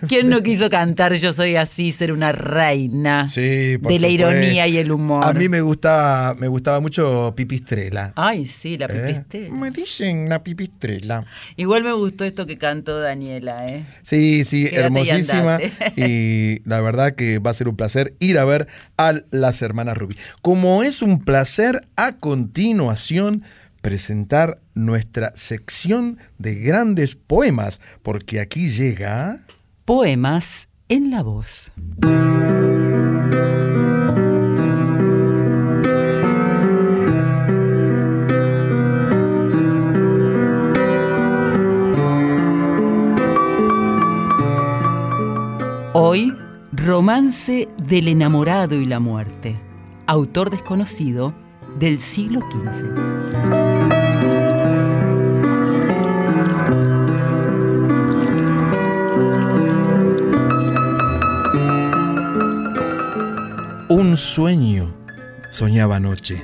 ¿Quién 0.07 0.29
no 0.29 0.41
quiso 0.43 0.69
cantar 0.69 1.13
Yo 1.15 1.33
soy 1.33 1.55
así, 1.55 1.91
ser 1.91 2.11
una 2.11 2.31
reina 2.31 3.27
Sí, 3.27 3.77
por 3.81 3.91
de 3.91 3.99
la 3.99 4.07
ironía 4.07 4.67
y 4.67 4.77
el 4.77 4.91
humor? 4.91 5.23
A 5.25 5.33
mí 5.33 5.49
me 5.49 5.61
gustaba, 5.61 6.35
me 6.35 6.47
gustaba 6.47 6.79
mucho 6.79 7.33
Pipistrela. 7.35 8.13
Ay, 8.15 8.45
sí, 8.45 8.77
la 8.77 8.85
¿Eh? 8.85 8.89
pipistrela. 8.89 9.55
Me 9.55 9.71
dicen 9.71 10.29
la 10.29 10.43
Pipistrela. 10.43 11.25
Igual 11.55 11.83
me 11.83 11.93
gustó 11.93 12.23
esto 12.25 12.45
que 12.45 12.57
cantó 12.57 12.99
Daniela, 12.99 13.67
¿eh? 13.69 13.85
Sí, 14.03 14.45
sí, 14.45 14.65
Quédate 14.69 14.75
y 14.75 14.83
hermosísima. 14.85 15.55
andate. 15.55 15.93
Y 15.95 16.61
la 16.67 16.79
verdad 16.81 17.15
que 17.15 17.39
va 17.39 17.51
a 17.51 17.53
ser 17.53 17.67
un 17.67 17.75
placer 17.75 18.13
ir 18.19 18.37
a 18.39 18.45
ver 18.45 18.67
a 18.97 19.13
las 19.31 19.61
hermanas 19.61 19.97
Rubí. 19.97 20.15
Como 20.41 20.83
es 20.83 21.01
un 21.01 21.23
placer 21.23 21.87
a 21.95 22.13
continuación 22.13 23.43
presentar 23.87 24.59
nuestra 24.75 25.31
sección 25.33 26.17
de 26.37 26.55
grandes 26.55 27.15
poemas, 27.15 27.79
porque 28.03 28.41
aquí 28.41 28.69
llega... 28.69 29.45
Poemas 29.85 30.67
en 30.89 31.09
la 31.09 31.23
voz. 31.23 31.71
Hoy, 45.93 46.35
Romance 46.73 47.69
del 47.77 48.09
enamorado 48.09 48.75
y 48.75 48.85
la 48.85 48.99
muerte. 48.99 49.57
Autor 50.07 50.49
desconocido 50.49 51.33
del 51.79 51.99
siglo 51.99 52.41
XV. 52.51 53.26
Un 64.07 64.15
sueño 64.15 64.95
Soñaba 65.49 65.97
anoche, 65.97 66.41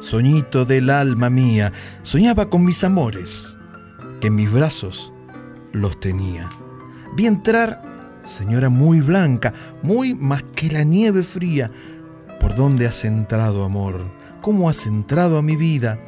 soñito 0.00 0.66
del 0.66 0.90
alma 0.90 1.30
mía, 1.30 1.72
soñaba 2.02 2.50
con 2.50 2.62
mis 2.62 2.84
amores, 2.84 3.56
que 4.20 4.26
en 4.26 4.34
mis 4.34 4.52
brazos 4.52 5.10
los 5.72 5.98
tenía. 5.98 6.50
Vi 7.16 7.24
entrar, 7.24 8.20
señora 8.22 8.68
muy 8.68 9.00
blanca, 9.00 9.54
muy 9.82 10.14
más 10.14 10.42
que 10.54 10.70
la 10.70 10.84
nieve 10.84 11.22
fría. 11.22 11.70
¿Por 12.38 12.54
dónde 12.54 12.86
has 12.86 13.06
entrado, 13.06 13.64
amor? 13.64 14.04
¿Cómo 14.42 14.68
has 14.68 14.84
entrado 14.84 15.38
a 15.38 15.42
mi 15.42 15.56
vida? 15.56 15.98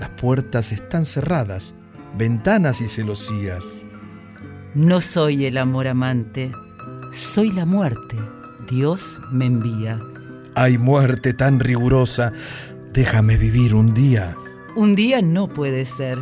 Las 0.00 0.08
puertas 0.10 0.72
están 0.72 1.06
cerradas, 1.06 1.72
ventanas 2.18 2.80
y 2.80 2.88
celosías. 2.88 3.86
No 4.74 5.00
soy 5.00 5.46
el 5.46 5.56
amor 5.56 5.86
amante, 5.86 6.50
soy 7.12 7.52
la 7.52 7.64
muerte. 7.64 8.16
Dios 8.70 9.20
me 9.32 9.46
envía. 9.46 10.00
Ay, 10.54 10.78
muerte 10.78 11.32
tan 11.32 11.58
rigurosa, 11.58 12.32
déjame 12.92 13.36
vivir 13.36 13.74
un 13.74 13.92
día. 13.92 14.36
Un 14.76 14.94
día 14.94 15.20
no 15.22 15.48
puede 15.48 15.84
ser. 15.84 16.18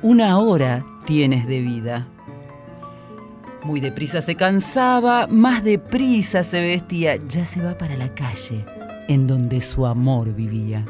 Una 0.00 0.38
hora 0.38 0.86
tienes 1.04 1.46
de 1.46 1.60
vida. 1.60 2.08
Muy 3.64 3.80
deprisa 3.80 4.22
se 4.22 4.36
cansaba, 4.36 5.26
más 5.26 5.64
deprisa 5.64 6.44
se 6.44 6.60
vestía, 6.60 7.16
ya 7.16 7.44
se 7.44 7.60
va 7.60 7.76
para 7.76 7.96
la 7.96 8.14
calle, 8.14 8.64
en 9.08 9.26
donde 9.26 9.60
su 9.60 9.84
amor 9.86 10.32
vivía. 10.34 10.86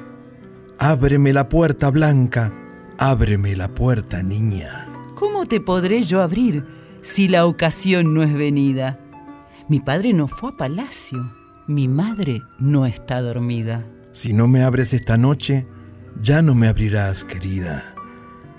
Ábreme 0.79 1.33
la 1.33 1.49
puerta 1.49 1.91
blanca, 1.91 2.53
ábreme 2.99 3.57
la 3.57 3.75
puerta 3.75 4.23
niña. 4.23 4.89
¿Cómo 5.15 5.47
te 5.47 5.61
podré 5.61 6.03
yo 6.03 6.23
abrir 6.23 6.67
si 7.03 7.29
la 7.29 7.47
ocasión 7.47 8.15
no 8.15 8.23
es 8.23 8.33
venida? 8.33 9.02
Mi 9.73 9.81
padre 9.81 10.13
no 10.13 10.29
fue 10.29 10.51
a 10.51 10.57
palacio, 10.59 11.33
mi 11.67 11.89
madre 11.89 12.43
no 12.59 12.85
está 12.85 13.23
dormida. 13.23 13.89
Si 14.11 14.35
no 14.35 14.47
me 14.47 14.65
abres 14.65 14.93
esta 14.93 15.17
noche, 15.17 15.67
ya 16.21 16.43
no 16.43 16.55
me 16.55 16.69
abrirás, 16.69 17.25
querida. 17.25 17.95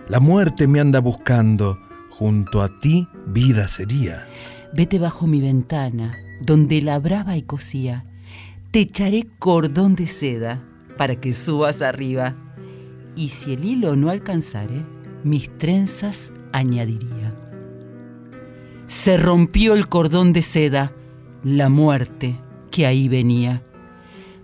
La 0.09 0.19
muerte 0.19 0.67
me 0.67 0.79
anda 0.79 1.01
buscando, 1.01 1.77
junto 2.09 2.63
a 2.63 2.79
ti 2.79 3.07
vida 3.27 3.67
sería. 3.67 4.25
Vete 4.73 4.97
bajo 4.97 5.27
mi 5.27 5.39
ventana, 5.39 6.17
donde 6.41 6.81
labraba 6.81 7.37
y 7.37 7.43
cosía. 7.43 8.05
Te 8.71 8.79
echaré 8.79 9.27
cordón 9.37 9.93
de 9.93 10.07
seda 10.07 10.63
para 10.97 11.21
que 11.21 11.33
subas 11.33 11.83
arriba. 11.83 12.35
Y 13.15 13.29
si 13.29 13.53
el 13.53 13.63
hilo 13.65 13.95
no 13.95 14.09
alcanzare, 14.09 14.83
mis 15.23 15.55
trenzas 15.59 16.33
añadiría. 16.53 17.35
Se 18.87 19.17
rompió 19.17 19.75
el 19.75 19.87
cordón 19.87 20.33
de 20.33 20.41
seda, 20.41 20.91
la 21.43 21.69
muerte 21.69 22.39
que 22.71 22.85
ahí 22.85 23.07
venía. 23.09 23.63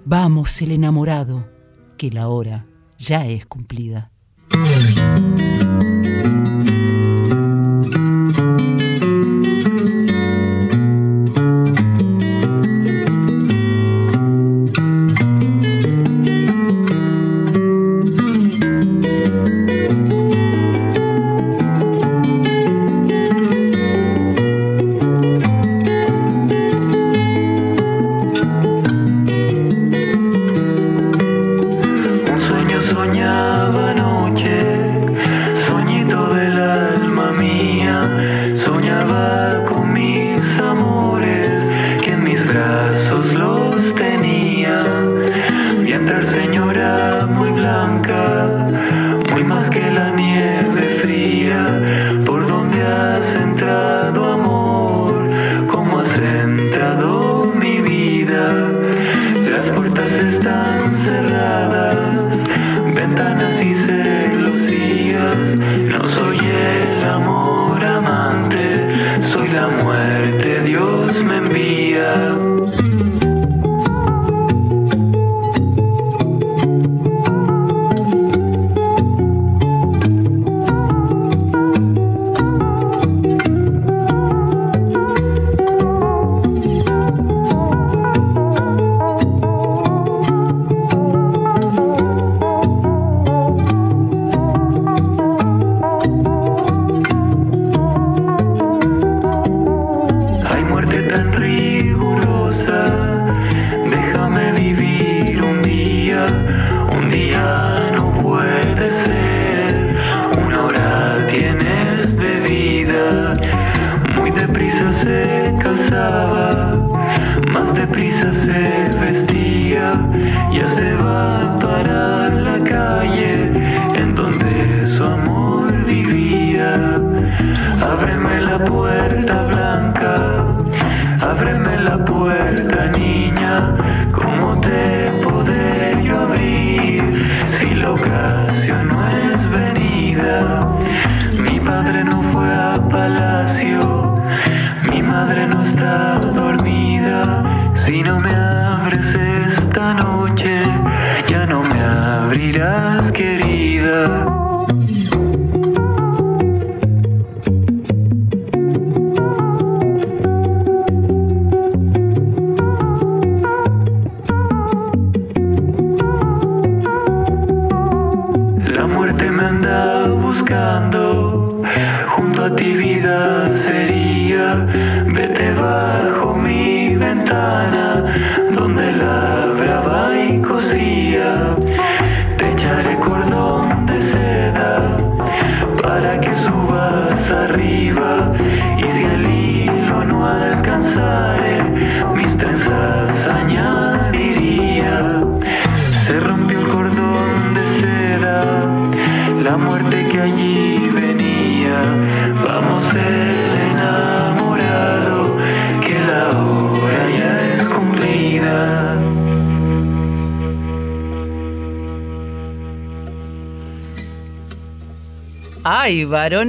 Vamos 0.06 0.62
el 0.62 0.72
enamorado, 0.72 1.50
que 1.98 2.12
la 2.12 2.28
hora 2.28 2.66
ya 2.98 3.26
es 3.26 3.46
cumplida. 3.46 4.12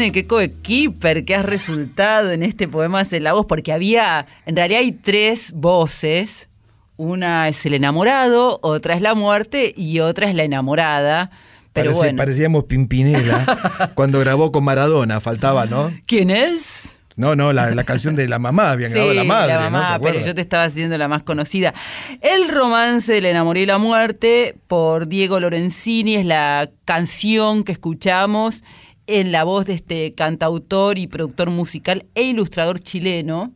Varones, 0.01 0.13
qué 0.13 0.27
coequiper 0.27 1.27
que 1.27 1.35
has 1.35 1.45
resultado 1.45 2.33
en 2.33 2.43
este 2.43 2.67
poema 2.69 3.05
de 3.05 3.21
la 3.21 3.35
voz, 3.35 3.45
porque 3.47 3.71
había, 3.71 4.27
en 4.47 4.57
realidad 4.57 4.81
hay 4.81 4.93
tres 4.93 5.53
voces. 5.53 6.49
Una 6.97 7.49
es 7.49 7.65
el 7.67 7.75
enamorado, 7.75 8.59
otra 8.63 8.95
es 8.95 9.03
la 9.03 9.15
muerte 9.15 9.75
y 9.77 10.01
otra 10.01 10.29
es 10.29 10.35
la 10.35 10.43
enamorada. 10.45 11.31
Pero 11.75 11.91
Parece- 11.91 11.99
bueno. 11.99 12.17
Parecíamos 12.17 12.65
Pimpinela 12.65 13.93
cuando 13.95 14.21
grabó 14.21 14.51
con 14.53 14.65
Maradona, 14.65 15.21
faltaba, 15.21 15.67
¿no? 15.67 15.93
¿Quién 16.07 16.31
es? 16.31 16.97
No, 17.17 17.37
no, 17.37 17.53
la, 17.53 17.75
la 17.75 17.85
canción 17.85 18.17
de 18.17 18.27
la 18.29 18.39
mamá, 18.39 18.71
habían 18.71 18.93
grabado 18.93 19.13
la 19.13 19.25
madre, 19.25 19.53
la 19.53 19.61
mamá, 19.61 19.81
¿no? 19.81 19.95
¿Se 19.95 20.01
pero 20.01 20.25
yo 20.25 20.35
te 20.35 20.41
estaba 20.41 20.65
haciendo 20.65 20.97
la 20.97 21.09
más 21.09 21.23
conocida. 21.23 21.75
El 22.23 22.49
romance 22.49 23.13
del 23.13 23.27
enamoré 23.27 23.61
y 23.63 23.67
la 23.67 23.77
muerte 23.77 24.57
por 24.67 25.07
Diego 25.07 25.39
Lorenzini 25.39 26.15
es 26.15 26.25
la 26.25 26.71
canción 26.87 27.63
que 27.65 27.73
escuchamos 27.73 28.65
en 29.19 29.33
la 29.33 29.45
voz 29.45 29.67
de 29.67 29.75
este 29.75 30.15
cantautor 30.15 30.99
y 30.99 31.07
productor 31.07 31.51
musical 31.51 32.07
e 32.15 32.23
ilustrador 32.23 32.79
chileno. 32.81 33.53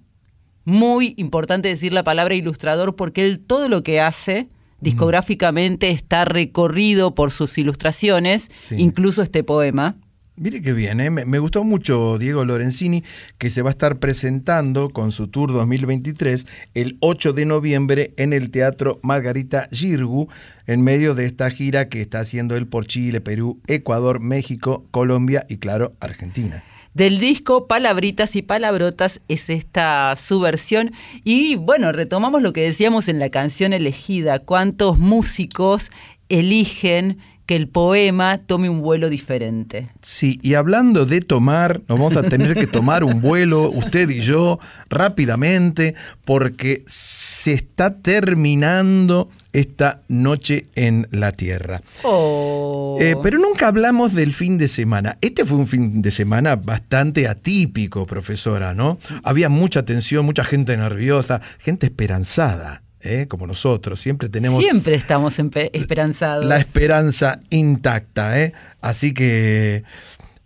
Muy 0.65 1.15
importante 1.17 1.69
decir 1.69 1.93
la 1.93 2.05
palabra 2.05 2.35
ilustrador 2.35 2.97
porque 2.97 3.25
él 3.25 3.39
todo 3.41 3.69
lo 3.69 3.83
que 3.83 4.01
hace 4.01 4.49
discográficamente 4.81 5.91
está 5.91 6.25
recorrido 6.25 7.15
por 7.15 7.31
sus 7.31 7.57
ilustraciones, 7.59 8.51
Sí. 8.63 8.77
incluso 8.79 9.23
este 9.23 9.43
poema. 9.45 9.97
Mire 10.37 10.61
qué 10.63 10.73
bien, 10.73 11.01
¿eh? 11.01 11.11
me, 11.11 11.39
gustó 11.39 11.63
mucho 11.63 12.19
Diego 12.19 12.45
Lorenzini, 12.45 13.05
que 13.39 13.51
se 13.51 13.63
va 13.63 13.71
a 13.71 13.73
estar 13.73 14.01
presentando 14.01 14.91
con 14.91 15.13
su 15.13 15.29
tour 15.29 15.53
2023 15.53 16.49
el 16.75 16.97
8 16.99 17.33
de 17.35 17.45
noviembre 17.45 18.15
en 18.17 18.33
el 18.33 18.51
Teatro 18.51 18.99
Margarita 19.05 19.69
Girgu, 19.71 20.29
en 20.67 20.83
medio 20.83 21.15
de 21.15 21.27
esta 21.27 21.49
gira 21.51 21.89
que 21.89 22.01
está 22.01 22.19
haciendo 22.19 22.57
él 22.57 22.67
por 22.67 22.85
Chile, 22.85 23.21
Perú, 23.21 23.61
Ecuador, 23.69 24.21
México, 24.21 24.85
Colombia 24.91 25.47
y 25.49 25.59
claro, 25.59 25.95
Argentina. 26.01 26.65
Del 26.95 27.21
disco 27.21 27.69
Palabritas 27.69 28.35
y 28.35 28.43
Palabrotas 28.43 29.21
es 29.29 29.51
esta 29.51 30.17
su 30.17 30.41
versión. 30.41 30.91
Y 31.23 31.55
bueno, 31.55 31.93
retomamos 31.93 32.43
lo 32.43 32.53
que 32.53 32.63
decíamos 32.63 33.07
en 33.07 33.21
la 33.21 33.31
canción 33.31 33.73
elegida. 33.73 34.41
¿Cuántos 34.41 34.99
músicos 34.99 35.93
eligen 36.29 37.19
que 37.47 37.57
el 37.57 37.69
poema 37.69 38.39
tome 38.39 38.69
un 38.69 38.81
vuelo 38.81 39.11
diferente? 39.11 39.91
Sí, 40.01 40.39
y 40.43 40.55
hablando 40.55 41.05
de 41.05 41.21
tomar, 41.21 41.81
nos 41.89 41.99
vamos 41.99 42.17
a 42.17 42.23
tener 42.23 42.55
que 42.55 42.67
tomar 42.67 43.05
un 43.05 43.21
vuelo, 43.21 43.71
usted 43.71 44.09
y 44.11 44.21
yo, 44.21 44.59
rápidamente, 44.89 45.95
porque 46.25 46.85
se 46.87 47.53
está 47.53 47.97
terminando 47.99 49.29
esta 49.53 50.03
noche 50.09 50.65
en 50.75 51.07
la 51.11 51.33
Tierra. 51.33 51.81
Oh. 52.03 52.99
Eh, 53.01 53.17
pero 53.23 53.39
nunca 53.39 53.69
hablamos 53.69 54.15
del 54.15 54.33
fin 54.33 54.59
de 54.59 54.69
semana. 54.69 55.17
Este 55.21 55.45
fue 55.45 55.59
un 55.59 55.67
fin 55.67 56.03
de 56.03 56.11
semana 56.11 56.57
bastante 56.57 57.29
atípico, 57.29 58.05
profesora, 58.07 58.75
¿no? 58.75 58.99
Había 59.23 59.49
mucha 59.49 59.85
tensión, 59.85 60.27
mucha 60.27 60.45
gente 60.45 60.77
nerviosa, 60.77 61.41
gente 61.59 61.87
esperanzada, 61.87 62.83
¿eh? 63.05 63.27
como 63.29 63.47
nosotros. 63.47 64.01
Siempre 64.01 64.29
tenemos 64.29 64.61
Siempre 64.61 64.95
estamos 64.95 65.39
esperanzados. 65.73 66.45
la 66.45 66.57
esperanza 66.57 67.41
intacta. 67.51 68.41
¿eh? 68.41 68.53
Así 68.81 69.13
que 69.13 69.85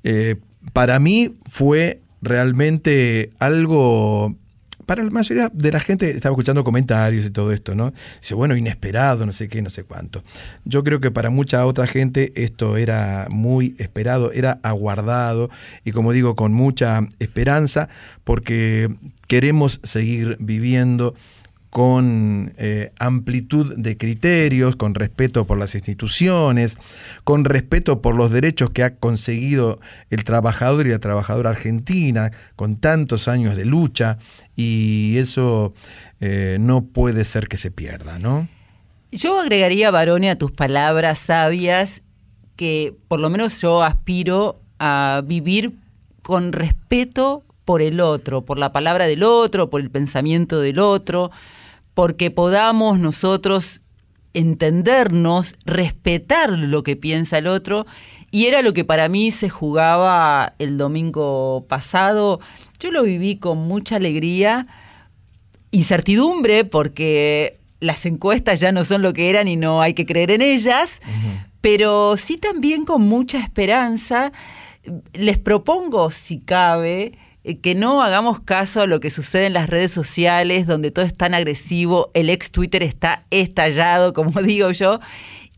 eh, 0.02 0.36
para 0.72 0.98
mí 0.98 1.38
fue 1.48 2.00
realmente 2.20 3.30
algo... 3.38 4.36
Para 4.86 5.04
la 5.04 5.10
mayoría 5.10 5.50
de 5.52 5.70
la 5.70 5.80
gente 5.80 6.08
estaba 6.08 6.32
escuchando 6.32 6.64
comentarios 6.64 7.26
y 7.26 7.28
todo 7.28 7.52
esto, 7.52 7.74
¿no? 7.74 7.92
Dice, 8.22 8.34
bueno, 8.34 8.56
inesperado, 8.56 9.26
no 9.26 9.32
sé 9.32 9.46
qué, 9.46 9.60
no 9.60 9.68
sé 9.68 9.84
cuánto. 9.84 10.24
Yo 10.64 10.82
creo 10.82 10.98
que 10.98 11.10
para 11.10 11.28
mucha 11.28 11.66
otra 11.66 11.86
gente 11.86 12.32
esto 12.36 12.78
era 12.78 13.26
muy 13.28 13.74
esperado, 13.76 14.32
era 14.32 14.60
aguardado 14.62 15.50
y 15.84 15.92
como 15.92 16.12
digo, 16.12 16.36
con 16.36 16.54
mucha 16.54 17.00
esperanza, 17.18 17.90
porque 18.24 18.88
queremos 19.26 19.78
seguir 19.82 20.38
viviendo 20.40 21.14
con 21.70 22.54
eh, 22.56 22.92
amplitud 22.98 23.74
de 23.76 23.96
criterios, 23.96 24.76
con 24.76 24.94
respeto 24.94 25.46
por 25.46 25.58
las 25.58 25.74
instituciones, 25.74 26.78
con 27.24 27.44
respeto 27.44 28.00
por 28.00 28.14
los 28.14 28.30
derechos 28.30 28.70
que 28.70 28.82
ha 28.82 28.94
conseguido 28.96 29.78
el 30.10 30.24
trabajador 30.24 30.86
y 30.86 30.90
la 30.90 30.98
trabajadora 30.98 31.50
argentina, 31.50 32.32
con 32.56 32.76
tantos 32.76 33.28
años 33.28 33.56
de 33.56 33.64
lucha, 33.64 34.18
y 34.56 35.18
eso 35.18 35.74
eh, 36.20 36.56
no 36.58 36.84
puede 36.84 37.24
ser 37.24 37.48
que 37.48 37.58
se 37.58 37.70
pierda, 37.70 38.18
¿no? 38.18 38.48
Yo 39.12 39.40
agregaría, 39.40 39.90
Barone, 39.90 40.30
a 40.30 40.36
tus 40.36 40.52
palabras 40.52 41.18
sabias, 41.18 42.02
que 42.56 42.94
por 43.08 43.20
lo 43.20 43.30
menos 43.30 43.60
yo 43.60 43.82
aspiro 43.82 44.60
a 44.78 45.22
vivir 45.24 45.76
con 46.22 46.52
respeto 46.52 47.44
por 47.64 47.82
el 47.82 48.00
otro, 48.00 48.44
por 48.44 48.58
la 48.58 48.72
palabra 48.72 49.06
del 49.06 49.22
otro, 49.22 49.70
por 49.70 49.80
el 49.80 49.90
pensamiento 49.90 50.60
del 50.60 50.78
otro, 50.78 51.30
porque 51.98 52.30
podamos 52.30 53.00
nosotros 53.00 53.82
entendernos, 54.32 55.56
respetar 55.64 56.50
lo 56.50 56.84
que 56.84 56.94
piensa 56.94 57.38
el 57.38 57.48
otro. 57.48 57.86
Y 58.30 58.46
era 58.46 58.62
lo 58.62 58.72
que 58.72 58.84
para 58.84 59.08
mí 59.08 59.32
se 59.32 59.48
jugaba 59.48 60.54
el 60.60 60.78
domingo 60.78 61.66
pasado. 61.68 62.38
Yo 62.78 62.92
lo 62.92 63.02
viví 63.02 63.38
con 63.38 63.58
mucha 63.58 63.96
alegría, 63.96 64.68
incertidumbre, 65.72 66.64
porque 66.64 67.58
las 67.80 68.06
encuestas 68.06 68.60
ya 68.60 68.70
no 68.70 68.84
son 68.84 69.02
lo 69.02 69.12
que 69.12 69.28
eran 69.28 69.48
y 69.48 69.56
no 69.56 69.82
hay 69.82 69.94
que 69.94 70.06
creer 70.06 70.30
en 70.30 70.42
ellas, 70.42 71.00
pero 71.60 72.16
sí 72.16 72.36
también 72.36 72.84
con 72.84 73.02
mucha 73.02 73.40
esperanza. 73.40 74.30
Les 75.14 75.38
propongo, 75.38 76.12
si 76.12 76.38
cabe, 76.38 77.18
que 77.62 77.74
no 77.74 78.02
hagamos 78.02 78.40
caso 78.40 78.82
a 78.82 78.86
lo 78.86 79.00
que 79.00 79.10
sucede 79.10 79.46
en 79.46 79.52
las 79.54 79.68
redes 79.68 79.90
sociales, 79.90 80.66
donde 80.66 80.90
todo 80.90 81.04
es 81.04 81.16
tan 81.16 81.34
agresivo, 81.34 82.10
el 82.14 82.30
ex 82.30 82.50
Twitter 82.50 82.82
está 82.82 83.24
estallado, 83.30 84.12
como 84.14 84.42
digo 84.42 84.70
yo, 84.70 85.00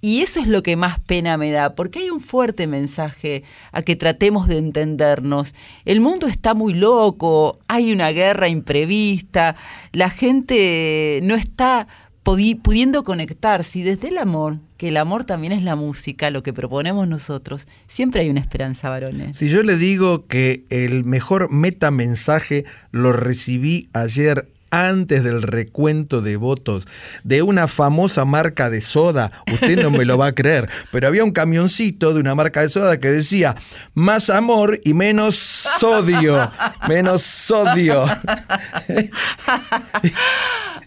y 0.02 0.22
eso 0.22 0.40
es 0.40 0.46
lo 0.46 0.62
que 0.62 0.76
más 0.76 0.98
pena 1.00 1.36
me 1.36 1.50
da, 1.50 1.74
porque 1.74 1.98
hay 1.98 2.10
un 2.10 2.20
fuerte 2.20 2.66
mensaje 2.66 3.44
a 3.70 3.82
que 3.82 3.96
tratemos 3.96 4.48
de 4.48 4.56
entendernos. 4.56 5.54
El 5.84 6.00
mundo 6.00 6.26
está 6.26 6.54
muy 6.54 6.72
loco, 6.72 7.58
hay 7.68 7.92
una 7.92 8.10
guerra 8.10 8.48
imprevista, 8.48 9.56
la 9.92 10.08
gente 10.08 11.20
no 11.22 11.34
está 11.34 11.86
pudiendo 12.22 13.04
conectarse 13.04 13.80
y 13.80 13.82
desde 13.82 14.08
el 14.08 14.18
amor, 14.18 14.58
que 14.80 14.88
el 14.88 14.96
amor 14.96 15.24
también 15.24 15.52
es 15.52 15.62
la 15.62 15.76
música, 15.76 16.30
lo 16.30 16.42
que 16.42 16.54
proponemos 16.54 17.06
nosotros, 17.06 17.66
siempre 17.86 18.22
hay 18.22 18.30
una 18.30 18.40
esperanza, 18.40 18.88
varones. 18.88 19.36
Si 19.36 19.50
yo 19.50 19.62
le 19.62 19.76
digo 19.76 20.26
que 20.26 20.64
el 20.70 21.04
mejor 21.04 21.52
metamensaje 21.52 22.64
lo 22.90 23.12
recibí 23.12 23.90
ayer 23.92 24.48
antes 24.70 25.24
del 25.24 25.42
recuento 25.42 26.20
de 26.20 26.36
votos 26.36 26.86
de 27.24 27.42
una 27.42 27.68
famosa 27.68 28.24
marca 28.24 28.70
de 28.70 28.80
soda, 28.80 29.30
usted 29.52 29.82
no 29.82 29.90
me 29.90 30.04
lo 30.04 30.16
va 30.18 30.26
a 30.28 30.34
creer, 30.34 30.68
pero 30.90 31.08
había 31.08 31.24
un 31.24 31.32
camioncito 31.32 32.14
de 32.14 32.20
una 32.20 32.34
marca 32.34 32.62
de 32.62 32.68
soda 32.68 32.98
que 33.00 33.08
decía 33.08 33.56
más 33.94 34.30
amor 34.30 34.80
y 34.84 34.94
menos 34.94 35.36
sodio, 35.36 36.50
menos 36.88 37.22
sodio. 37.22 38.04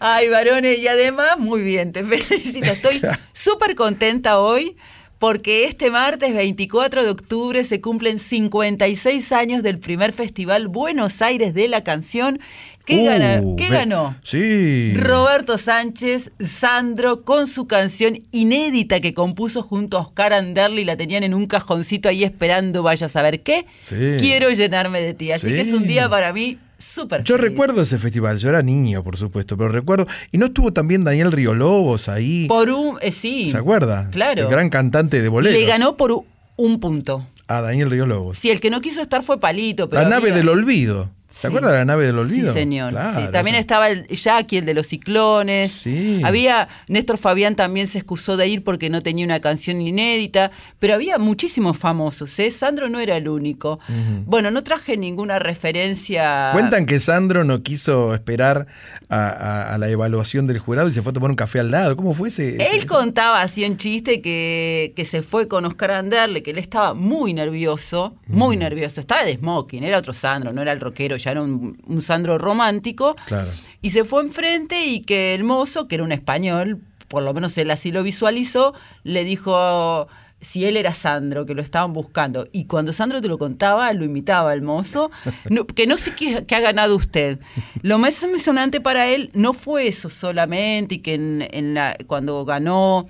Ay, 0.00 0.28
varones, 0.28 0.78
y 0.78 0.88
además, 0.88 1.38
muy 1.38 1.62
bien, 1.62 1.92
te 1.92 2.04
felicito. 2.04 2.66
Estoy 2.66 3.00
súper 3.32 3.74
contenta 3.74 4.38
hoy 4.38 4.76
porque 5.18 5.64
este 5.64 5.90
martes 5.90 6.34
24 6.34 7.04
de 7.04 7.10
octubre 7.10 7.64
se 7.64 7.80
cumplen 7.80 8.18
56 8.18 9.32
años 9.32 9.62
del 9.62 9.78
primer 9.78 10.12
festival 10.12 10.68
Buenos 10.68 11.22
Aires 11.22 11.54
de 11.54 11.68
la 11.68 11.82
canción. 11.82 12.40
¿Qué, 12.84 13.40
Uh, 13.42 13.56
¿qué 13.56 13.68
ganó? 13.70 14.14
Sí. 14.22 14.92
Roberto 14.94 15.56
Sánchez, 15.56 16.32
Sandro, 16.38 17.22
con 17.22 17.46
su 17.46 17.66
canción 17.66 18.20
inédita 18.30 19.00
que 19.00 19.14
compuso 19.14 19.62
junto 19.62 19.96
a 19.96 20.00
Oscar 20.02 20.32
Anderli, 20.34 20.84
la 20.84 20.96
tenían 20.96 21.22
en 21.22 21.32
un 21.32 21.46
cajoncito 21.46 22.08
ahí 22.10 22.24
esperando, 22.24 22.82
vaya 22.82 23.06
a 23.06 23.08
saber 23.08 23.42
qué. 23.42 23.64
Sí. 23.84 24.16
Quiero 24.18 24.50
llenarme 24.50 25.00
de 25.00 25.14
ti. 25.14 25.32
Así 25.32 25.48
que 25.48 25.62
es 25.62 25.72
un 25.72 25.86
día 25.86 26.08
para 26.10 26.32
mí 26.34 26.58
súper 26.76 27.22
Yo 27.24 27.36
feliz. 27.36 27.50
recuerdo 27.52 27.80
ese 27.82 27.98
festival, 27.98 28.36
yo 28.38 28.50
era 28.50 28.62
niño, 28.62 29.02
por 29.02 29.16
supuesto, 29.16 29.56
pero 29.56 29.70
recuerdo. 29.70 30.06
Y 30.30 30.36
no 30.38 30.46
estuvo 30.46 30.72
también 30.72 31.04
Daniel 31.04 31.32
Riolobos 31.32 32.08
ahí. 32.10 32.46
Por 32.48 32.68
un. 32.68 32.98
eh, 33.00 33.12
sí. 33.12 33.48
¿Se 33.50 33.56
acuerda? 33.56 34.08
Claro. 34.12 34.42
El 34.42 34.48
gran 34.48 34.68
cantante 34.68 35.22
de 35.22 35.28
boleros. 35.30 35.58
Le 35.58 35.66
ganó 35.66 35.96
por 35.96 36.12
un 36.56 36.80
punto. 36.80 37.26
A 37.46 37.60
Daniel 37.62 37.90
Riolobos. 37.90 38.38
Sí, 38.38 38.50
el 38.50 38.60
que 38.60 38.68
no 38.70 38.80
quiso 38.82 39.00
estar 39.02 39.22
fue 39.22 39.40
Palito. 39.40 39.88
Pero 39.88 40.02
La 40.02 40.08
nave 40.08 40.32
del 40.32 40.48
olvido. 40.48 41.10
¿Se 41.44 41.48
acuerda 41.48 41.72
de 41.72 41.78
la 41.78 41.84
nave 41.84 42.06
del 42.06 42.18
olvido? 42.18 42.52
Sí, 42.52 42.58
señor. 42.58 42.90
Claro, 42.90 43.20
Sí, 43.20 43.26
también 43.32 43.56
estaba 43.56 43.88
el 43.88 44.06
Jackie, 44.08 44.58
el 44.58 44.64
de 44.66 44.74
los 44.74 44.86
ciclones. 44.86 45.72
Sí. 45.72 46.20
Había, 46.24 46.68
Néstor 46.88 47.18
Fabián 47.18 47.56
también 47.56 47.86
se 47.86 47.98
excusó 47.98 48.36
de 48.36 48.48
ir 48.48 48.62
porque 48.64 48.90
no 48.90 49.02
tenía 49.02 49.24
una 49.24 49.40
canción 49.40 49.80
inédita, 49.80 50.50
pero 50.78 50.94
había 50.94 51.18
muchísimos 51.18 51.76
famosos, 51.78 52.38
¿eh? 52.38 52.50
Sandro 52.50 52.88
no 52.88 53.00
era 53.00 53.16
el 53.16 53.28
único. 53.28 53.80
Bueno, 54.26 54.50
no 54.50 54.62
traje 54.64 54.96
ninguna 54.96 55.38
referencia. 55.38 56.50
Cuentan 56.52 56.86
que 56.86 57.00
Sandro 57.00 57.44
no 57.44 57.62
quiso 57.62 58.14
esperar 58.14 58.66
a, 59.08 59.28
a- 59.28 59.74
a 59.74 59.78
la 59.78 59.88
evaluación 59.88 60.46
del 60.46 60.58
jurado 60.58 60.88
y 60.88 60.92
se 60.92 61.02
fue 61.02 61.10
a 61.10 61.12
tomar 61.12 61.30
un 61.30 61.36
café 61.36 61.60
al 61.60 61.70
lado. 61.70 61.96
¿Cómo 61.96 62.14
fue 62.14 62.28
ese? 62.28 62.56
ese- 62.56 62.76
Él 62.76 62.86
contaba 62.86 63.42
así 63.42 63.64
en 63.64 63.76
chiste 63.76 64.20
que, 64.22 64.92
que 64.96 65.04
se 65.04 65.22
fue 65.22 65.48
con 65.48 65.64
Oscar 65.64 65.90
Anderle, 65.92 66.42
que 66.42 66.52
él 66.52 66.58
estaba 66.58 66.94
muy 66.94 67.32
nervioso, 67.34 68.16
muy 68.26 68.56
nervioso. 68.56 69.00
Estaba 69.00 69.24
de 69.24 69.36
smoking, 69.36 69.82
era 69.84 69.98
otro 69.98 70.12
Sandro, 70.12 70.52
no 70.52 70.62
era 70.62 70.72
el 70.72 70.80
rockero, 70.80 71.16
ya 71.16 71.33
era 71.34 71.42
un, 71.42 71.76
un 71.86 72.02
Sandro 72.02 72.38
romántico. 72.38 73.14
Claro. 73.26 73.50
Y 73.82 73.90
se 73.90 74.04
fue 74.04 74.22
enfrente 74.22 74.86
y 74.86 75.00
que 75.02 75.34
el 75.34 75.44
mozo, 75.44 75.86
que 75.88 75.96
era 75.96 76.04
un 76.04 76.12
español, 76.12 76.80
por 77.08 77.22
lo 77.22 77.34
menos 77.34 77.56
él 77.58 77.70
así 77.70 77.92
lo 77.92 78.02
visualizó, 78.02 78.72
le 79.02 79.24
dijo 79.24 80.08
si 80.40 80.66
él 80.66 80.76
era 80.76 80.92
Sandro, 80.92 81.46
que 81.46 81.54
lo 81.54 81.62
estaban 81.62 81.94
buscando. 81.94 82.46
Y 82.52 82.66
cuando 82.66 82.92
Sandro 82.92 83.22
te 83.22 83.28
lo 83.28 83.38
contaba, 83.38 83.90
lo 83.94 84.04
imitaba 84.04 84.52
el 84.52 84.60
mozo, 84.60 85.10
no- 85.50 85.66
que 85.66 85.86
no 85.86 85.96
sé 85.96 86.14
qué, 86.14 86.44
qué 86.46 86.54
ha 86.54 86.60
ganado 86.60 86.96
usted. 86.96 87.38
Lo 87.82 87.96
más 87.98 88.22
emocionante 88.22 88.80
para 88.80 89.06
él 89.08 89.30
no 89.32 89.54
fue 89.54 89.88
eso 89.88 90.10
solamente, 90.10 90.96
y 90.96 90.98
que 90.98 91.14
en, 91.14 91.48
en 91.50 91.72
la, 91.74 91.96
cuando 92.06 92.44
ganó 92.44 93.06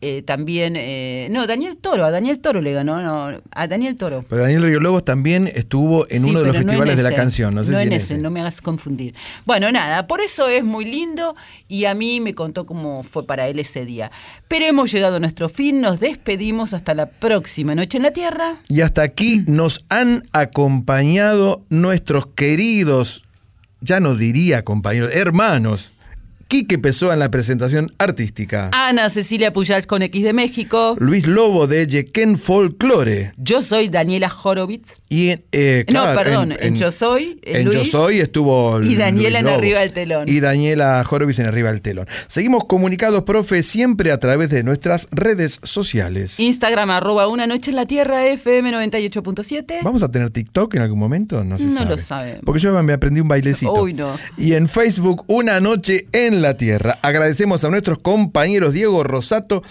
eh, 0.00 0.22
también, 0.22 0.74
eh, 0.76 1.26
no, 1.30 1.46
Daniel 1.46 1.76
Toro, 1.76 2.04
a 2.04 2.10
Daniel 2.10 2.38
Toro 2.38 2.60
le 2.60 2.72
ganó, 2.72 3.02
no, 3.02 3.40
a 3.50 3.66
Daniel 3.66 3.96
Toro. 3.96 4.24
Pero 4.28 4.42
Daniel 4.42 4.62
Río 4.62 4.80
Lobos 4.80 5.04
también 5.04 5.50
estuvo 5.52 6.06
en 6.08 6.22
Sí, 6.24 6.30
uno 6.30 6.38
de 6.40 6.46
los 6.46 6.54
no 6.56 6.62
festivales 6.62 6.96
de 6.96 7.02
la 7.02 7.14
canción. 7.14 7.54
No 7.54 7.64
sé 7.64 7.74
si 7.74 7.82
en 7.82 7.92
ese, 7.92 8.14
ese. 8.14 8.18
no 8.18 8.30
me 8.30 8.40
hagas 8.40 8.60
confundir. 8.60 9.14
Bueno, 9.44 9.72
nada, 9.72 10.06
por 10.06 10.20
eso 10.20 10.48
es 10.48 10.62
muy 10.62 10.84
lindo 10.84 11.34
y 11.66 11.86
a 11.86 11.94
mí 11.94 12.20
me 12.20 12.34
contó 12.34 12.64
cómo 12.64 13.02
fue 13.02 13.26
para 13.26 13.48
él 13.48 13.58
ese 13.58 13.84
día. 13.84 14.10
Pero 14.46 14.66
hemos 14.66 14.92
llegado 14.92 15.16
a 15.16 15.20
nuestro 15.20 15.48
fin, 15.48 15.80
nos 15.80 15.98
despedimos 16.00 16.74
hasta 16.74 16.94
la 16.94 17.06
próxima 17.06 17.74
noche 17.74 17.96
en 17.96 18.04
la 18.04 18.12
Tierra. 18.12 18.58
Y 18.68 18.82
hasta 18.82 19.02
Mm. 19.02 19.04
aquí 19.04 19.42
nos 19.46 19.84
han 19.88 20.22
acompañado 20.32 21.62
nuestros 21.70 22.26
queridos, 22.28 23.24
ya 23.80 24.00
no 24.00 24.14
diría 24.14 24.64
compañeros, 24.64 25.10
hermanos. 25.12 25.92
Quique 26.48 26.78
Pessoa 26.78 27.12
en 27.12 27.18
la 27.20 27.30
presentación 27.30 27.92
artística. 27.98 28.70
Ana 28.72 29.10
Cecilia 29.10 29.52
Puyal 29.52 29.86
con 29.86 30.00
X 30.00 30.24
de 30.24 30.32
México. 30.32 30.96
Luis 30.98 31.26
Lobo 31.26 31.66
de 31.66 31.86
Yequén 31.86 32.38
Folklore. 32.38 33.32
Yo 33.36 33.60
soy 33.60 33.90
Daniela 33.90 34.32
Horowitz. 34.42 34.94
Y 35.10 35.34
eh, 35.52 35.84
no, 35.92 36.00
claro, 36.04 36.18
perdón, 36.18 36.54
en, 36.58 36.76
Yo 36.76 36.90
Soy, 36.90 37.38
en 37.42 37.66
Luis. 37.66 37.90
Yo 37.90 37.98
Soy 37.98 38.20
estuvo 38.20 38.80
Y 38.82 38.96
Daniela 38.96 39.42
Luis 39.42 39.52
en. 39.52 39.58
Arriba 39.58 39.80
del 39.80 39.92
Telón. 39.92 40.24
Y 40.26 40.40
Daniela 40.40 41.04
Horowitz 41.08 41.38
en 41.38 41.46
Arriba 41.48 41.70
del 41.70 41.82
Telón. 41.82 42.06
Seguimos 42.28 42.64
comunicados, 42.64 43.24
profe, 43.24 43.62
siempre 43.62 44.10
a 44.10 44.18
través 44.18 44.48
de 44.48 44.62
nuestras 44.64 45.06
redes 45.10 45.60
sociales. 45.64 46.40
Instagram 46.40 46.88
arroba 46.90 47.28
una 47.28 47.46
noche 47.46 47.70
en 47.72 47.76
la 47.76 47.84
Tierra 47.84 48.24
FM 48.26 48.72
98.7. 48.72 49.80
¿Vamos 49.82 50.02
a 50.02 50.10
tener 50.10 50.30
TikTok 50.30 50.76
en 50.76 50.80
algún 50.80 50.98
momento? 50.98 51.44
No 51.44 51.58
se 51.58 51.66
No 51.66 51.74
sabe. 51.74 51.90
lo 51.90 51.96
sabemos. 51.98 52.40
Porque 52.46 52.60
yo 52.62 52.82
me 52.82 52.94
aprendí 52.94 53.20
un 53.20 53.28
bailecito. 53.28 53.74
Uy, 53.74 53.92
no. 53.92 54.16
Y 54.38 54.54
en 54.54 54.66
Facebook, 54.66 55.24
Una 55.26 55.60
Noche 55.60 56.06
en 56.12 56.37
la 56.42 56.56
Tierra. 56.56 56.98
Agradecemos 57.02 57.64
a 57.64 57.70
nuestros 57.70 57.98
compañeros 57.98 58.72
Diego 58.72 59.04
Rosato, 59.04 59.62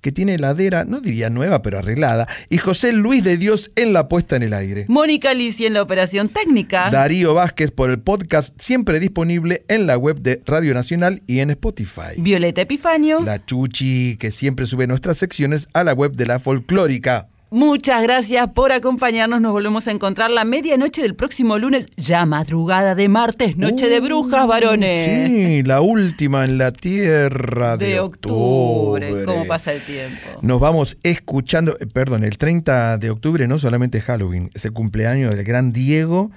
que 0.00 0.12
tiene 0.12 0.34
heladera, 0.34 0.84
no 0.84 1.00
diría 1.00 1.30
nueva, 1.30 1.62
pero 1.62 1.78
arreglada, 1.78 2.28
y 2.50 2.58
José 2.58 2.92
Luis 2.92 3.24
de 3.24 3.38
Dios 3.38 3.70
en 3.74 3.94
la 3.94 4.06
puesta 4.06 4.36
en 4.36 4.42
el 4.42 4.52
aire. 4.52 4.84
Mónica 4.88 5.32
Lisi 5.32 5.64
en 5.64 5.72
la 5.72 5.80
operación 5.80 6.28
técnica. 6.28 6.90
Darío 6.90 7.32
Vázquez 7.32 7.70
por 7.70 7.88
el 7.88 8.00
podcast 8.00 8.54
siempre 8.60 9.00
disponible 9.00 9.64
en 9.68 9.86
la 9.86 9.96
web 9.96 10.20
de 10.20 10.42
Radio 10.44 10.74
Nacional 10.74 11.22
y 11.26 11.38
en 11.38 11.48
Spotify. 11.50 12.18
Violeta 12.18 12.60
Epifanio. 12.60 13.22
La 13.22 13.42
Chuchi, 13.42 14.16
que 14.18 14.30
siempre 14.30 14.66
sube 14.66 14.86
nuestras 14.86 15.16
secciones 15.16 15.68
a 15.72 15.84
la 15.84 15.94
web 15.94 16.12
de 16.12 16.26
la 16.26 16.38
folclórica. 16.38 17.28
Muchas 17.54 18.02
gracias 18.02 18.48
por 18.48 18.72
acompañarnos. 18.72 19.40
Nos 19.40 19.52
volvemos 19.52 19.86
a 19.86 19.92
encontrar 19.92 20.28
la 20.28 20.44
medianoche 20.44 21.02
del 21.02 21.14
próximo 21.14 21.56
lunes, 21.56 21.86
ya 21.96 22.26
madrugada 22.26 22.96
de 22.96 23.08
martes, 23.08 23.56
noche 23.56 23.88
de 23.88 24.00
brujas, 24.00 24.48
varones. 24.48 25.28
Sí, 25.28 25.62
la 25.62 25.80
última 25.80 26.44
en 26.44 26.58
la 26.58 26.72
tierra 26.72 27.76
de, 27.76 27.86
De 27.86 28.00
octubre. 28.00 29.06
octubre. 29.06 29.24
¿Cómo 29.24 29.46
pasa 29.46 29.72
el 29.72 29.82
tiempo? 29.82 30.40
Nos 30.42 30.58
vamos 30.58 30.98
escuchando, 31.04 31.76
eh, 31.78 31.86
perdón, 31.86 32.24
el 32.24 32.38
30 32.38 32.98
de 32.98 33.10
octubre 33.10 33.46
no 33.46 33.60
solamente 33.60 33.98
es 33.98 34.04
Halloween, 34.04 34.50
es 34.52 34.64
el 34.64 34.72
cumpleaños 34.72 35.36
del 35.36 35.44
gran 35.44 35.72
Diego, 35.72 36.32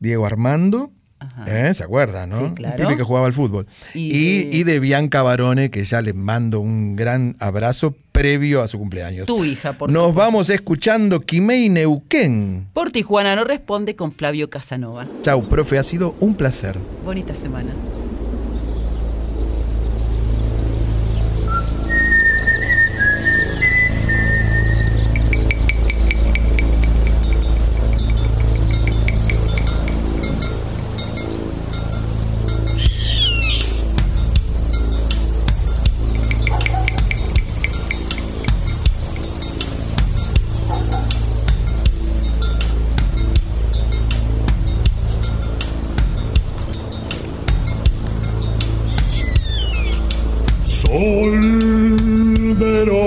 Diego 0.00 0.26
Armando. 0.26 0.90
¿Eh? 1.46 1.72
¿Se 1.74 1.84
acuerda, 1.84 2.26
no? 2.26 2.38
Sí, 2.38 2.44
Un 2.44 2.54
claro. 2.54 2.76
pibe 2.76 2.96
que 2.96 3.02
jugaba 3.02 3.26
al 3.26 3.32
fútbol. 3.32 3.66
Y 3.94 4.00
Y, 4.16 4.44
de- 4.44 4.56
y 4.58 4.64
de 4.64 4.80
Bianca 4.80 5.22
Barone, 5.22 5.70
que 5.70 5.84
ya 5.84 6.02
le 6.02 6.12
mando 6.12 6.60
un 6.60 6.96
gran 6.96 7.36
abrazo 7.40 7.94
previo 8.12 8.62
a 8.62 8.68
su 8.68 8.78
cumpleaños. 8.78 9.26
Tu 9.26 9.44
hija, 9.44 9.72
por 9.72 9.90
Nos 9.90 10.02
supuesto. 10.08 10.20
vamos 10.20 10.50
escuchando 10.50 11.20
Quimei 11.20 11.68
Neuquén. 11.70 12.68
Por 12.72 12.90
Tijuana 12.90 13.34
no 13.36 13.44
responde 13.44 13.96
con 13.96 14.12
Flavio 14.12 14.50
Casanova. 14.50 15.06
Chau, 15.22 15.42
profe, 15.48 15.78
ha 15.78 15.82
sido 15.82 16.14
un 16.20 16.34
placer. 16.34 16.76
Bonita 17.04 17.34
semana. 17.34 17.72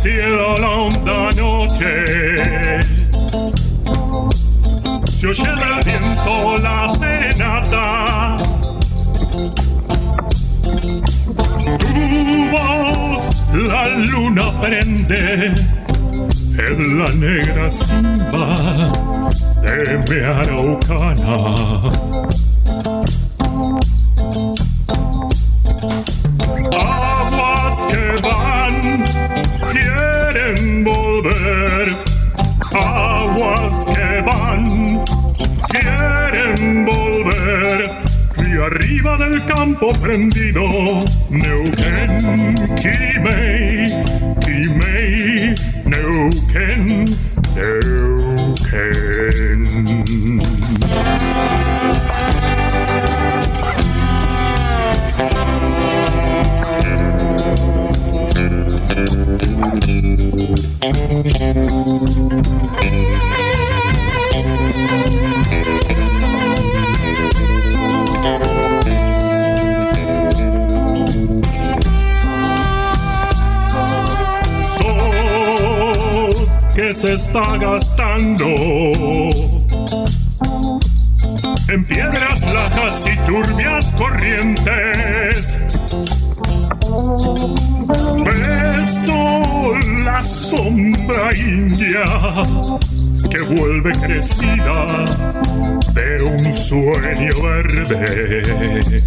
Cielo 0.00 0.54
la 0.58 0.70
honda 0.70 1.30
noche. 1.36 2.80
Se 5.08 5.26
oye 5.26 5.52
del 5.62 5.78
viento 5.84 6.56
la 6.62 6.88
serenata. 6.98 8.38
Tu 11.78 12.50
voz 12.52 13.22
la 13.52 13.88
luna 13.88 14.60
prende 14.60 15.54
en 16.68 16.98
la 16.98 17.10
negra 17.14 17.68
simba 17.68 18.46
de 19.62 19.98
mi 20.08 20.20
araucana 20.20 21.28
arriba 38.98 39.16
del 39.16 39.44
campo 39.44 39.92
prendido. 40.00 40.62
Neuquén 41.30 42.54
Quimei 42.76 44.02
Quimei 44.40 45.54
Neuquén 45.84 47.17
se 77.00 77.12
está 77.12 77.56
gastando 77.58 78.46
en 81.68 81.84
piedras 81.84 82.44
lajas 82.52 83.06
y 83.06 83.16
turbias 83.24 83.92
corrientes. 83.92 85.62
Beso 88.24 89.76
la 90.02 90.20
sombra 90.20 91.32
india 91.36 92.02
que 93.30 93.42
vuelve 93.42 93.92
crecida 93.92 95.04
de 95.94 96.22
un 96.24 96.52
sueño 96.52 97.30
verde. 97.44 99.04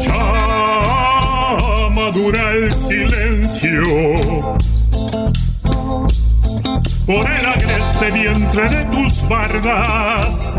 Ya 0.00 1.90
madura 1.90 2.52
el 2.52 2.72
silencio 2.72 3.25
por 7.06 7.30
el 7.30 7.46
agreste 7.46 8.10
vientre 8.10 8.68
de 8.68 8.84
tus 8.86 9.28
bardas. 9.28 10.52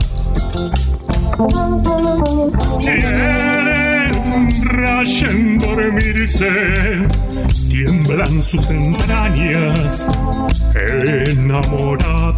Rayen 4.63 5.59
dormirse, 5.59 7.07
tiemblan 7.69 8.41
sus 8.41 8.69
entrañas 8.69 10.07
enamorada. 10.73 12.37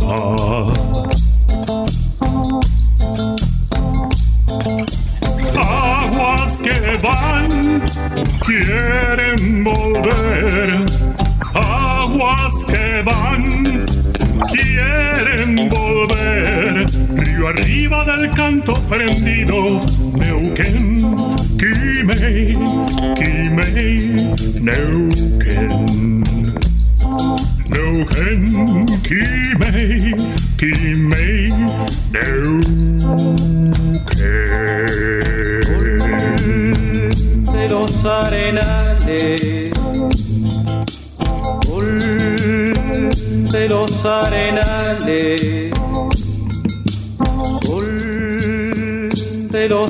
Volver. 15.99 16.85
Río 17.15 17.47
arriba 17.47 18.03
del 18.05 18.31
canto 18.31 18.73
prendido, 18.87 19.81
Neuquén, 20.15 20.99
Quimei, 21.57 22.57
Quimei, 23.15 24.33
Neuquén. 24.61 26.23
Neuquén, 27.69 28.85
Quimei, 29.03 30.15
Quimei, 30.57 31.38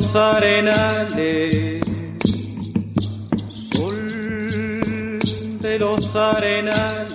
los 0.09 0.15
arenales, 0.15 1.83
Sol 3.71 5.19
de 5.61 5.77
los 5.77 6.15
arenales. 6.15 7.08